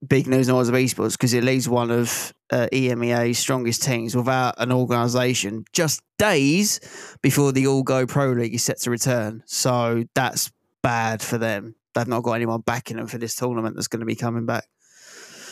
big 0.08 0.28
news 0.28 0.48
in 0.48 0.52
the 0.52 0.56
world 0.56 0.68
of 0.68 0.76
esports 0.76 1.14
because 1.14 1.34
it 1.34 1.44
leaves 1.44 1.70
one 1.70 1.92
of 1.92 2.34
uh, 2.52 2.68
EMEA's 2.74 3.38
strongest 3.40 3.84
teams 3.84 4.16
without 4.16 4.56
an 4.58 4.72
organisation 4.72 5.64
just 5.74 6.02
days 6.18 6.80
before 7.22 7.52
the 7.52 7.66
ALGS 7.66 8.08
Pro 8.08 8.32
League 8.32 8.56
is 8.56 8.64
set 8.64 8.80
to 8.82 8.92
return. 8.92 9.44
So 9.46 10.04
that's 10.14 10.52
bad 10.82 11.22
for 11.22 11.38
them. 11.38 11.76
They've 11.94 12.08
not 12.08 12.24
got 12.24 12.34
anyone 12.34 12.62
backing 12.62 12.98
them 12.98 13.08
for 13.08 13.18
this 13.18 13.36
tournament 13.36 13.76
that's 13.76 13.88
going 13.88 14.00
to 14.00 14.06
be 14.06 14.16
coming 14.16 14.46
back. 14.46 14.66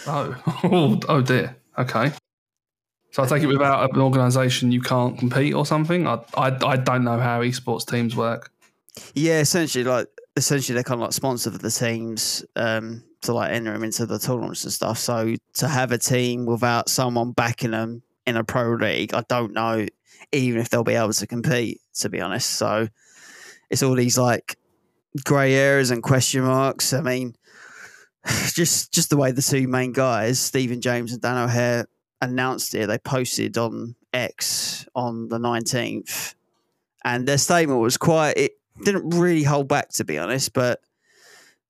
Oh, 0.07 0.35
oh, 0.63 0.99
oh 1.07 1.21
dear. 1.21 1.55
Okay. 1.77 2.11
So 3.11 3.23
I 3.23 3.27
take 3.27 3.43
it 3.43 3.47
without 3.47 3.93
an 3.93 4.01
organisation 4.01 4.71
you 4.71 4.81
can't 4.81 5.17
compete 5.17 5.53
or 5.53 5.65
something. 5.65 6.07
I, 6.07 6.19
I, 6.35 6.57
I 6.63 6.77
don't 6.77 7.03
know 7.03 7.19
how 7.19 7.41
esports 7.41 7.89
teams 7.89 8.15
work. 8.15 8.51
Yeah, 9.15 9.39
essentially, 9.39 9.83
like 9.83 10.07
essentially 10.35 10.75
they're 10.75 10.83
kind 10.83 11.01
of 11.01 11.07
like 11.07 11.13
sponsor 11.13 11.51
for 11.51 11.57
the 11.57 11.71
teams 11.71 12.45
um, 12.55 13.03
to 13.21 13.33
like 13.33 13.51
enter 13.51 13.73
them 13.73 13.83
into 13.83 14.05
the 14.05 14.19
tournaments 14.19 14.63
and 14.63 14.73
stuff. 14.73 14.99
So 14.99 15.35
to 15.55 15.67
have 15.67 15.91
a 15.91 15.97
team 15.97 16.45
without 16.45 16.89
someone 16.89 17.31
backing 17.31 17.71
them 17.71 18.03
in 18.25 18.37
a 18.37 18.43
pro 18.43 18.73
league, 18.75 19.13
I 19.13 19.23
don't 19.27 19.53
know 19.53 19.87
even 20.31 20.61
if 20.61 20.69
they'll 20.69 20.83
be 20.83 20.95
able 20.95 21.13
to 21.13 21.27
compete. 21.27 21.81
To 21.95 22.09
be 22.09 22.21
honest, 22.21 22.51
so 22.51 22.87
it's 23.69 23.83
all 23.83 23.95
these 23.95 24.17
like 24.17 24.57
grey 25.25 25.53
areas 25.53 25.91
and 25.91 26.03
question 26.03 26.43
marks. 26.43 26.93
I 26.93 27.01
mean, 27.01 27.35
just 28.53 28.93
just 28.93 29.09
the 29.09 29.17
way 29.17 29.31
the 29.31 29.41
two 29.41 29.67
main 29.67 29.93
guys, 29.93 30.39
Stephen 30.39 30.81
James 30.81 31.11
and 31.11 31.21
Dan 31.21 31.37
O'Hare, 31.37 31.87
announced 32.21 32.73
it. 32.75 32.87
They 32.87 32.97
posted 32.97 33.57
on 33.57 33.95
X 34.13 34.85
on 34.95 35.29
the 35.29 35.39
nineteenth, 35.39 36.35
and 37.03 37.27
their 37.27 37.37
statement 37.37 37.79
was 37.79 37.97
quite. 37.97 38.37
It 38.37 38.51
didn't 38.83 39.09
really 39.11 39.43
hold 39.43 39.67
back, 39.67 39.89
to 39.89 40.03
be 40.05 40.17
honest. 40.17 40.53
But 40.53 40.81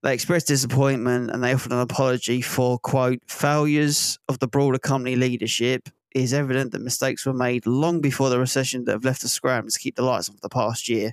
They 0.01 0.13
expressed 0.13 0.47
disappointment 0.47 1.29
and 1.29 1.43
they 1.43 1.53
offered 1.53 1.73
an 1.73 1.79
apology 1.79 2.41
for, 2.41 2.79
quote, 2.79 3.19
failures 3.27 4.17
of 4.29 4.39
the 4.39 4.47
broader 4.47 4.79
company 4.79 5.17
leadership. 5.17 5.89
It 6.15 6.21
is 6.21 6.33
evident 6.33 6.71
that 6.71 6.79
mistakes 6.81 7.25
were 7.25 7.33
made 7.33 7.65
long 7.67 7.99
before 7.99 8.29
the 8.29 8.39
recession 8.39 8.85
that 8.85 8.93
have 8.93 9.03
left 9.03 9.25
us 9.25 9.33
scrambling 9.33 9.71
to 9.71 9.77
keep 9.77 9.97
the 9.97 10.03
lights 10.03 10.29
on 10.29 10.35
for 10.35 10.41
the 10.41 10.47
past 10.49 10.87
year. 10.87 11.11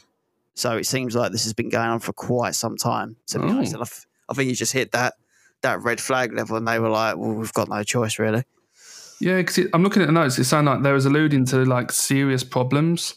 So 0.54 0.76
it 0.76 0.84
seems 0.86 1.16
like 1.16 1.32
this 1.32 1.42
has 1.42 1.52
been 1.52 1.68
going 1.68 1.88
on 1.88 1.98
for 1.98 2.12
quite 2.12 2.54
some 2.54 2.76
time. 2.76 3.16
To 3.28 3.40
be 3.40 3.46
honest, 3.46 3.72
Oh. 3.74 3.78
and 3.78 3.82
I, 3.82 3.88
f- 3.90 4.06
I 4.28 4.34
think 4.34 4.50
you 4.50 4.54
just 4.54 4.72
hit 4.72 4.92
that 4.92 5.14
that 5.62 5.82
red 5.82 6.00
flag 6.00 6.32
level, 6.32 6.56
and 6.56 6.68
they 6.68 6.78
were 6.78 6.88
like, 6.88 7.16
"Well, 7.16 7.32
we've 7.32 7.52
got 7.52 7.68
no 7.68 7.82
choice, 7.82 8.20
really." 8.20 8.44
Yeah, 9.20 9.38
because 9.38 9.66
I'm 9.72 9.82
looking 9.82 10.02
at 10.02 10.06
the 10.06 10.12
notes. 10.12 10.38
It 10.38 10.44
sounded 10.44 10.70
like 10.70 10.82
they 10.82 10.92
was 10.92 11.06
alluding 11.06 11.46
to 11.46 11.64
like 11.64 11.90
serious 11.90 12.44
problems 12.44 13.14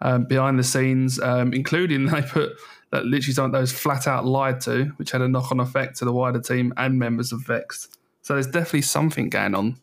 um, 0.00 0.24
behind 0.24 0.58
the 0.58 0.64
scenes, 0.64 1.20
um, 1.20 1.52
including 1.52 2.06
they 2.10 2.22
put 2.22 2.52
that 2.90 3.04
literally 3.04 3.34
something 3.34 3.52
those 3.52 3.72
flat 3.72 4.06
out 4.06 4.24
lied 4.24 4.60
to, 4.62 4.84
which 4.96 5.10
had 5.10 5.20
a 5.20 5.28
knock 5.28 5.50
on 5.50 5.60
effect 5.60 5.96
to 5.98 6.04
the 6.04 6.12
wider 6.12 6.40
team 6.40 6.72
and 6.76 6.98
members 6.98 7.32
of 7.32 7.44
Vex. 7.44 7.88
So 8.22 8.34
there's 8.34 8.46
definitely 8.46 8.82
something 8.82 9.28
going 9.28 9.54
on 9.54 9.78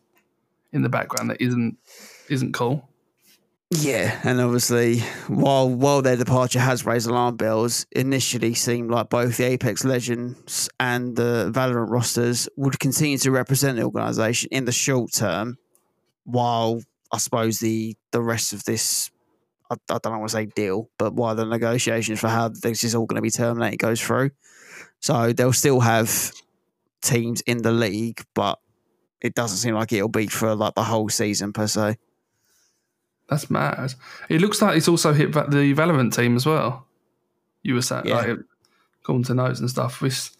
in 0.72 0.82
the 0.82 0.88
background 0.88 1.30
that 1.30 1.40
isn't 1.40 1.76
isn't 2.28 2.54
cool. 2.54 2.88
Yeah, 3.74 4.20
and 4.22 4.38
obviously, 4.38 4.98
while 5.28 5.66
while 5.66 6.02
their 6.02 6.16
departure 6.16 6.60
has 6.60 6.84
raised 6.84 7.08
alarm 7.08 7.36
bells, 7.36 7.86
initially 7.92 8.52
seemed 8.52 8.90
like 8.90 9.08
both 9.08 9.38
the 9.38 9.44
Apex 9.44 9.82
Legends 9.82 10.68
and 10.78 11.16
the 11.16 11.50
Valorant 11.54 11.88
rosters 11.88 12.50
would 12.56 12.78
continue 12.78 13.16
to 13.16 13.30
represent 13.30 13.78
the 13.78 13.84
organisation 13.84 14.50
in 14.52 14.66
the 14.66 14.72
short 14.72 15.14
term, 15.14 15.56
while 16.24 16.82
I 17.10 17.16
suppose 17.16 17.60
the 17.60 17.96
the 18.10 18.20
rest 18.20 18.52
of 18.52 18.62
this, 18.64 19.10
I, 19.70 19.76
I 19.88 19.98
don't 20.02 20.18
want 20.18 20.28
to 20.28 20.36
say 20.36 20.44
deal, 20.44 20.90
but 20.98 21.14
while 21.14 21.34
the 21.34 21.46
negotiations 21.46 22.20
for 22.20 22.28
how 22.28 22.48
this 22.48 22.84
is 22.84 22.94
all 22.94 23.06
going 23.06 23.16
to 23.16 23.22
be 23.22 23.30
terminated 23.30 23.78
goes 23.78 24.02
through, 24.02 24.32
so 25.00 25.32
they'll 25.32 25.54
still 25.54 25.80
have 25.80 26.30
teams 27.00 27.40
in 27.46 27.62
the 27.62 27.72
league, 27.72 28.22
but 28.34 28.58
it 29.22 29.34
doesn't 29.34 29.56
seem 29.56 29.74
like 29.74 29.94
it'll 29.94 30.08
be 30.08 30.26
for 30.26 30.54
like 30.54 30.74
the 30.74 30.84
whole 30.84 31.08
season 31.08 31.54
per 31.54 31.66
se. 31.66 31.96
That's 33.32 33.50
mad. 33.50 33.94
It 34.28 34.40
looks 34.40 34.60
like 34.60 34.76
it's 34.76 34.88
also 34.88 35.12
hit 35.12 35.32
the 35.32 35.74
Valorant 35.74 36.14
team 36.14 36.36
as 36.36 36.44
well. 36.44 36.86
You 37.62 37.74
were 37.74 37.82
saying, 37.82 38.06
Yeah. 38.06 38.16
like, 38.16 38.38
according 39.00 39.24
to 39.24 39.34
notes 39.34 39.60
and 39.60 39.70
stuff. 39.70 40.02
It's, 40.02 40.36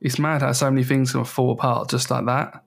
it's 0.00 0.18
mad 0.18 0.42
how 0.42 0.52
so 0.52 0.70
many 0.70 0.82
things 0.84 1.12
can 1.12 1.24
fall 1.24 1.52
apart 1.52 1.88
just 1.88 2.10
like 2.10 2.26
that. 2.26 2.64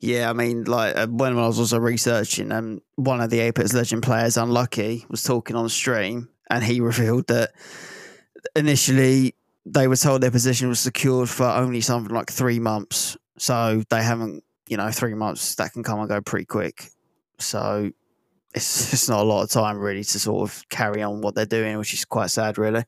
Yeah, 0.00 0.28
I 0.28 0.32
mean, 0.32 0.64
like 0.64 0.96
uh, 0.96 1.06
when 1.06 1.38
I 1.38 1.46
was 1.46 1.58
also 1.58 1.78
researching, 1.78 2.52
um, 2.52 2.80
one 2.96 3.20
of 3.20 3.30
the 3.30 3.40
Apex 3.40 3.72
Legend 3.72 4.02
players, 4.02 4.36
Unlucky, 4.36 5.06
was 5.08 5.22
talking 5.22 5.56
on 5.56 5.68
stream, 5.68 6.28
and 6.50 6.62
he 6.62 6.80
revealed 6.90 7.26
that 7.28 7.52
initially 8.56 9.34
they 9.66 9.88
were 9.88 9.96
told 9.96 10.20
their 10.22 10.30
position 10.30 10.68
was 10.68 10.80
secured 10.80 11.28
for 11.30 11.44
only 11.46 11.80
something 11.80 12.14
like 12.14 12.30
three 12.30 12.58
months. 12.58 13.16
So 13.38 13.82
they 13.88 14.02
haven't, 14.02 14.44
you 14.68 14.76
know, 14.76 14.90
three 14.90 15.14
months 15.14 15.54
that 15.56 15.72
can 15.72 15.82
come 15.82 16.00
and 16.00 16.08
go 16.08 16.20
pretty 16.20 16.44
quick. 16.46 16.90
So 17.38 17.90
it's 18.54 18.92
it's 18.92 19.08
not 19.08 19.20
a 19.20 19.24
lot 19.24 19.42
of 19.42 19.50
time 19.50 19.78
really 19.78 20.04
to 20.04 20.18
sort 20.18 20.48
of 20.48 20.68
carry 20.68 21.02
on 21.02 21.20
what 21.20 21.34
they're 21.34 21.46
doing, 21.46 21.78
which 21.78 21.92
is 21.92 22.04
quite 22.04 22.30
sad, 22.30 22.58
really. 22.58 22.84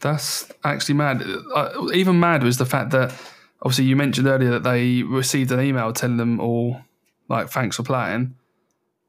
That's 0.00 0.50
actually 0.64 0.96
mad. 0.96 1.22
Uh, 1.54 1.88
even 1.94 2.18
mad 2.18 2.42
was 2.42 2.58
the 2.58 2.66
fact 2.66 2.90
that 2.90 3.14
obviously 3.62 3.84
you 3.84 3.96
mentioned 3.96 4.26
earlier 4.26 4.50
that 4.50 4.64
they 4.64 5.02
received 5.04 5.52
an 5.52 5.60
email 5.60 5.92
telling 5.92 6.16
them 6.16 6.40
all 6.40 6.80
like 7.28 7.48
thanks 7.48 7.76
for 7.76 7.84
playing, 7.84 8.34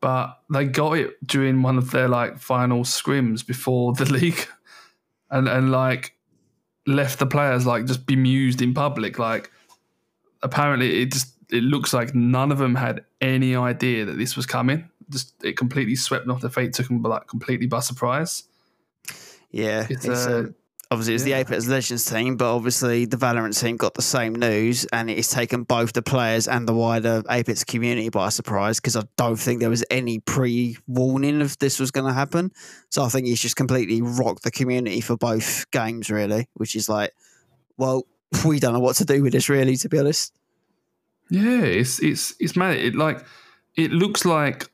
but 0.02 0.40
they 0.52 0.66
got 0.66 0.98
it 0.98 1.16
during 1.26 1.62
one 1.62 1.78
of 1.78 1.92
their 1.92 2.08
like 2.08 2.38
final 2.38 2.84
scrims 2.84 3.46
before 3.46 3.94
the 3.94 4.06
league, 4.12 4.48
and 5.32 5.48
and 5.48 5.72
like 5.72 6.16
left 6.86 7.20
the 7.20 7.26
players 7.26 7.66
like 7.66 7.86
just 7.86 8.06
bemused 8.06 8.62
in 8.62 8.74
public. 8.74 9.18
Like 9.18 9.52
apparently 10.44 11.02
it 11.02 11.12
just 11.12 11.34
it 11.50 11.64
looks 11.64 11.94
like 11.94 12.14
none 12.14 12.52
of 12.52 12.58
them 12.58 12.76
had 12.76 13.04
any 13.22 13.56
idea 13.56 14.06
that 14.06 14.18
this 14.18 14.36
was 14.36 14.46
coming. 14.46 14.90
Just 15.14 15.34
it 15.44 15.56
completely 15.56 15.96
swept 15.96 16.28
off 16.28 16.42
their 16.42 16.50
feet, 16.50 16.74
took 16.74 16.88
them 16.88 17.02
like 17.02 17.28
completely 17.28 17.68
by 17.68 17.80
surprise. 17.80 18.44
Yeah, 19.52 19.86
It's, 19.90 20.06
it's, 20.06 20.26
uh, 20.26 20.40
um, 20.40 20.56
obviously 20.90 21.14
it's 21.14 21.26
yeah. 21.28 21.36
the 21.36 21.42
Apex 21.42 21.68
Legends 21.68 22.06
team, 22.06 22.38
but 22.38 22.54
obviously 22.54 23.06
the 23.06 23.18
Valorant 23.18 23.60
team 23.60 23.78
got 23.78 23.94
the 23.94 24.02
same 24.02 24.34
news, 24.34 24.86
and 24.86 25.10
it's 25.10 25.30
taken 25.30 25.64
both 25.64 25.94
the 25.94 26.02
players 26.02 26.48
and 26.48 26.68
the 26.68 26.74
wider 26.74 27.22
Apex 27.30 27.64
community 27.64 28.10
by 28.10 28.30
surprise 28.30 28.80
because 28.80 28.96
I 28.96 29.04
don't 29.16 29.36
think 29.36 29.60
there 29.60 29.70
was 29.70 29.86
any 29.92 30.20
pre-warning 30.20 31.42
of 31.42 31.58
this 31.60 31.80
was 31.80 31.92
going 31.92 32.08
to 32.08 32.14
happen. 32.14 32.52
So 32.90 33.04
I 33.04 33.10
think 33.10 33.28
it's 33.28 33.42
just 33.42 33.56
completely 33.56 34.02
rocked 34.02 34.44
the 34.44 34.52
community 34.52 35.02
for 35.02 35.18
both 35.18 35.70
games, 35.72 36.10
really, 36.10 36.48
which 36.56 36.76
is 36.76 36.90
like, 36.90 37.12
well, 37.78 38.08
we 38.46 38.60
don't 38.60 38.74
know 38.74 38.80
what 38.80 38.96
to 38.98 39.06
do 39.06 39.22
with 39.22 39.34
this, 39.34 39.50
really, 39.50 39.78
to 39.78 39.90
be 39.90 40.00
honest. 40.00 40.34
Yeah, 41.30 41.62
it's 41.62 42.00
it's 42.00 42.36
it's 42.40 42.56
mad. 42.56 42.78
It 42.78 42.96
like 42.96 43.24
it 43.76 43.92
looks 43.92 44.26
like 44.26 44.70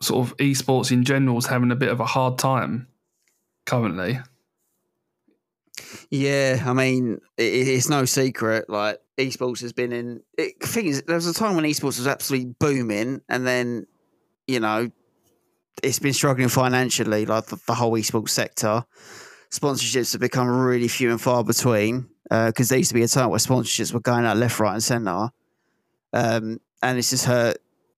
sort 0.00 0.26
of 0.26 0.36
esports 0.38 0.90
in 0.90 1.04
general 1.04 1.38
is 1.38 1.46
having 1.46 1.70
a 1.70 1.76
bit 1.76 1.90
of 1.90 2.00
a 2.00 2.06
hard 2.06 2.38
time 2.38 2.88
currently. 3.66 4.20
Yeah, 6.10 6.62
I 6.66 6.72
mean, 6.72 7.20
it, 7.36 7.42
it's 7.42 7.88
no 7.88 8.04
secret. 8.04 8.68
Like 8.68 8.98
esports 9.18 9.60
has 9.60 9.72
been 9.72 9.92
in. 9.92 10.22
It, 10.36 10.62
thing 10.62 10.86
is, 10.86 11.02
there 11.02 11.16
was 11.16 11.26
a 11.26 11.34
time 11.34 11.56
when 11.56 11.64
esports 11.64 11.98
was 11.98 12.06
absolutely 12.06 12.54
booming, 12.58 13.20
and 13.28 13.46
then, 13.46 13.86
you 14.46 14.60
know, 14.60 14.90
it's 15.82 15.98
been 15.98 16.12
struggling 16.12 16.48
financially. 16.48 17.26
Like 17.26 17.46
the, 17.46 17.60
the 17.66 17.74
whole 17.74 17.92
esports 17.92 18.30
sector, 18.30 18.84
sponsorships 19.50 20.12
have 20.12 20.20
become 20.20 20.48
really 20.48 20.88
few 20.88 21.10
and 21.10 21.20
far 21.20 21.44
between. 21.44 22.08
Because 22.28 22.68
there 22.68 22.78
used 22.78 22.90
to 22.90 22.94
be 22.94 23.02
a 23.02 23.08
time 23.08 23.28
where 23.30 23.40
sponsorships 23.40 23.92
were 23.92 23.98
going 23.98 24.24
out 24.24 24.36
left, 24.36 24.60
right, 24.60 24.74
and 24.74 24.84
centre, 24.84 25.30
um, 26.12 26.60
and 26.80 26.96
it's 26.96 27.10
just 27.10 27.24
hurt 27.24 27.56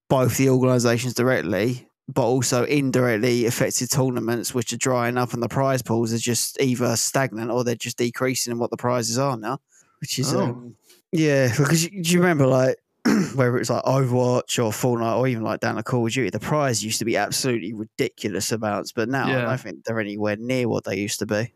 both 0.09 0.39
the 0.39 0.49
organisations 0.49 1.13
directly, 1.13 1.87
but 2.09 2.23
also 2.25 2.65
indirectly 2.65 3.47
affected 3.47 3.91
tournaments, 3.91 4.55
which 4.55 4.73
are 4.73 4.77
drying 4.79 5.17
up, 5.17 5.33
and 5.33 5.43
the 5.43 5.49
prize 5.49 5.83
pools 5.83 6.13
are 6.13 6.19
just 6.19 6.61
either 6.61 6.95
stagnant 6.97 7.51
or 7.51 7.65
they're 7.65 7.75
just 7.75 7.99
decreasing 7.99 8.51
in 8.53 8.59
what 8.59 8.71
the 8.71 8.77
prizes 8.77 9.19
are 9.19 9.37
now. 9.37 9.59
Which 10.01 10.19
is, 10.19 10.35
Oh. 10.35 10.41
um, 10.43 10.77
yeah, 11.13 11.49
because 11.57 11.85
you, 11.85 12.03
do 12.03 12.11
you 12.13 12.19
remember 12.21 12.47
like 12.47 12.77
whether 13.35 13.57
it's 13.59 13.71
like 13.71 13.85
Overwatch 13.85 14.63
or 14.63 14.71
Fortnite 14.73 15.17
or 15.19 15.29
even 15.29 15.43
like 15.43 15.61
down 15.61 15.77
to 15.77 15.83
Call 15.83 16.07
of 16.07 16.13
Duty, 16.13 16.31
the 16.31 16.41
prize 16.41 16.85
used 16.85 16.99
to 17.01 17.05
be 17.05 17.17
absolutely 17.17 17.73
ridiculous 17.73 18.51
amounts, 18.53 18.93
but 18.93 19.09
now 19.09 19.27
I 19.27 19.43
don't 19.43 19.61
think 19.61 19.85
they're 19.85 20.01
anywhere 20.01 20.37
near 20.37 20.69
what 20.69 20.85
they 20.85 20.97
used 20.97 21.19
to 21.21 21.27
be. 21.27 21.53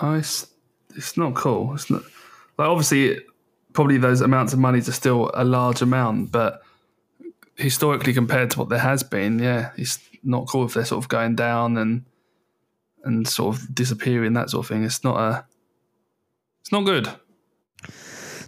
Oh, 0.00 0.14
it's 0.14 0.46
it's 0.96 1.16
not 1.16 1.34
cool. 1.34 1.74
It's 1.74 1.90
not 1.90 2.02
like 2.58 2.68
obviously 2.68 3.18
probably 3.72 3.96
those 3.98 4.20
amounts 4.20 4.52
of 4.52 4.58
monies 4.58 4.88
are 4.88 4.92
still 4.92 5.30
a 5.34 5.44
large 5.44 5.82
amount, 5.82 6.30
but 6.32 6.62
historically 7.56 8.12
compared 8.12 8.50
to 8.50 8.58
what 8.58 8.68
there 8.68 8.78
has 8.78 9.02
been, 9.02 9.38
yeah, 9.38 9.70
it's 9.76 9.98
not 10.22 10.48
cool 10.48 10.66
if 10.66 10.74
they're 10.74 10.84
sort 10.84 11.02
of 11.04 11.08
going 11.08 11.36
down 11.36 11.76
and 11.76 12.04
and 13.04 13.28
sort 13.28 13.56
of 13.56 13.74
disappearing 13.74 14.32
that 14.32 14.50
sort 14.50 14.64
of 14.64 14.68
thing. 14.68 14.84
It's 14.84 15.04
not 15.04 15.16
a 15.18 15.46
it's 16.62 16.72
not 16.72 16.84
good. 16.84 17.08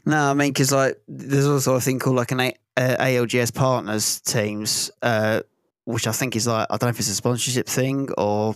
No, 0.07 0.30
I 0.30 0.34
mean, 0.34 0.50
because 0.50 0.72
like 0.72 1.00
there's 1.09 1.46
also 1.46 1.74
a 1.74 1.80
thing 1.80 1.98
called 1.98 2.16
like 2.16 2.32
an 2.32 2.40
a- 2.40 2.57
uh, 2.76 2.96
ALGS 3.04 3.52
partners 3.52 4.20
teams, 4.20 4.90
uh, 5.02 5.40
which 5.84 6.07
I 6.07 6.12
think 6.12 6.36
is 6.36 6.46
like 6.46 6.66
I 6.70 6.76
don't 6.76 6.88
know 6.88 6.90
if 6.90 6.98
it's 6.98 7.11
a 7.11 7.14
sponsorship 7.14 7.66
thing 7.66 8.09
or 8.16 8.54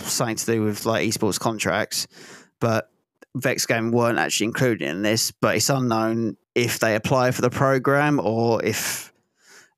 something 0.00 0.36
to 0.36 0.46
do 0.46 0.62
with 0.62 0.86
like 0.86 1.06
esports 1.06 1.38
contracts, 1.38 2.06
but 2.60 2.90
Vex 3.36 3.66
Game 3.66 3.92
weren't 3.92 4.18
actually 4.18 4.46
included 4.46 4.88
in 4.88 5.02
this. 5.02 5.30
But 5.30 5.56
it's 5.56 5.68
unknown 5.70 6.36
if 6.54 6.78
they 6.78 6.94
apply 6.94 7.30
for 7.32 7.42
the 7.42 7.50
program 7.50 8.18
or 8.22 8.64
if 8.64 9.12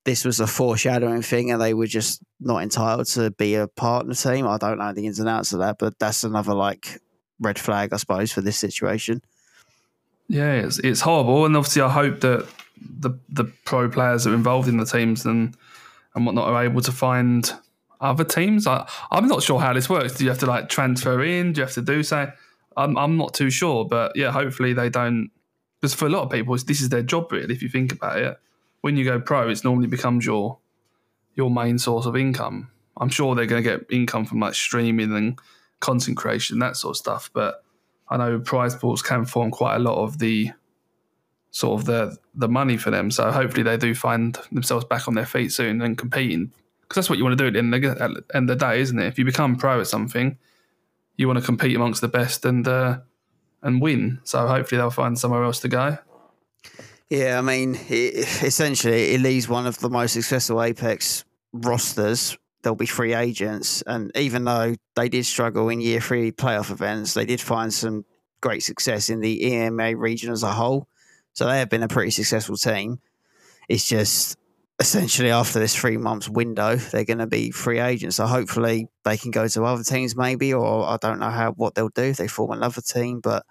this 0.05 0.24
was 0.24 0.40
a 0.40 0.46
foreshadowing 0.46 1.22
thing 1.22 1.51
and 1.51 1.61
they 1.61 1.74
were 1.74 1.86
just 1.86 2.22
not 2.40 2.62
entitled 2.62 3.07
to 3.07 3.30
be 3.32 3.55
a 3.55 3.68
partner 3.68 4.14
team. 4.14 4.46
I 4.46 4.57
don't 4.57 4.78
know 4.78 4.92
the 4.92 5.07
ins 5.07 5.20
and 5.20 5.28
outs 5.28 5.53
of 5.53 5.59
that, 5.59 5.76
but 5.78 5.98
that's 5.98 6.24
another 6.24 6.55
like 6.55 6.98
red 7.38 7.59
flag, 7.59 7.92
I 7.92 7.96
suppose, 7.96 8.32
for 8.32 8.40
this 8.40 8.59
situation. 8.59 9.22
Yeah, 10.28 10.53
it's 10.55 10.78
it's 10.78 11.01
horrible, 11.01 11.44
and 11.44 11.57
obviously 11.57 11.82
I 11.82 11.88
hope 11.88 12.20
that 12.20 12.46
the 12.80 13.11
the 13.28 13.44
pro 13.64 13.88
players 13.88 14.24
that 14.24 14.30
are 14.30 14.34
involved 14.34 14.68
in 14.68 14.76
the 14.76 14.86
teams 14.86 15.26
and 15.26 15.57
and 16.14 16.24
whatnot 16.24 16.48
are 16.48 16.64
able 16.64 16.80
to 16.82 16.92
find 16.92 17.53
other 18.01 18.24
teams. 18.24 18.66
I 18.66 18.88
I'm 19.11 19.28
not 19.28 19.42
sure 19.42 19.59
how 19.59 19.72
this 19.72 19.90
works. 19.90 20.14
Do 20.14 20.24
you 20.24 20.30
have 20.30 20.38
to 20.38 20.46
like 20.46 20.68
transfer 20.68 21.22
in? 21.22 21.53
Do 21.53 21.61
you 21.61 21.64
have 21.64 21.74
to 21.74 21.82
do 21.82 22.03
so? 22.03 22.30
I'm 22.76 22.96
I'm 22.96 23.16
not 23.16 23.34
too 23.34 23.51
sure, 23.51 23.84
but 23.84 24.12
yeah, 24.14 24.30
hopefully 24.30 24.72
they 24.72 24.88
don't. 24.88 25.30
Because 25.80 25.94
for 25.94 26.07
a 26.07 26.11
lot 26.11 26.22
of 26.22 26.30
people, 26.30 26.57
this 26.57 26.80
is 26.80 26.90
their 26.90 27.03
job 27.03 27.32
really. 27.32 27.53
If 27.53 27.62
you 27.62 27.68
think 27.68 27.92
about 27.92 28.18
it, 28.18 28.38
when 28.80 28.96
you 28.96 29.04
go 29.04 29.20
pro, 29.20 29.48
it's 29.48 29.64
normally 29.64 29.86
becomes 29.86 30.24
your 30.24 30.58
your 31.34 31.50
main 31.50 31.78
source 31.78 32.06
of 32.06 32.16
income. 32.16 32.70
I'm 32.96 33.08
sure 33.08 33.34
they're 33.34 33.46
going 33.46 33.62
to 33.62 33.70
get 33.70 33.86
income 33.90 34.26
from 34.26 34.40
like 34.40 34.54
streaming 34.54 35.14
and 35.14 35.38
content 35.80 36.16
creation, 36.16 36.58
that 36.58 36.76
sort 36.76 36.92
of 36.92 36.96
stuff, 36.98 37.30
but. 37.32 37.62
I 38.12 38.16
know 38.16 38.40
prize 38.40 38.74
pools 38.74 39.02
can 39.02 39.24
form 39.24 39.52
quite 39.52 39.76
a 39.76 39.78
lot 39.78 40.02
of 40.02 40.18
the 40.18 40.50
sort 41.50 41.80
of 41.80 41.86
the 41.86 42.18
the 42.34 42.48
money 42.48 42.76
for 42.76 42.90
them. 42.90 43.10
So 43.10 43.30
hopefully 43.30 43.62
they 43.62 43.76
do 43.76 43.94
find 43.94 44.38
themselves 44.52 44.84
back 44.84 45.08
on 45.08 45.14
their 45.14 45.26
feet 45.26 45.52
soon 45.52 45.80
and 45.82 45.96
competing 45.96 46.52
because 46.82 46.96
that's 46.96 47.10
what 47.10 47.18
you 47.18 47.24
want 47.24 47.38
to 47.38 47.44
do 47.44 47.46
at 47.46 47.52
the 47.52 47.58
end 47.60 47.74
of 47.74 47.82
the, 47.82 48.02
at 48.02 48.10
the 48.10 48.36
end 48.36 48.50
of 48.50 48.58
the 48.58 48.66
day, 48.66 48.80
isn't 48.80 48.98
it? 48.98 49.06
If 49.06 49.18
you 49.18 49.24
become 49.24 49.56
pro 49.56 49.80
at 49.80 49.86
something, 49.86 50.38
you 51.16 51.28
want 51.28 51.38
to 51.38 51.44
compete 51.44 51.76
amongst 51.76 52.00
the 52.00 52.08
best 52.08 52.44
and 52.44 52.66
uh, 52.66 52.98
and 53.62 53.80
win. 53.80 54.20
So 54.24 54.46
hopefully 54.46 54.78
they'll 54.78 54.90
find 54.90 55.18
somewhere 55.18 55.44
else 55.44 55.60
to 55.60 55.68
go. 55.68 55.98
Yeah, 57.11 57.38
I 57.38 57.40
mean, 57.42 57.74
it, 57.88 58.42
essentially, 58.42 59.14
it 59.14 59.20
leaves 59.20 59.48
one 59.48 59.66
of 59.66 59.78
the 59.78 59.90
most 59.90 60.12
successful 60.12 60.62
Apex 60.62 61.24
rosters. 61.52 62.38
They'll 62.62 62.74
be 62.74 62.86
free 62.86 63.14
agents, 63.14 63.82
and 63.86 64.12
even 64.16 64.44
though 64.44 64.74
they 64.94 65.08
did 65.08 65.24
struggle 65.26 65.68
in 65.70 65.80
year 65.80 66.00
three 66.00 66.30
playoff 66.30 66.70
events, 66.70 67.14
they 67.14 67.24
did 67.24 67.40
find 67.40 67.72
some 67.72 68.04
great 68.42 68.62
success 68.62 69.08
in 69.11 69.20
the 69.20 69.40
EMEA 69.42 69.96
region 69.98 70.30
as 70.30 70.42
a 70.42 70.52
whole. 70.52 70.86
So 71.32 71.46
they 71.46 71.58
have 71.58 71.70
been 71.70 71.82
a 71.82 71.88
pretty 71.88 72.11
successful 72.11 72.56
team. 72.56 73.00
It's 73.68 73.88
just 73.88 74.36
essentially 74.80 75.30
after 75.30 75.58
this 75.61 75.76
three 75.76 75.96
months 75.98 76.28
window, 76.28 76.76
they're 76.76 77.04
going 77.04 77.18
to 77.18 77.26
be 77.26 77.50
free 77.50 77.80
agents. 77.80 78.16
So 78.16 78.26
hopefully 78.26 78.88
they 79.04 79.16
can 79.16 79.30
go 79.30 79.48
to 79.48 79.64
other 79.64 79.84
teams, 79.84 80.16
maybe, 80.16 80.54
or 80.54 80.86
I 80.86 80.98
don't 81.00 81.20
know 81.20 81.30
how 81.30 81.52
what 81.52 81.74
they'll 81.74 81.90
do 81.90 82.04
if 82.04 82.18
they 82.18 82.28
form 82.28 82.52
another 82.52 82.82
team. 82.82 83.20
But 83.20 83.46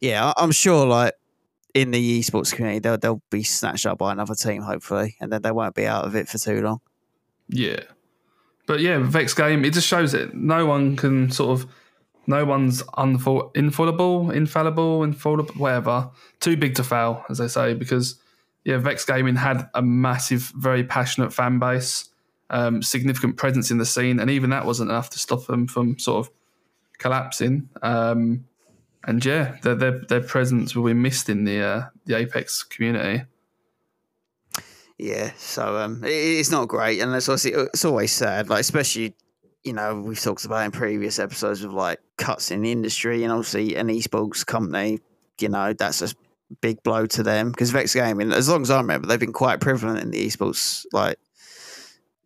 yeah, 0.00 0.32
I'm 0.36 0.52
sure 0.52 0.86
like 0.86 1.14
in 1.74 1.90
the 1.90 2.20
esports 2.20 2.54
community, 2.54 2.78
they'll 2.78 2.96
they'll 2.96 3.22
be 3.30 3.42
snatched 3.42 3.84
up 3.84 3.98
by 3.98 4.12
another 4.12 4.34
team, 4.34 4.62
hopefully, 4.62 5.16
and 5.20 5.32
then 5.32 5.42
they 5.42 5.50
won't 5.50 5.74
be 5.74 5.86
out 5.86 6.04
of 6.04 6.14
it 6.14 6.28
for 6.28 6.38
too 6.38 6.62
long. 6.62 6.80
Yeah, 7.48 7.80
but 8.66 8.80
yeah, 8.80 8.98
Vex 8.98 9.34
game 9.34 9.64
it 9.64 9.74
just 9.74 9.88
shows 9.88 10.14
it. 10.14 10.34
No 10.34 10.66
one 10.66 10.96
can 10.96 11.30
sort 11.30 11.60
of, 11.60 11.70
no 12.26 12.44
one's 12.44 12.82
unfall, 12.96 13.50
infallible, 13.54 14.30
infallible, 14.30 15.02
infallible, 15.02 15.54
whatever. 15.56 16.10
Too 16.40 16.56
big 16.56 16.76
to 16.76 16.84
fail, 16.84 17.24
as 17.28 17.38
they 17.38 17.48
say, 17.48 17.74
because 17.74 18.20
yeah, 18.64 18.78
Vexed 18.78 19.06
Gaming 19.06 19.36
had 19.36 19.68
a 19.74 19.82
massive, 19.82 20.52
very 20.56 20.84
passionate 20.84 21.32
fan 21.32 21.58
base, 21.58 22.08
um, 22.50 22.82
significant 22.82 23.36
presence 23.36 23.70
in 23.70 23.78
the 23.78 23.84
scene, 23.84 24.18
and 24.18 24.30
even 24.30 24.50
that 24.50 24.64
wasn't 24.64 24.90
enough 24.90 25.10
to 25.10 25.18
stop 25.18 25.46
them 25.46 25.66
from 25.66 25.98
sort 25.98 26.26
of 26.26 26.32
collapsing. 26.98 27.68
Um, 27.82 28.46
and 29.06 29.24
yeah, 29.24 29.56
their, 29.62 29.74
their 29.74 29.98
their 30.00 30.22
presence 30.22 30.74
will 30.74 30.84
be 30.84 30.94
missed 30.94 31.28
in 31.28 31.44
the 31.44 31.62
uh, 31.62 31.82
the 32.06 32.16
Apex 32.16 32.62
community. 32.62 33.24
Yeah, 34.98 35.32
so 35.36 35.76
um, 35.78 36.04
it, 36.04 36.08
it's 36.08 36.50
not 36.50 36.68
great, 36.68 37.00
and 37.00 37.14
it's 37.14 37.28
obviously 37.28 37.52
it's 37.52 37.84
always 37.84 38.12
sad, 38.12 38.48
like 38.48 38.60
especially 38.60 39.14
you 39.62 39.72
know 39.72 40.00
we've 40.00 40.20
talked 40.20 40.44
about 40.44 40.64
in 40.64 40.70
previous 40.70 41.18
episodes 41.18 41.64
of 41.64 41.72
like 41.72 42.00
cuts 42.16 42.50
in 42.50 42.62
the 42.62 42.72
industry, 42.72 43.24
and 43.24 43.32
obviously 43.32 43.74
an 43.76 43.88
esports 43.88 44.46
company, 44.46 45.00
you 45.40 45.48
know 45.48 45.72
that's 45.72 46.00
a 46.02 46.14
big 46.60 46.82
blow 46.82 47.06
to 47.06 47.22
them 47.22 47.50
because 47.50 47.70
Vexed 47.70 47.94
Gaming, 47.94 48.32
as 48.32 48.48
long 48.48 48.62
as 48.62 48.70
I 48.70 48.78
remember, 48.80 49.06
they've 49.06 49.20
been 49.20 49.32
quite 49.32 49.60
prevalent 49.60 50.00
in 50.00 50.10
the 50.10 50.26
esports 50.26 50.86
like 50.92 51.18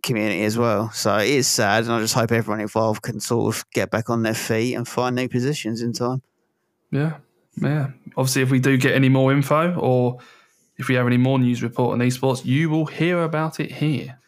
community 0.02 0.44
as 0.44 0.56
well. 0.56 0.90
So 0.90 1.16
it 1.16 1.28
is 1.28 1.48
sad, 1.48 1.84
and 1.84 1.92
I 1.92 2.00
just 2.00 2.14
hope 2.14 2.32
everyone 2.32 2.60
involved 2.60 3.02
can 3.02 3.18
sort 3.18 3.56
of 3.56 3.64
get 3.70 3.90
back 3.90 4.10
on 4.10 4.22
their 4.22 4.34
feet 4.34 4.74
and 4.74 4.86
find 4.86 5.16
new 5.16 5.28
positions 5.28 5.82
in 5.82 5.92
time. 5.92 6.22
Yeah, 6.90 7.16
yeah. 7.56 7.88
Obviously, 8.16 8.42
if 8.42 8.50
we 8.50 8.60
do 8.60 8.76
get 8.76 8.94
any 8.94 9.08
more 9.08 9.32
info 9.32 9.74
or 9.74 10.18
if 10.78 10.88
we 10.88 10.94
have 10.94 11.06
any 11.06 11.16
more 11.16 11.38
news 11.38 11.62
report 11.62 11.92
on 11.92 11.98
esports, 11.98 12.44
you 12.44 12.70
will 12.70 12.86
hear 12.86 13.22
about 13.22 13.60
it 13.60 13.72
here. 13.72 14.18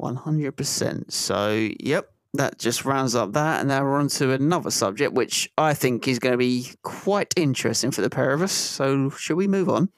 100%. 0.00 1.12
So, 1.12 1.68
yep, 1.80 2.10
that 2.34 2.58
just 2.58 2.84
rounds 2.84 3.14
up 3.14 3.32
that. 3.34 3.60
And 3.60 3.68
now 3.68 3.82
we're 3.82 3.98
on 3.98 4.08
to 4.08 4.32
another 4.32 4.70
subject, 4.70 5.12
which 5.12 5.50
I 5.58 5.74
think 5.74 6.08
is 6.08 6.18
going 6.18 6.32
to 6.32 6.38
be 6.38 6.70
quite 6.82 7.34
interesting 7.36 7.90
for 7.90 8.00
the 8.00 8.10
pair 8.10 8.32
of 8.32 8.42
us. 8.42 8.52
So, 8.52 9.10
should 9.10 9.36
we 9.36 9.46
move 9.46 9.68
on? 9.68 9.90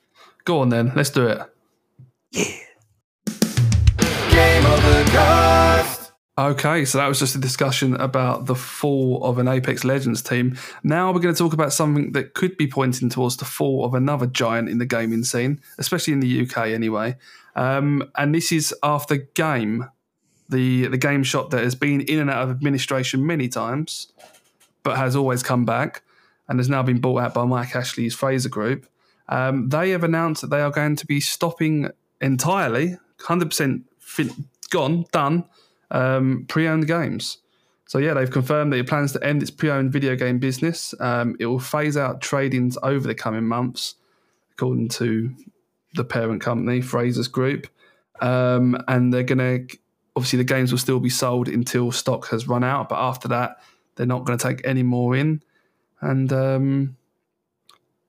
Go 0.44 0.60
on 0.60 0.68
then, 0.68 0.92
let's 0.94 1.10
do 1.10 1.26
it. 1.26 1.40
Yeah. 2.30 2.44
Game 4.30 4.66
over 4.66 5.04
cast. 5.10 6.05
Okay, 6.38 6.84
so 6.84 6.98
that 6.98 7.08
was 7.08 7.18
just 7.18 7.34
a 7.34 7.38
discussion 7.38 7.94
about 7.94 8.44
the 8.44 8.54
fall 8.54 9.24
of 9.24 9.38
an 9.38 9.48
Apex 9.48 9.84
Legends 9.84 10.20
team. 10.20 10.58
Now 10.82 11.10
we're 11.10 11.20
going 11.20 11.34
to 11.34 11.38
talk 11.38 11.54
about 11.54 11.72
something 11.72 12.12
that 12.12 12.34
could 12.34 12.58
be 12.58 12.66
pointing 12.66 13.08
towards 13.08 13.38
the 13.38 13.46
fall 13.46 13.86
of 13.86 13.94
another 13.94 14.26
giant 14.26 14.68
in 14.68 14.76
the 14.76 14.84
gaming 14.84 15.24
scene, 15.24 15.62
especially 15.78 16.12
in 16.12 16.20
the 16.20 16.42
UK 16.42 16.68
anyway. 16.68 17.16
Um, 17.54 18.10
and 18.16 18.34
this 18.34 18.52
is 18.52 18.74
after 18.82 19.16
Game, 19.16 19.88
the 20.50 20.88
the 20.88 20.98
game 20.98 21.22
shop 21.22 21.48
that 21.50 21.64
has 21.64 21.74
been 21.74 22.02
in 22.02 22.18
and 22.18 22.28
out 22.28 22.42
of 22.42 22.50
administration 22.50 23.26
many 23.26 23.48
times, 23.48 24.12
but 24.82 24.98
has 24.98 25.16
always 25.16 25.42
come 25.42 25.64
back 25.64 26.02
and 26.48 26.58
has 26.58 26.68
now 26.68 26.82
been 26.82 27.00
bought 27.00 27.22
out 27.22 27.32
by 27.32 27.46
Mike 27.46 27.74
Ashley's 27.74 28.14
Frasers 28.14 28.50
Group. 28.50 28.86
Um, 29.30 29.70
they 29.70 29.88
have 29.90 30.04
announced 30.04 30.42
that 30.42 30.48
they 30.48 30.60
are 30.60 30.70
going 30.70 30.96
to 30.96 31.06
be 31.06 31.18
stopping 31.18 31.88
entirely, 32.20 32.98
hundred 33.20 33.46
percent 33.46 33.86
gone, 34.68 35.06
done 35.12 35.46
um, 35.90 36.44
pre-owned 36.48 36.86
games. 36.86 37.38
So 37.86 37.98
yeah, 37.98 38.14
they've 38.14 38.30
confirmed 38.30 38.72
that 38.72 38.78
it 38.78 38.88
plans 38.88 39.12
to 39.12 39.24
end 39.24 39.42
its 39.42 39.50
pre-owned 39.50 39.92
video 39.92 40.16
game 40.16 40.38
business. 40.38 40.94
Um, 40.98 41.36
it 41.38 41.46
will 41.46 41.60
phase 41.60 41.96
out 41.96 42.20
trade-ins 42.20 42.76
over 42.82 43.06
the 43.06 43.14
coming 43.14 43.44
months, 43.44 43.94
according 44.52 44.88
to 44.88 45.34
the 45.94 46.04
parent 46.04 46.42
company, 46.42 46.80
Frasers 46.80 47.30
Group. 47.30 47.68
Um, 48.20 48.76
and 48.88 49.12
they're 49.12 49.22
going 49.22 49.38
to 49.68 49.76
obviously 50.16 50.38
the 50.38 50.44
games 50.44 50.72
will 50.72 50.78
still 50.78 50.98
be 50.98 51.10
sold 51.10 51.46
until 51.46 51.92
stock 51.92 52.28
has 52.28 52.48
run 52.48 52.64
out, 52.64 52.88
but 52.88 52.98
after 52.98 53.28
that, 53.28 53.58
they're 53.94 54.06
not 54.06 54.24
going 54.24 54.38
to 54.38 54.48
take 54.48 54.66
any 54.66 54.82
more 54.82 55.14
in. 55.14 55.42
And 56.00 56.32
um, 56.32 56.96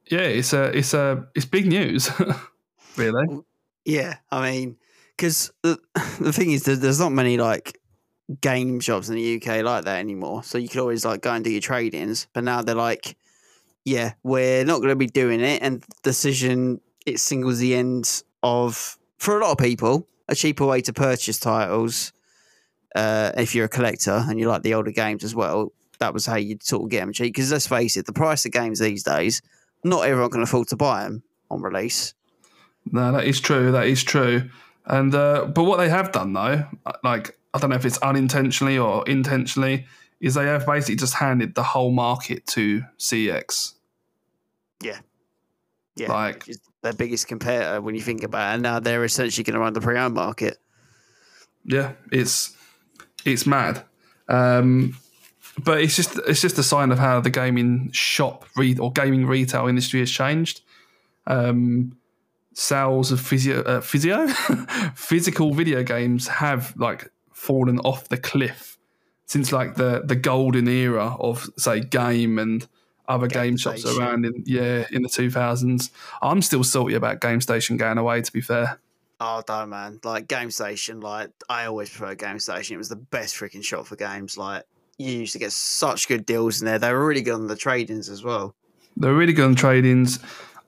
yeah, 0.10 0.20
it's 0.20 0.54
a 0.54 0.66
it's 0.78 0.94
a 0.94 1.28
it's 1.36 1.46
big 1.46 1.68
news, 1.68 2.10
really. 2.98 3.42
Yeah, 3.86 4.18
I 4.32 4.52
mean, 4.52 4.78
because 5.18 5.52
the, 5.64 5.78
the 6.20 6.32
thing 6.32 6.52
is, 6.52 6.64
there's, 6.64 7.00
not 7.00 7.12
many 7.12 7.38
like 7.38 7.80
game 8.42 8.80
shops 8.80 9.10
in 9.10 9.16
the 9.16 9.36
UK 9.36 9.64
like 9.64 9.86
that 9.86 10.00
anymore. 10.00 10.44
So 10.44 10.58
you 10.58 10.70
could 10.70 10.80
always 10.80 11.04
like 11.04 11.22
go 11.22 11.34
and 11.34 11.44
do 11.44 11.52
your 11.52 11.62
trade 11.62 11.94
ins, 11.94 12.28
but 12.34 12.44
now 12.44 12.62
they're 12.62 12.76
like, 12.76 13.18
yeah, 13.84 14.14
we're 14.24 14.66
not 14.66 14.78
going 14.78 14.90
to 14.90 14.96
be 14.96 15.08
doing 15.08 15.42
it. 15.42 15.62
And 15.62 15.84
decision 16.04 16.82
it 17.06 17.20
singles 17.20 17.60
the 17.60 17.76
end 17.76 18.24
of 18.44 18.98
for 19.18 19.40
a 19.40 19.42
lot 19.42 19.52
of 19.52 19.58
people 19.58 20.08
a 20.28 20.36
cheaper 20.36 20.66
way 20.66 20.82
to 20.82 20.94
purchase 20.94 21.40
titles. 21.40 22.14
Uh, 22.96 23.32
if 23.38 23.56
you're 23.56 23.66
a 23.66 23.70
collector 23.70 24.26
and 24.28 24.40
you 24.40 24.48
like 24.48 24.64
the 24.64 24.74
older 24.74 24.92
games 24.92 25.24
as 25.24 25.36
well, 25.36 25.72
that 26.00 26.14
was 26.14 26.26
how 26.26 26.36
you'd 26.36 26.64
sort 26.64 26.84
of 26.84 26.90
get 26.90 27.00
them 27.00 27.14
cheap. 27.14 27.34
Because 27.34 27.52
let's 27.52 27.68
face 27.68 27.96
it, 27.98 28.06
the 28.06 28.14
price 28.14 28.46
of 28.46 28.52
games 28.52 28.80
these 28.80 29.04
days, 29.04 29.42
not 29.84 30.06
everyone 30.06 30.32
can 30.32 30.42
afford 30.42 30.68
to 30.70 30.76
buy 30.76 31.04
them 31.04 31.24
on 31.50 31.62
release. 31.62 32.14
No, 32.92 33.12
that 33.12 33.26
is 33.26 33.40
true. 33.40 33.72
That 33.72 33.88
is 33.88 34.04
true. 34.04 34.50
And 34.88 35.14
uh, 35.14 35.46
but 35.46 35.66
what 35.66 35.78
they 35.78 35.90
have 35.90 36.12
done 36.12 36.34
though, 36.34 36.66
like 37.04 37.38
I 37.54 37.60
don't 37.60 37.70
know 37.70 37.76
if 37.76 37.86
it's 37.86 37.98
unintentionally 38.00 38.78
or 38.78 39.08
intentionally, 39.08 39.86
is 40.22 40.34
they 40.34 40.46
have 40.46 40.66
basically 40.66 40.96
just 40.96 41.14
handed 41.16 41.56
the 41.56 41.64
whole 41.64 41.92
market 41.92 42.48
to 42.48 42.84
CeX. 42.98 43.74
Yeah, 44.82 45.00
yeah, 45.96 46.12
Like- 46.12 46.46
their 46.84 46.94
biggest 46.94 47.28
competitor 47.28 47.82
when 47.82 47.96
you 47.96 48.02
think 48.02 48.24
about 48.24 48.52
it. 48.52 48.54
And 48.54 48.64
now 48.64 48.80
they're 48.80 49.04
essentially 49.04 49.44
going 49.44 49.56
to 49.56 49.60
run 49.60 49.74
the 49.74 49.82
pre-owned 49.82 50.14
market. 50.14 50.58
Yeah, 51.66 51.94
it's 52.12 52.56
it's 53.26 53.46
mad. 53.46 53.84
Um, 54.30 54.96
but 55.62 55.82
it's 55.82 55.96
just 55.96 56.18
it's 56.28 56.40
just 56.40 56.58
a 56.58 56.64
sign 56.64 56.92
of 56.92 57.00
how 57.00 57.20
the 57.20 57.30
gaming 57.32 57.92
shop 57.92 58.46
re- 58.56 58.78
or 58.78 58.92
gaming 58.92 59.26
retail 59.26 59.68
industry 59.68 60.00
has 60.00 60.12
changed. 60.12 60.62
Um, 61.26 61.98
sales 62.58 63.12
of 63.12 63.22
physio, 63.22 63.62
uh, 63.62 63.80
physio 63.82 64.28
physical 64.96 65.54
video 65.54 65.84
games 65.84 66.28
have 66.28 66.74
like 66.76 67.08
fallen 67.32 67.78
off 67.82 68.10
the 68.10 68.18
cliff 68.18 68.80
since 69.28 69.52
like 69.52 69.76
the 69.76 70.02
the 70.04 70.16
golden 70.16 70.68
era 70.68 71.16
of 71.20 71.48
say 71.58 71.80
game 71.80 72.40
and 72.40 72.68
other 73.08 73.28
game, 73.28 73.52
Game 73.52 73.58
shops 73.58 73.86
around 73.86 74.26
in 74.26 74.44
yeah 74.48 74.88
in 74.90 75.04
the 75.04 75.08
2000s 75.08 75.92
i'm 76.24 76.42
still 76.42 76.64
salty 76.64 76.96
about 76.96 77.22
game 77.22 77.42
station 77.42 77.78
going 77.78 78.00
away 78.00 78.22
to 78.22 78.34
be 78.34 78.42
fair 78.42 78.80
Oh, 79.20 79.42
don't 79.48 79.70
man! 79.70 80.00
Like 80.04 80.28
Game 80.28 80.52
Station, 80.52 81.00
like 81.00 81.32
I 81.50 81.66
always 81.66 81.90
prefer 81.90 82.14
Game 82.14 82.38
Station. 82.38 82.76
It 82.76 82.78
was 82.78 82.90
the 82.90 82.98
best 82.98 83.36
freaking 83.36 83.64
shop 83.64 83.88
for 83.88 83.96
games. 83.96 84.38
Like 84.38 84.62
you 85.00 85.12
used 85.12 85.34
to 85.34 85.40
get 85.40 85.52
such 85.54 86.08
good 86.08 86.24
deals 86.24 86.62
in 86.62 86.68
there. 86.68 86.78
They 86.78 86.94
were 86.94 87.04
really 87.04 87.24
good 87.24 87.34
on 87.34 87.48
the 87.48 87.56
trade-ins 87.56 88.10
as 88.10 88.24
well. 88.24 88.54
They're 88.96 89.16
really 89.16 89.34
good 89.34 89.46
on 89.46 89.56
trade-ins. 89.56 90.20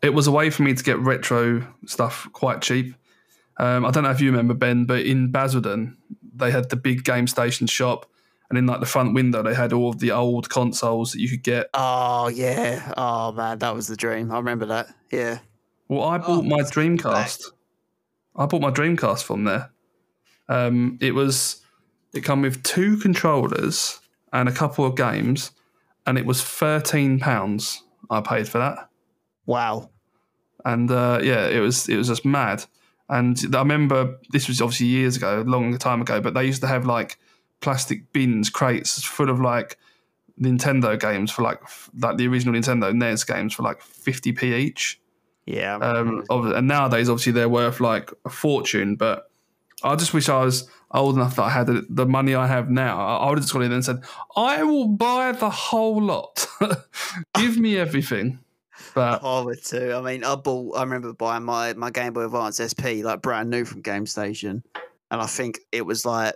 It 0.01 0.13
was 0.13 0.27
a 0.27 0.31
way 0.31 0.49
for 0.49 0.63
me 0.63 0.73
to 0.73 0.83
get 0.83 0.97
retro 0.99 1.67
stuff 1.85 2.27
quite 2.31 2.61
cheap. 2.61 2.95
Um, 3.57 3.85
I 3.85 3.91
don't 3.91 4.03
know 4.03 4.11
if 4.11 4.21
you 4.21 4.31
remember 4.31 4.53
Ben, 4.53 4.85
but 4.85 5.05
in 5.05 5.31
Basildon 5.31 5.97
they 6.33 6.51
had 6.51 6.69
the 6.69 6.77
big 6.77 7.03
game 7.03 7.27
station 7.27 7.67
shop, 7.67 8.05
and 8.49 8.57
in 8.57 8.65
like 8.65 8.79
the 8.79 8.85
front 8.85 9.13
window 9.13 9.43
they 9.43 9.53
had 9.53 9.73
all 9.73 9.89
of 9.89 9.99
the 9.99 10.11
old 10.11 10.49
consoles 10.49 11.11
that 11.11 11.19
you 11.19 11.29
could 11.29 11.43
get. 11.43 11.69
Oh 11.73 12.29
yeah. 12.29 12.93
Oh 12.95 13.31
man, 13.33 13.59
that 13.59 13.75
was 13.75 13.87
the 13.87 13.97
dream. 13.97 14.31
I 14.31 14.37
remember 14.37 14.65
that. 14.67 14.87
Yeah. 15.11 15.39
Well, 15.89 16.03
I 16.03 16.17
bought 16.19 16.45
my 16.45 16.61
Dreamcast. 16.61 17.45
I 18.35 18.45
bought 18.45 18.61
my 18.61 18.71
Dreamcast 18.71 19.23
from 19.23 19.43
there. 19.43 19.71
Um, 20.47 20.97
it 21.01 21.13
was 21.13 21.61
it 22.13 22.21
come 22.21 22.41
with 22.41 22.63
two 22.63 22.97
controllers 22.97 23.99
and 24.31 24.47
a 24.47 24.51
couple 24.51 24.85
of 24.85 24.95
games, 24.95 25.51
and 26.05 26.17
it 26.17 26.25
was 26.25 26.41
thirteen 26.43 27.19
pounds. 27.19 27.83
I 28.09 28.21
paid 28.21 28.47
for 28.47 28.59
that. 28.59 28.88
Wow. 29.49 29.89
and 30.63 30.91
uh, 30.91 31.19
yeah, 31.23 31.47
it 31.47 31.59
was 31.59 31.89
it 31.89 31.97
was 31.97 32.07
just 32.07 32.23
mad. 32.23 32.65
And 33.09 33.35
I 33.55 33.59
remember 33.59 34.19
this 34.31 34.47
was 34.47 34.61
obviously 34.61 34.85
years 34.85 35.17
ago, 35.17 35.41
a 35.41 35.43
long 35.43 35.75
time 35.79 36.01
ago, 36.01 36.21
but 36.21 36.35
they 36.35 36.45
used 36.45 36.61
to 36.61 36.67
have 36.67 36.85
like 36.85 37.17
plastic 37.59 38.13
bins, 38.13 38.51
crates 38.51 39.03
full 39.03 39.31
of 39.31 39.41
like 39.41 39.77
Nintendo 40.39 40.99
games 40.99 41.31
for 41.31 41.41
like 41.41 41.61
like 41.97 42.17
the 42.17 42.27
original 42.27 42.53
Nintendo 42.53 42.93
NES 42.93 43.23
games 43.23 43.53
for 43.55 43.63
like 43.63 43.81
50p 43.81 44.43
each. 44.43 45.01
Yeah. 45.47 45.77
Um, 45.77 46.23
and 46.29 46.67
nowadays, 46.67 47.09
obviously, 47.09 47.31
they're 47.31 47.49
worth 47.49 47.79
like 47.79 48.11
a 48.25 48.29
fortune. 48.29 48.97
But 48.97 49.31
I 49.83 49.95
just 49.95 50.13
wish 50.13 50.29
I 50.29 50.43
was 50.45 50.69
old 50.91 51.15
enough 51.15 51.37
that 51.37 51.43
I 51.43 51.49
had 51.49 51.65
the, 51.65 51.87
the 51.89 52.05
money 52.05 52.35
I 52.35 52.45
have 52.45 52.69
now. 52.69 52.99
I, 52.99 53.17
I 53.17 53.29
would 53.29 53.39
have 53.39 53.45
just 53.45 53.53
gone 53.53 53.63
in 53.63 53.71
and 53.71 53.83
said, 53.83 54.03
"I 54.35 54.61
will 54.61 54.89
buy 54.89 55.31
the 55.31 55.49
whole 55.49 55.99
lot. 55.99 56.45
Give 57.33 57.57
me 57.57 57.77
everything." 57.77 58.39
But 58.99 59.23
I 59.23 59.41
would 59.41 59.63
too. 59.63 59.93
I 59.93 60.01
mean, 60.01 60.23
I 60.23 60.35
bought. 60.35 60.77
I 60.77 60.83
remember 60.83 61.13
buying 61.13 61.43
my 61.43 61.73
my 61.73 61.89
Game 61.89 62.13
Boy 62.13 62.25
Advance 62.25 62.59
SP 62.59 62.99
like 63.03 63.21
brand 63.21 63.49
new 63.49 63.63
from 63.65 63.81
Game 63.81 64.05
Station, 64.05 64.63
and 65.11 65.21
I 65.21 65.25
think 65.25 65.59
it 65.71 65.85
was 65.85 66.05
like 66.05 66.35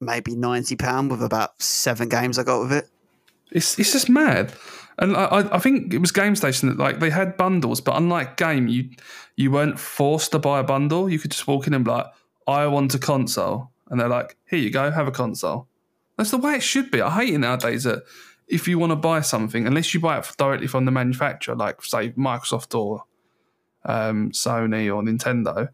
maybe 0.00 0.34
ninety 0.34 0.76
pound 0.76 1.10
with 1.10 1.22
about 1.22 1.60
seven 1.62 2.08
games 2.08 2.38
I 2.38 2.42
got 2.44 2.60
with 2.62 2.72
it. 2.72 2.88
it's 3.50 3.78
it's 3.78 3.92
just 3.92 4.08
mad. 4.08 4.52
And 4.98 5.16
I, 5.16 5.48
I- 5.52 5.58
think 5.58 5.94
it 5.94 5.98
was 5.98 6.12
Game 6.12 6.36
Station 6.36 6.68
that 6.68 6.78
like 6.78 7.00
they 7.00 7.08
had 7.10 7.36
bundles, 7.38 7.80
but 7.80 7.96
unlike 7.96 8.36
Game, 8.36 8.68
you 8.68 8.90
you 9.36 9.50
weren't 9.50 9.78
forced 9.78 10.32
to 10.32 10.38
buy 10.38 10.60
a 10.60 10.62
bundle. 10.64 11.08
You 11.08 11.18
could 11.18 11.30
just 11.30 11.46
walk 11.46 11.66
in 11.66 11.72
and 11.74 11.84
be 11.84 11.90
like, 11.90 12.06
"I 12.46 12.66
want 12.66 12.94
a 12.94 12.98
console," 12.98 13.70
and 13.88 13.98
they're 13.98 14.08
like, 14.08 14.36
"Here 14.48 14.58
you 14.58 14.70
go, 14.70 14.90
have 14.90 15.08
a 15.08 15.12
console." 15.12 15.68
That's 16.18 16.30
the 16.32 16.36
way 16.38 16.54
it 16.56 16.62
should 16.62 16.90
be. 16.90 17.00
I 17.00 17.08
hate 17.10 17.32
it 17.34 17.38
nowadays 17.38 17.84
that 17.84 18.02
if 18.50 18.66
you 18.66 18.78
want 18.78 18.90
to 18.90 18.96
buy 18.96 19.20
something, 19.20 19.66
unless 19.66 19.94
you 19.94 20.00
buy 20.00 20.18
it 20.18 20.30
directly 20.36 20.66
from 20.66 20.84
the 20.84 20.90
manufacturer, 20.90 21.54
like 21.54 21.82
say 21.82 22.10
Microsoft 22.10 22.78
or 22.78 23.04
um, 23.84 24.30
Sony 24.32 24.94
or 24.94 25.02
Nintendo, 25.02 25.68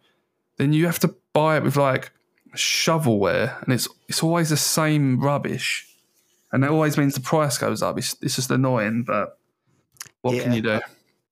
then 0.59 0.73
you 0.73 0.87
have 0.87 0.99
to 1.01 1.15
buy 1.33 1.57
it 1.57 1.63
with 1.63 1.77
like 1.77 2.13
shovelware, 2.55 3.63
and 3.63 3.73
it's 3.73 3.89
it's 4.09 4.23
always 4.23 4.51
the 4.51 4.57
same 4.57 5.21
rubbish, 5.21 5.89
and 6.53 6.63
that 6.63 6.71
always 6.71 6.97
means 6.99 7.15
the 7.15 7.21
price 7.21 7.59
goes 7.59 7.83
up. 7.83 7.99
It's 7.99 8.15
it's 8.21 8.37
just 8.37 8.51
annoying, 8.51 9.05
but 9.05 9.39
what 10.21 10.41
can 10.43 10.53
you 10.53 10.63
do? 10.63 10.81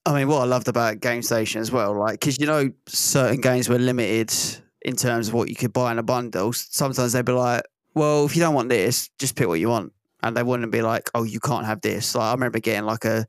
I 0.06 0.14
mean, 0.14 0.28
what 0.28 0.42
I 0.42 0.44
loved 0.44 0.68
about 0.68 1.00
Game 1.00 1.22
Station 1.22 1.60
as 1.60 1.72
well, 1.72 1.98
like, 1.98 2.20
because 2.20 2.38
you 2.38 2.46
know, 2.46 2.70
certain 2.86 3.40
games 3.40 3.68
were 3.68 3.78
limited 3.78 4.32
in 4.82 4.96
terms 4.96 5.28
of 5.28 5.34
what 5.34 5.48
you 5.48 5.54
could 5.54 5.72
buy 5.72 5.92
in 5.92 5.98
a 5.98 6.02
bundle. 6.02 6.52
Sometimes 6.52 7.12
they'd 7.12 7.24
be 7.24 7.32
like, 7.32 7.62
well, 7.94 8.26
if 8.26 8.36
you 8.36 8.42
don't 8.42 8.54
want 8.54 8.68
this, 8.68 9.08
just 9.18 9.34
pick 9.34 9.48
what 9.48 9.60
you 9.60 9.70
want. 9.70 9.92
And 10.24 10.36
they 10.36 10.42
wouldn't 10.42 10.72
be 10.72 10.82
like, 10.82 11.10
oh, 11.14 11.22
you 11.22 11.38
can't 11.38 11.66
have 11.66 11.80
this. 11.82 12.14
Like, 12.14 12.24
I 12.24 12.32
remember 12.32 12.58
getting 12.58 12.86
like 12.86 13.04
a, 13.04 13.26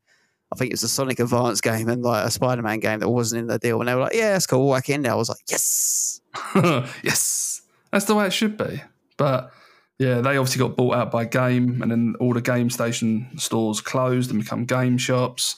I 0.52 0.56
think 0.56 0.72
it 0.72 0.74
was 0.74 0.84
a 0.84 0.88
Sonic 0.88 1.20
Advance 1.20 1.60
game 1.60 1.90
and 1.90 2.02
like 2.02 2.26
a 2.26 2.32
Spider 2.32 2.62
Man 2.62 2.80
game 2.80 3.00
that 3.00 3.10
wasn't 3.10 3.42
in 3.42 3.48
the 3.48 3.60
deal. 3.60 3.80
And 3.80 3.90
they 3.90 3.96
were 3.96 4.02
like, 4.02 4.14
yeah, 4.14 4.32
that's 4.32 4.48
cool. 4.48 4.70
Whack 4.70 4.90
in 4.90 5.02
there. 5.02 5.12
I 5.12 5.16
was 5.16 5.28
like, 5.28 5.40
yes. 5.50 6.22
yes, 7.04 7.62
that's 7.92 8.06
the 8.06 8.16
way 8.16 8.28
it 8.28 8.34
should 8.34 8.58
be. 8.58 8.82
But 9.18 9.52
yeah, 10.00 10.22
they 10.22 10.38
obviously 10.38 10.60
got 10.60 10.78
bought 10.78 10.96
out 10.96 11.12
by 11.12 11.26
Game, 11.26 11.82
and 11.82 11.92
then 11.92 12.16
all 12.20 12.34
the 12.34 12.42
Game 12.42 12.70
Station 12.70 13.30
stores 13.38 13.82
closed 13.82 14.30
and 14.32 14.40
become 14.40 14.66
game 14.66 14.98
shops. 14.98 15.58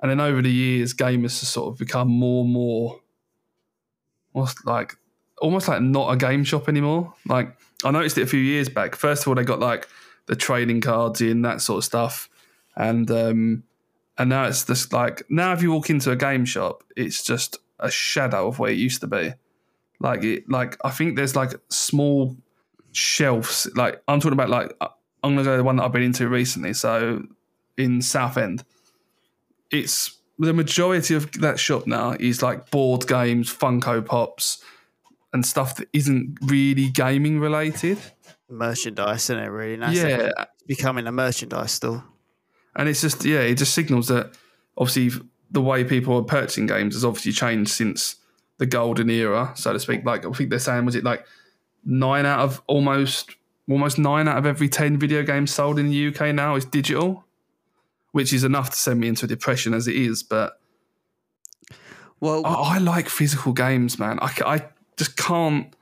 And 0.00 0.10
then 0.10 0.20
over 0.20 0.42
the 0.42 0.50
years, 0.50 0.92
Game 0.92 1.22
has 1.22 1.34
sort 1.34 1.72
of 1.72 1.78
become 1.78 2.08
more 2.08 2.44
and 2.44 2.52
more, 2.52 3.00
what's 4.32 4.64
like 4.64 4.94
almost 5.38 5.68
like 5.68 5.82
not 5.82 6.12
a 6.12 6.16
game 6.16 6.44
shop 6.44 6.68
anymore. 6.68 7.14
Like 7.26 7.56
I 7.84 7.90
noticed 7.90 8.18
it 8.18 8.22
a 8.22 8.26
few 8.26 8.40
years 8.40 8.68
back. 8.68 8.94
First 8.94 9.22
of 9.22 9.28
all, 9.28 9.34
they 9.34 9.44
got 9.44 9.60
like 9.60 9.88
the 10.26 10.36
trading 10.36 10.80
cards 10.80 11.20
in 11.20 11.42
that 11.42 11.60
sort 11.60 11.78
of 11.78 11.84
stuff, 11.84 12.28
and 12.76 13.10
um, 13.10 13.62
and 14.18 14.30
now 14.30 14.44
it's 14.44 14.64
just 14.64 14.92
like 14.92 15.22
now 15.28 15.52
if 15.52 15.62
you 15.62 15.72
walk 15.72 15.90
into 15.90 16.10
a 16.10 16.16
game 16.16 16.44
shop, 16.44 16.84
it's 16.96 17.22
just 17.22 17.58
a 17.78 17.90
shadow 17.90 18.48
of 18.48 18.58
where 18.58 18.70
it 18.70 18.78
used 18.78 19.00
to 19.00 19.06
be. 19.06 19.32
Like 20.00 20.24
it, 20.24 20.48
like 20.48 20.76
I 20.84 20.90
think 20.90 21.16
there's 21.16 21.36
like 21.36 21.52
small 21.68 22.36
shelves. 22.92 23.68
Like 23.74 24.02
I'm 24.08 24.20
talking 24.20 24.32
about 24.34 24.50
like 24.50 24.74
uh, 24.80 24.88
I'm 25.22 25.32
gonna 25.34 25.44
go 25.44 25.52
to 25.52 25.56
the 25.58 25.64
one 25.64 25.76
that 25.76 25.84
I've 25.84 25.92
been 25.92 26.02
into 26.02 26.28
recently. 26.28 26.74
So 26.74 27.22
in 27.76 28.02
Southend, 28.02 28.64
it's 29.70 30.18
the 30.38 30.52
majority 30.52 31.14
of 31.14 31.32
that 31.40 31.58
shop 31.58 31.86
now 31.86 32.16
is 32.18 32.42
like 32.42 32.70
board 32.70 33.06
games, 33.06 33.54
Funko 33.54 34.04
Pops, 34.04 34.62
and 35.32 35.44
stuff 35.44 35.76
that 35.76 35.88
isn't 35.92 36.38
really 36.42 36.88
gaming 36.88 37.40
related. 37.40 37.98
Merchandise, 38.48 39.24
isn't 39.24 39.38
it, 39.38 39.48
really? 39.48 39.76
That's 39.76 39.96
yeah, 39.96 40.30
becoming 40.66 41.06
a 41.06 41.12
merchandise 41.12 41.72
store. 41.72 42.04
and 42.76 42.88
it's 42.88 43.00
just 43.00 43.24
yeah, 43.24 43.40
it 43.40 43.56
just 43.56 43.74
signals 43.74 44.08
that 44.08 44.32
obviously 44.76 45.20
the 45.50 45.60
way 45.60 45.84
people 45.84 46.16
are 46.16 46.22
purchasing 46.22 46.66
games 46.66 46.94
has 46.94 47.04
obviously 47.04 47.32
changed 47.32 47.70
since 47.70 48.16
the 48.58 48.66
golden 48.66 49.10
era, 49.10 49.52
so 49.54 49.72
to 49.72 49.80
speak. 49.80 50.04
Like 50.04 50.26
I 50.26 50.30
think 50.30 50.50
they're 50.50 50.58
saying 50.58 50.84
was 50.84 50.94
it 50.94 51.04
like 51.04 51.26
nine 51.84 52.26
out 52.26 52.40
of 52.40 52.62
almost 52.66 53.34
almost 53.68 53.98
nine 53.98 54.28
out 54.28 54.38
of 54.38 54.46
every 54.46 54.68
ten 54.68 54.98
video 54.98 55.22
games 55.22 55.52
sold 55.52 55.78
in 55.78 55.88
the 55.88 56.08
UK 56.08 56.34
now 56.34 56.56
is 56.56 56.64
digital, 56.64 57.24
which 58.12 58.32
is 58.32 58.44
enough 58.44 58.70
to 58.70 58.76
send 58.76 59.00
me 59.00 59.08
into 59.08 59.24
a 59.24 59.28
depression 59.28 59.74
as 59.74 59.88
it 59.88 59.96
is. 59.96 60.22
But 60.22 60.58
Well, 62.20 62.44
I, 62.46 62.76
I 62.76 62.78
like 62.78 63.08
physical 63.08 63.52
games, 63.52 63.98
man. 63.98 64.18
I, 64.20 64.32
I 64.44 64.64
just 64.96 65.16
can't. 65.16 65.72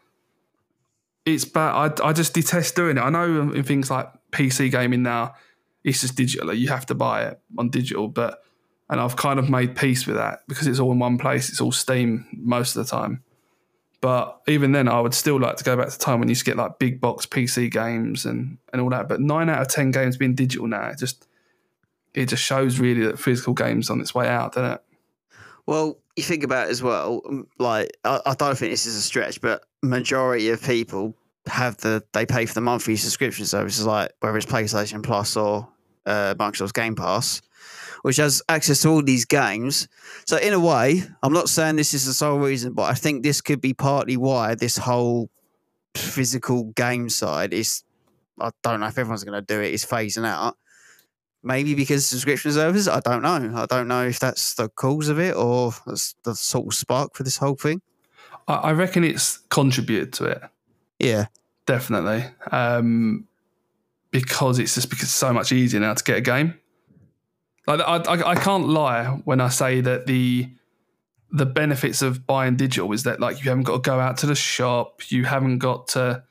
It's 1.27 1.45
bad. 1.45 2.01
I, 2.01 2.09
I 2.09 2.13
just 2.13 2.35
detest 2.35 2.77
doing 2.77 2.99
it. 2.99 3.01
I 3.01 3.11
know 3.11 3.53
in 3.53 3.63
things 3.63 3.91
like 3.91 4.11
PC 4.33 4.71
gaming 4.71 5.03
now, 5.03 5.35
it's 5.83 6.01
just 6.01 6.17
digital. 6.17 6.53
You 6.53 6.69
have 6.69 6.87
to 6.87 6.95
buy 6.95 7.25
it 7.25 7.41
on 7.59 7.71
digital, 7.71 8.09
but 8.09 8.43
and 8.91 9.01
I've 9.01 9.17
kind 9.17 9.39
of 9.39 9.49
made 9.49 9.77
peace 9.77 10.07
with 10.07 10.17
that 10.17 10.41
because 10.47 10.67
it's 10.67 10.79
all 10.79 10.93
in 10.93 10.99
one 10.99 11.19
place. 11.19 11.49
It's 11.49 11.61
all 11.61 11.73
Steam 11.73 12.27
most 12.33 12.77
of 12.77 12.85
the 12.85 12.91
time. 12.91 13.23
But 14.01 14.43
even 14.47 14.73
then, 14.73 14.87
I 14.87 15.01
would 15.01 15.15
still 15.15 15.41
like 15.41 15.57
to 15.57 15.65
go 15.65 15.77
back 15.77 15.89
to 15.89 15.99
the 15.99 16.05
time 16.05 16.19
when 16.19 16.29
you 16.29 16.33
used 16.33 16.45
to 16.45 16.51
get 16.51 16.59
like 16.59 16.79
big 16.79 17.01
box 17.01 17.25
PC 17.25 17.71
games 17.71 18.27
and, 18.27 18.59
and 18.71 18.83
all 18.83 18.91
that. 18.91 19.09
But 19.09 19.21
nine 19.21 19.49
out 19.49 19.63
of 19.63 19.69
ten 19.69 19.91
games 19.91 20.19
being 20.19 20.35
digital 20.35 20.67
now, 20.67 20.89
it 20.89 20.99
just 20.99 21.27
it 22.13 22.27
just 22.27 22.43
shows 22.43 22.79
really 22.79 23.07
that 23.07 23.19
physical 23.19 23.55
games 23.55 23.89
on 23.89 24.01
its 24.01 24.15
way 24.15 24.29
out, 24.29 24.53
doesn't 24.53 24.73
it? 24.73 24.83
Well, 25.65 25.99
you 26.17 26.23
think 26.23 26.45
about 26.45 26.69
as 26.69 26.83
well. 26.83 27.23
Like, 27.59 27.97
I, 28.05 28.21
I 28.25 28.35
don't 28.35 28.57
think 28.57 28.73
this 28.73 28.87
is 28.87 28.97
a 28.97 29.03
stretch, 29.03 29.41
but 29.41 29.65
majority 29.83 30.51
of 30.51 30.63
people 30.63 31.15
have 31.47 31.77
the 31.79 32.03
they 32.13 32.25
pay 32.25 32.47
for 32.47 32.55
the 32.55 32.61
monthly 32.61 32.97
subscription 32.97 33.47
services, 33.47 33.85
like 33.85 34.13
whether 34.21 34.37
it's 34.37 34.47
PlayStation 34.47 35.03
Plus 35.03 35.37
or 35.37 35.69
uh, 36.07 36.35
Microsoft's 36.39 36.73
Game 36.73 36.95
Pass, 36.95 37.43
which 38.03 38.17
has 38.17 38.43
access 38.49 38.83
to 38.83 38.89
all 38.89 39.03
these 39.03 39.25
games. 39.25 39.89
So, 40.27 40.37
in 40.37 40.53
a 40.53 40.61
way, 40.61 41.03
I'm 41.23 41.33
not 41.33 41.49
saying 41.49 41.77
this 41.77 41.95
is 41.95 42.07
the 42.07 42.15
sole 42.15 42.39
reason, 42.39 42.73
but 42.75 42.85
I 42.85 42.95
think 42.95 43.23
this 43.23 43.41
could 43.41 43.61
be 43.61 43.75
partly 43.75 44.17
why 44.17 44.55
this 44.55 44.77
whole 44.77 45.31
physical 45.97 46.65
game 46.65 47.09
side 47.09 47.53
is. 47.53 47.83
I 48.41 48.51
don't 48.65 48.81
know 48.81 48.87
if 48.87 48.99
everyone's 48.99 49.23
going 49.23 49.41
to 49.41 49.55
do 49.55 49.61
it. 49.61 49.75
Is 49.75 49.85
phasing 49.85 50.27
out 50.27 50.57
maybe 51.45 51.75
because 51.75 52.07
subscription 52.07 52.53
services. 52.53 52.89
I 52.89 53.01
don't 53.01 53.23
know. 53.23 53.53
I 53.55 53.67
don't 53.67 53.89
know 53.89 54.05
if 54.05 54.19
that's 54.19 54.55
the 54.55 54.69
cause 54.69 55.09
of 55.09 55.19
it 55.19 55.37
or 55.37 55.73
that's 55.87 56.15
the 56.25 56.35
sort 56.35 56.67
of 56.67 56.75
spark 56.75 57.15
for 57.15 57.23
this 57.23 57.37
whole 57.37 57.57
thing. 57.57 57.83
I, 58.47 58.73
reckon 58.73 59.05
it's 59.05 59.39
contributed 59.49 60.13
to 60.15 60.25
it. 60.25 60.43
Yeah, 60.99 61.27
definitely. 61.67 62.25
Um, 62.53 63.27
because 64.11 64.59
it's 64.59 64.75
just 64.75 64.91
because 64.91 65.05
it's 65.05 65.13
so 65.13 65.33
much 65.33 65.51
easier 65.51 65.81
now 65.81 65.95
to 65.95 66.05
get 66.05 66.19
a 66.19 66.21
game. 66.21 66.55
Like 67.67 67.81
I, 67.81 67.97
I, 67.97 68.31
I 68.33 68.35
can't 68.35 68.69
lie 68.69 69.07
when 69.25 69.41
I 69.41 69.49
say 69.49 69.81
that 69.81 70.07
the 70.07 70.51
the 71.31 71.47
benefits 71.47 72.03
of 72.03 72.27
buying 72.27 72.55
digital 72.55 72.93
is 72.93 73.03
that 73.05 73.19
like 73.19 73.43
you 73.43 73.49
haven't 73.49 73.65
got 73.65 73.83
to 73.83 73.91
go 73.91 73.99
out 73.99 74.19
to 74.19 74.27
the 74.27 74.35
shop, 74.35 75.11
you 75.11 75.25
haven't 75.25 75.59
got 75.59 75.89
to 75.89 76.23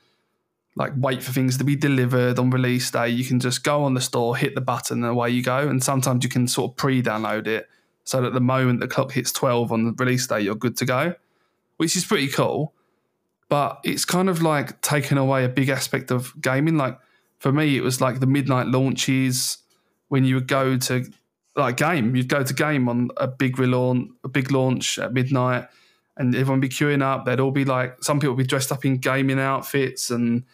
like 0.76 0.92
wait 0.96 1.22
for 1.22 1.32
things 1.32 1.58
to 1.58 1.64
be 1.64 1.76
delivered 1.76 2.38
on 2.38 2.50
release 2.50 2.90
day. 2.90 3.08
You 3.08 3.24
can 3.24 3.40
just 3.40 3.62
go 3.64 3.84
on 3.84 3.94
the 3.94 4.00
store, 4.00 4.36
hit 4.36 4.54
the 4.54 4.60
button, 4.60 5.02
and 5.02 5.12
away 5.12 5.30
you 5.30 5.42
go. 5.42 5.68
And 5.68 5.82
sometimes 5.82 6.24
you 6.24 6.30
can 6.30 6.48
sort 6.48 6.72
of 6.72 6.76
pre-download 6.76 7.46
it 7.46 7.68
so 8.04 8.20
that 8.20 8.32
the 8.32 8.40
moment 8.40 8.80
the 8.80 8.88
clock 8.88 9.12
hits 9.12 9.32
twelve 9.32 9.72
on 9.72 9.84
the 9.84 9.92
release 9.92 10.26
day, 10.26 10.40
you're 10.40 10.54
good 10.54 10.76
to 10.78 10.84
go, 10.84 11.14
which 11.76 11.96
is 11.96 12.04
pretty 12.04 12.28
cool 12.28 12.74
but 13.48 13.78
it's 13.84 14.04
kind 14.04 14.28
of 14.28 14.42
like 14.42 14.80
taken 14.80 15.18
away 15.18 15.44
a 15.44 15.48
big 15.48 15.68
aspect 15.68 16.10
of 16.10 16.34
gaming. 16.40 16.76
Like 16.76 16.98
for 17.38 17.52
me, 17.52 17.76
it 17.76 17.82
was 17.82 18.00
like 18.00 18.20
the 18.20 18.26
midnight 18.26 18.66
launches 18.66 19.58
when 20.08 20.24
you 20.24 20.36
would 20.36 20.48
go 20.48 20.76
to 20.76 21.06
like 21.56 21.76
game, 21.76 22.16
you'd 22.16 22.28
go 22.28 22.42
to 22.42 22.54
game 22.54 22.88
on 22.88 23.10
a 23.16 23.28
big 23.28 23.56
relaunch, 23.56 24.08
a 24.24 24.28
big 24.28 24.50
launch 24.50 24.98
at 24.98 25.12
midnight, 25.12 25.68
and 26.16 26.34
everyone 26.34 26.60
be 26.60 26.68
queuing 26.68 27.02
up. 27.02 27.24
They'd 27.24 27.40
all 27.40 27.52
be 27.52 27.64
like, 27.64 28.02
some 28.02 28.18
people 28.18 28.34
would 28.34 28.42
be 28.42 28.48
dressed 28.48 28.72
up 28.72 28.84
in 28.84 28.96
gaming 28.96 29.38
outfits, 29.38 30.10
and 30.10 30.44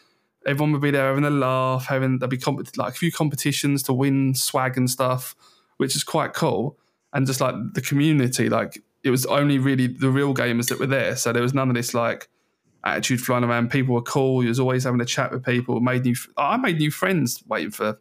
everyone 0.47 0.72
would 0.72 0.82
be 0.82 0.91
there 0.91 1.09
having 1.09 1.24
a 1.24 1.30
laugh, 1.30 1.86
having 1.86 2.18
there'd 2.18 2.30
be 2.30 2.38
comp- 2.38 2.76
like 2.76 2.93
a 2.95 2.97
few 2.97 3.12
competitions 3.12 3.82
to 3.84 3.93
win 3.93 4.34
swag 4.34 4.76
and 4.76 4.91
stuff, 4.91 5.34
which 5.76 5.97
is 5.97 6.05
quite 6.05 6.34
cool. 6.34 6.76
And 7.12 7.26
just 7.26 7.41
like 7.41 7.55
the 7.74 7.80
community, 7.80 8.49
like 8.49 8.82
it 9.03 9.11
was 9.11 9.26
only 9.26 9.59
really 9.59 9.86
the 9.86 10.11
real 10.11 10.34
gamers 10.34 10.68
that 10.68 10.78
were 10.78 10.86
there, 10.86 11.16
so 11.16 11.32
there 11.32 11.43
was 11.43 11.55
none 11.55 11.68
of 11.68 11.74
this 11.74 11.95
like 11.95 12.28
attitude 12.84 13.20
flying 13.20 13.45
around. 13.45 13.70
People 13.70 13.95
were 13.95 14.03
cool. 14.03 14.43
You 14.43 14.49
was 14.49 14.61
always 14.61 14.84
having 14.84 15.01
a 15.01 15.07
chat 15.07 15.32
with 15.32 15.45
people. 15.45 15.80
Made 15.80 16.05
new. 16.05 16.14
I 16.36 16.57
made 16.57 16.78
new 16.78 16.91
friends 16.91 17.43
waiting 17.47 17.70
for 17.70 17.99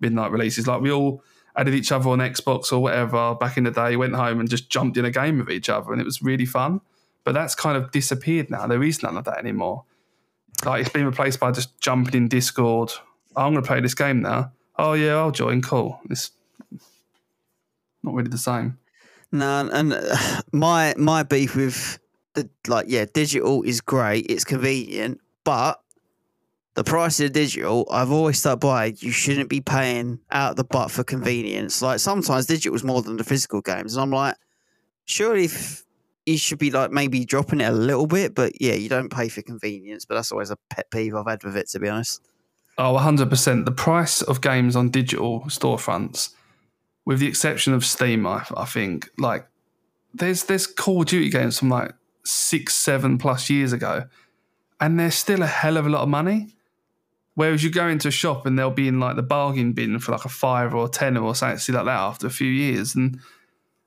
midnight 0.00 0.30
releases. 0.30 0.66
Like 0.66 0.80
we 0.80 0.90
all 0.90 1.22
added 1.56 1.74
each 1.74 1.92
other 1.92 2.08
on 2.10 2.18
Xbox 2.18 2.72
or 2.72 2.78
whatever 2.78 3.34
back 3.34 3.56
in 3.56 3.64
the 3.64 3.70
day. 3.70 3.96
Went 3.96 4.14
home 4.14 4.40
and 4.40 4.48
just 4.48 4.70
jumped 4.70 4.96
in 4.96 5.04
a 5.04 5.10
game 5.10 5.38
with 5.38 5.50
each 5.50 5.68
other, 5.68 5.92
and 5.92 6.00
it 6.00 6.04
was 6.04 6.22
really 6.22 6.46
fun. 6.46 6.80
But 7.24 7.32
that's 7.32 7.54
kind 7.54 7.76
of 7.76 7.90
disappeared 7.92 8.50
now. 8.50 8.66
There 8.66 8.82
is 8.82 9.02
none 9.02 9.16
of 9.16 9.24
that 9.24 9.38
anymore. 9.38 9.84
Like 10.64 10.82
it's 10.82 10.90
been 10.90 11.06
replaced 11.06 11.40
by 11.40 11.50
just 11.50 11.78
jumping 11.80 12.14
in 12.14 12.28
Discord. 12.28 12.92
I'm 13.36 13.52
going 13.52 13.62
to 13.62 13.66
play 13.66 13.80
this 13.80 13.94
game 13.94 14.22
now. 14.22 14.52
oh 14.78 14.92
yeah, 14.92 15.14
I'll 15.14 15.30
join. 15.30 15.62
Cool. 15.62 16.00
It's 16.10 16.30
not 18.02 18.14
really 18.14 18.30
the 18.30 18.38
same. 18.38 18.78
No, 19.30 19.68
and 19.72 19.94
uh, 19.94 20.42
my 20.52 20.94
my 20.98 21.22
beef 21.22 21.56
with 21.56 21.98
the 22.34 22.48
like, 22.68 22.86
yeah, 22.88 23.06
digital 23.12 23.62
is 23.62 23.80
great. 23.80 24.26
It's 24.28 24.44
convenient, 24.44 25.20
but 25.44 25.82
the 26.74 26.84
price 26.84 27.20
of 27.20 27.32
digital, 27.32 27.86
I've 27.90 28.10
always 28.10 28.38
stuck 28.38 28.60
by. 28.60 28.94
You 28.98 29.10
shouldn't 29.10 29.48
be 29.48 29.60
paying 29.60 30.20
out 30.30 30.56
the 30.56 30.64
butt 30.64 30.90
for 30.90 31.04
convenience. 31.04 31.82
Like 31.82 32.00
sometimes 32.00 32.46
digital 32.46 32.74
is 32.74 32.84
more 32.84 33.02
than 33.02 33.16
the 33.16 33.24
physical 33.24 33.62
games, 33.62 33.94
and 33.94 34.02
I'm 34.02 34.10
like, 34.10 34.36
surely 35.06 35.44
if 35.44 35.84
you 36.26 36.38
should 36.38 36.58
be 36.58 36.70
like 36.70 36.90
maybe 36.90 37.24
dropping 37.24 37.60
it 37.60 37.68
a 37.68 37.72
little 37.72 38.06
bit, 38.06 38.34
but 38.34 38.60
yeah, 38.60 38.74
you 38.74 38.88
don't 38.88 39.10
pay 39.10 39.28
for 39.28 39.42
convenience. 39.42 40.04
But 40.04 40.16
that's 40.16 40.32
always 40.32 40.50
a 40.50 40.58
pet 40.70 40.90
peeve 40.90 41.14
I've 41.14 41.26
had 41.26 41.42
with 41.42 41.56
it, 41.56 41.68
to 41.70 41.80
be 41.80 41.88
honest. 41.88 42.22
Oh, 42.78 42.96
100%. 42.96 43.64
The 43.64 43.72
price 43.72 44.22
of 44.22 44.40
games 44.40 44.76
on 44.76 44.88
digital 44.88 45.40
storefronts, 45.42 46.30
with 47.04 47.18
the 47.18 47.26
exception 47.26 47.74
of 47.74 47.84
Steam, 47.84 48.26
I, 48.26 48.46
I 48.56 48.64
think, 48.64 49.10
like, 49.18 49.46
there's 50.14 50.44
there's 50.44 50.66
Call 50.66 51.00
of 51.00 51.06
Duty 51.06 51.30
games 51.30 51.58
from 51.58 51.70
like 51.70 51.92
six, 52.24 52.74
seven 52.74 53.18
plus 53.18 53.50
years 53.50 53.72
ago, 53.72 54.04
and 54.80 54.98
they're 54.98 55.10
still 55.10 55.42
a 55.42 55.46
hell 55.46 55.76
of 55.76 55.86
a 55.86 55.90
lot 55.90 56.02
of 56.02 56.08
money. 56.08 56.48
Whereas 57.34 57.64
you 57.64 57.70
go 57.70 57.88
into 57.88 58.08
a 58.08 58.12
shop 58.12 58.44
and 58.44 58.58
they'll 58.58 58.70
be 58.70 58.88
in 58.88 59.00
like 59.00 59.16
the 59.16 59.22
bargain 59.22 59.72
bin 59.72 59.98
for 60.00 60.12
like 60.12 60.26
a 60.26 60.28
five 60.28 60.74
or 60.74 60.84
a 60.84 60.88
ten 60.88 61.16
or 61.16 61.34
something 61.34 61.74
like 61.74 61.86
that 61.86 61.88
after 61.88 62.26
a 62.26 62.30
few 62.30 62.50
years, 62.50 62.94
and 62.94 63.18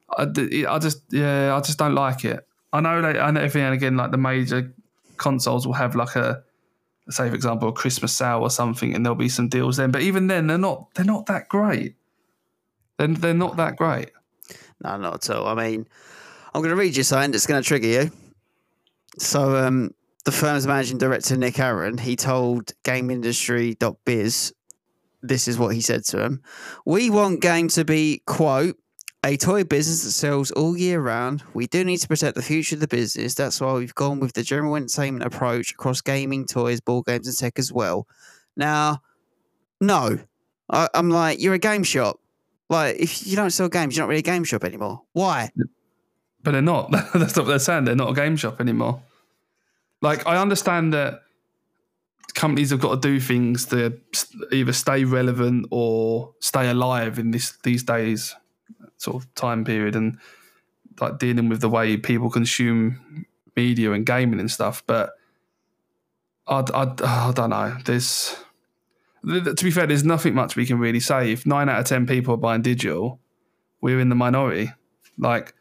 I, 0.09 0.23
I 0.67 0.79
just 0.79 1.01
yeah 1.11 1.55
I 1.55 1.61
just 1.61 1.79
don't 1.79 1.95
like 1.95 2.25
it. 2.25 2.47
I 2.73 2.81
know 2.81 2.99
like 2.99 3.17
I 3.17 3.31
know 3.31 3.41
every 3.41 3.61
now 3.61 3.67
and 3.67 3.75
again 3.75 3.97
like 3.97 4.11
the 4.11 4.17
major 4.17 4.73
consoles 5.17 5.65
will 5.65 5.73
have 5.73 5.95
like 5.95 6.15
a 6.15 6.43
say 7.09 7.29
for 7.29 7.35
example 7.35 7.69
a 7.69 7.73
Christmas 7.73 8.15
sale 8.15 8.41
or 8.41 8.49
something, 8.49 8.93
and 8.95 9.05
there'll 9.05 9.15
be 9.15 9.29
some 9.29 9.47
deals 9.47 9.77
then. 9.77 9.91
But 9.91 10.01
even 10.01 10.27
then, 10.27 10.47
they're 10.47 10.57
not 10.57 10.93
they're 10.95 11.05
not 11.05 11.25
that 11.27 11.49
great. 11.49 11.95
They're 12.97 13.07
they're 13.07 13.33
not 13.33 13.57
that 13.57 13.75
great. 13.75 14.11
No, 14.83 14.97
not 14.97 15.29
at 15.29 15.35
all. 15.35 15.47
I 15.47 15.55
mean, 15.55 15.87
I'm 16.53 16.61
going 16.61 16.69
to 16.69 16.75
read 16.75 16.97
you 16.97 17.03
something 17.03 17.31
that's 17.31 17.47
going 17.47 17.61
to 17.61 17.67
trigger 17.67 17.87
you. 17.87 18.11
So, 19.17 19.55
um, 19.55 19.91
the 20.25 20.31
firm's 20.31 20.67
managing 20.67 20.97
director 20.97 21.37
Nick 21.37 21.59
Aaron, 21.59 21.97
he 21.97 22.15
told 22.15 22.73
GameIndustry.biz, 22.83 24.53
this 25.21 25.47
is 25.47 25.57
what 25.57 25.73
he 25.73 25.81
said 25.81 26.03
to 26.05 26.23
him: 26.23 26.41
"We 26.85 27.09
want 27.09 27.41
game 27.41 27.67
to 27.69 27.85
be 27.85 28.21
quote." 28.25 28.77
A 29.25 29.37
toy 29.37 29.63
business 29.63 30.03
that 30.03 30.11
sells 30.11 30.51
all 30.51 30.77
year 30.77 31.01
round. 31.01 31.41
We 31.55 31.65
do 31.65 31.83
need 31.83 31.97
to 31.97 32.07
protect 32.07 32.35
the 32.35 32.43
future 32.43 32.75
of 32.75 32.79
the 32.79 32.87
business. 32.87 33.33
That's 33.33 33.59
why 33.59 33.73
we've 33.73 33.95
gone 33.95 34.19
with 34.19 34.33
the 34.33 34.43
general 34.43 34.75
entertainment 34.75 35.25
approach 35.25 35.71
across 35.71 35.99
gaming, 35.99 36.45
toys, 36.45 36.79
board 36.79 37.07
games, 37.07 37.27
and 37.27 37.35
tech 37.35 37.57
as 37.57 37.73
well. 37.73 38.07
Now, 38.55 39.01
no, 39.81 40.19
I, 40.69 40.89
I'm 40.93 41.09
like, 41.09 41.41
you're 41.41 41.55
a 41.55 41.59
game 41.59 41.83
shop. 41.83 42.19
Like, 42.69 42.97
if 42.97 43.25
you 43.25 43.35
don't 43.35 43.49
sell 43.49 43.67
games, 43.67 43.97
you're 43.97 44.03
not 44.03 44.09
really 44.09 44.19
a 44.19 44.21
game 44.21 44.43
shop 44.43 44.63
anymore. 44.63 45.01
Why? 45.13 45.49
But 46.43 46.51
they're 46.51 46.61
not. 46.61 46.91
That's 47.15 47.35
not 47.35 47.37
what 47.37 47.47
they're 47.47 47.57
saying. 47.57 47.85
They're 47.85 47.95
not 47.95 48.11
a 48.11 48.13
game 48.13 48.35
shop 48.35 48.61
anymore. 48.61 49.01
Like 50.03 50.27
I 50.27 50.37
understand 50.37 50.93
that 50.93 51.21
companies 52.35 52.69
have 52.69 52.79
got 52.79 53.01
to 53.01 53.07
do 53.09 53.19
things 53.19 53.65
to 53.67 53.99
either 54.51 54.71
stay 54.71 55.03
relevant 55.03 55.65
or 55.71 56.35
stay 56.41 56.69
alive 56.69 57.17
in 57.17 57.31
this 57.31 57.57
these 57.63 57.81
days 57.81 58.35
sort 58.97 59.23
of 59.23 59.35
time 59.35 59.65
period 59.65 59.95
and 59.95 60.17
like 60.99 61.19
dealing 61.19 61.49
with 61.49 61.61
the 61.61 61.69
way 61.69 61.97
people 61.97 62.29
consume 62.29 63.25
media 63.55 63.91
and 63.91 64.05
gaming 64.05 64.39
and 64.39 64.49
stuff. 64.49 64.83
But 64.87 65.11
I, 66.47 66.63
I, 66.73 66.93
I 67.03 67.31
don't 67.33 67.49
know. 67.49 67.77
There's 67.85 68.35
to 69.25 69.63
be 69.63 69.71
fair, 69.71 69.87
there's 69.87 70.03
nothing 70.03 70.35
much 70.35 70.55
we 70.55 70.65
can 70.65 70.77
really 70.77 70.99
say. 70.99 71.31
If 71.31 71.45
nine 71.45 71.67
out 71.67 71.79
of 71.79 71.85
ten 71.85 72.05
people 72.05 72.35
are 72.35 72.37
buying 72.37 72.61
digital, 72.61 73.19
we're 73.81 73.99
in 73.99 74.09
the 74.09 74.15
minority. 74.15 74.71
Like, 75.17 75.55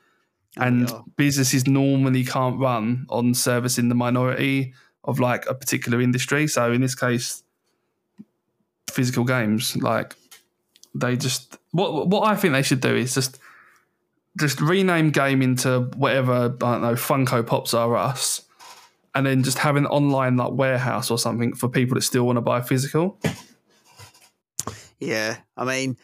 and 0.57 0.91
businesses 1.17 1.67
normally 1.67 2.25
can't 2.25 2.59
run 2.61 3.07
on 3.09 3.35
servicing 3.35 3.89
the 3.89 3.95
minority 3.95 4.75
of 5.03 5.19
like 5.19 5.47
a 5.49 5.55
particular 5.55 6.01
industry. 6.01 6.47
So 6.47 6.73
in 6.73 6.81
this 6.81 6.95
case, 6.95 7.43
physical 8.91 9.25
games, 9.25 9.77
like 9.77 10.15
they 10.95 11.17
just 11.17 11.59
what 11.75 12.09
what 12.09 12.29
I 12.29 12.37
think 12.37 12.55
they 12.55 12.63
should 12.63 12.81
do 12.81 12.95
is 12.95 13.15
just 13.15 13.39
just 14.39 14.61
rename 14.61 15.11
game 15.11 15.43
into 15.43 15.91
whatever 15.97 16.33
I 16.33 16.49
don't 16.49 16.83
know 16.83 16.95
Funko 16.95 17.45
Pops 17.45 17.75
are 17.75 17.97
us, 17.97 18.43
and 19.15 19.27
then 19.27 19.43
just 19.43 19.59
have 19.59 19.75
an 19.75 19.87
online 19.87 20.37
like 20.37 20.53
warehouse 20.53 21.11
or 21.11 21.19
something 21.19 21.55
for 21.55 21.69
people 21.69 21.97
that 21.97 22.03
still 22.03 22.25
want 22.25 22.37
to 22.37 22.41
buy 22.41 22.61
physical. 22.61 23.19
Yeah, 25.01 25.37
I 25.57 25.65
mean, 25.65 25.97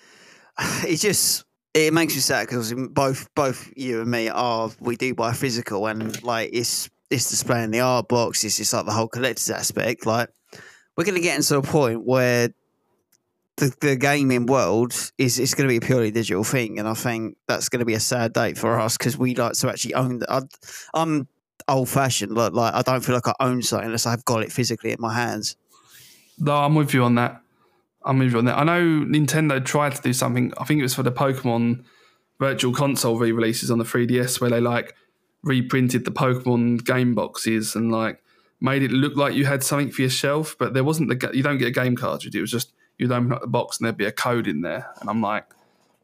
it 0.59 0.97
just 0.97 1.45
it 1.73 1.93
makes 1.93 2.15
me 2.17 2.21
sad 2.21 2.49
because 2.49 2.75
both 2.91 3.33
both 3.37 3.73
you 3.77 4.01
and 4.01 4.11
me 4.11 4.29
are 4.29 4.71
we 4.81 4.97
do 4.97 5.15
buy 5.15 5.33
physical 5.33 5.87
and 5.87 6.21
like 6.25 6.51
it's 6.53 6.91
it's 7.11 7.31
displaying 7.31 7.71
the 7.71 7.81
art 7.81 8.09
box. 8.09 8.43
It's 8.43 8.57
just 8.57 8.73
like 8.73 8.87
the 8.87 8.93
whole 8.93 9.09
collector's 9.09 9.51
aspect. 9.51 10.05
Like 10.05 10.31
we're 10.97 11.05
gonna 11.05 11.21
get 11.21 11.37
into 11.37 11.57
a 11.57 11.63
point 11.63 12.05
where 12.05 12.51
the, 13.61 13.75
the 13.81 13.97
gaming 13.97 14.47
world 14.47 14.93
is 15.19 15.39
is 15.39 15.55
going 15.55 15.69
to 15.69 15.73
be 15.73 15.77
a 15.77 15.87
purely 15.87 16.11
digital 16.11 16.43
thing, 16.43 16.79
and 16.79 16.89
I 16.89 16.95
think 16.95 17.37
that's 17.47 17.69
going 17.69 17.81
to 17.81 17.87
be 17.87 17.95
a 17.95 18.01
sad 18.01 18.33
day 18.33 18.55
for 18.55 18.81
us 18.81 18.97
because 18.97 19.17
we 19.17 19.35
like 19.35 19.53
to 19.53 19.69
actually 19.69 19.95
own. 19.95 20.19
The, 20.19 20.33
I, 20.33 20.41
I'm 20.95 21.29
old 21.69 21.89
fashioned. 21.89 22.33
Like, 22.33 22.53
like 22.53 22.75
I 22.75 22.83
don't 22.83 23.05
feel 23.05 23.15
like 23.15 23.29
I 23.29 23.35
own 23.39 23.63
something 23.63 23.87
unless 23.87 24.07
I've 24.07 24.25
got 24.25 24.43
it 24.43 24.51
physically 24.51 24.93
in 24.93 24.97
my 24.99 25.15
hands. 25.15 25.57
No, 26.39 26.57
I'm 26.57 26.75
with 26.75 26.95
you 26.95 27.05
on 27.05 27.15
that. 27.17 27.43
I'm 28.03 28.19
with 28.19 28.33
you 28.33 28.39
on 28.39 28.47
that. 28.47 28.59
I 28.59 28.65
know 28.65 29.05
Nintendo 29.05 29.63
tried 29.63 29.95
to 29.95 30.03
do 30.03 30.15
something. 30.15 30.53
I 30.59 30.65
think 30.65 30.81
it 30.81 30.83
was 30.83 30.95
for 30.95 31.03
the 31.03 31.13
Pokemon 31.13 31.85
Virtual 32.39 32.73
Console 32.73 33.19
re-releases 33.19 33.71
on 33.71 33.79
the 33.79 33.85
3DS, 33.85 34.41
where 34.41 34.49
they 34.49 34.61
like 34.61 34.95
reprinted 35.43 36.07
the 36.07 36.11
Pokemon 36.11 36.85
game 36.85 37.15
boxes 37.15 37.77
and 37.77 37.93
like 37.93 38.23
made 38.59 38.83
it 38.83 38.91
look 38.91 39.17
like 39.17 39.35
you 39.35 39.45
had 39.45 39.63
something 39.63 39.91
for 39.91 40.01
yourself, 40.01 40.57
but 40.59 40.73
there 40.73 40.85
wasn't 40.85 41.11
the. 41.11 41.31
You 41.35 41.43
don't 41.43 41.59
get 41.59 41.69
a 41.69 41.73
game 41.73 41.95
cartridge. 41.95 42.35
It 42.35 42.41
was 42.41 42.51
just 42.51 42.73
you'd 43.01 43.13
open 43.13 43.33
up 43.33 43.41
the 43.41 43.47
box 43.47 43.79
and 43.79 43.87
there'd 43.87 43.97
be 43.97 44.05
a 44.07 44.13
code 44.13 44.47
in 44.47 44.61
there, 44.61 44.91
and 45.01 45.09
I'm 45.11 45.21
like, 45.23 45.45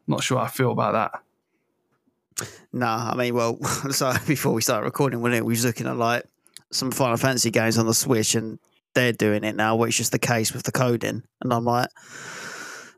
not 0.07 0.23
sure 0.23 0.37
how 0.37 0.45
I 0.45 0.47
feel 0.49 0.71
about 0.71 0.93
that. 0.93 2.47
Nah, 2.71 3.11
I 3.11 3.15
mean, 3.15 3.33
well, 3.33 3.61
so 3.91 4.13
before 4.27 4.53
we 4.53 4.61
started 4.61 4.85
recording, 4.85 5.21
when 5.21 5.33
it 5.33 5.45
we 5.45 5.53
was 5.53 5.65
looking 5.65 5.87
at 5.87 5.97
like 5.97 6.23
some 6.71 6.91
Final 6.91 7.17
Fantasy 7.17 7.49
games 7.51 7.77
on 7.77 7.85
the 7.87 7.93
Switch, 7.93 8.35
and 8.35 8.59
they're 8.93 9.13
doing 9.13 9.43
it 9.43 9.55
now, 9.55 9.75
where 9.75 9.87
it's 9.87 9.97
just 9.97 10.11
the 10.11 10.19
case 10.19 10.53
with 10.53 10.63
the 10.63 10.71
coding, 10.71 11.23
and 11.41 11.53
I'm 11.53 11.65
like, 11.65 11.89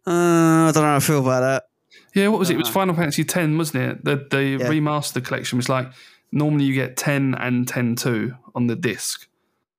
uh, 0.08 0.12
I 0.68 0.72
don't 0.74 0.84
know 0.84 0.90
how 0.90 0.96
I 0.96 1.00
feel 1.00 1.20
about 1.20 1.42
that. 1.42 1.64
Yeah, 2.16 2.28
what 2.30 2.40
was 2.40 2.50
it? 2.50 2.56
It 2.56 2.58
was. 2.60 2.70
Final 2.70 2.96
Fantasy 2.96 3.22
X, 3.22 3.36
wasn't 3.36 3.84
it? 3.84 4.04
The 4.06 4.28
the 4.30 4.44
Yeah. 4.44 4.68
remastered 4.68 5.26
collection 5.26 5.58
was 5.58 5.70
like 5.70 5.88
normally 6.32 6.66
you 6.66 6.74
get 6.74 6.98
ten 6.98 7.34
and 7.36 7.66
10-2 7.68 8.38
on 8.56 8.68
the 8.68 8.76
disc 8.76 9.28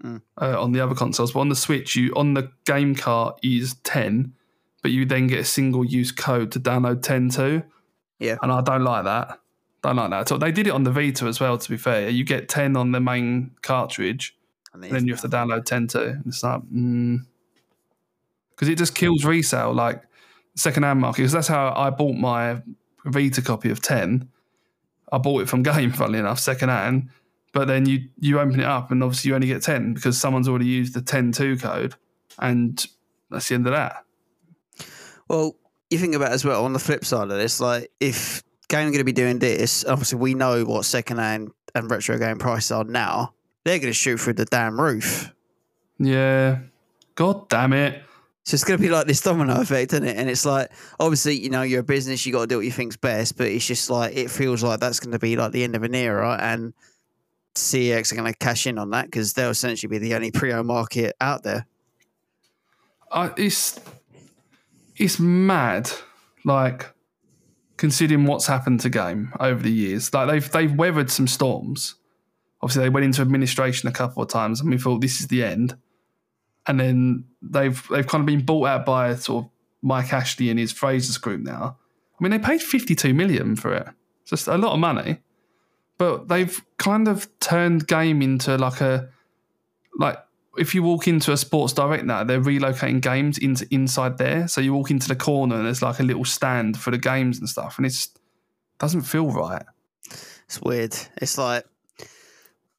Mm. 0.03 0.23
uh, 0.41 0.63
on 0.63 0.73
the 0.73 0.81
other 0.81 0.95
consoles, 0.95 1.33
but 1.33 1.41
on 1.41 1.51
the 1.51 1.57
Switch, 1.57 1.95
you 1.95 2.13
on 2.17 2.33
the 2.35 2.51
game 2.65 2.95
cart 2.95 3.39
is 3.43 3.75
ten, 3.85 4.33
but 4.83 4.93
you 4.93 5.05
then 5.05 5.27
get 5.27 5.41
a 5.41 5.45
single 5.45 5.85
use 5.85 6.11
code 6.11 6.53
to 6.53 6.61
download 6.61 7.03
10-2. 7.03 7.65
Yeah. 8.19 8.37
and 8.43 8.51
I 8.53 8.61
don't 8.63 8.83
like 8.85 9.05
that. 9.05 9.39
Don't 9.83 9.97
like 9.97 10.11
that 10.11 10.21
at 10.21 10.33
all. 10.33 10.39
They 10.39 10.53
did 10.53 10.67
it 10.67 10.71
on 10.71 10.85
the 10.85 10.91
Vita 10.91 11.25
as 11.27 11.41
well. 11.41 11.57
To 11.57 11.71
be 11.71 11.77
fair, 11.77 12.09
you 12.11 12.25
get 12.25 12.49
ten 12.49 12.77
on 12.77 12.93
the 12.93 13.01
main 13.01 13.53
cartridge, 13.63 14.37
And 14.75 14.83
then 14.83 15.07
you 15.07 15.15
have 15.15 15.23
to 15.23 15.29
download 15.29 15.65
10-2. 15.65 16.27
It's 16.27 16.43
like 16.43 16.61
because 18.51 18.69
it 18.69 18.77
just 18.77 18.95
kills 18.95 19.25
resale 19.25 19.73
like 19.73 20.03
secondhand 20.55 21.01
market. 21.01 21.23
Because 21.23 21.33
that's 21.33 21.49
how 21.49 21.73
I 21.75 21.91
bought 21.91 22.17
my 22.17 22.63
Vita 23.07 23.41
copy 23.41 23.71
of 23.71 23.81
ten. 23.81 24.29
I 25.11 25.19
bought 25.19 25.43
it 25.43 25.49
from 25.49 25.63
Game, 25.71 25.93
funnily 25.93 26.19
enough, 26.19 26.39
secondhand. 26.39 27.09
But 27.53 27.67
then 27.67 27.87
you 27.87 28.09
you 28.19 28.39
open 28.39 28.61
it 28.61 28.67
up 28.67 28.91
and 28.91 29.03
obviously 29.03 29.31
you 29.31 29.35
only 29.35 29.49
get 29.49 29.63
ten 29.63 29.93
because 29.95 30.19
someone's 30.19 30.49
already 30.49 30.67
used 30.67 30.95
the 30.95 31.01
10-2 31.01 31.61
code, 31.61 31.95
and 32.39 32.87
that's 33.31 33.49
the 33.49 33.57
end 33.57 33.67
of 33.67 33.73
that. 33.73 34.05
Well, 35.29 35.57
you 35.91 35.99
think 35.99 36.15
about 36.15 36.31
it 36.31 36.35
as 36.35 36.45
well 36.45 36.65
on 36.65 36.73
the 36.73 36.79
flip 36.79 37.05
side 37.05 37.25
of 37.25 37.31
this, 37.31 37.61
like 37.61 37.91
if 37.99 38.43
game 38.69 38.89
going 38.89 38.99
to 38.99 39.05
be 39.05 39.13
doing 39.13 39.41
this, 39.41 39.85
obviously 39.85 40.19
we 40.19 40.35
know 40.35 40.65
what 40.65 40.85
secondhand 40.85 41.51
and 41.75 41.91
retro 41.91 42.19
game 42.19 42.39
prices 42.39 42.71
are 42.71 42.85
now. 42.85 43.35
They're 43.65 43.79
going 43.79 43.91
to 43.91 43.93
shoot 43.93 44.19
through 44.19 44.35
the 44.35 44.45
damn 44.45 44.81
roof. 44.81 45.33
Yeah, 45.99 46.61
god 47.15 47.49
damn 47.49 47.73
it. 47.73 48.03
So 48.45 48.55
it's 48.55 48.65
going 48.65 48.79
to 48.79 48.83
be 48.83 48.89
like 48.89 49.07
this 49.07 49.21
domino 49.21 49.61
effect, 49.61 49.93
isn't 49.93 50.07
it? 50.07 50.17
And 50.17 50.31
it's 50.31 50.47
like, 50.47 50.71
obviously, 50.99 51.39
you 51.39 51.51
know, 51.51 51.63
you're 51.63 51.81
a 51.81 51.85
business, 51.85 52.25
you 52.25 52.33
got 52.33 52.41
to 52.41 52.47
do 52.47 52.57
what 52.57 52.65
you 52.65 52.73
think's 52.73 52.97
best, 52.97 53.37
but 53.37 53.49
it's 53.49 53.67
just 53.67 53.91
like, 53.91 54.17
it 54.17 54.31
feels 54.31 54.63
like 54.63 54.81
that's 54.81 54.99
going 54.99 55.13
to 55.13 55.19
be 55.19 55.37
like 55.37 55.53
the 55.53 55.63
end 55.63 55.77
of 55.77 55.83
an 55.83 55.95
era. 55.95 56.39
And 56.41 56.73
CeX 57.61 58.13
are 58.13 58.17
going 58.17 58.33
to 58.33 58.39
cash 58.39 58.67
in 58.67 58.79
on 58.79 58.91
that 58.91 59.07
because 59.07 59.33
they'll 59.33 59.51
essentially 59.51 59.89
be 59.89 59.99
the 59.99 60.15
only 60.15 60.31
pre 60.31 60.53
owned 60.53 60.67
market 60.67 61.15
out 61.21 61.43
there. 61.43 61.67
I, 63.11 63.33
it's 63.37 63.81
it's 64.97 65.19
mad. 65.19 65.91
Like 66.45 66.87
considering 67.77 68.25
what's 68.25 68.47
happened 68.47 68.81
to 68.81 68.89
game 68.89 69.33
over 69.41 69.63
the 69.63 69.73
years, 69.73 70.13
like 70.13 70.29
they've 70.29 70.53
they've 70.53 70.75
weathered 70.75 71.11
some 71.11 71.27
storms. 71.27 71.97
Obviously, 72.63 72.83
they 72.83 72.91
went 72.91 73.05
into 73.05 73.23
administration 73.23 73.89
a 73.89 73.93
couple 73.93 74.23
of 74.23 74.29
times, 74.29 74.61
and 74.61 74.71
we 74.71 74.79
thought 74.79 75.01
this 75.01 75.21
is 75.21 75.29
the 75.29 75.43
end. 75.43 75.77
And 76.67 76.79
then 76.79 77.25
they've 77.43 77.87
they've 77.89 78.07
kind 78.07 78.21
of 78.21 78.27
been 78.27 78.45
bought 78.45 78.67
out 78.67 78.87
by 78.87 79.15
sort 79.17 79.45
of 79.45 79.51
Mike 79.83 80.13
Ashley 80.13 80.51
and 80.51 80.59
his 80.59 80.73
Frasers 80.73 81.21
Group 81.21 81.41
now. 81.41 81.79
I 82.19 82.23
mean, 82.23 82.33
they 82.33 82.39
paid 82.39 82.63
52 82.63 83.15
million 83.15 83.57
for 83.57 83.73
it. 83.75 83.89
It's 84.23 84.31
just 84.31 84.47
a 84.47 84.59
lot 84.59 84.75
of 84.75 84.79
money. 84.79 85.21
But 86.01 86.29
they've 86.29 86.65
kind 86.79 87.09
of 87.09 87.29
turned 87.41 87.87
game 87.87 88.23
into 88.23 88.57
like 88.57 88.81
a 88.81 89.11
like 89.99 90.17
if 90.57 90.75
you 90.75 90.83
walk 90.83 91.07
into 91.07 91.31
a 91.31 91.37
sports 91.37 91.75
direct 91.75 92.07
now, 92.07 92.25
they're 92.25 92.41
relocating 92.41 93.03
games 93.03 93.37
into 93.37 93.69
inside 93.71 94.17
there. 94.17 94.49
So 94.49 94.63
you 94.63 94.73
walk 94.73 94.91
into 94.91 95.09
the 95.09 95.15
corner 95.15 95.57
and 95.57 95.67
there's 95.67 95.83
like 95.83 96.01
a 96.01 96.03
little 96.03 96.25
stand 96.25 96.79
for 96.79 96.91
the 96.91 96.97
games 96.97 97.39
and 97.39 97.47
stuff, 97.47 97.77
and 97.77 97.85
it 97.85 97.95
doesn't 98.79 99.03
feel 99.03 99.27
right. 99.27 99.63
It's 100.47 100.63
weird. 100.63 100.97
It's 101.21 101.37
like 101.37 101.67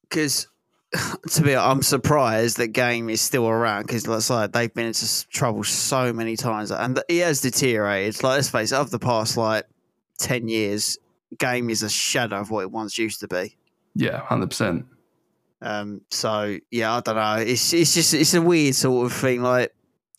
because 0.01 0.47
to 1.29 1.43
be, 1.43 1.53
honest, 1.53 1.69
I'm 1.69 1.83
surprised 1.83 2.57
that 2.57 2.69
game 2.69 3.07
is 3.07 3.21
still 3.21 3.47
around 3.47 3.83
because 3.83 4.07
like, 4.07 4.27
like 4.31 4.51
they've 4.51 4.73
been 4.73 4.87
into 4.87 5.29
trouble 5.29 5.63
so 5.63 6.11
many 6.11 6.35
times, 6.37 6.71
and 6.71 6.99
it 7.07 7.21
has 7.21 7.41
deteriorated. 7.41 8.23
Like 8.23 8.37
let's 8.37 8.49
face 8.49 8.71
it, 8.71 8.79
of 8.79 8.89
the 8.89 8.97
past 8.97 9.37
like 9.37 9.67
ten 10.17 10.47
years, 10.47 10.97
game 11.37 11.69
is 11.69 11.83
a 11.83 11.89
shadow 11.89 12.37
of 12.39 12.51
what 12.51 12.61
it 12.61 12.71
once 12.71 12.97
used 12.97 13.19
to 13.21 13.27
be. 13.27 13.57
Yeah, 13.95 14.19
hundred 14.19 14.49
percent. 14.49 14.85
Um, 15.61 16.01
so 16.09 16.57
yeah, 16.71 16.95
I 16.95 17.01
don't 17.01 17.15
know. 17.15 17.35
It's 17.35 17.73
it's 17.73 17.93
just 17.93 18.13
it's 18.13 18.33
a 18.33 18.41
weird 18.41 18.75
sort 18.75 19.05
of 19.05 19.13
thing. 19.13 19.41
Like 19.43 19.73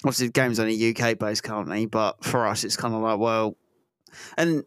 obviously, 0.05 0.27
the 0.29 0.33
game's 0.33 0.61
only 0.61 0.95
UK 0.97 1.19
based 1.19 1.43
currently, 1.43 1.87
but 1.87 2.25
for 2.25 2.47
us, 2.47 2.65
it's 2.65 2.77
kind 2.77 2.95
of 2.95 3.01
like 3.03 3.19
well, 3.19 3.57
and 4.37 4.65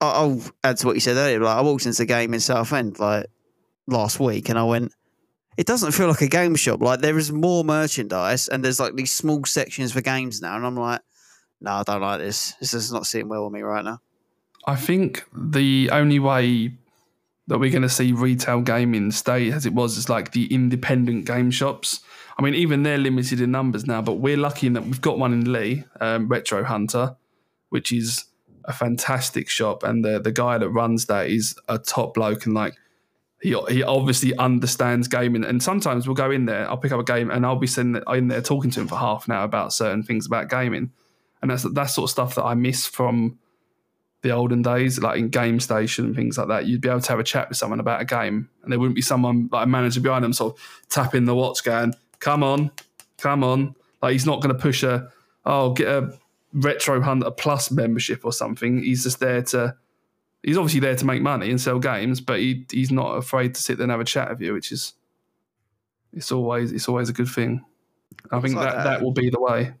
I- 0.00 0.10
I'll 0.12 0.42
add 0.62 0.76
to 0.78 0.86
what 0.86 0.94
you 0.94 1.00
said 1.00 1.16
earlier. 1.16 1.40
Like 1.40 1.56
I 1.56 1.62
walked 1.62 1.86
into 1.86 1.98
the 2.02 2.06
game 2.06 2.32
in 2.34 2.40
Southend 2.40 2.98
like 2.98 3.26
last 3.86 4.20
week, 4.20 4.48
and 4.48 4.58
I 4.58 4.64
went. 4.64 4.92
It 5.56 5.66
doesn't 5.66 5.92
feel 5.92 6.08
like 6.08 6.20
a 6.20 6.26
game 6.26 6.56
shop. 6.56 6.82
Like 6.82 7.00
there 7.00 7.16
is 7.16 7.30
more 7.32 7.62
merchandise, 7.64 8.48
and 8.48 8.64
there's 8.64 8.80
like 8.80 8.94
these 8.96 9.12
small 9.12 9.44
sections 9.44 9.92
for 9.92 10.00
games 10.00 10.40
now, 10.42 10.56
and 10.56 10.66
I'm 10.66 10.76
like, 10.76 11.00
no, 11.60 11.70
I 11.72 11.82
don't 11.84 12.00
like 12.00 12.20
this. 12.20 12.54
This 12.60 12.74
is 12.74 12.92
not 12.92 13.06
sitting 13.06 13.28
well 13.28 13.44
with 13.44 13.52
me 13.52 13.62
right 13.62 13.84
now. 13.84 14.00
I 14.66 14.76
think 14.76 15.24
the 15.32 15.90
only 15.92 16.18
way 16.18 16.72
that 17.46 17.58
we're 17.58 17.70
going 17.70 17.82
to 17.82 17.88
see 17.88 18.12
retail 18.12 18.62
gaming 18.62 19.10
stay 19.10 19.52
as 19.52 19.66
it 19.66 19.74
was 19.74 19.98
is 19.98 20.08
like 20.08 20.32
the 20.32 20.52
independent 20.52 21.26
game 21.26 21.50
shops. 21.50 22.00
I 22.38 22.42
mean, 22.42 22.54
even 22.54 22.82
they're 22.82 22.98
limited 22.98 23.40
in 23.40 23.50
numbers 23.50 23.86
now, 23.86 24.00
but 24.00 24.14
we're 24.14 24.36
lucky 24.36 24.66
in 24.66 24.72
that 24.72 24.84
we've 24.84 25.00
got 25.00 25.18
one 25.18 25.32
in 25.32 25.52
Lee, 25.52 25.84
um, 26.00 26.28
Retro 26.28 26.64
Hunter, 26.64 27.16
which 27.68 27.92
is 27.92 28.24
a 28.64 28.72
fantastic 28.72 29.50
shop, 29.50 29.82
and 29.82 30.04
the 30.04 30.18
the 30.18 30.32
guy 30.32 30.56
that 30.56 30.70
runs 30.70 31.06
that 31.06 31.28
is 31.28 31.54
a 31.68 31.78
top 31.78 32.14
bloke 32.14 32.46
and 32.46 32.54
like. 32.54 32.74
He, 33.42 33.54
he 33.68 33.82
obviously 33.82 34.34
understands 34.38 35.06
gaming, 35.06 35.44
and 35.44 35.62
sometimes 35.62 36.06
we'll 36.06 36.14
go 36.14 36.30
in 36.30 36.46
there. 36.46 36.66
I'll 36.66 36.78
pick 36.78 36.92
up 36.92 37.00
a 37.00 37.04
game, 37.04 37.30
and 37.30 37.44
I'll 37.44 37.56
be 37.56 37.66
sitting 37.66 38.00
in 38.08 38.28
there 38.28 38.40
talking 38.40 38.70
to 38.70 38.80
him 38.80 38.88
for 38.88 38.96
half 38.96 39.26
an 39.26 39.34
hour 39.34 39.44
about 39.44 39.74
certain 39.74 40.02
things 40.02 40.24
about 40.24 40.48
gaming, 40.48 40.92
and 41.42 41.50
that's 41.50 41.62
that 41.62 41.90
sort 41.90 42.04
of 42.04 42.10
stuff 42.10 42.36
that 42.36 42.44
I 42.44 42.54
miss 42.54 42.86
from 42.86 43.38
the 44.24 44.30
olden 44.30 44.62
days, 44.62 44.98
like 44.98 45.18
in 45.18 45.28
Game 45.28 45.60
Station 45.60 46.06
and 46.06 46.16
things 46.16 46.38
like 46.38 46.48
that, 46.48 46.64
you'd 46.64 46.80
be 46.80 46.88
able 46.88 47.02
to 47.02 47.08
have 47.10 47.18
a 47.20 47.24
chat 47.24 47.50
with 47.50 47.58
someone 47.58 47.78
about 47.78 48.00
a 48.00 48.06
game, 48.06 48.48
and 48.62 48.72
there 48.72 48.78
wouldn't 48.78 48.96
be 48.96 49.02
someone 49.02 49.50
like 49.52 49.66
a 49.66 49.68
manager 49.68 50.00
behind 50.00 50.24
them 50.24 50.32
sort 50.32 50.54
of 50.54 50.88
tapping 50.88 51.26
the 51.26 51.34
watch, 51.34 51.62
going, 51.62 51.94
"Come 52.20 52.42
on, 52.42 52.70
come 53.18 53.44
on!" 53.44 53.76
Like 54.02 54.12
he's 54.12 54.24
not 54.24 54.40
going 54.40 54.56
to 54.56 54.60
push 54.60 54.82
a, 54.82 55.10
"Oh, 55.44 55.74
get 55.74 55.88
a 55.88 56.18
Retro 56.54 57.02
Hunter 57.02 57.30
Plus 57.30 57.70
membership 57.70 58.24
or 58.24 58.32
something." 58.32 58.82
He's 58.82 59.02
just 59.02 59.20
there 59.20 59.42
to, 59.42 59.76
he's 60.42 60.56
obviously 60.56 60.80
there 60.80 60.96
to 60.96 61.04
make 61.04 61.20
money 61.20 61.50
and 61.50 61.60
sell 61.60 61.78
games, 61.78 62.22
but 62.22 62.40
he 62.40 62.64
he's 62.72 62.90
not 62.90 63.16
afraid 63.16 63.54
to 63.56 63.62
sit 63.62 63.76
there 63.76 63.84
and 63.84 63.92
have 63.92 64.00
a 64.00 64.04
chat 64.04 64.30
with 64.30 64.40
you, 64.40 64.54
which 64.54 64.72
is, 64.72 64.94
it's 66.14 66.32
always 66.32 66.72
it's 66.72 66.88
always 66.88 67.10
a 67.10 67.12
good 67.12 67.28
thing. 67.28 67.62
I 68.32 68.40
think 68.40 68.56
like 68.56 68.70
that, 68.70 68.76
that. 68.76 68.84
that 68.84 69.02
will 69.02 69.12
be 69.12 69.28
the 69.28 69.40
way. 69.40 69.74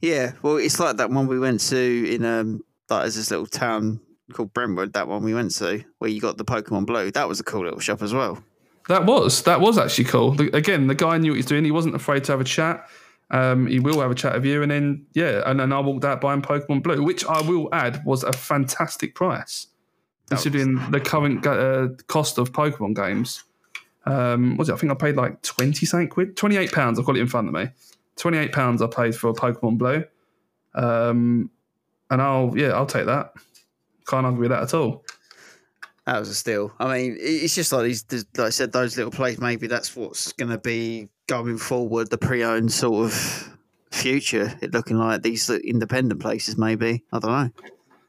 Yeah, 0.00 0.32
well, 0.42 0.58
it's 0.58 0.78
like 0.78 0.98
that 0.98 1.10
one 1.10 1.26
we 1.26 1.40
went 1.40 1.60
to 1.62 2.14
in 2.14 2.24
um, 2.24 2.62
like 2.90 3.02
there's 3.02 3.16
this 3.16 3.30
little 3.30 3.46
town 3.46 4.00
called 4.32 4.52
Brentwood. 4.54 4.92
That 4.94 5.08
one 5.08 5.22
we 5.22 5.34
went 5.34 5.52
to 5.56 5.84
where 5.98 6.10
you 6.10 6.20
got 6.20 6.36
the 6.38 6.44
Pokemon 6.44 6.86
Blue. 6.86 7.10
That 7.10 7.28
was 7.28 7.40
a 7.40 7.44
cool 7.44 7.64
little 7.64 7.80
shop 7.80 8.02
as 8.02 8.12
well. 8.14 8.42
That 8.88 9.06
was 9.06 9.42
that 9.44 9.60
was 9.60 9.78
actually 9.78 10.04
cool. 10.04 10.32
The, 10.32 10.54
again, 10.56 10.86
the 10.88 10.94
guy 10.94 11.16
knew 11.18 11.32
what 11.32 11.36
he's 11.36 11.46
doing. 11.46 11.64
He 11.64 11.70
wasn't 11.70 11.94
afraid 11.94 12.24
to 12.24 12.32
have 12.32 12.40
a 12.40 12.44
chat. 12.44 12.86
Um, 13.30 13.66
he 13.66 13.80
will 13.80 14.00
have 14.00 14.10
a 14.10 14.14
chat 14.14 14.34
with 14.34 14.44
you, 14.44 14.62
and 14.62 14.70
then 14.70 15.06
yeah, 15.14 15.42
and 15.46 15.58
then 15.58 15.72
I 15.72 15.80
walked 15.80 16.04
out 16.04 16.20
buying 16.20 16.42
Pokemon 16.42 16.82
Blue, 16.82 17.02
which 17.02 17.24
I 17.24 17.40
will 17.40 17.68
add 17.72 18.04
was 18.04 18.22
a 18.22 18.32
fantastic 18.32 19.14
price 19.14 19.68
That 20.28 20.34
was- 20.36 20.42
considering 20.44 20.90
the 20.90 21.00
current 21.00 21.46
uh, 21.46 21.88
cost 22.06 22.36
of 22.38 22.52
Pokemon 22.52 22.94
games. 22.94 23.44
Um, 24.06 24.58
was 24.58 24.68
it? 24.68 24.74
I 24.74 24.76
think 24.76 24.92
I 24.92 24.94
paid 24.94 25.16
like 25.16 25.40
twenty 25.40 25.86
something 25.86 26.08
quid, 26.08 26.36
twenty 26.36 26.58
eight 26.58 26.70
pounds. 26.72 26.98
I've 26.98 27.06
got 27.06 27.16
it 27.16 27.20
in 27.20 27.26
front 27.26 27.48
of 27.48 27.54
me. 27.54 27.70
Twenty 28.16 28.36
eight 28.36 28.52
pounds 28.52 28.82
I 28.82 28.86
paid 28.86 29.16
for 29.16 29.30
a 29.30 29.32
Pokemon 29.32 29.78
Blue, 29.78 30.04
um, 30.74 31.50
and 32.10 32.22
I'll 32.22 32.52
yeah 32.56 32.68
I'll 32.68 32.86
take 32.86 33.06
that. 33.06 33.32
Can't 34.06 34.26
argue 34.26 34.40
with 34.40 34.50
that 34.50 34.62
at 34.62 34.74
all. 34.74 35.04
That 36.06 36.18
was 36.18 36.28
a 36.28 36.34
steal. 36.34 36.72
I 36.78 36.98
mean, 36.98 37.16
it's 37.18 37.54
just 37.54 37.72
like 37.72 37.84
these, 37.84 38.04
like 38.36 38.46
I 38.46 38.50
said, 38.50 38.72
those 38.72 38.96
little 38.98 39.10
plays. 39.10 39.38
Maybe 39.38 39.66
that's 39.66 39.96
what's 39.96 40.32
going 40.32 40.50
to 40.50 40.58
be 40.58 41.08
going 41.26 41.56
forward. 41.56 42.10
The 42.10 42.18
pre-owned 42.18 42.70
sort 42.70 43.06
of 43.06 43.56
future. 43.90 44.52
It 44.60 44.74
looking 44.74 44.98
like 44.98 45.22
these 45.22 45.48
independent 45.48 46.20
places. 46.20 46.58
Maybe 46.58 47.02
I 47.10 47.18
don't 47.18 47.30
know. 47.30 47.50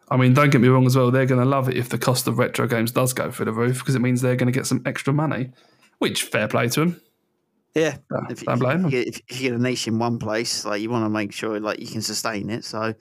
I 0.10 0.18
mean, 0.18 0.34
don't 0.34 0.52
get 0.52 0.62
me 0.62 0.68
wrong 0.68 0.86
as 0.86 0.96
well. 0.96 1.10
They're 1.10 1.26
going 1.26 1.42
to 1.42 1.48
love 1.48 1.70
it 1.70 1.78
if 1.78 1.90
the 1.90 1.98
cost 1.98 2.28
of 2.28 2.38
retro 2.38 2.68
games 2.68 2.92
does 2.92 3.14
go 3.14 3.32
through 3.32 3.46
the 3.46 3.54
roof 3.54 3.80
because 3.80 3.96
it 3.96 4.02
means 4.02 4.22
they're 4.22 4.36
going 4.36 4.52
to 4.52 4.58
get 4.58 4.68
some 4.68 4.84
extra 4.86 5.14
money, 5.14 5.52
which 6.00 6.24
fair 6.24 6.48
play 6.48 6.68
to 6.70 6.80
them. 6.82 7.02
Yeah, 7.74 7.98
Don't 8.10 8.32
if, 8.32 8.46
don't 8.46 8.60
blame 8.60 8.78
if, 8.78 8.82
them. 8.84 8.92
you 8.92 9.00
if 9.00 9.42
you 9.42 9.50
get 9.50 9.60
a 9.60 9.62
niche 9.62 9.88
in 9.88 10.00
one 10.00 10.20
place, 10.20 10.64
like 10.64 10.82
you 10.82 10.90
want 10.90 11.06
to 11.06 11.10
make 11.10 11.32
sure 11.32 11.60
like 11.60 11.80
you 11.80 11.88
can 11.88 12.02
sustain 12.02 12.50
it. 12.50 12.64
So, 12.64 12.94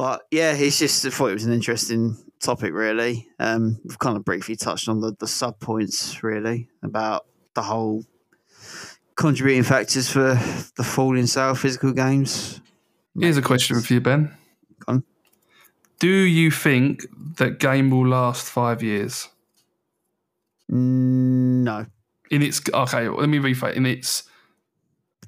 but 0.00 0.22
yeah, 0.30 0.54
it's 0.54 0.78
just 0.78 1.04
I 1.04 1.10
thought 1.10 1.26
it 1.30 1.34
was 1.34 1.44
an 1.44 1.52
interesting 1.52 2.16
topic. 2.40 2.72
Really, 2.72 3.28
um, 3.38 3.78
we've 3.84 3.98
kind 3.98 4.16
of 4.16 4.24
briefly 4.24 4.56
touched 4.56 4.88
on 4.88 5.00
the 5.00 5.14
the 5.18 5.26
sub 5.26 5.60
points 5.60 6.22
really 6.22 6.68
about 6.82 7.26
the 7.52 7.60
whole 7.60 8.06
contributing 9.14 9.62
factors 9.62 10.10
for 10.10 10.38
the 10.76 10.82
fall 10.82 11.18
in 11.18 11.26
sale 11.26 11.50
of 11.50 11.58
physical 11.58 11.92
games. 11.92 12.62
Here's 13.14 13.36
a 13.36 13.42
question 13.42 13.78
for 13.82 13.92
you, 13.92 14.00
Ben. 14.00 14.34
Do 15.98 16.08
you 16.08 16.50
think 16.50 17.04
that 17.36 17.58
game 17.58 17.90
will 17.90 18.08
last 18.08 18.46
five 18.46 18.82
years 18.82 19.28
Mm, 20.72 21.62
No, 21.62 21.84
in 22.30 22.40
its 22.40 22.62
okay? 22.72 23.06
Let 23.06 23.28
me 23.28 23.36
rephrase 23.36 23.74
in 23.74 23.84
its 23.84 24.22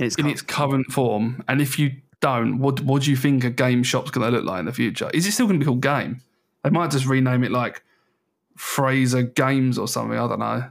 it's 0.00 0.16
in 0.16 0.24
its 0.24 0.40
current 0.40 0.86
form. 0.90 1.44
And 1.46 1.60
if 1.60 1.78
you 1.78 1.90
don't, 2.22 2.58
what 2.58 2.80
what 2.80 3.02
do 3.02 3.10
you 3.10 3.16
think 3.16 3.44
a 3.44 3.50
game 3.50 3.82
shop's 3.82 4.10
going 4.10 4.30
to 4.30 4.34
look 4.34 4.46
like 4.46 4.60
in 4.60 4.64
the 4.64 4.72
future? 4.72 5.10
Is 5.12 5.26
it 5.26 5.32
still 5.32 5.46
going 5.46 5.60
to 5.60 5.64
be 5.64 5.68
called 5.68 5.82
Game? 5.82 6.22
They 6.64 6.70
might 6.70 6.90
just 6.90 7.06
rename 7.06 7.44
it 7.44 7.50
like 7.50 7.82
Fraser 8.56 9.22
Games 9.22 9.76
or 9.76 9.86
something. 9.88 10.16
I 10.16 10.28
don't 10.28 10.38
know. 10.38 10.70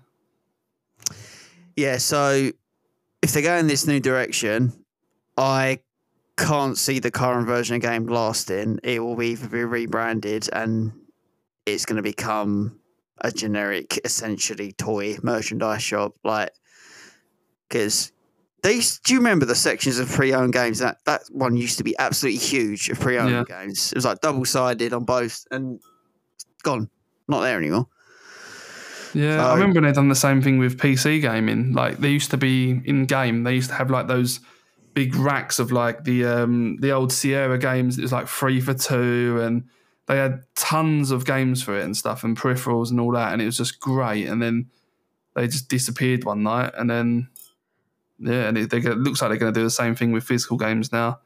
Yeah, 1.76 1.98
so 1.98 2.52
if 3.22 3.34
they 3.34 3.42
go 3.42 3.56
in 3.58 3.68
this 3.68 3.86
new 3.86 4.00
direction, 4.00 4.74
I 5.38 5.80
can't 6.38 6.78
see 6.78 7.00
the 7.00 7.12
current 7.12 7.48
version 7.48 7.76
of 7.76 7.82
game 7.82 8.08
lasting. 8.08 8.80
It 8.84 9.00
will 9.00 9.22
either 9.22 9.48
be 9.48 9.64
rebranded 9.64 10.50
and 10.54 10.92
it's 11.66 11.86
going 11.86 11.98
to 11.98 12.02
become 12.02 12.80
a 13.20 13.32
generic, 13.32 14.00
essentially 14.04 14.72
toy 14.72 15.18
merchandise 15.22 15.84
shop. 15.84 16.16
Like, 16.24 16.52
because 17.68 18.12
these, 18.64 19.00
do 19.00 19.14
you 19.14 19.20
remember 19.20 19.46
the 19.46 19.56
sections 19.56 19.98
of 20.00 20.10
pre-owned 20.10 20.54
games? 20.54 20.80
That 20.80 20.98
that 21.06 21.22
one 21.32 21.56
used 21.58 21.78
to 21.80 21.84
be 21.84 21.98
absolutely 21.98 22.40
huge 22.40 22.90
of 22.90 23.00
pre-owned 23.00 23.32
Yeah. 23.32 23.44
games. 23.48 23.92
It 23.92 23.96
was 23.96 24.06
like 24.06 24.22
double-sided 24.22 24.94
on 24.94 25.04
both, 25.04 25.46
and 25.52 25.80
gone, 26.64 26.90
not 27.28 27.42
there 27.42 27.58
anymore. 27.58 27.88
Yeah, 29.14 29.46
I 29.46 29.54
remember 29.56 29.82
when 29.82 29.90
they 29.90 29.94
done 29.94 30.08
the 30.08 30.16
same 30.16 30.42
thing 30.42 30.58
with 30.58 30.78
PC 30.78 31.20
gaming. 31.20 31.74
Like 31.74 31.98
they 31.98 32.10
used 32.10 32.32
to 32.32 32.38
be 32.38 32.82
in 32.86 33.06
game, 33.06 33.44
they 33.44 33.56
used 33.56 33.70
to 33.70 33.76
have 33.76 33.90
like 33.90 34.08
those 34.08 34.40
big 34.94 35.16
racks 35.16 35.58
of 35.60 35.72
like 35.72 36.04
the 36.04 36.26
um 36.26 36.78
the 36.78 36.92
old 36.92 37.12
Sierra 37.12 37.58
games. 37.58 37.98
It 37.98 38.04
was 38.04 38.12
like 38.14 38.28
three 38.28 38.62
for 38.62 38.74
two, 38.74 39.40
and 39.42 39.64
they 40.08 40.18
had 40.18 40.44
tons 40.56 41.12
of 41.12 41.26
games 41.26 41.62
for 41.62 41.78
it 41.78 41.84
and 41.84 41.96
stuff, 41.98 42.24
and 42.24 42.38
peripherals 42.38 42.90
and 42.92 43.00
all 43.02 43.12
that, 43.12 43.34
and 43.34 43.42
it 43.42 43.46
was 43.46 43.58
just 43.58 43.80
great. 43.82 44.28
And 44.28 44.42
then 44.42 44.70
they 45.36 45.48
just 45.48 45.68
disappeared 45.68 46.24
one 46.24 46.44
night, 46.44 46.72
and 46.78 46.90
then 46.90 47.28
yeah, 48.22 48.48
and 48.48 48.58
it, 48.58 48.70
they, 48.70 48.78
it 48.78 48.98
looks 48.98 49.22
like 49.22 49.30
they're 49.30 49.38
going 49.38 49.54
to 49.54 49.60
do 49.60 49.64
the 49.64 49.72
same 49.72 49.96
thing 49.96 50.12
with 50.12 50.24
physical 50.24 50.58
games 50.58 50.92
now, 50.92 51.20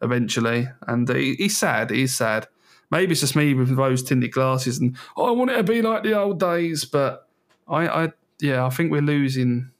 eventually. 0.00 0.68
And 0.86 1.08
uh, 1.08 1.14
it, 1.14 1.36
it's 1.38 1.58
sad. 1.58 1.90
He's 1.90 2.14
sad. 2.14 2.48
Maybe 2.90 3.12
it's 3.12 3.20
just 3.20 3.36
me 3.36 3.52
with 3.52 3.76
those 3.76 4.02
tinted 4.02 4.32
glasses, 4.32 4.78
and 4.78 4.96
oh, 5.16 5.26
I 5.26 5.30
want 5.32 5.50
it 5.50 5.56
to 5.56 5.62
be 5.62 5.82
like 5.82 6.04
the 6.04 6.18
old 6.18 6.40
days, 6.40 6.86
but 6.86 7.28
I, 7.68 7.86
I 7.86 8.12
yeah, 8.40 8.64
I 8.64 8.70
think 8.70 8.90
we're 8.90 9.02
losing 9.02 9.72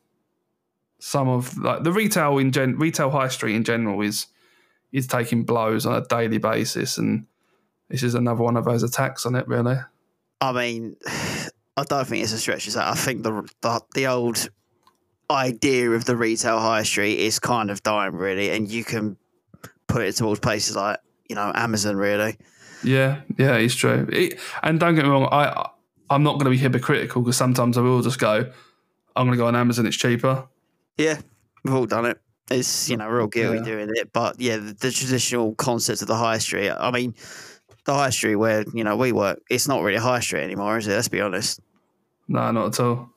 some 0.98 1.28
of 1.28 1.56
like 1.56 1.84
the 1.84 1.92
retail 1.92 2.36
in 2.36 2.52
gen 2.52 2.76
retail 2.76 3.10
high 3.10 3.28
street 3.28 3.54
in 3.54 3.64
general 3.64 4.02
is 4.02 4.26
is 4.92 5.06
taking 5.06 5.44
blows 5.44 5.86
on 5.86 5.94
a 5.94 6.04
daily 6.04 6.36
basis, 6.36 6.98
and 6.98 7.26
this 7.88 8.02
is 8.02 8.14
another 8.14 8.42
one 8.42 8.58
of 8.58 8.66
those 8.66 8.82
attacks 8.82 9.24
on 9.24 9.34
it. 9.34 9.48
Really, 9.48 9.78
I 10.42 10.52
mean, 10.52 10.96
I 11.78 11.84
don't 11.84 12.06
think 12.06 12.22
it's 12.22 12.32
a 12.32 12.38
stretch 12.38 12.66
to 12.66 12.72
say. 12.72 12.80
I 12.82 12.94
think 12.94 13.22
the, 13.22 13.48
the 13.62 13.80
the 13.94 14.06
old 14.06 14.50
idea 15.30 15.90
of 15.90 16.04
the 16.04 16.16
retail 16.16 16.58
high 16.58 16.82
street 16.82 17.18
is 17.18 17.38
kind 17.38 17.70
of 17.70 17.82
dying, 17.82 18.14
really, 18.14 18.50
and 18.50 18.70
you 18.70 18.84
can 18.84 19.16
put 19.86 20.02
it 20.02 20.16
towards 20.16 20.40
places 20.40 20.76
like 20.76 20.98
you 21.28 21.34
know 21.36 21.52
Amazon 21.54 21.96
really. 21.96 22.36
Yeah, 22.84 23.20
yeah, 23.36 23.56
it's 23.56 23.74
true. 23.74 24.08
It, 24.12 24.38
and 24.62 24.78
don't 24.78 24.94
get 24.94 25.04
me 25.04 25.10
wrong, 25.10 25.28
I 25.32 25.68
I'm 26.10 26.22
not 26.22 26.34
going 26.34 26.44
to 26.44 26.50
be 26.50 26.56
hypocritical 26.58 27.22
because 27.22 27.36
sometimes 27.36 27.76
I 27.76 27.80
will 27.82 28.02
just 28.02 28.18
go, 28.18 28.50
I'm 29.16 29.26
going 29.26 29.32
to 29.32 29.36
go 29.36 29.46
on 29.46 29.56
Amazon. 29.56 29.86
It's 29.86 29.96
cheaper. 29.96 30.46
Yeah, 30.96 31.20
we've 31.64 31.74
all 31.74 31.86
done 31.86 32.06
it. 32.06 32.20
It's 32.50 32.88
you 32.88 32.96
know 32.96 33.08
real 33.08 33.26
guilty 33.26 33.58
Yeah. 33.58 33.64
doing 33.64 33.90
it, 33.92 34.12
but 34.12 34.40
yeah, 34.40 34.56
the, 34.56 34.72
the 34.72 34.90
traditional 34.90 35.54
concept 35.56 36.00
of 36.02 36.08
the 36.08 36.16
high 36.16 36.38
street. 36.38 36.70
I 36.70 36.90
mean, 36.90 37.14
the 37.84 37.92
high 37.94 38.10
street 38.10 38.36
where 38.36 38.64
you 38.72 38.84
know 38.84 38.96
we 38.96 39.12
work, 39.12 39.42
it's 39.50 39.68
not 39.68 39.82
really 39.82 39.96
a 39.98 40.00
high 40.00 40.20
street 40.20 40.44
anymore, 40.44 40.78
is 40.78 40.86
it? 40.86 40.92
Let's 40.92 41.08
be 41.08 41.20
honest. 41.20 41.60
No, 42.28 42.50
not 42.52 42.66
at 42.68 42.80
all. 42.80 43.10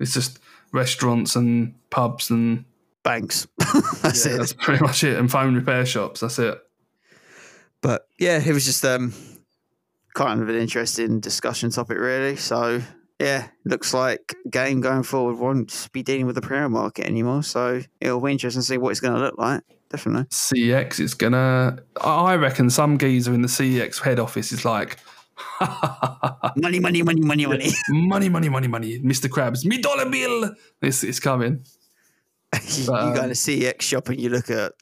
It's 0.00 0.14
just 0.14 0.40
restaurants 0.72 1.36
and 1.36 1.74
pubs 1.90 2.30
and 2.30 2.64
Banks, 3.02 3.48
that's 4.02 4.24
yeah, 4.24 4.34
it. 4.34 4.38
that's 4.38 4.52
pretty 4.52 4.80
much 4.80 5.02
it. 5.02 5.18
And 5.18 5.28
phone 5.28 5.56
repair 5.56 5.84
shops. 5.84 6.20
That's 6.20 6.38
it. 6.38 6.56
But 7.80 8.06
yeah, 8.16 8.40
it 8.44 8.52
was 8.52 8.64
just 8.64 8.84
um 8.84 9.12
kind 10.14 10.40
of 10.40 10.48
an 10.48 10.54
interesting 10.54 11.18
discussion 11.18 11.70
topic, 11.70 11.98
really. 11.98 12.36
So 12.36 12.80
yeah, 13.18 13.48
looks 13.64 13.92
like 13.92 14.34
game 14.50 14.80
going 14.80 15.02
forward 15.02 15.36
won't 15.36 15.88
be 15.92 16.02
dealing 16.02 16.26
with 16.26 16.34
the 16.36 16.42
prayer 16.42 16.68
market 16.68 17.06
anymore. 17.06 17.42
So 17.42 17.82
it'll 18.00 18.20
be 18.20 18.32
interesting 18.32 18.62
to 18.62 18.66
see 18.66 18.78
what 18.78 18.90
it's 18.90 19.00
going 19.00 19.14
to 19.14 19.20
look 19.20 19.38
like. 19.38 19.62
Definitely. 19.90 20.24
CeX 20.24 21.00
is 21.00 21.14
gonna. 21.14 21.78
I 22.00 22.36
reckon 22.36 22.70
some 22.70 22.98
geezer 22.98 23.34
in 23.34 23.42
the 23.42 23.48
CeX 23.48 24.00
head 24.00 24.18
office 24.18 24.50
is 24.50 24.64
like, 24.64 24.96
Money, 26.56 26.80
money, 26.80 27.02
money, 27.02 27.20
money, 27.20 27.46
money. 27.46 27.70
money, 27.88 28.28
money, 28.28 28.48
money, 28.48 28.68
money. 28.68 28.98
Mr. 29.00 29.28
Krabs, 29.28 29.64
me 29.64 29.78
dollar 29.78 30.08
bill. 30.08 30.54
It's 30.80 31.02
it's 31.02 31.18
coming. 31.20 31.64
you, 32.54 32.86
But, 32.86 33.06
you 33.08 33.14
go 33.14 33.22
um, 33.22 33.28
to 33.28 33.34
CeX 33.34 33.80
shop 33.82 34.08
and 34.08 34.20
you 34.20 34.28
look 34.28 34.50
at 34.50 34.72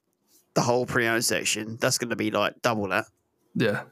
the 0.55 0.61
whole 0.61 0.87
pre-owned 0.87 1.25
section. 1.25 1.79
That's 1.81 1.99
going 1.99 2.11
to 2.11 2.17
be 2.17 2.31
like 2.31 2.61
double 2.63 2.89
that. 2.89 3.05
Yeah. 3.55 3.83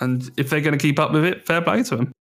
And 0.00 0.28
if 0.36 0.50
they're 0.50 0.60
going 0.60 0.76
to 0.76 0.82
keep 0.82 0.98
up 0.98 1.12
with 1.12 1.24
it, 1.24 1.46
fair 1.46 1.62
play 1.62 1.82
to 1.84 1.96
them. 1.96 2.12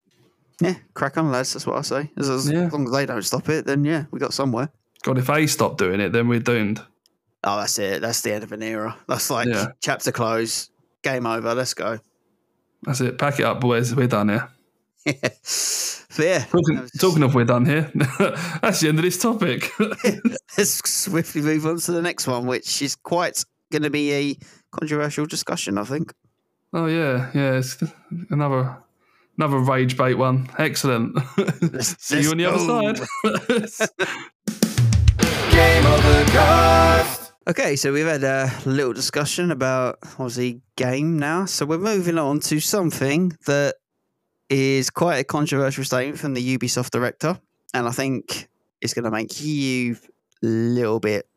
Yeah, 0.62 0.76
crack 0.94 1.18
on, 1.18 1.32
lads. 1.32 1.54
That's 1.54 1.66
what 1.66 1.78
I 1.78 1.82
say. 1.82 2.12
As, 2.18 2.30
as 2.30 2.50
Yeah. 2.50 2.70
long 2.72 2.86
as 2.86 2.92
they 2.92 3.06
don't 3.08 3.24
stop 3.24 3.50
it, 3.50 3.66
then 3.66 3.84
yeah, 3.84 4.06
we 4.12 4.20
got 4.20 4.34
somewhere. 4.34 4.70
God, 5.02 5.18
if 5.18 5.26
they 5.26 5.48
stop 5.48 5.78
doing 5.78 6.00
it, 6.00 6.12
then 6.12 6.28
we're 6.28 6.40
doomed. 6.40 6.80
Oh, 7.44 7.58
that's 7.58 7.80
it. 7.80 8.02
That's 8.02 8.22
the 8.22 8.34
end 8.34 8.44
of 8.44 8.52
an 8.52 8.62
era. 8.62 8.96
That's 9.08 9.32
like 9.32 9.48
Yeah. 9.48 9.70
chapter 9.82 10.12
close, 10.12 10.70
game 11.02 11.26
over. 11.26 11.56
Let's 11.56 11.74
go. 11.74 11.98
That's 12.84 13.02
it. 13.02 13.18
Pack 13.18 13.40
it 13.40 13.46
up, 13.46 13.60
boys. 13.62 13.94
We're 13.96 14.08
done 14.08 14.30
here. 14.30 14.50
yeah, 15.06 16.44
Talking, 16.46 16.80
was- 16.82 16.92
talking 17.00 17.24
of 17.24 17.34
we're 17.34 17.44
done 17.46 17.66
here, 17.66 17.92
that's 18.62 18.82
the 18.82 18.88
end 18.90 19.00
of 19.00 19.04
this 19.04 19.18
topic. 19.20 19.72
let's 20.58 20.88
swiftly 20.90 21.42
move 21.42 21.66
on 21.66 21.78
to 21.80 21.92
the 21.92 22.02
next 22.04 22.28
one, 22.28 22.46
which 22.46 22.84
is 22.84 22.96
quite 22.98 23.44
going 23.72 23.82
to 23.82 23.90
be 23.90 24.14
a 24.14 24.38
controversial 24.72 25.26
discussion, 25.26 25.80
I 25.80 25.86
think. 25.86 26.14
oh 26.74 26.86
yeah, 26.86 27.32
yeah. 27.34 27.54
It's 27.58 27.82
another 28.30 28.78
another 29.40 29.58
rage 29.58 29.98
bait 29.98 30.16
one. 30.16 30.48
Excellent. 30.60 31.18
See 31.84 32.22
you 32.22 32.30
on 32.32 32.38
the 32.38 32.46
other 32.46 32.60
side. 32.60 33.92
Game 35.52 35.86
Overcast. 35.86 37.01
Okay, 37.48 37.76
so 37.76 37.92
we've 37.92 38.06
had 38.06 38.24
a 38.24 38.52
little 38.66 38.94
discussion 38.94 39.50
about 39.50 40.00
Aussie 40.02 40.62
game 40.76 41.18
now. 41.18 41.46
So 41.46 41.66
we're 41.66 41.80
moving 41.80 42.20
on 42.20 42.40
to 42.42 42.60
something 42.60 43.36
that 43.48 43.78
is 44.48 44.92
quite 44.92 45.18
a 45.18 45.24
controversial 45.24 45.84
statement 45.84 46.20
from 46.20 46.36
the 46.36 46.58
Ubisoft 46.58 46.92
director, 46.92 47.40
and 47.74 47.88
I 47.88 47.92
think 47.92 48.48
it's 48.80 48.94
going 48.94 49.06
to 49.06 49.12
make 49.12 49.42
you 49.42 49.98
a 50.44 50.46
little 50.46 51.00
bit 51.00 51.28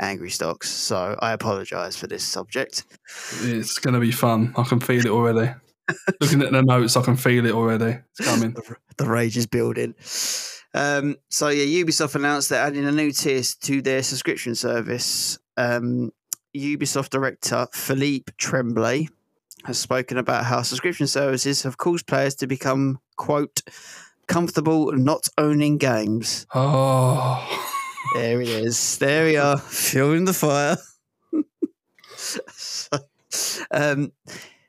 angry, 0.00 0.30
stocks. 0.30 0.68
So 0.68 1.16
I 1.22 1.30
apologise 1.30 1.94
for 1.94 2.08
this 2.08 2.24
subject. 2.24 2.82
it's 3.42 3.78
going 3.78 3.94
to 3.94 4.00
be 4.00 4.10
fun. 4.10 4.52
I 4.56 4.64
can 4.64 4.80
feel 4.80 5.06
it 5.06 5.12
already. 5.12 5.54
Looking 6.20 6.42
at 6.42 6.50
the 6.50 6.62
notes, 6.62 6.96
I 6.96 7.02
can 7.02 7.16
feel 7.16 7.46
it 7.46 7.52
already. 7.52 7.98
It's 8.18 8.28
coming. 8.28 8.52
the, 8.52 8.76
the 8.96 9.06
rage 9.08 9.36
is 9.36 9.46
building. 9.46 9.94
Um, 10.76 11.16
so 11.30 11.48
yeah, 11.48 11.82
Ubisoft 11.82 12.14
announced 12.14 12.50
they're 12.50 12.62
adding 12.62 12.84
a 12.84 12.92
new 12.92 13.10
tier 13.10 13.42
to 13.62 13.80
their 13.82 14.02
subscription 14.02 14.54
service. 14.54 15.38
Um, 15.56 16.12
Ubisoft 16.54 17.10
director 17.10 17.66
Philippe 17.72 18.32
Tremblay 18.36 19.08
has 19.64 19.78
spoken 19.78 20.18
about 20.18 20.44
how 20.44 20.62
subscription 20.62 21.06
services 21.06 21.62
have 21.62 21.78
caused 21.78 22.06
players 22.06 22.34
to 22.36 22.46
become 22.46 23.00
quote 23.16 23.62
comfortable 24.28 24.92
not 24.92 25.28
owning 25.38 25.78
games. 25.78 26.46
Oh, 26.54 27.42
There 28.14 28.40
it 28.40 28.48
is. 28.48 28.98
There 28.98 29.24
we 29.24 29.36
are, 29.36 29.58
fueling 29.58 30.24
the 30.26 30.34
fire. 30.34 30.76
So, 32.18 32.98
um, 33.70 34.12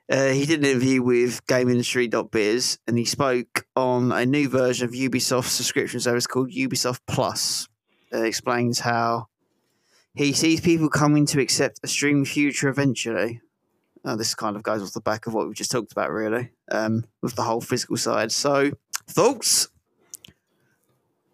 uh, 0.09 0.27
he 0.27 0.45
did 0.45 0.59
an 0.59 0.65
interview 0.65 1.01
with 1.01 1.45
GameIndustry.biz 1.47 2.79
and 2.87 2.97
he 2.97 3.05
spoke 3.05 3.65
on 3.75 4.11
a 4.11 4.25
new 4.25 4.47
version 4.47 4.87
of 4.87 4.93
Ubisoft's 4.93 5.51
subscription 5.51 5.99
service 5.99 6.27
called 6.27 6.51
Ubisoft 6.51 7.01
Plus. 7.07 7.67
It 8.11 8.23
explains 8.23 8.79
how 8.79 9.27
he 10.15 10.31
sees 10.33 10.61
people 10.61 10.89
coming 10.89 11.25
to 11.27 11.41
accept 11.41 11.81
a 11.83 11.87
stream 11.87 12.23
future 12.25 12.69
eventually. 12.69 13.41
Uh, 14.05 14.15
this 14.15 14.33
kind 14.33 14.55
of 14.55 14.63
goes 14.63 14.81
off 14.81 14.93
the 14.93 15.01
back 15.01 15.27
of 15.27 15.33
what 15.33 15.45
we've 15.45 15.55
just 15.55 15.71
talked 15.71 15.91
about, 15.91 16.11
really, 16.11 16.51
um, 16.71 17.03
with 17.21 17.35
the 17.35 17.41
whole 17.41 17.59
physical 17.59 17.97
side. 17.97 18.31
So, 18.31 18.71
thoughts? 19.07 19.67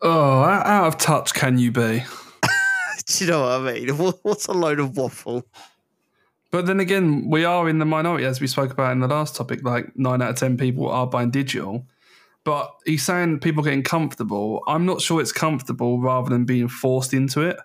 oh, 0.02 0.44
how 0.44 0.62
out 0.66 0.88
of 0.88 0.98
touch 0.98 1.34
can 1.34 1.58
you 1.58 1.72
be? 1.72 2.04
Do 3.06 3.26
you 3.26 3.32
know 3.32 3.42
what 3.42 3.70
I 3.70 3.74
mean? 3.74 3.90
What's 4.24 4.48
a 4.48 4.54
load 4.54 4.80
of 4.80 4.98
waffle? 4.98 5.46
But 6.54 6.68
then 6.68 6.80
again, 6.80 7.32
we 7.32 7.46
are 7.46 7.68
in 7.68 7.80
the 7.80 7.86
minority, 7.86 8.26
as 8.26 8.40
we 8.40 8.46
spoke 8.46 8.70
about 8.70 8.92
in 8.92 9.00
the 9.00 9.08
last 9.08 9.36
topic. 9.36 9.64
Like 9.64 9.98
nine 9.98 10.22
out 10.22 10.30
of 10.30 10.36
ten 10.36 10.56
people 10.56 10.88
are 10.88 11.08
buying 11.08 11.32
digital, 11.32 11.88
but 12.44 12.72
he's 12.86 13.02
saying 13.02 13.40
people 13.40 13.64
getting 13.64 13.82
comfortable. 13.82 14.62
I'm 14.68 14.86
not 14.86 15.02
sure 15.02 15.20
it's 15.20 15.32
comfortable 15.32 16.00
rather 16.00 16.30
than 16.30 16.46
being 16.46 16.68
forced 16.68 17.12
into 17.12 17.42
it. 17.42 17.58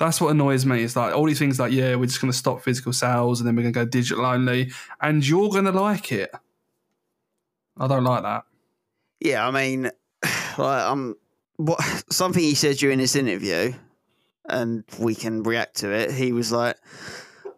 That's 0.00 0.20
what 0.20 0.32
annoys 0.32 0.66
me. 0.66 0.82
It's 0.82 0.96
like 0.96 1.14
all 1.14 1.26
these 1.26 1.38
things 1.38 1.60
like, 1.60 1.70
yeah, 1.70 1.94
we're 1.94 2.06
just 2.06 2.20
going 2.20 2.32
to 2.32 2.36
stop 2.36 2.60
physical 2.60 2.92
sales 2.92 3.38
and 3.38 3.46
then 3.46 3.54
we're 3.54 3.62
going 3.62 3.74
to 3.74 3.84
go 3.84 3.86
digital 3.86 4.26
only, 4.26 4.72
and 5.00 5.24
you're 5.24 5.50
going 5.50 5.66
to 5.66 5.70
like 5.70 6.10
it. 6.10 6.32
I 7.78 7.86
don't 7.86 8.02
like 8.02 8.24
that. 8.24 8.46
Yeah, 9.20 9.46
I 9.46 9.52
mean, 9.52 9.92
like 10.58 10.82
um, 10.82 11.14
what 11.54 11.80
something 12.10 12.42
he 12.42 12.56
said 12.56 12.78
during 12.78 12.98
this 12.98 13.14
interview, 13.14 13.74
and 14.48 14.82
we 14.98 15.14
can 15.14 15.44
react 15.44 15.76
to 15.76 15.92
it. 15.92 16.10
He 16.10 16.32
was 16.32 16.50
like, 16.50 16.76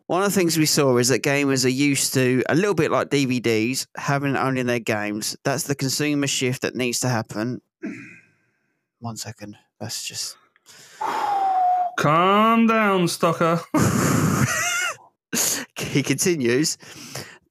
one 0.06 0.22
of 0.22 0.32
the 0.32 0.38
things 0.38 0.58
we 0.58 0.66
saw 0.66 0.96
is 0.96 1.08
that 1.08 1.22
gamers 1.22 1.64
are 1.64 1.68
used 1.68 2.14
to 2.14 2.42
a 2.48 2.54
little 2.54 2.74
bit 2.74 2.90
like 2.90 3.08
DVDs 3.08 3.86
having 3.96 4.34
it 4.34 4.38
only 4.38 4.60
in 4.60 4.66
their 4.66 4.78
games. 4.78 5.36
That's 5.44 5.64
the 5.64 5.74
consumer 5.74 6.26
shift 6.26 6.62
that 6.62 6.74
needs 6.74 7.00
to 7.00 7.08
happen. 7.08 7.60
One 9.00 9.16
second, 9.16 9.56
that's 9.80 10.06
just. 10.06 10.36
Calm 11.98 12.66
down, 12.66 13.04
Stocker. 13.04 13.62
he 15.78 16.02
continues. 16.02 16.78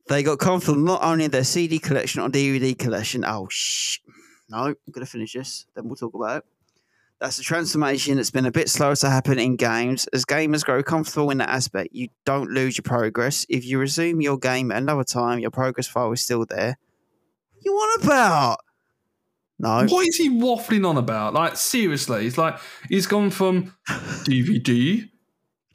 They 0.08 0.24
got 0.24 0.40
comfortable 0.40 0.80
not 0.80 1.04
only 1.04 1.26
in 1.26 1.32
their 1.32 1.44
CD 1.44 1.80
collection 1.80 2.22
or 2.22 2.30
DVD 2.30 2.78
collection. 2.78 3.24
Oh, 3.26 3.48
shh. 3.50 4.00
No, 4.50 4.58
I'm 4.58 4.76
going 4.92 5.06
to 5.06 5.12
finish 5.12 5.34
this. 5.34 5.66
Then 5.76 5.88
we'll 5.88 5.96
talk 5.96 6.14
about 6.14 6.38
it. 6.38 6.44
That's 7.22 7.38
a 7.38 7.44
transformation 7.44 8.16
that's 8.16 8.32
been 8.32 8.48
a 8.48 8.52
bit 8.52 8.68
slower 8.68 8.96
to 8.96 9.10
happen 9.10 9.38
in 9.38 9.56
games. 9.56 10.08
As 10.12 10.26
gamers 10.26 10.66
grow 10.66 10.82
comfortable 10.82 11.30
in 11.30 11.38
that 11.38 11.50
aspect, 11.50 11.90
you 11.92 12.08
don't 12.26 12.50
lose 12.50 12.80
your 12.80 12.84
progress. 12.84 13.46
If 13.48 13.64
you 13.64 13.78
resume 13.78 14.22
your 14.22 14.40
game 14.40 14.72
at 14.72 14.80
another 14.80 15.04
time, 15.04 15.38
your 15.38 15.52
progress 15.52 15.86
file 15.88 16.12
is 16.14 16.22
still 16.22 16.48
there. 16.48 16.80
You 17.64 17.74
want 17.74 18.04
about? 18.04 18.58
No. 19.60 19.86
What 19.86 20.08
is 20.08 20.16
he 20.16 20.32
waffling 20.32 20.90
on 20.90 20.98
about? 20.98 21.36
Like 21.36 21.58
seriously, 21.58 22.26
it's 22.26 22.40
like 22.40 22.58
he's 22.90 23.06
gone 23.06 23.30
from 23.30 23.76
DVD, 23.88 25.08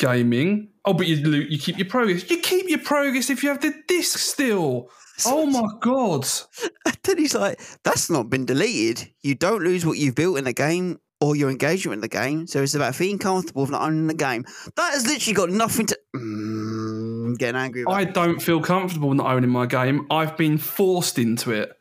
gaming. 0.00 0.70
Oh, 0.84 0.94
but 0.94 1.06
you 1.06 1.14
you 1.14 1.58
keep 1.60 1.78
your 1.78 1.86
progress. 1.86 2.28
You 2.28 2.40
keep 2.40 2.68
your 2.68 2.80
progress 2.80 3.30
if 3.30 3.44
you 3.44 3.50
have 3.50 3.60
the 3.60 3.72
disc 3.86 4.18
still. 4.18 4.90
Oh 5.24 5.46
my 5.46 5.68
god! 5.80 6.26
then 7.04 7.18
he's 7.18 7.36
like, 7.36 7.60
that's 7.84 8.10
not 8.10 8.28
been 8.28 8.46
deleted. 8.46 9.12
You 9.22 9.36
don't 9.36 9.62
lose 9.62 9.86
what 9.86 9.96
you've 9.96 10.16
built 10.16 10.38
in 10.38 10.44
the 10.44 10.52
game 10.52 10.98
or 11.20 11.34
your 11.36 11.50
engagement 11.50 11.94
in 11.94 12.00
the 12.00 12.08
game. 12.08 12.46
So 12.46 12.62
it's 12.62 12.74
about 12.74 12.94
feeling 12.94 13.18
comfortable 13.18 13.62
with 13.62 13.70
not 13.70 13.82
owning 13.82 14.06
the 14.06 14.14
game. 14.14 14.44
That 14.76 14.92
has 14.92 15.06
literally 15.06 15.34
got 15.34 15.50
nothing 15.50 15.86
to. 15.86 15.98
Mm, 16.14 17.26
I'm 17.26 17.34
getting 17.34 17.56
angry 17.56 17.82
about 17.82 17.94
I 17.94 18.04
don't 18.04 18.40
feel 18.40 18.60
comfortable 18.60 19.12
not 19.14 19.26
owning 19.30 19.50
my 19.50 19.66
game. 19.66 20.06
I've 20.10 20.36
been 20.36 20.58
forced 20.58 21.18
into 21.18 21.52
it. 21.52 21.72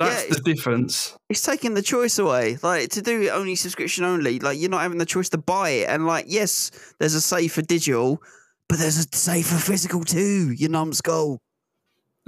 That's 0.00 0.24
Yeah, 0.24 0.34
the 0.34 0.40
difference. 0.40 1.16
It's 1.28 1.42
taking 1.42 1.74
the 1.74 1.82
choice 1.82 2.18
away. 2.18 2.58
Like 2.62 2.90
to 2.90 3.02
do 3.02 3.22
it 3.22 3.28
only 3.28 3.54
subscription 3.54 4.04
only. 4.04 4.40
Like 4.40 4.58
you're 4.58 4.70
not 4.70 4.82
having 4.82 4.98
the 4.98 5.06
choice 5.06 5.28
to 5.30 5.38
buy 5.38 5.70
it. 5.70 5.88
And 5.88 6.06
like, 6.06 6.24
yes, 6.28 6.72
there's 6.98 7.14
a 7.14 7.20
save 7.20 7.52
for 7.52 7.62
digital, 7.62 8.20
but 8.68 8.78
there's 8.78 8.98
a 8.98 9.06
save 9.12 9.46
for 9.46 9.58
physical 9.58 10.02
too. 10.02 10.52
You 10.52 10.68
numbskull. 10.68 11.38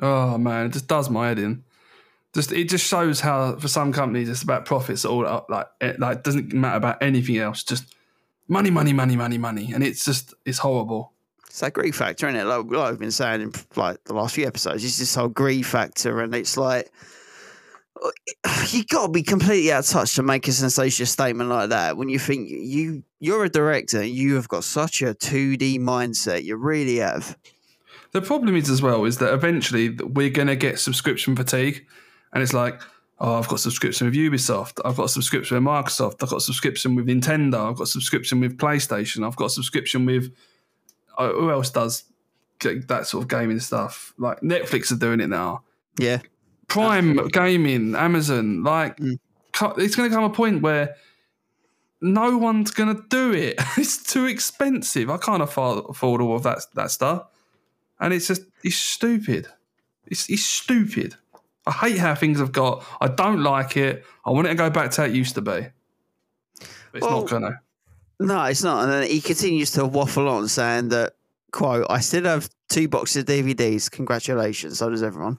Oh 0.01 0.39
man, 0.39 0.67
it 0.67 0.73
just 0.73 0.87
does 0.87 1.11
my 1.11 1.29
head 1.29 1.39
in. 1.39 1.65
Just 2.35 2.53
it 2.53 2.69
just 2.69 2.87
shows 2.87 3.21
how 3.21 3.57
for 3.57 3.69
some 3.69 3.93
companies 3.93 4.29
it's 4.29 4.43
about 4.43 4.65
profits 4.65 5.05
all 5.05 5.27
up. 5.27 5.49
Like 5.49 5.67
it 5.81 6.01
like 6.01 6.23
doesn't 6.25 6.53
matter 6.53 6.77
about 6.77 7.03
anything 7.03 7.39
else. 7.39 7.63
Just 7.63 7.95
money, 8.49 8.71
money, 8.71 8.93
money, 8.93 9.17
money, 9.17 9.39
money, 9.39 9.73
and 9.73 9.85
it's 9.85 10.05
just 10.05 10.35
it's 10.45 10.59
horrible. 10.59 11.13
It's 11.47 11.61
that 11.61 11.73
greed 11.73 11.95
factor, 11.95 12.27
isn't 12.27 12.41
it? 12.41 12.45
Like, 12.45 12.67
like 12.67 12.93
I've 12.93 12.99
been 12.99 13.13
saying 13.13 13.41
in 13.41 13.53
like 13.77 14.03
the 14.05 14.15
last 14.15 14.35
few 14.35 14.47
episodes, 14.47 14.85
it's 14.85 14.99
this 14.99 15.15
whole 15.15 15.29
greed 15.29 15.65
factor, 15.65 16.21
and 16.21 16.35
it's 16.35 16.57
like 16.57 16.91
you 18.69 18.85
got 18.85 19.07
to 19.07 19.13
be 19.13 19.23
completely 19.23 19.73
out 19.73 19.85
of 19.85 19.87
touch 19.87 20.17
to 20.17 20.23
make 20.23 20.49
a 20.49 20.53
sensational 20.53 21.07
statement 21.07 21.51
like 21.51 21.71
that. 21.71 21.97
When 21.97 22.09
you 22.09 22.19
think 22.19 22.49
you 22.51 23.05
you're 23.21 23.45
a 23.45 23.49
director, 23.49 24.01
and 24.01 24.11
you 24.11 24.35
have 24.35 24.49
got 24.49 24.65
such 24.65 25.03
a 25.03 25.15
two 25.15 25.57
D 25.57 25.79
mindset, 25.79 26.45
you 26.45 26.57
really 26.57 26.97
have. 26.97 27.39
The 28.13 28.23
problem 28.23 28.55
is 28.57 28.71
as 28.71 28.81
well 28.81 29.05
is 29.05 29.19
that 29.19 29.33
eventually 29.33 29.91
we're 29.91 30.31
going 30.31 30.49
to 30.49 30.57
get 30.57 30.79
subscription 30.79 31.35
fatigue, 31.35 31.85
and 32.35 32.43
it's 32.43 32.53
like, 32.53 32.81
oh, 33.21 33.35
I've 33.39 33.49
got 33.49 33.61
subscription 33.61 34.07
with 34.07 34.15
Ubisoft, 34.15 34.81
I've 34.85 34.97
got 34.97 35.09
subscription 35.11 35.57
with 35.57 35.65
Microsoft, 35.65 36.23
I've 36.23 36.29
got 36.31 36.43
subscription 36.43 36.95
with 36.95 37.07
Nintendo, 37.07 37.71
I've 37.71 37.77
got 37.77 37.89
subscription 37.89 38.41
with 38.41 38.59
PlayStation, 38.59 39.27
I've 39.27 39.37
got 39.37 39.53
subscription 39.53 40.05
with 40.05 40.35
uh, 41.17 41.31
who 41.31 41.51
else 41.51 41.71
does 41.71 42.05
that 42.61 43.07
sort 43.07 43.23
of 43.23 43.29
gaming 43.29 43.61
stuff? 43.61 44.13
Like 44.19 44.41
Netflix 44.41 44.91
are 44.93 44.97
doing 44.97 45.21
it 45.21 45.29
now. 45.29 45.63
Yeah, 45.99 46.21
Prime 46.69 47.29
Gaming, 47.29 47.95
Amazon, 47.95 48.63
like 48.65 48.97
Mm. 48.99 49.19
it's 49.79 49.95
going 49.95 50.11
to 50.11 50.15
come 50.15 50.25
a 50.25 50.31
point 50.31 50.63
where 50.63 50.97
no 52.01 52.37
one's 52.37 52.71
going 52.73 52.95
to 52.95 53.03
do 53.09 53.33
it. 53.33 53.61
It's 53.79 54.03
too 54.03 54.27
expensive. 54.27 55.09
I 55.11 55.17
can't 55.19 55.43
afford, 55.43 55.85
afford 55.89 56.21
all 56.21 56.37
of 56.37 56.43
that 56.43 56.67
that 56.75 56.91
stuff, 56.91 57.27
and 58.01 58.13
it's 58.13 58.27
just 58.27 58.43
it's 58.65 58.77
stupid. 58.77 59.47
It's 60.07 60.29
it's 60.29 60.45
stupid. 60.45 61.17
I 61.67 61.73
hate 61.73 61.99
how 61.99 62.15
things 62.15 62.39
have 62.41 62.53
got. 62.53 62.85
I 63.01 63.09
don't 63.09 63.43
like 63.43 63.77
it. 63.77 64.05
I 64.25 64.31
want 64.31 64.47
it 64.47 64.51
to 64.51 64.57
go 64.57 64.71
back 64.71 64.91
to 64.93 65.01
how 65.03 65.07
it 65.07 65.15
used 65.15 65.35
to 65.37 65.41
be, 65.41 65.51
but 66.61 66.69
it's 66.95 67.03
Well, 67.03 67.21
not 67.23 67.31
gonna. 67.31 67.61
No, 68.21 68.45
it's 68.45 68.63
not. 68.63 68.85
And 68.85 68.93
then 68.93 69.09
he 69.11 69.21
continues 69.21 69.71
to 69.73 69.87
waffle 69.87 70.29
on 70.29 70.47
saying 70.49 70.91
that, 70.91 71.15
quote, 71.53 71.87
I 71.91 72.01
still 72.01 72.25
have 72.25 72.49
two 72.69 72.87
boxes 72.89 73.17
of 73.23 73.27
DVDs. 73.27 73.91
Congratulations. 73.91 74.79
So 74.79 74.91
does 74.91 75.03
everyone. 75.03 75.39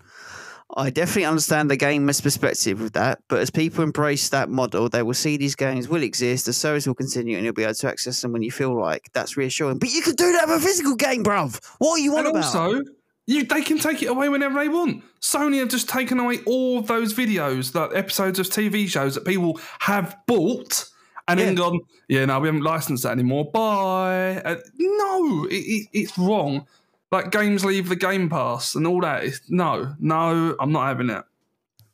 I 0.76 0.89
definitely 0.89 1.26
understand 1.26 1.69
the 1.69 1.78
gamer's 1.78 2.19
perspective 2.19 2.82
with 2.82 2.93
that, 2.93 3.19
but 3.30 3.39
as 3.39 3.51
people 3.51 3.84
embrace 3.84 4.30
that 4.30 4.49
model, 4.49 4.89
they 4.89 5.03
will 5.03 5.13
see 5.13 5.38
these 5.38 5.55
games 5.55 5.88
will 5.88 6.01
exist, 6.01 6.47
the 6.47 6.53
service 6.53 6.88
will 6.88 6.95
continue, 6.95 7.38
and 7.38 7.45
you'll 7.45 7.53
be 7.53 7.63
able 7.63 7.76
to 7.76 7.88
access 7.88 8.19
them 8.21 8.32
when 8.34 8.41
you 8.41 8.51
feel 8.51 8.78
like. 8.78 9.09
That's 9.13 9.38
reassuring. 9.38 9.78
But 9.78 9.93
you 9.93 10.01
could 10.01 10.17
do 10.17 10.32
that 10.34 10.47
with 10.47 10.57
a 10.57 10.59
physical 10.59 10.95
game, 10.95 11.23
bruv. 11.23 11.63
What 11.78 11.91
are 11.93 11.99
you 11.99 12.13
on 12.17 12.26
And 12.26 12.30
about? 12.36 12.43
also, 12.45 12.82
you 13.28 13.43
they 13.43 13.61
can 13.61 13.80
take 13.80 14.01
it 14.03 14.07
away 14.07 14.30
whenever 14.30 14.59
they 14.59 14.69
want. 14.69 15.03
Sony 15.21 15.59
have 15.59 15.69
just 15.69 15.89
taken 15.89 16.19
away 16.19 16.39
all 16.45 16.82
those 16.82 17.13
videos, 17.13 17.73
like 17.73 17.95
episodes 17.97 18.39
of 18.39 18.47
TV 18.47 18.88
shows 18.88 19.15
that 19.15 19.26
people 19.26 19.59
have 19.80 20.15
bought, 20.28 20.86
and 21.28 21.39
then 21.39 21.55
gone, 21.55 21.80
yeah, 22.07 22.26
no, 22.26 22.39
we 22.39 22.47
haven't 22.47 22.61
licensed 22.61 23.03
that 23.03 23.11
anymore. 23.11 23.49
Bye. 23.51 24.41
Uh, 24.45 24.57
no, 24.78 25.45
it, 25.45 25.55
it, 25.55 25.88
it's 25.93 26.17
wrong. 26.17 26.67
Like 27.11 27.32
games 27.32 27.63
leave 27.65 27.89
the 27.89 27.95
Game 27.95 28.30
Pass 28.30 28.76
and 28.76 28.86
all 28.86 29.01
that. 29.01 29.23
It's, 29.23 29.41
no, 29.49 29.95
no, 29.99 30.55
I'm 30.59 30.71
not 30.71 30.88
having 30.88 31.09
it. 31.09 31.23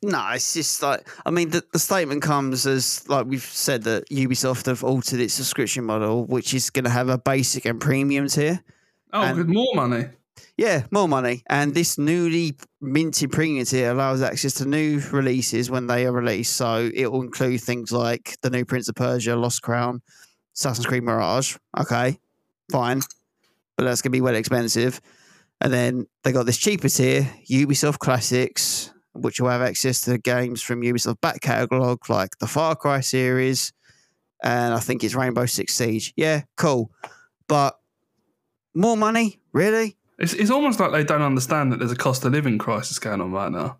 No, 0.03 0.29
it's 0.33 0.55
just 0.55 0.81
like 0.81 1.07
I 1.27 1.29
mean 1.29 1.51
the, 1.51 1.63
the 1.73 1.77
statement 1.79 2.23
comes 2.23 2.65
as 2.65 3.07
like 3.07 3.27
we've 3.27 3.43
said 3.43 3.83
that 3.83 4.09
Ubisoft 4.09 4.65
have 4.65 4.83
altered 4.83 5.19
its 5.19 5.35
subscription 5.35 5.83
model, 5.85 6.25
which 6.25 6.53
is 6.55 6.71
going 6.71 6.85
to 6.85 6.89
have 6.89 7.07
a 7.07 7.19
basic 7.19 7.65
and 7.65 7.79
premium 7.79 8.27
tier. 8.27 8.61
Oh, 9.13 9.21
And- 9.21 9.37
good, 9.37 9.49
more 9.49 9.73
money. 9.75 10.05
Yeah, 10.57 10.85
more 10.91 11.07
money. 11.07 11.43
And 11.49 11.73
this 11.73 11.97
newly 11.97 12.55
minted 12.79 13.31
premium 13.31 13.65
tier 13.65 13.91
allows 13.91 14.21
access 14.21 14.53
to 14.55 14.65
new 14.65 14.99
releases 15.11 15.69
when 15.71 15.87
they 15.87 16.05
are 16.05 16.11
released. 16.11 16.55
So 16.55 16.89
it 16.93 17.11
will 17.11 17.21
include 17.21 17.61
things 17.61 17.91
like 17.91 18.37
the 18.41 18.49
new 18.49 18.65
Prince 18.65 18.89
of 18.89 18.95
Persia, 18.95 19.35
Lost 19.35 19.61
Crown, 19.61 20.01
Assassin's 20.55 20.85
Creed 20.85 21.03
Mirage. 21.03 21.57
Okay, 21.79 22.19
fine. 22.71 23.01
But 23.77 23.85
that's 23.85 24.01
going 24.01 24.11
to 24.11 24.15
be 24.17 24.21
well 24.21 24.35
expensive. 24.35 25.01
And 25.61 25.71
then 25.71 26.07
they 26.23 26.31
got 26.31 26.45
this 26.45 26.57
cheaper 26.57 26.89
tier, 26.89 27.29
Ubisoft 27.49 27.99
Classics, 27.99 28.91
which 29.13 29.39
will 29.39 29.49
have 29.49 29.61
access 29.61 30.01
to 30.01 30.17
games 30.17 30.61
from 30.61 30.81
Ubisoft 30.81 31.21
back 31.21 31.41
catalogue 31.41 32.09
like 32.09 32.37
the 32.39 32.47
Far 32.47 32.75
Cry 32.75 33.01
series. 33.01 33.71
And 34.43 34.73
I 34.73 34.79
think 34.79 35.03
it's 35.03 35.13
Rainbow 35.13 35.45
Six 35.45 35.75
Siege. 35.75 36.13
Yeah, 36.15 36.41
cool. 36.57 36.91
But 37.47 37.75
more 38.73 38.97
money? 38.97 39.39
Really? 39.53 39.97
It's, 40.21 40.33
it's 40.33 40.51
almost 40.51 40.79
like 40.79 40.91
they 40.91 41.03
don't 41.03 41.23
understand 41.23 41.71
that 41.71 41.79
there's 41.79 41.91
a 41.91 41.95
cost 41.95 42.23
of 42.25 42.31
living 42.31 42.59
crisis 42.59 42.99
going 42.99 43.21
on 43.21 43.31
right 43.31 43.51
now. 43.51 43.77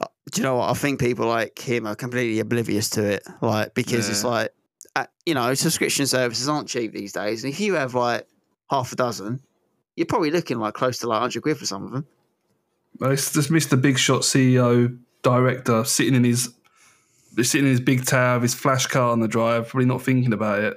do 0.00 0.40
you 0.40 0.42
know 0.42 0.56
what? 0.56 0.68
I 0.68 0.74
think 0.74 0.98
people 0.98 1.26
like 1.28 1.56
him 1.56 1.86
are 1.86 1.94
completely 1.94 2.40
oblivious 2.40 2.90
to 2.90 3.04
it. 3.04 3.22
Like 3.40 3.74
because 3.74 4.08
it's 4.08 4.24
like, 4.24 4.52
uh, 4.96 5.06
you 5.24 5.34
know, 5.34 5.54
subscription 5.54 6.08
services 6.08 6.48
aren't 6.48 6.68
cheap 6.68 6.92
these 6.92 7.12
days, 7.12 7.44
and 7.44 7.52
if 7.52 7.60
you 7.60 7.74
have 7.74 7.94
like 7.94 8.26
half 8.70 8.92
a 8.92 8.96
dozen, 8.96 9.40
you're 9.94 10.06
probably 10.06 10.32
looking 10.32 10.58
like 10.58 10.74
close 10.74 10.98
to 10.98 11.06
like 11.08 11.20
hundred 11.20 11.44
quid 11.44 11.58
for 11.58 11.66
some 11.66 11.84
of 11.84 11.92
them. 11.92 12.06
Well, 12.98 13.12
It's 13.12 13.32
just 13.32 13.50
Mr. 13.50 13.80
Big 13.80 13.96
Shot 13.96 14.22
CEO 14.22 14.98
director 15.22 15.84
sitting 15.84 16.16
in 16.16 16.24
his 16.24 16.52
sitting 17.36 17.66
in 17.66 17.70
his 17.70 17.80
big 17.80 18.04
tower, 18.04 18.36
with 18.40 18.50
his 18.50 18.54
flash 18.54 18.86
car 18.86 19.12
on 19.12 19.20
the 19.20 19.28
drive, 19.28 19.68
probably 19.68 19.86
not 19.86 20.02
thinking 20.02 20.32
about 20.32 20.58
it. 20.58 20.76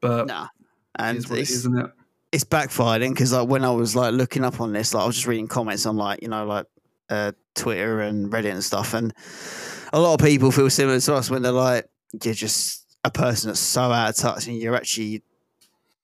But 0.00 0.28
Nah, 0.28 0.48
and 0.94 1.18
is 1.18 1.28
what 1.28 1.40
it's, 1.40 1.50
isn't 1.50 1.78
it? 1.78 1.90
It's 2.32 2.44
backfiring 2.44 3.10
because 3.10 3.32
like 3.32 3.48
when 3.48 3.64
I 3.64 3.70
was 3.70 3.96
like 3.96 4.12
looking 4.14 4.44
up 4.44 4.60
on 4.60 4.72
this, 4.72 4.94
like 4.94 5.04
I 5.04 5.06
was 5.06 5.16
just 5.16 5.26
reading 5.26 5.48
comments 5.48 5.86
on 5.86 5.96
like 5.96 6.22
you 6.22 6.28
know 6.28 6.44
like 6.44 6.66
uh, 7.10 7.32
Twitter 7.54 8.00
and 8.00 8.30
Reddit 8.32 8.52
and 8.52 8.62
stuff, 8.64 8.94
and 8.94 9.12
a 9.92 10.00
lot 10.00 10.14
of 10.14 10.20
people 10.26 10.50
feel 10.50 10.68
similar 10.70 11.00
to 11.00 11.14
us 11.14 11.30
when 11.30 11.42
they're 11.42 11.52
like, 11.52 11.88
you're 12.22 12.34
just 12.34 12.84
a 13.04 13.10
person 13.10 13.48
that's 13.48 13.60
so 13.60 13.80
out 13.82 14.10
of 14.10 14.16
touch, 14.16 14.46
and 14.46 14.56
you're 14.56 14.74
actually 14.76 15.22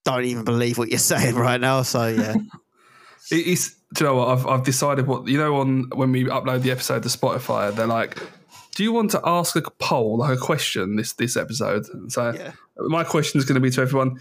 don't 0.04 0.24
even 0.24 0.44
believe 0.44 0.78
what 0.78 0.88
you're 0.90 0.98
saying 1.12 1.34
right 1.34 1.60
now. 1.60 1.82
So 1.82 2.06
yeah. 2.08 2.34
It- 3.30 3.46
It's. 3.46 3.74
Do 3.94 4.04
you 4.04 4.10
know 4.10 4.16
what? 4.16 4.28
I've 4.36 4.46
I've 4.46 4.64
decided 4.64 5.06
what 5.06 5.28
you 5.28 5.38
know 5.38 5.56
on 5.60 5.88
when 5.94 6.10
we 6.10 6.24
upload 6.24 6.62
the 6.62 6.72
episode 6.72 7.04
to 7.04 7.08
Spotify, 7.08 7.72
they're 7.72 7.86
like, 7.86 8.18
"Do 8.74 8.82
you 8.82 8.92
want 8.92 9.12
to 9.12 9.20
ask 9.24 9.54
a 9.54 9.62
poll, 9.62 10.18
like 10.18 10.36
a 10.36 10.40
question 10.40 10.96
this 10.96 11.12
this 11.12 11.36
episode?" 11.36 11.84
And 11.92 12.10
so 12.12 12.32
Yeah. 12.32 12.52
my 12.76 13.04
question 13.04 13.38
is 13.38 13.44
going 13.44 13.54
to 13.54 13.60
be 13.60 13.70
to 13.70 13.80
everyone: 13.82 14.18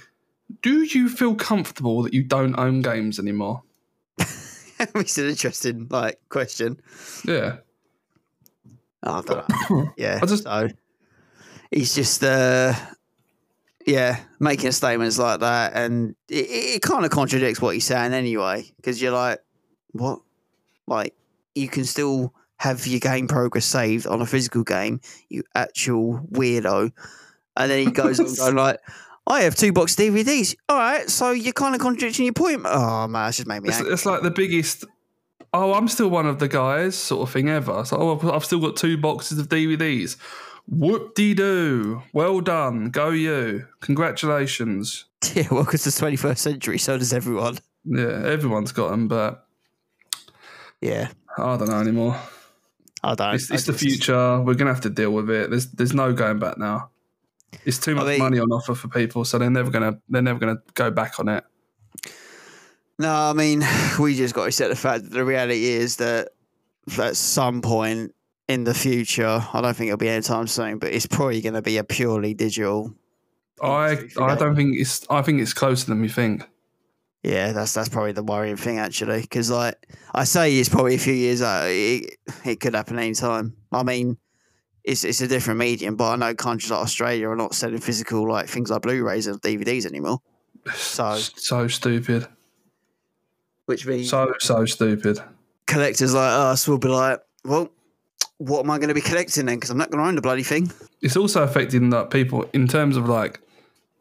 Do 0.61 0.83
you 0.83 1.09
feel 1.09 1.35
comfortable 1.35 2.03
that 2.03 2.13
you 2.13 2.23
don't 2.23 2.57
own 2.57 2.81
games 2.81 3.19
anymore? 3.19 3.63
it's 4.17 5.17
an 5.17 5.29
interesting 5.29 5.87
like 5.89 6.19
question. 6.29 6.79
Yeah. 7.25 7.57
Oh, 9.03 9.19
I 9.19 9.21
don't 9.21 9.49
know. 9.69 9.93
Yeah. 9.97 10.19
I 10.21 10.25
just- 10.25 10.43
so 10.43 10.69
he's 11.71 11.95
just 11.95 12.23
uh 12.23 12.73
yeah, 13.85 14.19
making 14.39 14.71
statements 14.71 15.17
like 15.17 15.41
that 15.41 15.73
and 15.75 16.15
it, 16.29 16.45
it 16.75 16.81
kind 16.81 17.03
of 17.03 17.11
contradicts 17.11 17.59
what 17.61 17.73
he's 17.73 17.85
saying 17.85 18.13
anyway. 18.13 18.63
Because 18.77 19.01
you're 19.01 19.11
like, 19.11 19.39
what? 19.91 20.19
Like, 20.87 21.13
you 21.55 21.67
can 21.67 21.83
still 21.83 22.33
have 22.57 22.87
your 22.87 23.01
game 23.01 23.27
progress 23.27 23.65
saved 23.65 24.07
on 24.07 24.21
a 24.21 24.25
physical 24.25 24.63
game, 24.63 25.01
you 25.27 25.43
actual 25.53 26.19
weirdo. 26.31 26.91
And 27.57 27.71
then 27.71 27.85
he 27.85 27.91
goes 27.91 28.19
on 28.19 28.33
going 28.37 28.55
like 28.55 28.79
I 29.25 29.41
have 29.43 29.55
two 29.55 29.71
box 29.71 29.95
DVDs. 29.95 30.55
All 30.69 30.77
right, 30.77 31.09
so 31.09 31.31
you're 31.31 31.53
kind 31.53 31.75
of 31.75 31.81
contradicting 31.81 32.25
your 32.25 32.33
point. 32.33 32.61
Oh 32.65 33.07
man, 33.07 33.25
that's 33.27 33.37
just 33.37 33.47
made 33.47 33.61
me 33.63 33.69
It's, 33.69 33.79
it's 33.79 34.05
like 34.05 34.21
the 34.21 34.31
biggest. 34.31 34.85
Oh, 35.53 35.73
I'm 35.73 35.87
still 35.87 36.09
one 36.09 36.25
of 36.25 36.39
the 36.39 36.47
guys, 36.47 36.95
sort 36.97 37.27
of 37.27 37.33
thing 37.33 37.47
ever. 37.49 37.85
So 37.85 37.97
oh, 37.97 38.15
I've- 38.17 38.29
I've 38.29 38.43
still 38.45 38.59
got 38.59 38.75
two 38.75 38.97
boxes 38.97 39.37
of 39.39 39.49
DVDs. 39.49 40.17
Whoop 40.67 41.13
de 41.15 41.33
doo. 41.33 42.01
Well 42.13 42.39
done. 42.41 42.89
Go 42.89 43.09
you. 43.09 43.67
Congratulations. 43.81 45.05
Yeah, 45.33 45.47
welcome 45.51 45.77
to 45.79 45.85
the 45.85 45.89
21st 45.89 46.37
century. 46.37 46.77
So 46.77 46.97
does 46.97 47.13
everyone. 47.13 47.57
Yeah, 47.85 48.23
everyone's 48.25 48.73
got 48.73 48.89
them, 48.91 49.07
but 49.07 49.47
Yeah, 50.81 51.11
I 51.37 51.55
don't 51.55 51.69
know 51.69 51.79
anymore. 51.79 52.19
I 53.01 53.15
don't. 53.15 53.35
It's, 53.35 53.49
I 53.49 53.55
the 53.55 53.71
future. 53.77 54.41
We're 54.41 54.55
gonna 54.55 54.73
have 54.73 54.81
to 54.81 54.89
deal 54.89 55.11
with 55.11 55.29
it. 55.29 55.49
There's 55.49 55.67
there's 55.71 55.93
no 55.93 56.11
going 56.11 56.39
back 56.39 56.57
now. 56.57 56.89
It's 57.65 57.79
too 57.79 57.95
much 57.95 58.07
mean- 58.07 58.19
money 58.19 58.39
on 58.39 58.51
offer 58.51 58.75
for 58.75 58.87
people, 58.87 59.25
so 59.25 59.37
they're 59.37 59.49
never 59.49 59.71
gonna 59.71 59.99
they're 60.09 60.21
never 60.21 60.39
gonna 60.39 60.57
go 60.73 60.91
back 60.91 61.19
on 61.19 61.29
it. 61.29 61.43
No, 62.99 63.11
I 63.11 63.33
mean, 63.33 63.63
we 63.99 64.15
just 64.15 64.33
got 64.33 64.43
to 64.43 64.47
accept 64.47 64.69
the 64.69 64.75
fact 64.75 65.03
that 65.03 65.11
the 65.11 65.25
reality 65.25 65.65
is 65.65 65.97
that 65.97 66.29
at 66.97 67.15
some 67.15 67.61
point 67.61 68.13
in 68.47 68.65
the 68.65 68.73
future, 68.73 69.43
I 69.53 69.61
don't 69.61 69.75
think 69.75 69.87
it'll 69.87 69.97
be 69.97 70.09
anytime 70.09 70.47
soon, 70.47 70.77
but 70.77 70.93
it's 70.93 71.07
probably 71.07 71.41
going 71.41 71.53
to 71.53 71.61
be 71.61 71.77
a 71.77 71.83
purely 71.83 72.33
digital. 72.33 72.93
I 73.61 74.09
I 74.19 74.35
don't 74.35 74.55
think 74.55 74.77
it's 74.77 75.05
I 75.09 75.21
think 75.21 75.39
it's 75.39 75.53
closer 75.53 75.87
than 75.87 76.01
we 76.01 76.09
think. 76.09 76.43
Yeah, 77.23 77.53
that's 77.53 77.73
that's 77.73 77.87
probably 77.87 78.11
the 78.11 78.23
worrying 78.23 78.57
thing 78.57 78.79
actually, 78.79 79.21
because 79.21 79.49
like 79.49 79.75
I 80.13 80.25
say, 80.25 80.57
it's 80.57 80.67
probably 80.67 80.95
a 80.95 80.99
few 80.99 81.13
years 81.13 81.41
out. 81.41 81.67
It, 81.67 82.17
it 82.43 82.59
could 82.59 82.75
happen 82.75 82.99
anytime. 82.99 83.55
I 83.71 83.83
mean, 83.83 84.17
it's 84.83 85.03
it's 85.03 85.21
a 85.21 85.27
different 85.27 85.59
medium, 85.59 85.95
but 85.95 86.09
I 86.11 86.15
know 86.15 86.35
countries 86.35 86.71
like 86.71 86.81
Australia 86.81 87.29
are 87.29 87.35
not 87.35 87.55
selling 87.55 87.79
physical 87.79 88.27
like 88.29 88.47
things 88.47 88.69
like 88.69 88.81
Blu-rays 88.81 89.27
and 89.27 89.41
DVDs 89.41 89.85
anymore. 89.85 90.19
So, 90.75 91.15
So 91.17 91.67
stupid. 91.67 92.27
which 93.65 93.85
means 93.85 94.09
So 94.09 94.33
so 94.39 94.65
stupid. 94.65 95.19
collectors 95.67 96.13
like 96.13 96.31
us 96.31 96.67
will 96.67 96.77
be 96.77 96.87
like, 96.89 97.19
well, 97.45 97.69
what 98.37 98.61
am 98.61 98.71
I 98.71 98.77
going 98.77 98.89
to 98.89 98.93
be 98.93 99.01
collecting 99.01 99.45
then? 99.45 99.55
Because 99.55 99.69
I'm 99.69 99.77
not 99.77 99.89
going 99.91 100.03
to 100.03 100.07
own 100.07 100.15
the 100.15 100.21
bloody 100.21 100.43
thing. 100.43 100.71
It's 101.01 101.15
also 101.17 101.43
affecting 101.43 101.89
that 101.91 102.09
people 102.09 102.45
in 102.53 102.67
terms 102.67 102.97
of 102.97 103.07
like 103.09 103.39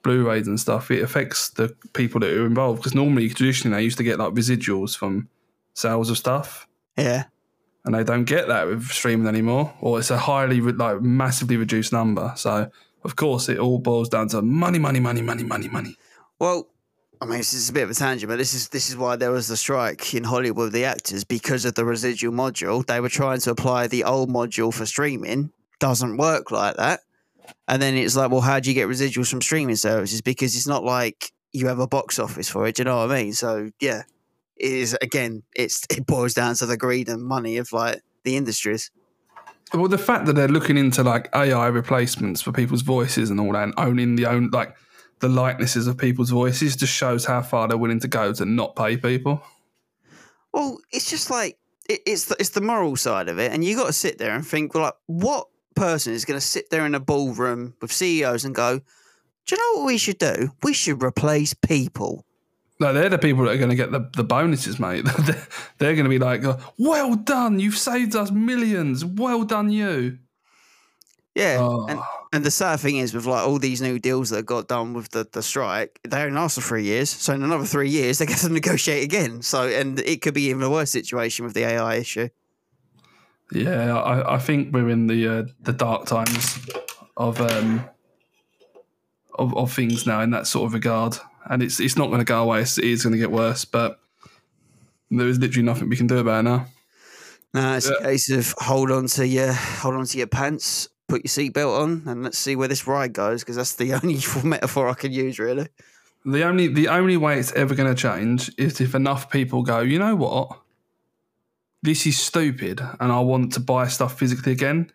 Blu-rays 0.03 0.49
and 0.49 0.59
stuff, 0.59 0.91
it 0.91 1.01
affects 1.03 1.51
the 1.51 1.75
people 1.93 2.19
that 2.21 2.31
are 2.33 2.45
involved. 2.47 2.81
Because 2.81 2.95
normally, 2.95 3.29
traditionally, 3.29 3.77
they 3.77 3.85
used 3.85 3.99
to 3.99 4.03
get 4.05 4.19
like 4.19 4.33
residuals 4.35 4.97
from 4.97 5.29
sales 5.75 6.11
of 6.11 6.19
stuff, 6.19 6.67
Yeah. 6.97 7.25
And 7.85 7.95
they 7.95 8.05
don't 8.05 8.25
get 8.25 8.49
that 8.49 8.67
with 8.67 8.87
streaming 8.89 9.27
anymore, 9.27 9.75
or 9.81 9.99
it's 9.99 10.11
a 10.11 10.19
highly 10.19 10.61
like 10.61 11.01
massively 11.01 11.57
reduced 11.57 11.93
number. 11.93 12.33
So, 12.37 12.71
of 13.05 13.17
course, 13.17 13.49
it 13.49 13.59
all 13.59 13.79
boils 13.79 14.09
down 14.09 14.29
to 14.29 14.43
money, 14.43 14.79
money, 14.79 15.01
money, 15.01 15.23
money, 15.23 15.43
money, 15.43 15.69
money. 15.69 15.97
Well, 16.39 16.69
I 17.21 17.25
mean, 17.25 17.39
this 17.39 17.55
is 17.55 17.69
a 17.69 17.73
bit 17.73 17.85
of 17.85 17.91
a 17.91 17.95
tangent, 17.95 18.29
but 18.29 18.37
this 18.37 18.53
is 18.53 18.69
this 18.69 18.89
is 18.89 18.97
why 18.97 19.17
there 19.17 19.31
was 19.31 19.49
the 19.49 19.57
strike 19.57 20.15
in 20.15 20.25
Hollywood 20.25 20.67
with 20.67 20.73
the 20.73 20.85
actors 20.85 21.25
because 21.25 21.65
of 21.65 21.75
the 21.75 21.85
residual 21.85 22.33
module. 22.33 22.85
They 22.85 23.01
were 23.01 23.09
trying 23.09 23.41
to 23.41 23.51
apply 23.51 23.87
the 23.87 24.05
old 24.05 24.29
module 24.29 24.75
for 24.75 24.87
streaming. 24.87 25.53
Doesn't 25.79 26.17
work 26.17 26.51
like 26.51 26.77
that. 26.77 27.01
And 27.69 27.81
then 27.81 27.95
it's 27.95 28.17
like, 28.17 28.31
well, 28.31 28.41
how 28.41 28.61
do 28.61 28.71
you 28.71 28.75
get 28.75 28.89
residuals 28.89 29.31
from 29.31 29.43
streaming 29.43 29.77
services? 29.77 30.21
Because 30.21 30.55
it's 30.57 30.67
not 30.67 30.85
like 30.85 31.33
you 31.53 31.67
have 31.69 31.79
a 31.79 31.87
box 31.87 32.19
office 32.19 32.49
for 32.49 32.67
it. 32.67 32.77
Do 32.77 32.81
you 32.81 32.85
know 32.85 32.99
what 32.99 33.11
I 33.11 33.23
mean? 33.23 33.33
So 33.35 33.71
yeah, 33.81 34.03
is 34.57 34.97
again. 35.03 35.43
It's 35.55 35.85
it 35.91 36.07
boils 36.07 36.35
down 36.35 36.55
to 36.57 36.67
the 36.67 36.77
greed 36.77 37.09
and 37.09 37.23
money 37.23 37.57
of 37.57 37.73
like 37.73 38.01
the 38.25 38.37
industries. 38.37 38.91
Well, 39.75 39.89
the 39.89 39.99
fact 39.99 40.27
that 40.27 40.35
they're 40.35 40.49
looking 40.49 40.77
into 40.77 41.03
like 41.03 41.31
AI 41.35 41.69
replacements 41.69 42.43
for 42.43 42.53
people's 42.53 42.83
voices 42.83 43.31
and 43.31 43.41
all 43.41 43.53
that, 43.53 43.63
and 43.65 43.75
owning 43.79 44.17
the 44.17 44.27
own 44.27 44.51
like 44.51 44.77
the 45.21 45.29
likenesses 45.29 45.87
of 45.87 45.97
people's 45.97 46.31
voices, 46.31 46.77
just 46.77 46.93
shows 46.93 47.25
how 47.25 47.43
far 47.43 47.69
they're 47.69 47.79
willing 47.79 48.01
to 48.01 48.09
go 48.09 48.33
to 48.33 48.45
not 48.45 48.77
pay 48.77 48.97
people. 48.97 49.43
Well, 50.53 50.79
it's 50.91 51.09
just 51.09 51.31
like 51.31 51.59
it, 51.89 52.01
it's 52.05 52.27
the, 52.27 52.37
it's 52.39 52.51
the 52.51 52.61
moral 52.61 52.97
side 52.97 53.29
of 53.29 53.39
it, 53.39 53.53
and 53.53 53.65
you 53.65 53.77
got 53.77 53.87
to 53.87 53.93
sit 53.93 54.19
there 54.19 54.35
and 54.35 54.47
think, 54.47 54.75
well, 54.75 54.85
like, 54.85 54.95
what 55.07 55.47
person 55.75 56.13
is 56.13 56.25
going 56.25 56.39
to 56.39 56.47
sit 56.47 56.69
there 56.71 56.85
in 56.85 56.95
a 56.95 57.01
ballroom 57.01 57.75
with 57.81 57.93
CEOs 57.93 58.45
and 58.45 58.55
go, 58.55 58.79
"Do 58.79 59.55
you 59.55 59.57
know 59.57 59.81
what 59.81 59.87
we 59.87 59.97
should 59.97 60.19
do? 60.19 60.51
We 60.63 60.75
should 60.75 61.03
replace 61.03 61.55
people." 61.55 62.27
No, 62.83 62.93
they're 62.93 63.09
the 63.09 63.19
people 63.19 63.45
that 63.45 63.53
are 63.53 63.59
going 63.59 63.71
to 63.71 63.77
get 63.77 63.93
the, 63.93 64.11
the 64.17 64.25
bonuses, 64.25 64.81
mate. 64.81 65.05
they're 65.79 65.95
going 65.95 66.05
to 66.05 66.11
be 66.11 66.19
like, 66.19 66.43
"Well 66.79 67.15
done, 67.15 67.61
you've 67.61 67.79
saved 67.79 68.17
us 68.17 68.31
millions. 68.33 69.05
Well 69.05 69.45
done, 69.45 69.71
you." 69.71 70.19
Yeah, 71.35 71.59
Oh. 71.61 71.87
and 71.89 72.01
and 72.33 72.45
the 72.45 72.51
sad 72.51 72.81
thing 72.81 72.97
is 72.97 73.15
with 73.15 73.25
like 73.25 73.47
all 73.47 73.59
these 73.59 73.81
new 73.81 73.99
deals 73.99 74.31
that 74.31 74.45
got 74.45 74.67
done 74.69 74.95
with 74.95 75.11
the, 75.11 75.27
the 75.33 75.43
strike, 75.43 76.01
they 76.07 76.23
only 76.23 76.35
last 76.35 76.57
for 76.57 76.61
three 76.61 76.83
years. 76.85 77.09
So 77.09 77.33
in 77.33 77.43
another 77.43 77.65
three 77.65 77.89
years, 77.89 78.19
they 78.19 78.27
get 78.33 78.39
to 78.39 78.49
negotiate 78.49 79.05
again. 79.05 79.43
So 79.43 79.69
and 79.69 80.01
it 80.01 80.21
could 80.23 80.35
be 80.35 80.49
even 80.51 80.63
a 80.63 80.69
worse 80.71 80.91
situation 80.91 81.45
with 81.45 81.55
the 81.55 81.65
AI 81.65 81.95
issue. 81.97 82.29
Yeah, 83.53 83.97
I, 83.97 84.35
I 84.35 84.39
think 84.39 84.75
we're 84.75 84.89
in 84.91 85.07
the 85.07 85.29
uh, 85.29 85.45
the 85.61 85.73
dark 85.73 86.07
times 86.07 86.59
of 87.17 87.41
um 87.41 87.85
of, 89.39 89.57
of 89.57 89.73
things 89.73 90.07
now 90.07 90.21
in 90.21 90.31
that 90.31 90.47
sort 90.47 90.67
of 90.67 90.75
regard, 90.75 91.17
and 91.49 91.63
it's 91.63 91.81
it's 91.81 91.97
not 91.97 92.07
going 92.09 92.19
to 92.21 92.25
go 92.25 92.43
away. 92.43 92.63
It's, 92.63 92.79
it 92.79 92.85
is 92.85 93.03
going 93.03 93.13
to 93.13 93.19
get 93.19 93.31
worse, 93.31 93.65
but 93.65 93.99
there 95.11 95.29
is 95.29 95.39
literally 95.39 95.65
nothing 95.67 95.89
we 95.89 95.97
can 95.97 96.07
do 96.07 96.19
about 96.19 96.41
it 96.41 96.43
now. 96.49 96.67
No, 97.55 97.77
it's 97.77 97.89
Yeah. 97.89 97.97
a 98.01 98.03
case 98.03 98.31
of 98.31 98.55
hold 98.59 98.91
on 98.91 99.07
to 99.09 99.27
your 99.27 99.53
hold 99.53 99.95
on 99.95 100.07
to 100.07 100.19
your 100.19 100.27
pants, 100.27 100.89
put 101.09 101.23
your 101.25 101.29
seatbelt 101.31 101.81
on, 101.83 102.03
and 102.07 102.23
let's 102.23 102.39
see 102.39 102.57
where 102.57 102.69
this 102.69 102.87
ride 102.87 103.13
goes. 103.13 103.43
Because 103.43 103.57
that's 103.57 103.75
the 103.75 103.93
only 104.03 104.19
metaphor 104.45 104.89
I 104.89 104.95
can 104.95 105.13
use, 105.13 105.39
really. 105.39 105.69
The 106.25 106.45
only 106.45 106.69
the 106.69 106.89
only 106.89 107.17
way 107.17 107.39
it's 107.39 107.53
ever 107.53 107.75
going 107.75 107.93
to 107.95 108.01
change 108.01 108.51
is 108.57 108.81
if 108.81 108.95
enough 108.95 109.29
people 109.31 109.63
go, 109.63 109.81
you 109.81 109.99
know 109.99 110.15
what, 110.15 110.57
this 111.83 112.07
is 112.07 112.19
stupid, 112.19 112.81
and 113.01 113.13
I 113.13 113.21
want 113.21 113.53
to 113.55 113.61
buy 113.61 113.89
stuff 113.89 114.19
physically 114.19 114.53
again. 114.53 114.91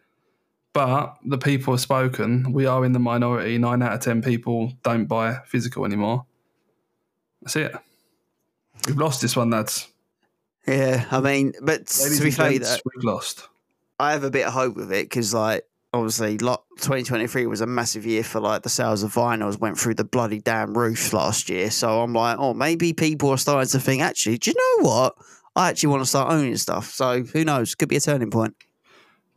But 0.74 1.18
the 1.26 1.38
people 1.38 1.74
have 1.74 1.82
spoken. 1.82 2.54
We 2.54 2.66
are 2.68 2.86
in 2.86 2.92
the 2.92 3.00
minority. 3.00 3.58
Nine 3.58 3.82
out 3.82 3.94
of 3.94 4.00
ten 4.00 4.22
people 4.22 4.74
don't 4.84 5.06
buy 5.06 5.40
physical 5.46 5.86
anymore. 5.86 6.26
That's 7.48 7.56
it. 7.56 7.74
We've 8.88 8.98
lost 8.98 9.22
this 9.22 9.38
one, 9.38 9.52
lads. 9.52 9.88
Yeah, 10.68 11.06
I 11.10 11.22
mean, 11.22 11.54
but 11.62 11.80
Ladies 11.80 12.18
to 12.18 12.24
be 12.26 12.32
fair, 12.32 12.60
that 12.60 12.82
we've 12.84 13.06
lost. 13.06 13.48
I 13.98 14.12
have 14.12 14.26
a 14.26 14.30
bit 14.30 14.46
of 14.46 14.52
hope 14.52 14.76
with 14.76 14.92
it 14.92 15.06
because, 15.06 15.34
like, 15.34 15.66
obviously, 15.94 16.38
lot 16.40 16.66
2023 16.80 17.48
was 17.48 17.62
a 17.62 17.66
massive 17.66 18.06
year 18.06 18.26
for 18.26 18.42
like 18.42 18.64
the 18.64 18.70
sales 18.70 19.02
of 19.02 19.14
vinyls 19.14 19.62
went 19.62 19.80
through 19.80 19.94
the 19.94 20.04
bloody 20.04 20.40
damn 20.40 20.78
roof 20.78 21.14
last 21.14 21.48
year. 21.48 21.72
So 21.72 22.02
I'm 22.02 22.12
like, 22.12 22.38
oh, 22.38 22.54
maybe 22.54 22.92
people 22.92 23.30
are 23.30 23.38
starting 23.38 23.70
to 23.70 23.80
think, 23.80 24.02
actually, 24.02 24.40
do 24.40 24.52
you 24.52 24.56
know 24.58 24.90
what? 24.90 25.16
I 25.56 25.70
actually 25.70 25.88
want 25.88 26.02
to 26.02 26.06
start 26.06 26.30
owning 26.30 26.58
stuff. 26.58 26.90
So 26.90 27.24
who 27.24 27.46
knows? 27.46 27.76
Could 27.76 27.88
be 27.88 27.96
a 27.96 28.02
turning 28.02 28.30
point. 28.30 28.56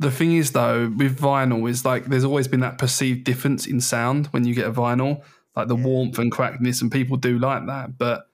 The 0.00 0.10
thing 0.10 0.32
is, 0.32 0.50
though, 0.50 0.92
with 0.96 1.20
vinyl, 1.20 1.70
is 1.70 1.84
like 1.84 2.06
there's 2.06 2.24
always 2.24 2.48
been 2.48 2.60
that 2.60 2.76
perceived 2.76 3.22
difference 3.22 3.68
in 3.68 3.80
sound 3.80 4.26
when 4.32 4.44
you 4.44 4.52
get 4.52 4.66
a 4.66 4.72
vinyl, 4.72 5.22
like 5.56 5.68
the 5.68 5.76
warmth 5.76 6.18
and 6.18 6.30
crackness, 6.30 6.80
and 6.82 6.90
people 6.92 7.16
do 7.16 7.38
like 7.38 7.66
that. 7.66 7.98
But 7.98 8.28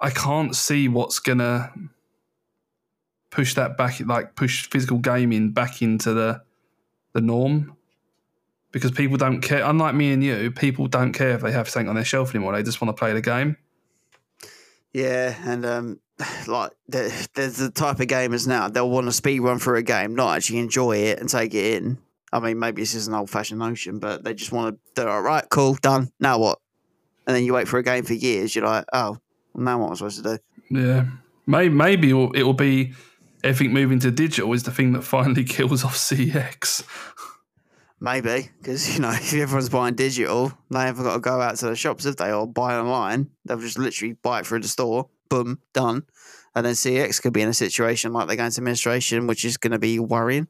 I 0.00 0.10
can't 0.10 0.54
see 0.56 0.88
what's 0.88 1.18
gonna 1.18 1.72
push 3.30 3.54
that 3.54 3.76
back, 3.76 4.00
like 4.00 4.34
push 4.36 4.68
physical 4.68 4.98
gaming 4.98 5.50
back 5.52 5.82
into 5.82 6.12
the 6.14 6.42
the 7.12 7.20
norm, 7.20 7.76
because 8.72 8.90
people 8.90 9.16
don't 9.16 9.40
care. 9.40 9.62
Unlike 9.64 9.94
me 9.94 10.12
and 10.12 10.22
you, 10.24 10.50
people 10.50 10.86
don't 10.88 11.12
care 11.12 11.30
if 11.30 11.42
they 11.42 11.52
have 11.52 11.68
something 11.68 11.88
on 11.88 11.94
their 11.94 12.04
shelf 12.04 12.34
anymore. 12.34 12.52
They 12.54 12.62
just 12.62 12.80
want 12.80 12.96
to 12.96 12.98
play 12.98 13.12
the 13.12 13.20
game. 13.20 13.56
Yeah, 14.92 15.36
and 15.44 15.66
um, 15.66 16.00
like 16.46 16.72
there- 16.88 17.10
there's 17.34 17.56
the 17.56 17.70
type 17.70 18.00
of 18.00 18.06
gamers 18.06 18.46
now 18.46 18.68
they'll 18.68 18.90
want 18.90 19.06
to 19.06 19.12
speed 19.12 19.40
run 19.40 19.58
through 19.58 19.78
a 19.78 19.82
game, 19.82 20.14
not 20.14 20.36
actually 20.36 20.58
enjoy 20.58 20.96
it 20.98 21.18
and 21.18 21.28
take 21.28 21.54
it 21.54 21.82
in. 21.82 21.98
I 22.34 22.40
mean, 22.40 22.58
maybe 22.58 22.82
this 22.82 22.96
is 22.96 23.06
an 23.06 23.14
old 23.14 23.30
fashioned 23.30 23.60
notion, 23.60 24.00
but 24.00 24.24
they 24.24 24.34
just 24.34 24.50
want 24.50 24.74
to 24.74 25.00
do 25.00 25.02
it. 25.02 25.10
all 25.10 25.22
right, 25.22 25.44
cool, 25.50 25.74
done. 25.74 26.10
Now 26.18 26.38
what? 26.38 26.58
And 27.28 27.36
then 27.36 27.44
you 27.44 27.54
wait 27.54 27.68
for 27.68 27.78
a 27.78 27.82
game 27.84 28.02
for 28.02 28.14
years. 28.14 28.56
You're 28.56 28.66
like, 28.66 28.86
oh, 28.92 29.18
now 29.54 29.78
what 29.78 29.86
am 29.86 29.92
I 29.92 29.94
supposed 29.94 30.24
to 30.24 30.36
do? 30.36 30.38
Yeah, 30.68 31.06
maybe 31.46 31.72
maybe 31.72 32.10
it 32.10 32.14
will, 32.14 32.32
it 32.32 32.42
will 32.42 32.52
be 32.52 32.92
everything 33.44 33.72
moving 33.72 34.00
to 34.00 34.10
digital 34.10 34.52
is 34.52 34.64
the 34.64 34.72
thing 34.72 34.92
that 34.94 35.02
finally 35.04 35.44
kills 35.44 35.84
off 35.84 35.96
CeX. 35.96 36.82
Maybe 38.00 38.50
because 38.58 38.92
you 38.92 39.00
know 39.00 39.10
if 39.12 39.32
everyone's 39.32 39.68
buying 39.68 39.94
digital, 39.94 40.52
they 40.70 40.80
haven't 40.80 41.04
got 41.04 41.14
to 41.14 41.20
go 41.20 41.40
out 41.40 41.54
to 41.58 41.66
the 41.66 41.76
shops 41.76 42.04
if 42.04 42.16
they 42.16 42.32
or 42.32 42.48
buy 42.48 42.76
online. 42.76 43.30
They'll 43.44 43.60
just 43.60 43.78
literally 43.78 44.14
buy 44.14 44.40
it 44.40 44.46
through 44.46 44.60
the 44.60 44.68
store. 44.68 45.08
Boom, 45.28 45.60
done. 45.72 46.02
And 46.56 46.66
then 46.66 46.74
CeX 46.74 47.22
could 47.22 47.32
be 47.32 47.42
in 47.42 47.48
a 47.48 47.54
situation 47.54 48.12
like 48.12 48.26
they're 48.26 48.36
going 48.36 48.50
to 48.50 48.60
administration, 48.60 49.28
which 49.28 49.44
is 49.44 49.56
going 49.56 49.70
to 49.70 49.78
be 49.78 50.00
worrying. 50.00 50.48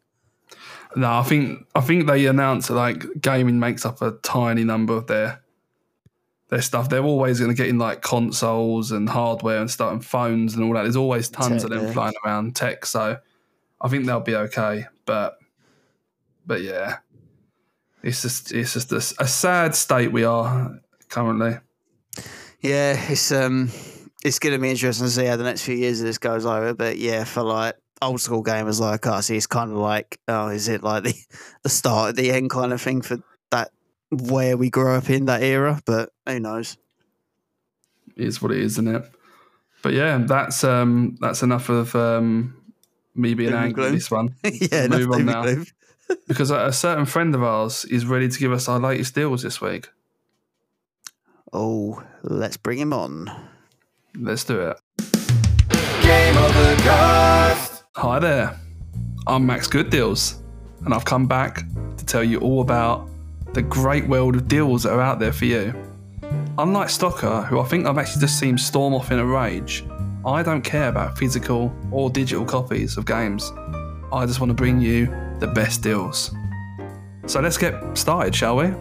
No, 0.96 1.12
I 1.12 1.22
think 1.22 1.66
I 1.74 1.80
think 1.80 2.06
they 2.06 2.26
announced 2.26 2.68
that, 2.68 2.74
like 2.74 3.04
gaming 3.20 3.58
makes 3.58 3.84
up 3.84 4.00
a 4.00 4.12
tiny 4.22 4.64
number 4.64 4.94
of 4.94 5.06
their 5.06 5.42
their 6.48 6.62
stuff. 6.62 6.88
They're 6.88 7.02
always 7.02 7.40
going 7.40 7.50
to 7.50 7.56
get 7.56 7.68
in 7.68 7.78
like 7.78 8.02
consoles 8.02 8.92
and 8.92 9.08
hardware 9.08 9.60
and 9.60 9.70
stuff 9.70 9.92
and 9.92 10.04
phones 10.04 10.54
and 10.54 10.64
all 10.64 10.72
that. 10.74 10.82
There's 10.82 10.96
always 10.96 11.28
tons 11.28 11.64
of 11.64 11.70
them 11.70 11.86
yeah. 11.86 11.92
flying 11.92 12.14
around 12.24 12.54
tech, 12.54 12.86
so 12.86 13.18
I 13.80 13.88
think 13.88 14.06
they'll 14.06 14.20
be 14.20 14.36
okay. 14.36 14.86
But 15.04 15.38
but 16.46 16.62
yeah, 16.62 16.98
it's 18.02 18.22
just 18.22 18.52
it's 18.52 18.74
just 18.74 18.92
a, 18.92 19.22
a 19.22 19.26
sad 19.26 19.74
state 19.74 20.12
we 20.12 20.24
are 20.24 20.78
currently. 21.08 21.58
Yeah, 22.60 22.98
it's 23.10 23.32
um, 23.32 23.70
it's 24.24 24.38
going 24.38 24.54
to 24.54 24.60
be 24.60 24.70
interesting 24.70 25.06
to 25.06 25.10
see 25.10 25.24
how 25.24 25.36
the 25.36 25.44
next 25.44 25.62
few 25.62 25.74
years 25.74 26.00
of 26.00 26.06
this 26.06 26.18
goes 26.18 26.46
over. 26.46 26.72
But 26.72 26.98
yeah, 26.98 27.24
for 27.24 27.42
like 27.42 27.74
old 28.02 28.20
school 28.20 28.42
gamers 28.42 28.80
like 28.80 29.06
us, 29.06 29.30
it's 29.30 29.46
kind 29.46 29.70
of 29.70 29.78
like, 29.78 30.18
oh, 30.28 30.48
is 30.48 30.68
it 30.68 30.82
like 30.82 31.04
the 31.04 31.14
the 31.62 31.68
start 31.68 32.10
at 32.10 32.16
the 32.16 32.30
end 32.30 32.50
kind 32.50 32.72
of 32.72 32.80
thing 32.80 33.02
for 33.02 33.18
that 33.50 33.70
where 34.10 34.56
we 34.56 34.70
grew 34.70 34.92
up 34.92 35.10
in 35.10 35.26
that 35.26 35.42
era? 35.42 35.80
But 35.84 36.10
who 36.26 36.40
knows? 36.40 36.76
It 38.16 38.24
is 38.24 38.40
what 38.40 38.52
it 38.52 38.58
is, 38.58 38.72
isn't 38.72 38.94
it? 38.94 39.04
But 39.82 39.92
yeah, 39.92 40.18
that's 40.18 40.64
um 40.64 41.16
that's 41.20 41.42
enough 41.42 41.68
of 41.68 41.94
um 41.94 42.56
me 43.14 43.34
being 43.34 43.50
Doom 43.50 43.58
angry 43.58 43.86
at 43.86 43.92
this 43.92 44.10
one. 44.10 44.34
yeah, 44.44 44.86
Move 44.88 45.12
on 45.12 45.26
now. 45.26 45.62
because 46.28 46.50
a 46.50 46.66
a 46.66 46.72
certain 46.72 47.06
friend 47.06 47.34
of 47.34 47.42
ours 47.42 47.84
is 47.86 48.06
ready 48.06 48.28
to 48.28 48.38
give 48.38 48.52
us 48.52 48.68
our 48.68 48.80
latest 48.80 49.14
deals 49.14 49.42
this 49.42 49.60
week. 49.60 49.88
Oh, 51.52 52.02
let's 52.22 52.56
bring 52.56 52.78
him 52.78 52.92
on. 52.92 53.30
Let's 54.18 54.44
do 54.44 54.60
it. 54.60 54.80
Game 56.02 56.36
of 56.36 56.52
the 56.54 56.72
Overcast. 56.72 57.43
Hi 57.96 58.18
there, 58.18 58.58
I'm 59.28 59.46
Max 59.46 59.68
Good 59.68 59.88
Deals, 59.88 60.42
and 60.84 60.92
I've 60.92 61.04
come 61.04 61.28
back 61.28 61.62
to 61.96 62.04
tell 62.04 62.24
you 62.24 62.40
all 62.40 62.60
about 62.60 63.08
the 63.52 63.62
great 63.62 64.08
world 64.08 64.34
of 64.34 64.48
deals 64.48 64.82
that 64.82 64.92
are 64.92 65.00
out 65.00 65.20
there 65.20 65.32
for 65.32 65.44
you. 65.44 65.72
Unlike 66.58 66.88
Stocker, 66.88 67.46
who 67.46 67.60
I 67.60 67.64
think 67.64 67.86
I've 67.86 67.96
actually 67.96 68.22
just 68.22 68.36
seen 68.36 68.58
storm 68.58 68.94
off 68.94 69.12
in 69.12 69.20
a 69.20 69.24
rage, 69.24 69.84
I 70.26 70.42
don't 70.42 70.62
care 70.62 70.88
about 70.88 71.16
physical 71.16 71.72
or 71.92 72.10
digital 72.10 72.44
copies 72.44 72.96
of 72.96 73.06
games. 73.06 73.52
I 74.12 74.26
just 74.26 74.40
want 74.40 74.50
to 74.50 74.54
bring 74.54 74.80
you 74.80 75.06
the 75.38 75.46
best 75.46 75.80
deals. 75.80 76.34
So 77.26 77.40
let's 77.40 77.56
get 77.56 77.96
started, 77.96 78.34
shall 78.34 78.56
we? 78.56 78.72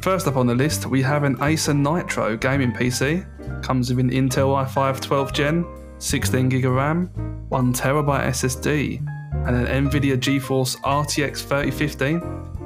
First 0.00 0.26
up 0.26 0.36
on 0.36 0.46
the 0.46 0.54
list, 0.54 0.86
we 0.86 1.02
have 1.02 1.24
an 1.24 1.36
Acer 1.42 1.74
Nitro 1.74 2.38
gaming 2.38 2.72
PC. 2.72 3.62
Comes 3.62 3.90
with 3.90 4.00
an 4.00 4.10
Intel 4.10 4.66
i5 4.66 5.00
12th 5.00 5.34
Gen, 5.34 5.66
16 6.00 6.50
GB 6.50 6.74
RAM, 6.74 7.08
1 7.50 7.74
TB 7.74 8.24
SSD, 8.30 9.06
and 9.46 9.54
an 9.54 9.88
Nvidia 9.88 10.16
GeForce 10.16 10.76
RTX 10.80 11.42
3050, 11.42 12.14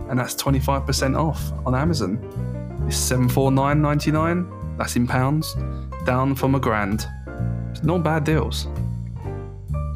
and 0.08 0.18
that's 0.18 0.34
25% 0.36 1.18
off 1.18 1.52
on 1.66 1.74
Amazon. 1.74 2.18
ninety 3.82 4.12
nine. 4.12 4.50
That's 4.78 4.94
in 4.96 5.06
pounds, 5.06 5.54
down 6.04 6.34
from 6.36 6.54
a 6.54 6.60
grand. 6.60 7.06
It's 7.70 7.82
not 7.82 8.04
bad 8.04 8.24
deals. 8.24 8.68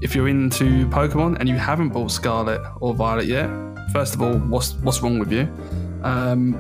If 0.03 0.15
you're 0.15 0.29
into 0.29 0.87
Pokemon 0.89 1.39
and 1.39 1.49
you 1.49 1.57
haven't 1.57 1.91
bought 1.91 2.11
Scarlet 2.11 2.61
or 2.81 2.95
Violet 2.95 3.27
yet, 3.27 3.49
first 3.93 4.15
of 4.15 4.23
all, 4.23 4.35
what's 4.35 4.75
what's 4.83 5.01
wrong 5.03 5.19
with 5.19 5.33
you? 5.33 5.49
Um, 6.03 6.57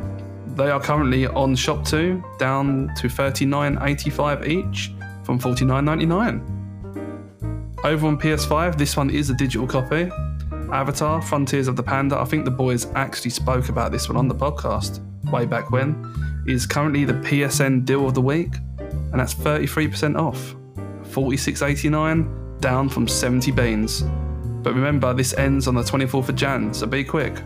they 0.56 0.70
are 0.70 0.80
currently 0.80 1.26
on 1.26 1.54
ShopTo, 1.54 2.22
down 2.38 2.92
to 2.96 3.08
thirty 3.08 3.46
nine 3.46 3.78
eighty 3.82 4.10
five 4.10 4.46
each 4.48 4.92
from 5.22 5.38
forty 5.38 5.64
nine 5.64 5.84
ninety 5.84 6.06
nine. 6.06 6.57
Over 7.84 8.08
on 8.08 8.18
PS5, 8.18 8.76
this 8.76 8.96
one 8.96 9.08
is 9.08 9.30
a 9.30 9.34
digital 9.34 9.66
copy. 9.66 10.10
Avatar, 10.72 11.22
Frontiers 11.22 11.68
of 11.68 11.76
the 11.76 11.82
Panda. 11.82 12.18
I 12.18 12.24
think 12.24 12.44
the 12.44 12.50
boys 12.50 12.86
actually 12.94 13.30
spoke 13.30 13.68
about 13.68 13.92
this 13.92 14.08
one 14.08 14.16
on 14.16 14.26
the 14.26 14.34
podcast 14.34 15.00
way 15.30 15.46
back 15.46 15.70
when. 15.70 16.04
Is 16.46 16.66
currently 16.66 17.04
the 17.04 17.12
PSN 17.14 17.84
deal 17.84 18.06
of 18.06 18.14
the 18.14 18.20
week, 18.20 18.52
and 18.78 19.20
that's 19.20 19.34
33% 19.34 20.18
off. 20.18 20.56
46.89, 21.10 22.60
down 22.60 22.88
from 22.88 23.06
70 23.06 23.52
beans. 23.52 24.02
But 24.62 24.74
remember, 24.74 25.14
this 25.14 25.34
ends 25.34 25.68
on 25.68 25.74
the 25.74 25.82
24th 25.82 26.30
of 26.30 26.34
Jan, 26.34 26.74
so 26.74 26.86
be 26.86 27.04
quick. 27.04 27.36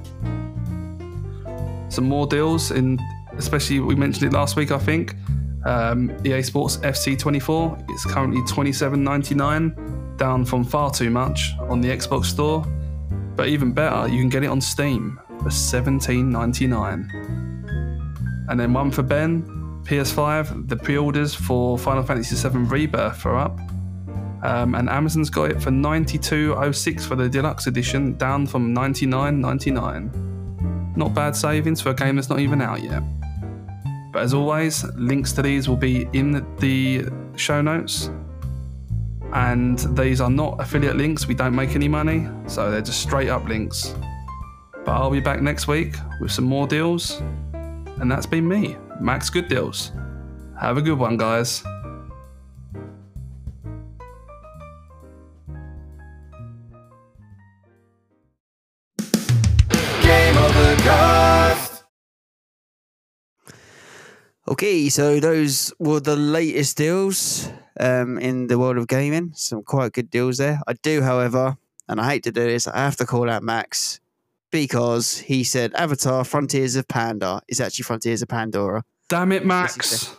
Some 1.88 2.04
more 2.04 2.26
deals 2.26 2.70
in, 2.70 2.98
especially 3.36 3.80
we 3.80 3.94
mentioned 3.94 4.32
it 4.32 4.34
last 4.34 4.56
week, 4.56 4.70
I 4.70 4.78
think. 4.78 5.14
Um, 5.66 6.10
EA 6.24 6.42
Sports 6.42 6.78
FC 6.78 7.18
24 7.18 7.78
is 7.90 8.04
currently 8.06 8.40
27.99, 8.42 10.01
down 10.16 10.44
from 10.44 10.64
far 10.64 10.90
too 10.90 11.10
much 11.10 11.52
on 11.68 11.80
the 11.80 11.88
Xbox 11.88 12.26
Store. 12.26 12.64
But 13.36 13.48
even 13.48 13.72
better, 13.72 14.08
you 14.08 14.20
can 14.20 14.28
get 14.28 14.44
it 14.44 14.48
on 14.48 14.60
Steam 14.60 15.18
for 15.38 15.48
17.99. 15.48 18.48
And 18.48 18.60
then 18.60 18.72
one 18.72 18.90
for 18.90 19.02
Ben, 19.02 19.42
PS5. 19.84 20.68
The 20.68 20.76
pre-orders 20.76 21.34
for 21.34 21.78
Final 21.78 22.02
Fantasy 22.02 22.36
VII 22.36 22.58
Rebirth 22.58 23.24
are 23.26 23.36
up, 23.36 23.58
um, 24.42 24.74
and 24.74 24.88
Amazon's 24.88 25.30
got 25.30 25.50
it 25.50 25.62
for 25.62 25.70
92.06 25.70 27.06
for 27.06 27.16
the 27.16 27.28
deluxe 27.28 27.66
edition, 27.66 28.16
down 28.16 28.46
from 28.46 28.74
99.99. 28.74 30.96
Not 30.96 31.14
bad 31.14 31.34
savings 31.34 31.80
for 31.80 31.90
a 31.90 31.94
game 31.94 32.16
that's 32.16 32.28
not 32.28 32.40
even 32.40 32.60
out 32.60 32.82
yet. 32.82 33.02
But 34.12 34.22
as 34.22 34.34
always, 34.34 34.84
links 34.94 35.32
to 35.32 35.42
these 35.42 35.68
will 35.68 35.76
be 35.76 36.08
in 36.12 36.44
the 36.58 37.06
show 37.36 37.62
notes. 37.62 38.10
And 39.32 39.78
these 39.96 40.20
are 40.20 40.30
not 40.30 40.60
affiliate 40.60 40.96
links, 40.96 41.26
we 41.26 41.34
don't 41.34 41.54
make 41.54 41.74
any 41.74 41.88
money, 41.88 42.28
so 42.46 42.70
they're 42.70 42.82
just 42.82 43.00
straight 43.00 43.28
up 43.28 43.46
links. 43.46 43.94
But 44.84 44.92
I'll 44.92 45.10
be 45.10 45.20
back 45.20 45.40
next 45.40 45.68
week 45.68 45.94
with 46.20 46.30
some 46.30 46.44
more 46.44 46.66
deals. 46.66 47.22
And 48.00 48.10
that's 48.10 48.26
been 48.26 48.46
me, 48.46 48.76
Max 49.00 49.30
Good 49.30 49.48
Deals. 49.48 49.92
Have 50.60 50.76
a 50.76 50.82
good 50.82 50.98
one, 50.98 51.16
guys. 51.16 51.64
Okay, 64.48 64.88
so 64.88 65.20
those 65.20 65.72
were 65.78 66.00
the 66.00 66.16
latest 66.16 66.76
deals 66.76 67.48
um, 67.78 68.18
in 68.18 68.48
the 68.48 68.58
world 68.58 68.76
of 68.76 68.88
gaming. 68.88 69.32
Some 69.34 69.62
quite 69.62 69.92
good 69.92 70.10
deals 70.10 70.38
there. 70.38 70.60
I 70.66 70.72
do, 70.72 71.00
however, 71.00 71.56
and 71.88 72.00
I 72.00 72.10
hate 72.10 72.24
to 72.24 72.32
do 72.32 72.44
this, 72.44 72.66
I 72.66 72.78
have 72.78 72.96
to 72.96 73.06
call 73.06 73.30
out 73.30 73.42
Max 73.44 74.00
because 74.50 75.18
he 75.18 75.44
said 75.44 75.72
Avatar 75.74 76.24
Frontiers 76.24 76.74
of 76.76 76.88
Panda 76.88 77.40
is 77.48 77.60
actually 77.60 77.84
Frontiers 77.84 78.22
of 78.22 78.28
Pandora. 78.28 78.82
Damn 79.08 79.32
it, 79.32 79.46
Max. 79.46 80.14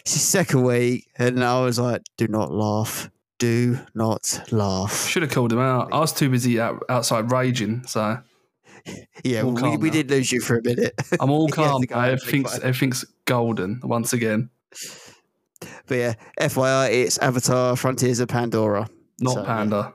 It's 0.00 0.12
his 0.12 0.22
second 0.22 0.62
week, 0.62 1.08
and 1.18 1.42
I 1.42 1.60
was 1.62 1.80
like, 1.80 2.02
do 2.16 2.28
not 2.28 2.52
laugh. 2.52 3.10
Do 3.38 3.78
not 3.92 4.40
laugh. 4.50 5.08
Should 5.08 5.22
have 5.22 5.32
called 5.32 5.52
him 5.52 5.58
out. 5.58 5.92
I 5.92 5.98
was 5.98 6.12
too 6.12 6.30
busy 6.30 6.60
out, 6.60 6.84
outside 6.88 7.32
raging, 7.32 7.84
so 7.86 8.18
Yeah, 9.24 9.42
All 9.42 9.52
we, 9.52 9.76
we 9.76 9.90
did 9.90 10.10
lose 10.10 10.30
you 10.30 10.40
for 10.40 10.58
a 10.58 10.62
minute. 10.62 10.94
I'm 11.20 11.30
all 11.30 11.48
calm. 11.50 11.80
to 11.80 11.86
go 11.86 11.94
now. 11.96 12.00
out 12.02 12.08
and 12.10 12.20
Everything's, 12.20 12.52
think 12.52 12.64
everything's 12.64 13.04
golden 13.24 13.80
once 13.82 14.12
again. 14.12 14.50
But 15.86 15.94
yeah, 15.96 16.14
FYI, 16.40 16.90
it's 16.92 17.18
Avatar 17.18 17.76
Frontiers 17.76 18.20
of 18.20 18.28
Pandora. 18.28 18.88
Not 19.20 19.34
So. 19.34 19.44
Panda. 19.44 19.94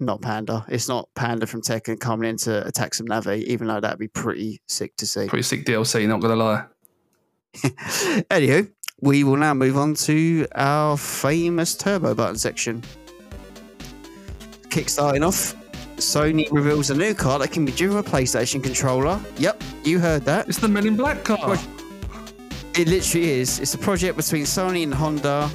Not 0.00 0.20
Panda. 0.20 0.66
It's 0.68 0.88
not 0.88 1.08
Panda 1.14 1.46
from 1.46 1.62
Tekken 1.62 2.00
coming 2.00 2.28
in 2.28 2.36
to 2.38 2.66
attack 2.66 2.94
some 2.94 3.06
Na'vi, 3.06 3.44
even 3.44 3.68
though 3.68 3.80
that'd 3.80 3.98
be 3.98 4.08
pretty 4.08 4.60
sick 4.66 4.96
to 4.96 5.06
see. 5.06 5.26
Pretty 5.28 5.44
sick 5.44 5.64
DLC, 5.64 6.06
not 6.08 6.20
going 6.20 6.36
to 6.36 6.44
lie. 6.44 6.64
Anywho, 8.30 8.68
we 9.00 9.22
will 9.22 9.36
now 9.36 9.54
move 9.54 9.76
on 9.76 9.94
to 9.94 10.46
our 10.56 10.96
famous 10.98 11.76
turbo 11.76 12.12
button 12.14 12.36
section. 12.36 12.82
Kickstarting 14.68 15.26
off, 15.26 15.54
Sony 16.04 16.46
reveals 16.50 16.90
a 16.90 16.94
new 16.94 17.14
car 17.14 17.38
that 17.38 17.50
can 17.50 17.64
be 17.64 17.72
driven 17.72 17.96
with 17.96 18.06
a 18.06 18.10
PlayStation 18.10 18.62
controller. 18.62 19.20
Yep, 19.38 19.62
you 19.84 19.98
heard 19.98 20.24
that. 20.24 20.48
It's 20.48 20.58
the 20.58 20.68
Men 20.68 20.86
in 20.86 20.96
Black 20.96 21.24
car. 21.24 21.56
It 22.76 22.88
literally 22.88 23.30
is. 23.30 23.60
It's 23.60 23.74
a 23.74 23.78
project 23.78 24.16
between 24.16 24.44
Sony 24.44 24.82
and 24.82 24.92
Honda. 24.92 25.50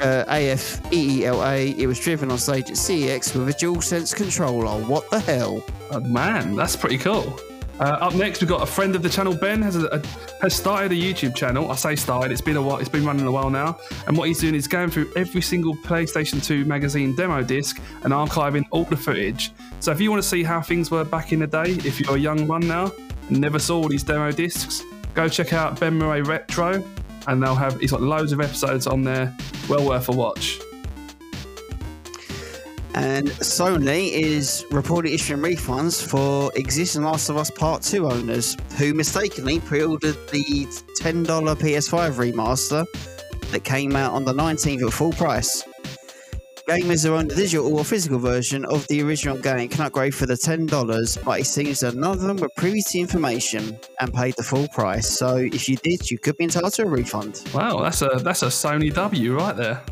Uh, 0.00 0.24
AFEELA. 0.26 1.78
It 1.78 1.86
was 1.86 2.00
driven 2.00 2.32
on 2.32 2.38
stage 2.38 2.68
at 2.70 2.76
CES 2.76 3.34
with 3.34 3.48
a 3.48 3.52
DualSense 3.52 4.16
controller. 4.16 4.82
What 4.84 5.08
the 5.10 5.20
hell? 5.20 5.64
Oh, 5.92 6.00
man, 6.00 6.56
that's 6.56 6.74
pretty 6.74 6.98
cool. 6.98 7.38
Uh, 7.80 7.84
up 7.84 8.14
next, 8.14 8.40
we've 8.40 8.48
got 8.48 8.62
a 8.62 8.66
friend 8.66 8.94
of 8.94 9.02
the 9.02 9.08
channel, 9.08 9.34
Ben, 9.34 9.62
has 9.62 9.76
a, 9.76 9.86
a, 9.86 10.02
has 10.40 10.54
started 10.54 10.92
a 10.92 10.94
YouTube 10.94 11.34
channel. 11.34 11.70
I 11.70 11.74
say 11.74 11.96
started; 11.96 12.30
it's 12.30 12.40
been 12.40 12.56
a 12.56 12.62
while. 12.62 12.78
It's 12.78 12.88
been 12.88 13.04
running 13.04 13.26
a 13.26 13.32
while 13.32 13.50
now. 13.50 13.78
And 14.06 14.16
what 14.16 14.28
he's 14.28 14.40
doing 14.40 14.54
is 14.54 14.68
going 14.68 14.90
through 14.90 15.10
every 15.16 15.40
single 15.40 15.74
PlayStation 15.76 16.44
2 16.44 16.64
magazine 16.64 17.14
demo 17.16 17.42
disc 17.42 17.80
and 18.04 18.12
archiving 18.12 18.64
all 18.70 18.84
the 18.84 18.96
footage. 18.96 19.52
So 19.80 19.90
if 19.90 20.00
you 20.00 20.10
want 20.10 20.22
to 20.22 20.28
see 20.28 20.42
how 20.42 20.60
things 20.60 20.90
were 20.90 21.04
back 21.04 21.32
in 21.32 21.40
the 21.40 21.46
day, 21.46 21.70
if 21.84 21.98
you're 21.98 22.16
a 22.16 22.20
young 22.20 22.46
one 22.46 22.66
now 22.66 22.92
and 23.28 23.40
never 23.40 23.58
saw 23.58 23.78
all 23.82 23.88
these 23.88 24.04
demo 24.04 24.30
discs, 24.30 24.82
go 25.14 25.28
check 25.28 25.52
out 25.52 25.80
Ben 25.80 25.94
Murray 25.94 26.22
Retro, 26.22 26.84
and 27.26 27.42
they'll 27.42 27.54
have. 27.54 27.80
He's 27.80 27.90
got 27.90 28.02
loads 28.02 28.32
of 28.32 28.40
episodes 28.40 28.86
on 28.86 29.02
there. 29.02 29.36
Well 29.68 29.86
worth 29.86 30.08
a 30.08 30.12
watch. 30.12 30.60
And 32.94 33.28
Sony 33.28 34.12
is 34.12 34.64
reportedly 34.70 35.14
issuing 35.14 35.40
refunds 35.40 36.06
for 36.06 36.52
existing 36.56 37.02
Last 37.02 37.30
of 37.30 37.36
Us 37.36 37.50
Part 37.50 37.82
2 37.82 38.06
owners 38.06 38.56
who 38.76 38.92
mistakenly 38.92 39.60
pre 39.60 39.82
ordered 39.82 40.16
the 40.30 40.66
$10 41.00 41.24
PS5 41.24 42.32
remaster 42.32 42.84
that 43.50 43.64
came 43.64 43.96
out 43.96 44.12
on 44.12 44.24
the 44.24 44.32
19th 44.32 44.86
at 44.86 44.92
full 44.92 45.12
price. 45.12 45.64
Gamers 46.68 47.04
who 47.04 47.14
own 47.14 47.26
the 47.26 47.34
digital 47.34 47.76
or 47.76 47.84
physical 47.84 48.18
version 48.18 48.64
of 48.66 48.86
the 48.86 49.02
original 49.02 49.36
game 49.36 49.68
can 49.68 49.80
upgrade 49.80 50.14
for 50.14 50.26
the 50.26 50.34
$10, 50.34 51.24
but 51.24 51.40
it 51.40 51.46
seems 51.46 51.80
that 51.80 51.94
none 51.94 52.12
of 52.12 52.20
them 52.20 52.36
were 52.36 52.48
privy 52.56 52.80
to 52.82 52.98
information 52.98 53.76
and 54.00 54.14
paid 54.14 54.36
the 54.36 54.44
full 54.44 54.68
price. 54.68 55.18
So 55.18 55.36
if 55.36 55.68
you 55.68 55.76
did, 55.76 56.08
you 56.10 56.18
could 56.18 56.36
be 56.36 56.44
entitled 56.44 56.72
to 56.74 56.84
a 56.84 56.86
refund. 56.86 57.42
Wow, 57.52 57.82
that's 57.82 58.02
a 58.02 58.20
that's 58.22 58.42
a 58.42 58.46
Sony 58.46 58.94
W 58.94 59.36
right 59.36 59.56
there. 59.56 59.82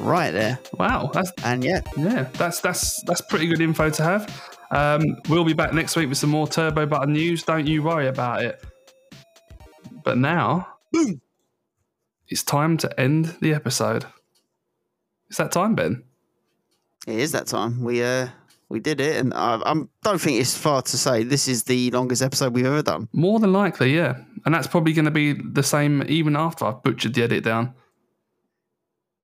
Right 0.00 0.30
there. 0.30 0.58
Wow, 0.78 1.10
that's 1.12 1.30
And 1.44 1.62
yeah, 1.62 1.82
Yeah, 1.96 2.22
that's 2.32 2.60
that's 2.60 3.02
that's 3.02 3.20
pretty 3.20 3.46
good 3.46 3.60
info 3.60 3.90
to 3.90 4.02
have. 4.02 4.56
Um, 4.70 5.16
we'll 5.28 5.44
be 5.44 5.52
back 5.52 5.74
next 5.74 5.94
week 5.96 6.08
with 6.08 6.18
some 6.18 6.30
more 6.30 6.48
Turbo 6.48 6.86
Button 6.86 7.12
news. 7.12 7.42
Don't 7.42 7.66
you 7.66 7.82
worry 7.82 8.08
about 8.08 8.42
it. 8.42 8.64
But 10.02 10.16
now, 10.16 10.68
Boom. 10.92 11.20
it's 12.28 12.42
time 12.42 12.76
to 12.78 13.00
end 13.00 13.36
the 13.40 13.52
episode. 13.52 14.06
It's 15.28 15.38
that 15.38 15.52
time, 15.52 15.74
Ben. 15.74 16.02
It 17.06 17.18
is 17.18 17.32
that 17.32 17.46
time. 17.46 17.82
We 17.82 18.02
uh 18.02 18.28
we 18.70 18.80
did 18.80 19.00
it, 19.00 19.16
and 19.16 19.34
I 19.34 19.60
I'm, 19.66 19.90
don't 20.02 20.20
think 20.20 20.40
it's 20.40 20.56
far 20.56 20.80
to 20.80 20.96
say 20.96 21.24
this 21.24 21.46
is 21.46 21.64
the 21.64 21.90
longest 21.90 22.22
episode 22.22 22.54
we've 22.54 22.64
ever 22.64 22.82
done. 22.82 23.08
More 23.12 23.38
than 23.38 23.52
likely, 23.52 23.94
yeah. 23.94 24.16
And 24.46 24.54
that's 24.54 24.66
probably 24.66 24.94
going 24.94 25.04
to 25.04 25.10
be 25.10 25.34
the 25.34 25.62
same 25.62 26.02
even 26.08 26.36
after 26.36 26.64
I've 26.64 26.82
butchered 26.82 27.12
the 27.12 27.24
edit 27.24 27.44
down. 27.44 27.74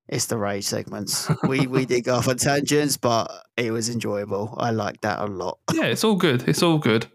It's 0.08 0.26
the 0.26 0.38
rage 0.38 0.64
segments. 0.64 1.28
we 1.48 1.66
we 1.66 1.84
did 1.84 2.04
go 2.04 2.14
off 2.14 2.28
on 2.28 2.36
tangents, 2.36 2.96
but 2.96 3.30
it 3.56 3.70
was 3.70 3.88
enjoyable. 3.88 4.54
I 4.56 4.70
liked 4.70 5.02
that 5.02 5.18
a 5.18 5.26
lot. 5.26 5.58
Yeah, 5.72 5.84
it's 5.84 6.04
all 6.04 6.16
good. 6.16 6.48
It's 6.48 6.62
all 6.62 6.78
good. 6.78 7.06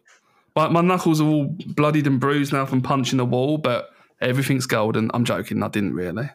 My, 0.55 0.67
my 0.67 0.81
knuckles 0.81 1.21
are 1.21 1.27
all 1.27 1.55
bloodied 1.67 2.07
and 2.07 2.19
bruised 2.19 2.51
now 2.51 2.65
from 2.65 2.81
punching 2.81 3.17
the 3.17 3.25
wall, 3.25 3.57
but 3.57 3.89
everything's 4.19 4.65
golden. 4.65 5.09
I'm 5.13 5.23
joking. 5.23 5.63
I 5.63 5.69
didn't 5.69 5.93
really. 5.93 6.29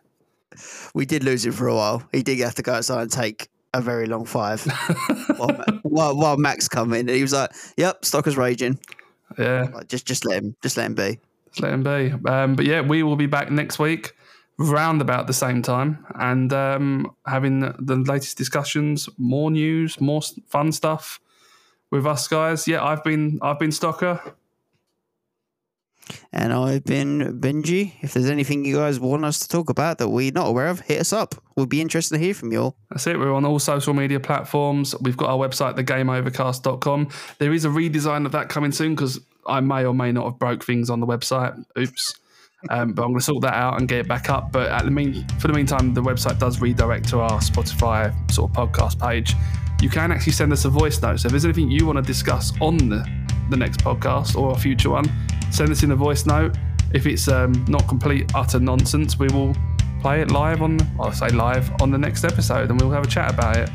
We 0.95 1.05
did 1.05 1.23
lose 1.23 1.45
him 1.45 1.53
for 1.53 1.69
a 1.69 1.75
while. 1.75 2.03
He 2.13 2.23
did 2.23 2.39
have 2.39 2.55
to 2.55 2.63
go 2.63 2.73
outside 2.73 3.03
and 3.03 3.13
take 3.13 3.49
a 3.75 3.81
very 3.83 4.07
long 4.07 4.25
five 4.25 4.65
while, 5.37 5.65
while, 5.83 6.17
while 6.17 6.37
Max 6.39 6.69
come 6.69 6.95
in. 6.95 7.01
And 7.01 7.11
he 7.11 7.23
was 7.23 7.35
like, 7.35 7.51
"Yep, 7.77 8.05
Stocker's 8.07 8.39
raging. 8.39 8.79
Yeah. 9.39 9.69
Like, 9.75 9.89
just 9.89 10.07
just 10.07 10.25
let 10.25 10.43
him 10.43 10.57
just 10.63 10.79
let 10.79 10.87
him 10.87 10.95
be." 10.95 11.21
Just 11.49 11.61
let 11.61 11.75
him 11.75 11.83
be. 11.83 12.13
Um, 12.29 12.55
but 12.55 12.65
yeah, 12.65 12.81
we 12.81 13.03
will 13.03 13.17
be 13.17 13.27
back 13.27 13.51
next 13.51 13.79
week, 13.79 14.16
round 14.59 15.01
about 15.01 15.27
the 15.27 15.33
same 15.33 15.63
time, 15.63 16.05
and 16.15 16.53
um, 16.53 17.15
having 17.27 17.61
the 17.61 17.97
latest 17.97 18.39
discussions, 18.39 19.09
more 19.19 19.51
news, 19.51 20.01
more 20.01 20.23
fun 20.47 20.73
stuff 20.73 21.21
with 21.91 22.07
us 22.07 22.27
guys. 22.29 22.67
Yeah, 22.67 22.85
I've 22.85 23.05
been 23.05 23.39
I've 23.43 23.59
been 23.59 23.71
Stocker. 23.71 24.35
And 26.33 26.53
I've 26.53 26.85
been 26.85 27.41
Benji. 27.41 27.95
If 28.01 28.15
there's 28.15 28.31
anything 28.31 28.65
you 28.65 28.77
guys 28.77 29.01
want 29.01 29.25
us 29.25 29.41
to 29.41 29.49
talk 29.49 29.71
about 29.71 29.99
that 29.99 30.09
we're 30.09 30.31
not 30.31 30.47
aware 30.47 30.69
of, 30.69 30.81
hit 30.81 31.01
us 31.01 31.13
up. 31.13 31.35
We'd 31.57 31.69
be 31.69 31.81
interested 31.81 32.15
to 32.15 32.21
hear 32.23 32.33
from 32.33 32.53
you 32.53 32.63
all. 32.63 32.77
That's 32.91 33.09
it. 33.09 33.19
We're 33.19 33.35
on 33.35 33.45
all 33.45 33.59
social 33.59 33.93
media 33.93 34.21
platforms. 34.21 34.95
We've 35.01 35.17
got 35.17 35.31
our 35.31 35.49
website, 35.49 35.75
thegameovercast.com. 35.75 37.09
There 37.39 37.53
is 37.53 37.65
a 37.65 37.69
redesign 37.69 38.25
of 38.25 38.33
that 38.33 38.49
coming 38.49 38.71
soon 38.71 38.95
because 38.95 39.19
I 39.49 39.59
may 39.61 39.85
or 39.85 39.95
may 39.95 40.13
not 40.13 40.27
have 40.27 40.39
broke 40.39 40.65
things 40.65 40.91
on 40.91 41.01
the 41.01 41.07
website. 41.07 41.65
Oops. 41.77 42.15
Um, 42.71 42.93
but 42.93 43.03
I'm 43.03 43.09
going 43.09 43.19
to 43.19 43.25
sort 43.25 43.43
that 43.43 43.55
out 43.55 43.79
and 43.79 43.89
get 43.89 44.01
it 44.01 44.09
back 44.09 44.31
up. 44.31 44.51
But 44.51 44.71
at 44.71 44.85
the 44.85 44.91
mean, 44.91 45.27
for 45.39 45.49
the 45.49 45.55
meantime, 45.55 45.95
the 45.95 46.03
website 46.03 46.39
does 46.39 46.61
redirect 46.61 47.09
to 47.11 47.21
our 47.21 47.39
Spotify 47.41 48.13
sort 48.31 48.51
of 48.51 48.57
podcast 48.57 48.99
page. 49.01 49.35
You 49.81 49.91
can 49.91 50.11
actually 50.11 50.33
send 50.33 50.53
us 50.53 50.65
a 50.65 50.71
voice 50.71 51.01
note. 51.03 51.21
So 51.21 51.27
if 51.27 51.33
there's 51.33 51.45
anything 51.45 51.71
you 51.71 51.87
want 51.87 51.97
to 51.97 52.03
discuss 52.03 52.53
on 52.61 52.77
the, 52.77 53.07
the 53.51 53.57
next 53.57 53.81
podcast 53.81 54.37
or 54.37 54.53
a 54.53 54.59
future 54.59 54.91
one, 54.91 55.11
send 55.51 55.71
us 55.71 55.83
in 55.83 55.91
a 55.91 55.97
voice 55.97 56.27
note. 56.27 56.57
If 56.95 57.07
it's 57.07 57.29
um, 57.29 57.65
not 57.69 57.87
complete 57.89 58.33
utter 58.35 58.59
nonsense, 58.59 59.19
we 59.19 59.29
will 59.29 59.55
play 60.01 60.23
it 60.23 60.31
live 60.31 60.63
on, 60.63 60.79
I'll 60.99 61.13
say 61.13 61.29
live 61.29 61.71
on 61.83 61.91
the 61.91 61.99
next 61.99 62.25
episode, 62.25 62.71
and 62.71 62.81
we'll 62.81 62.91
have 62.91 63.05
a 63.05 63.09
chat 63.09 63.33
about 63.33 63.57
it. 63.57 63.71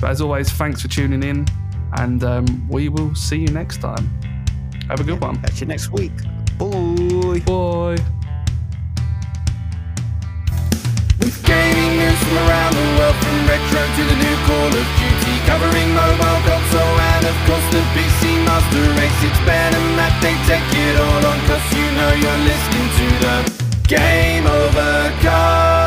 But 0.00 0.10
as 0.10 0.20
always, 0.20 0.50
thanks 0.50 0.80
for 0.80 0.88
tuning 0.88 1.22
in, 1.22 1.46
and 1.98 2.22
um, 2.24 2.68
we 2.68 2.88
will 2.88 3.14
see 3.14 3.38
you 3.38 3.48
next 3.48 3.80
time. 3.80 4.08
Have 4.88 5.00
a 5.00 5.04
good 5.04 5.20
one. 5.20 5.40
Catch 5.42 5.60
you 5.60 5.66
next 5.66 5.90
week. 5.90 6.12
Bye. 6.58 7.40
Bye. 7.46 7.98
With 11.18 11.38
gaming 11.44 11.92
news 11.98 12.18
from 12.22 12.36
around 12.46 12.74
the 12.74 12.86
world, 12.98 13.16
from 13.16 13.38
retro 13.48 13.82
to 13.82 14.02
the 14.10 14.16
new 14.22 14.36
Call 14.46 14.70
of 14.70 14.86
Duty, 14.98 15.34
covering 15.46 15.90
mobile 15.94 16.40
console 16.46 16.98
and 17.14 17.24
of 17.26 17.36
course 17.46 17.66
the 17.74 17.82
PC 17.94 18.44
Master 18.46 18.84
Race. 18.98 19.20
It's 19.26 19.40
Ben 19.46 19.74
and 19.74 19.96
Matt, 19.96 20.14
they 20.22 20.36
take 20.46 20.70
it 20.72 20.96
all 21.00 21.26
on, 21.26 21.38
cause 21.48 21.66
you 21.74 21.86
know 21.98 22.12
you're 22.22 22.42
listening 22.46 22.88
to 22.98 23.06
the 23.24 23.36
Game 23.88 24.46
Over 24.46 25.12
Cast. 25.20 25.83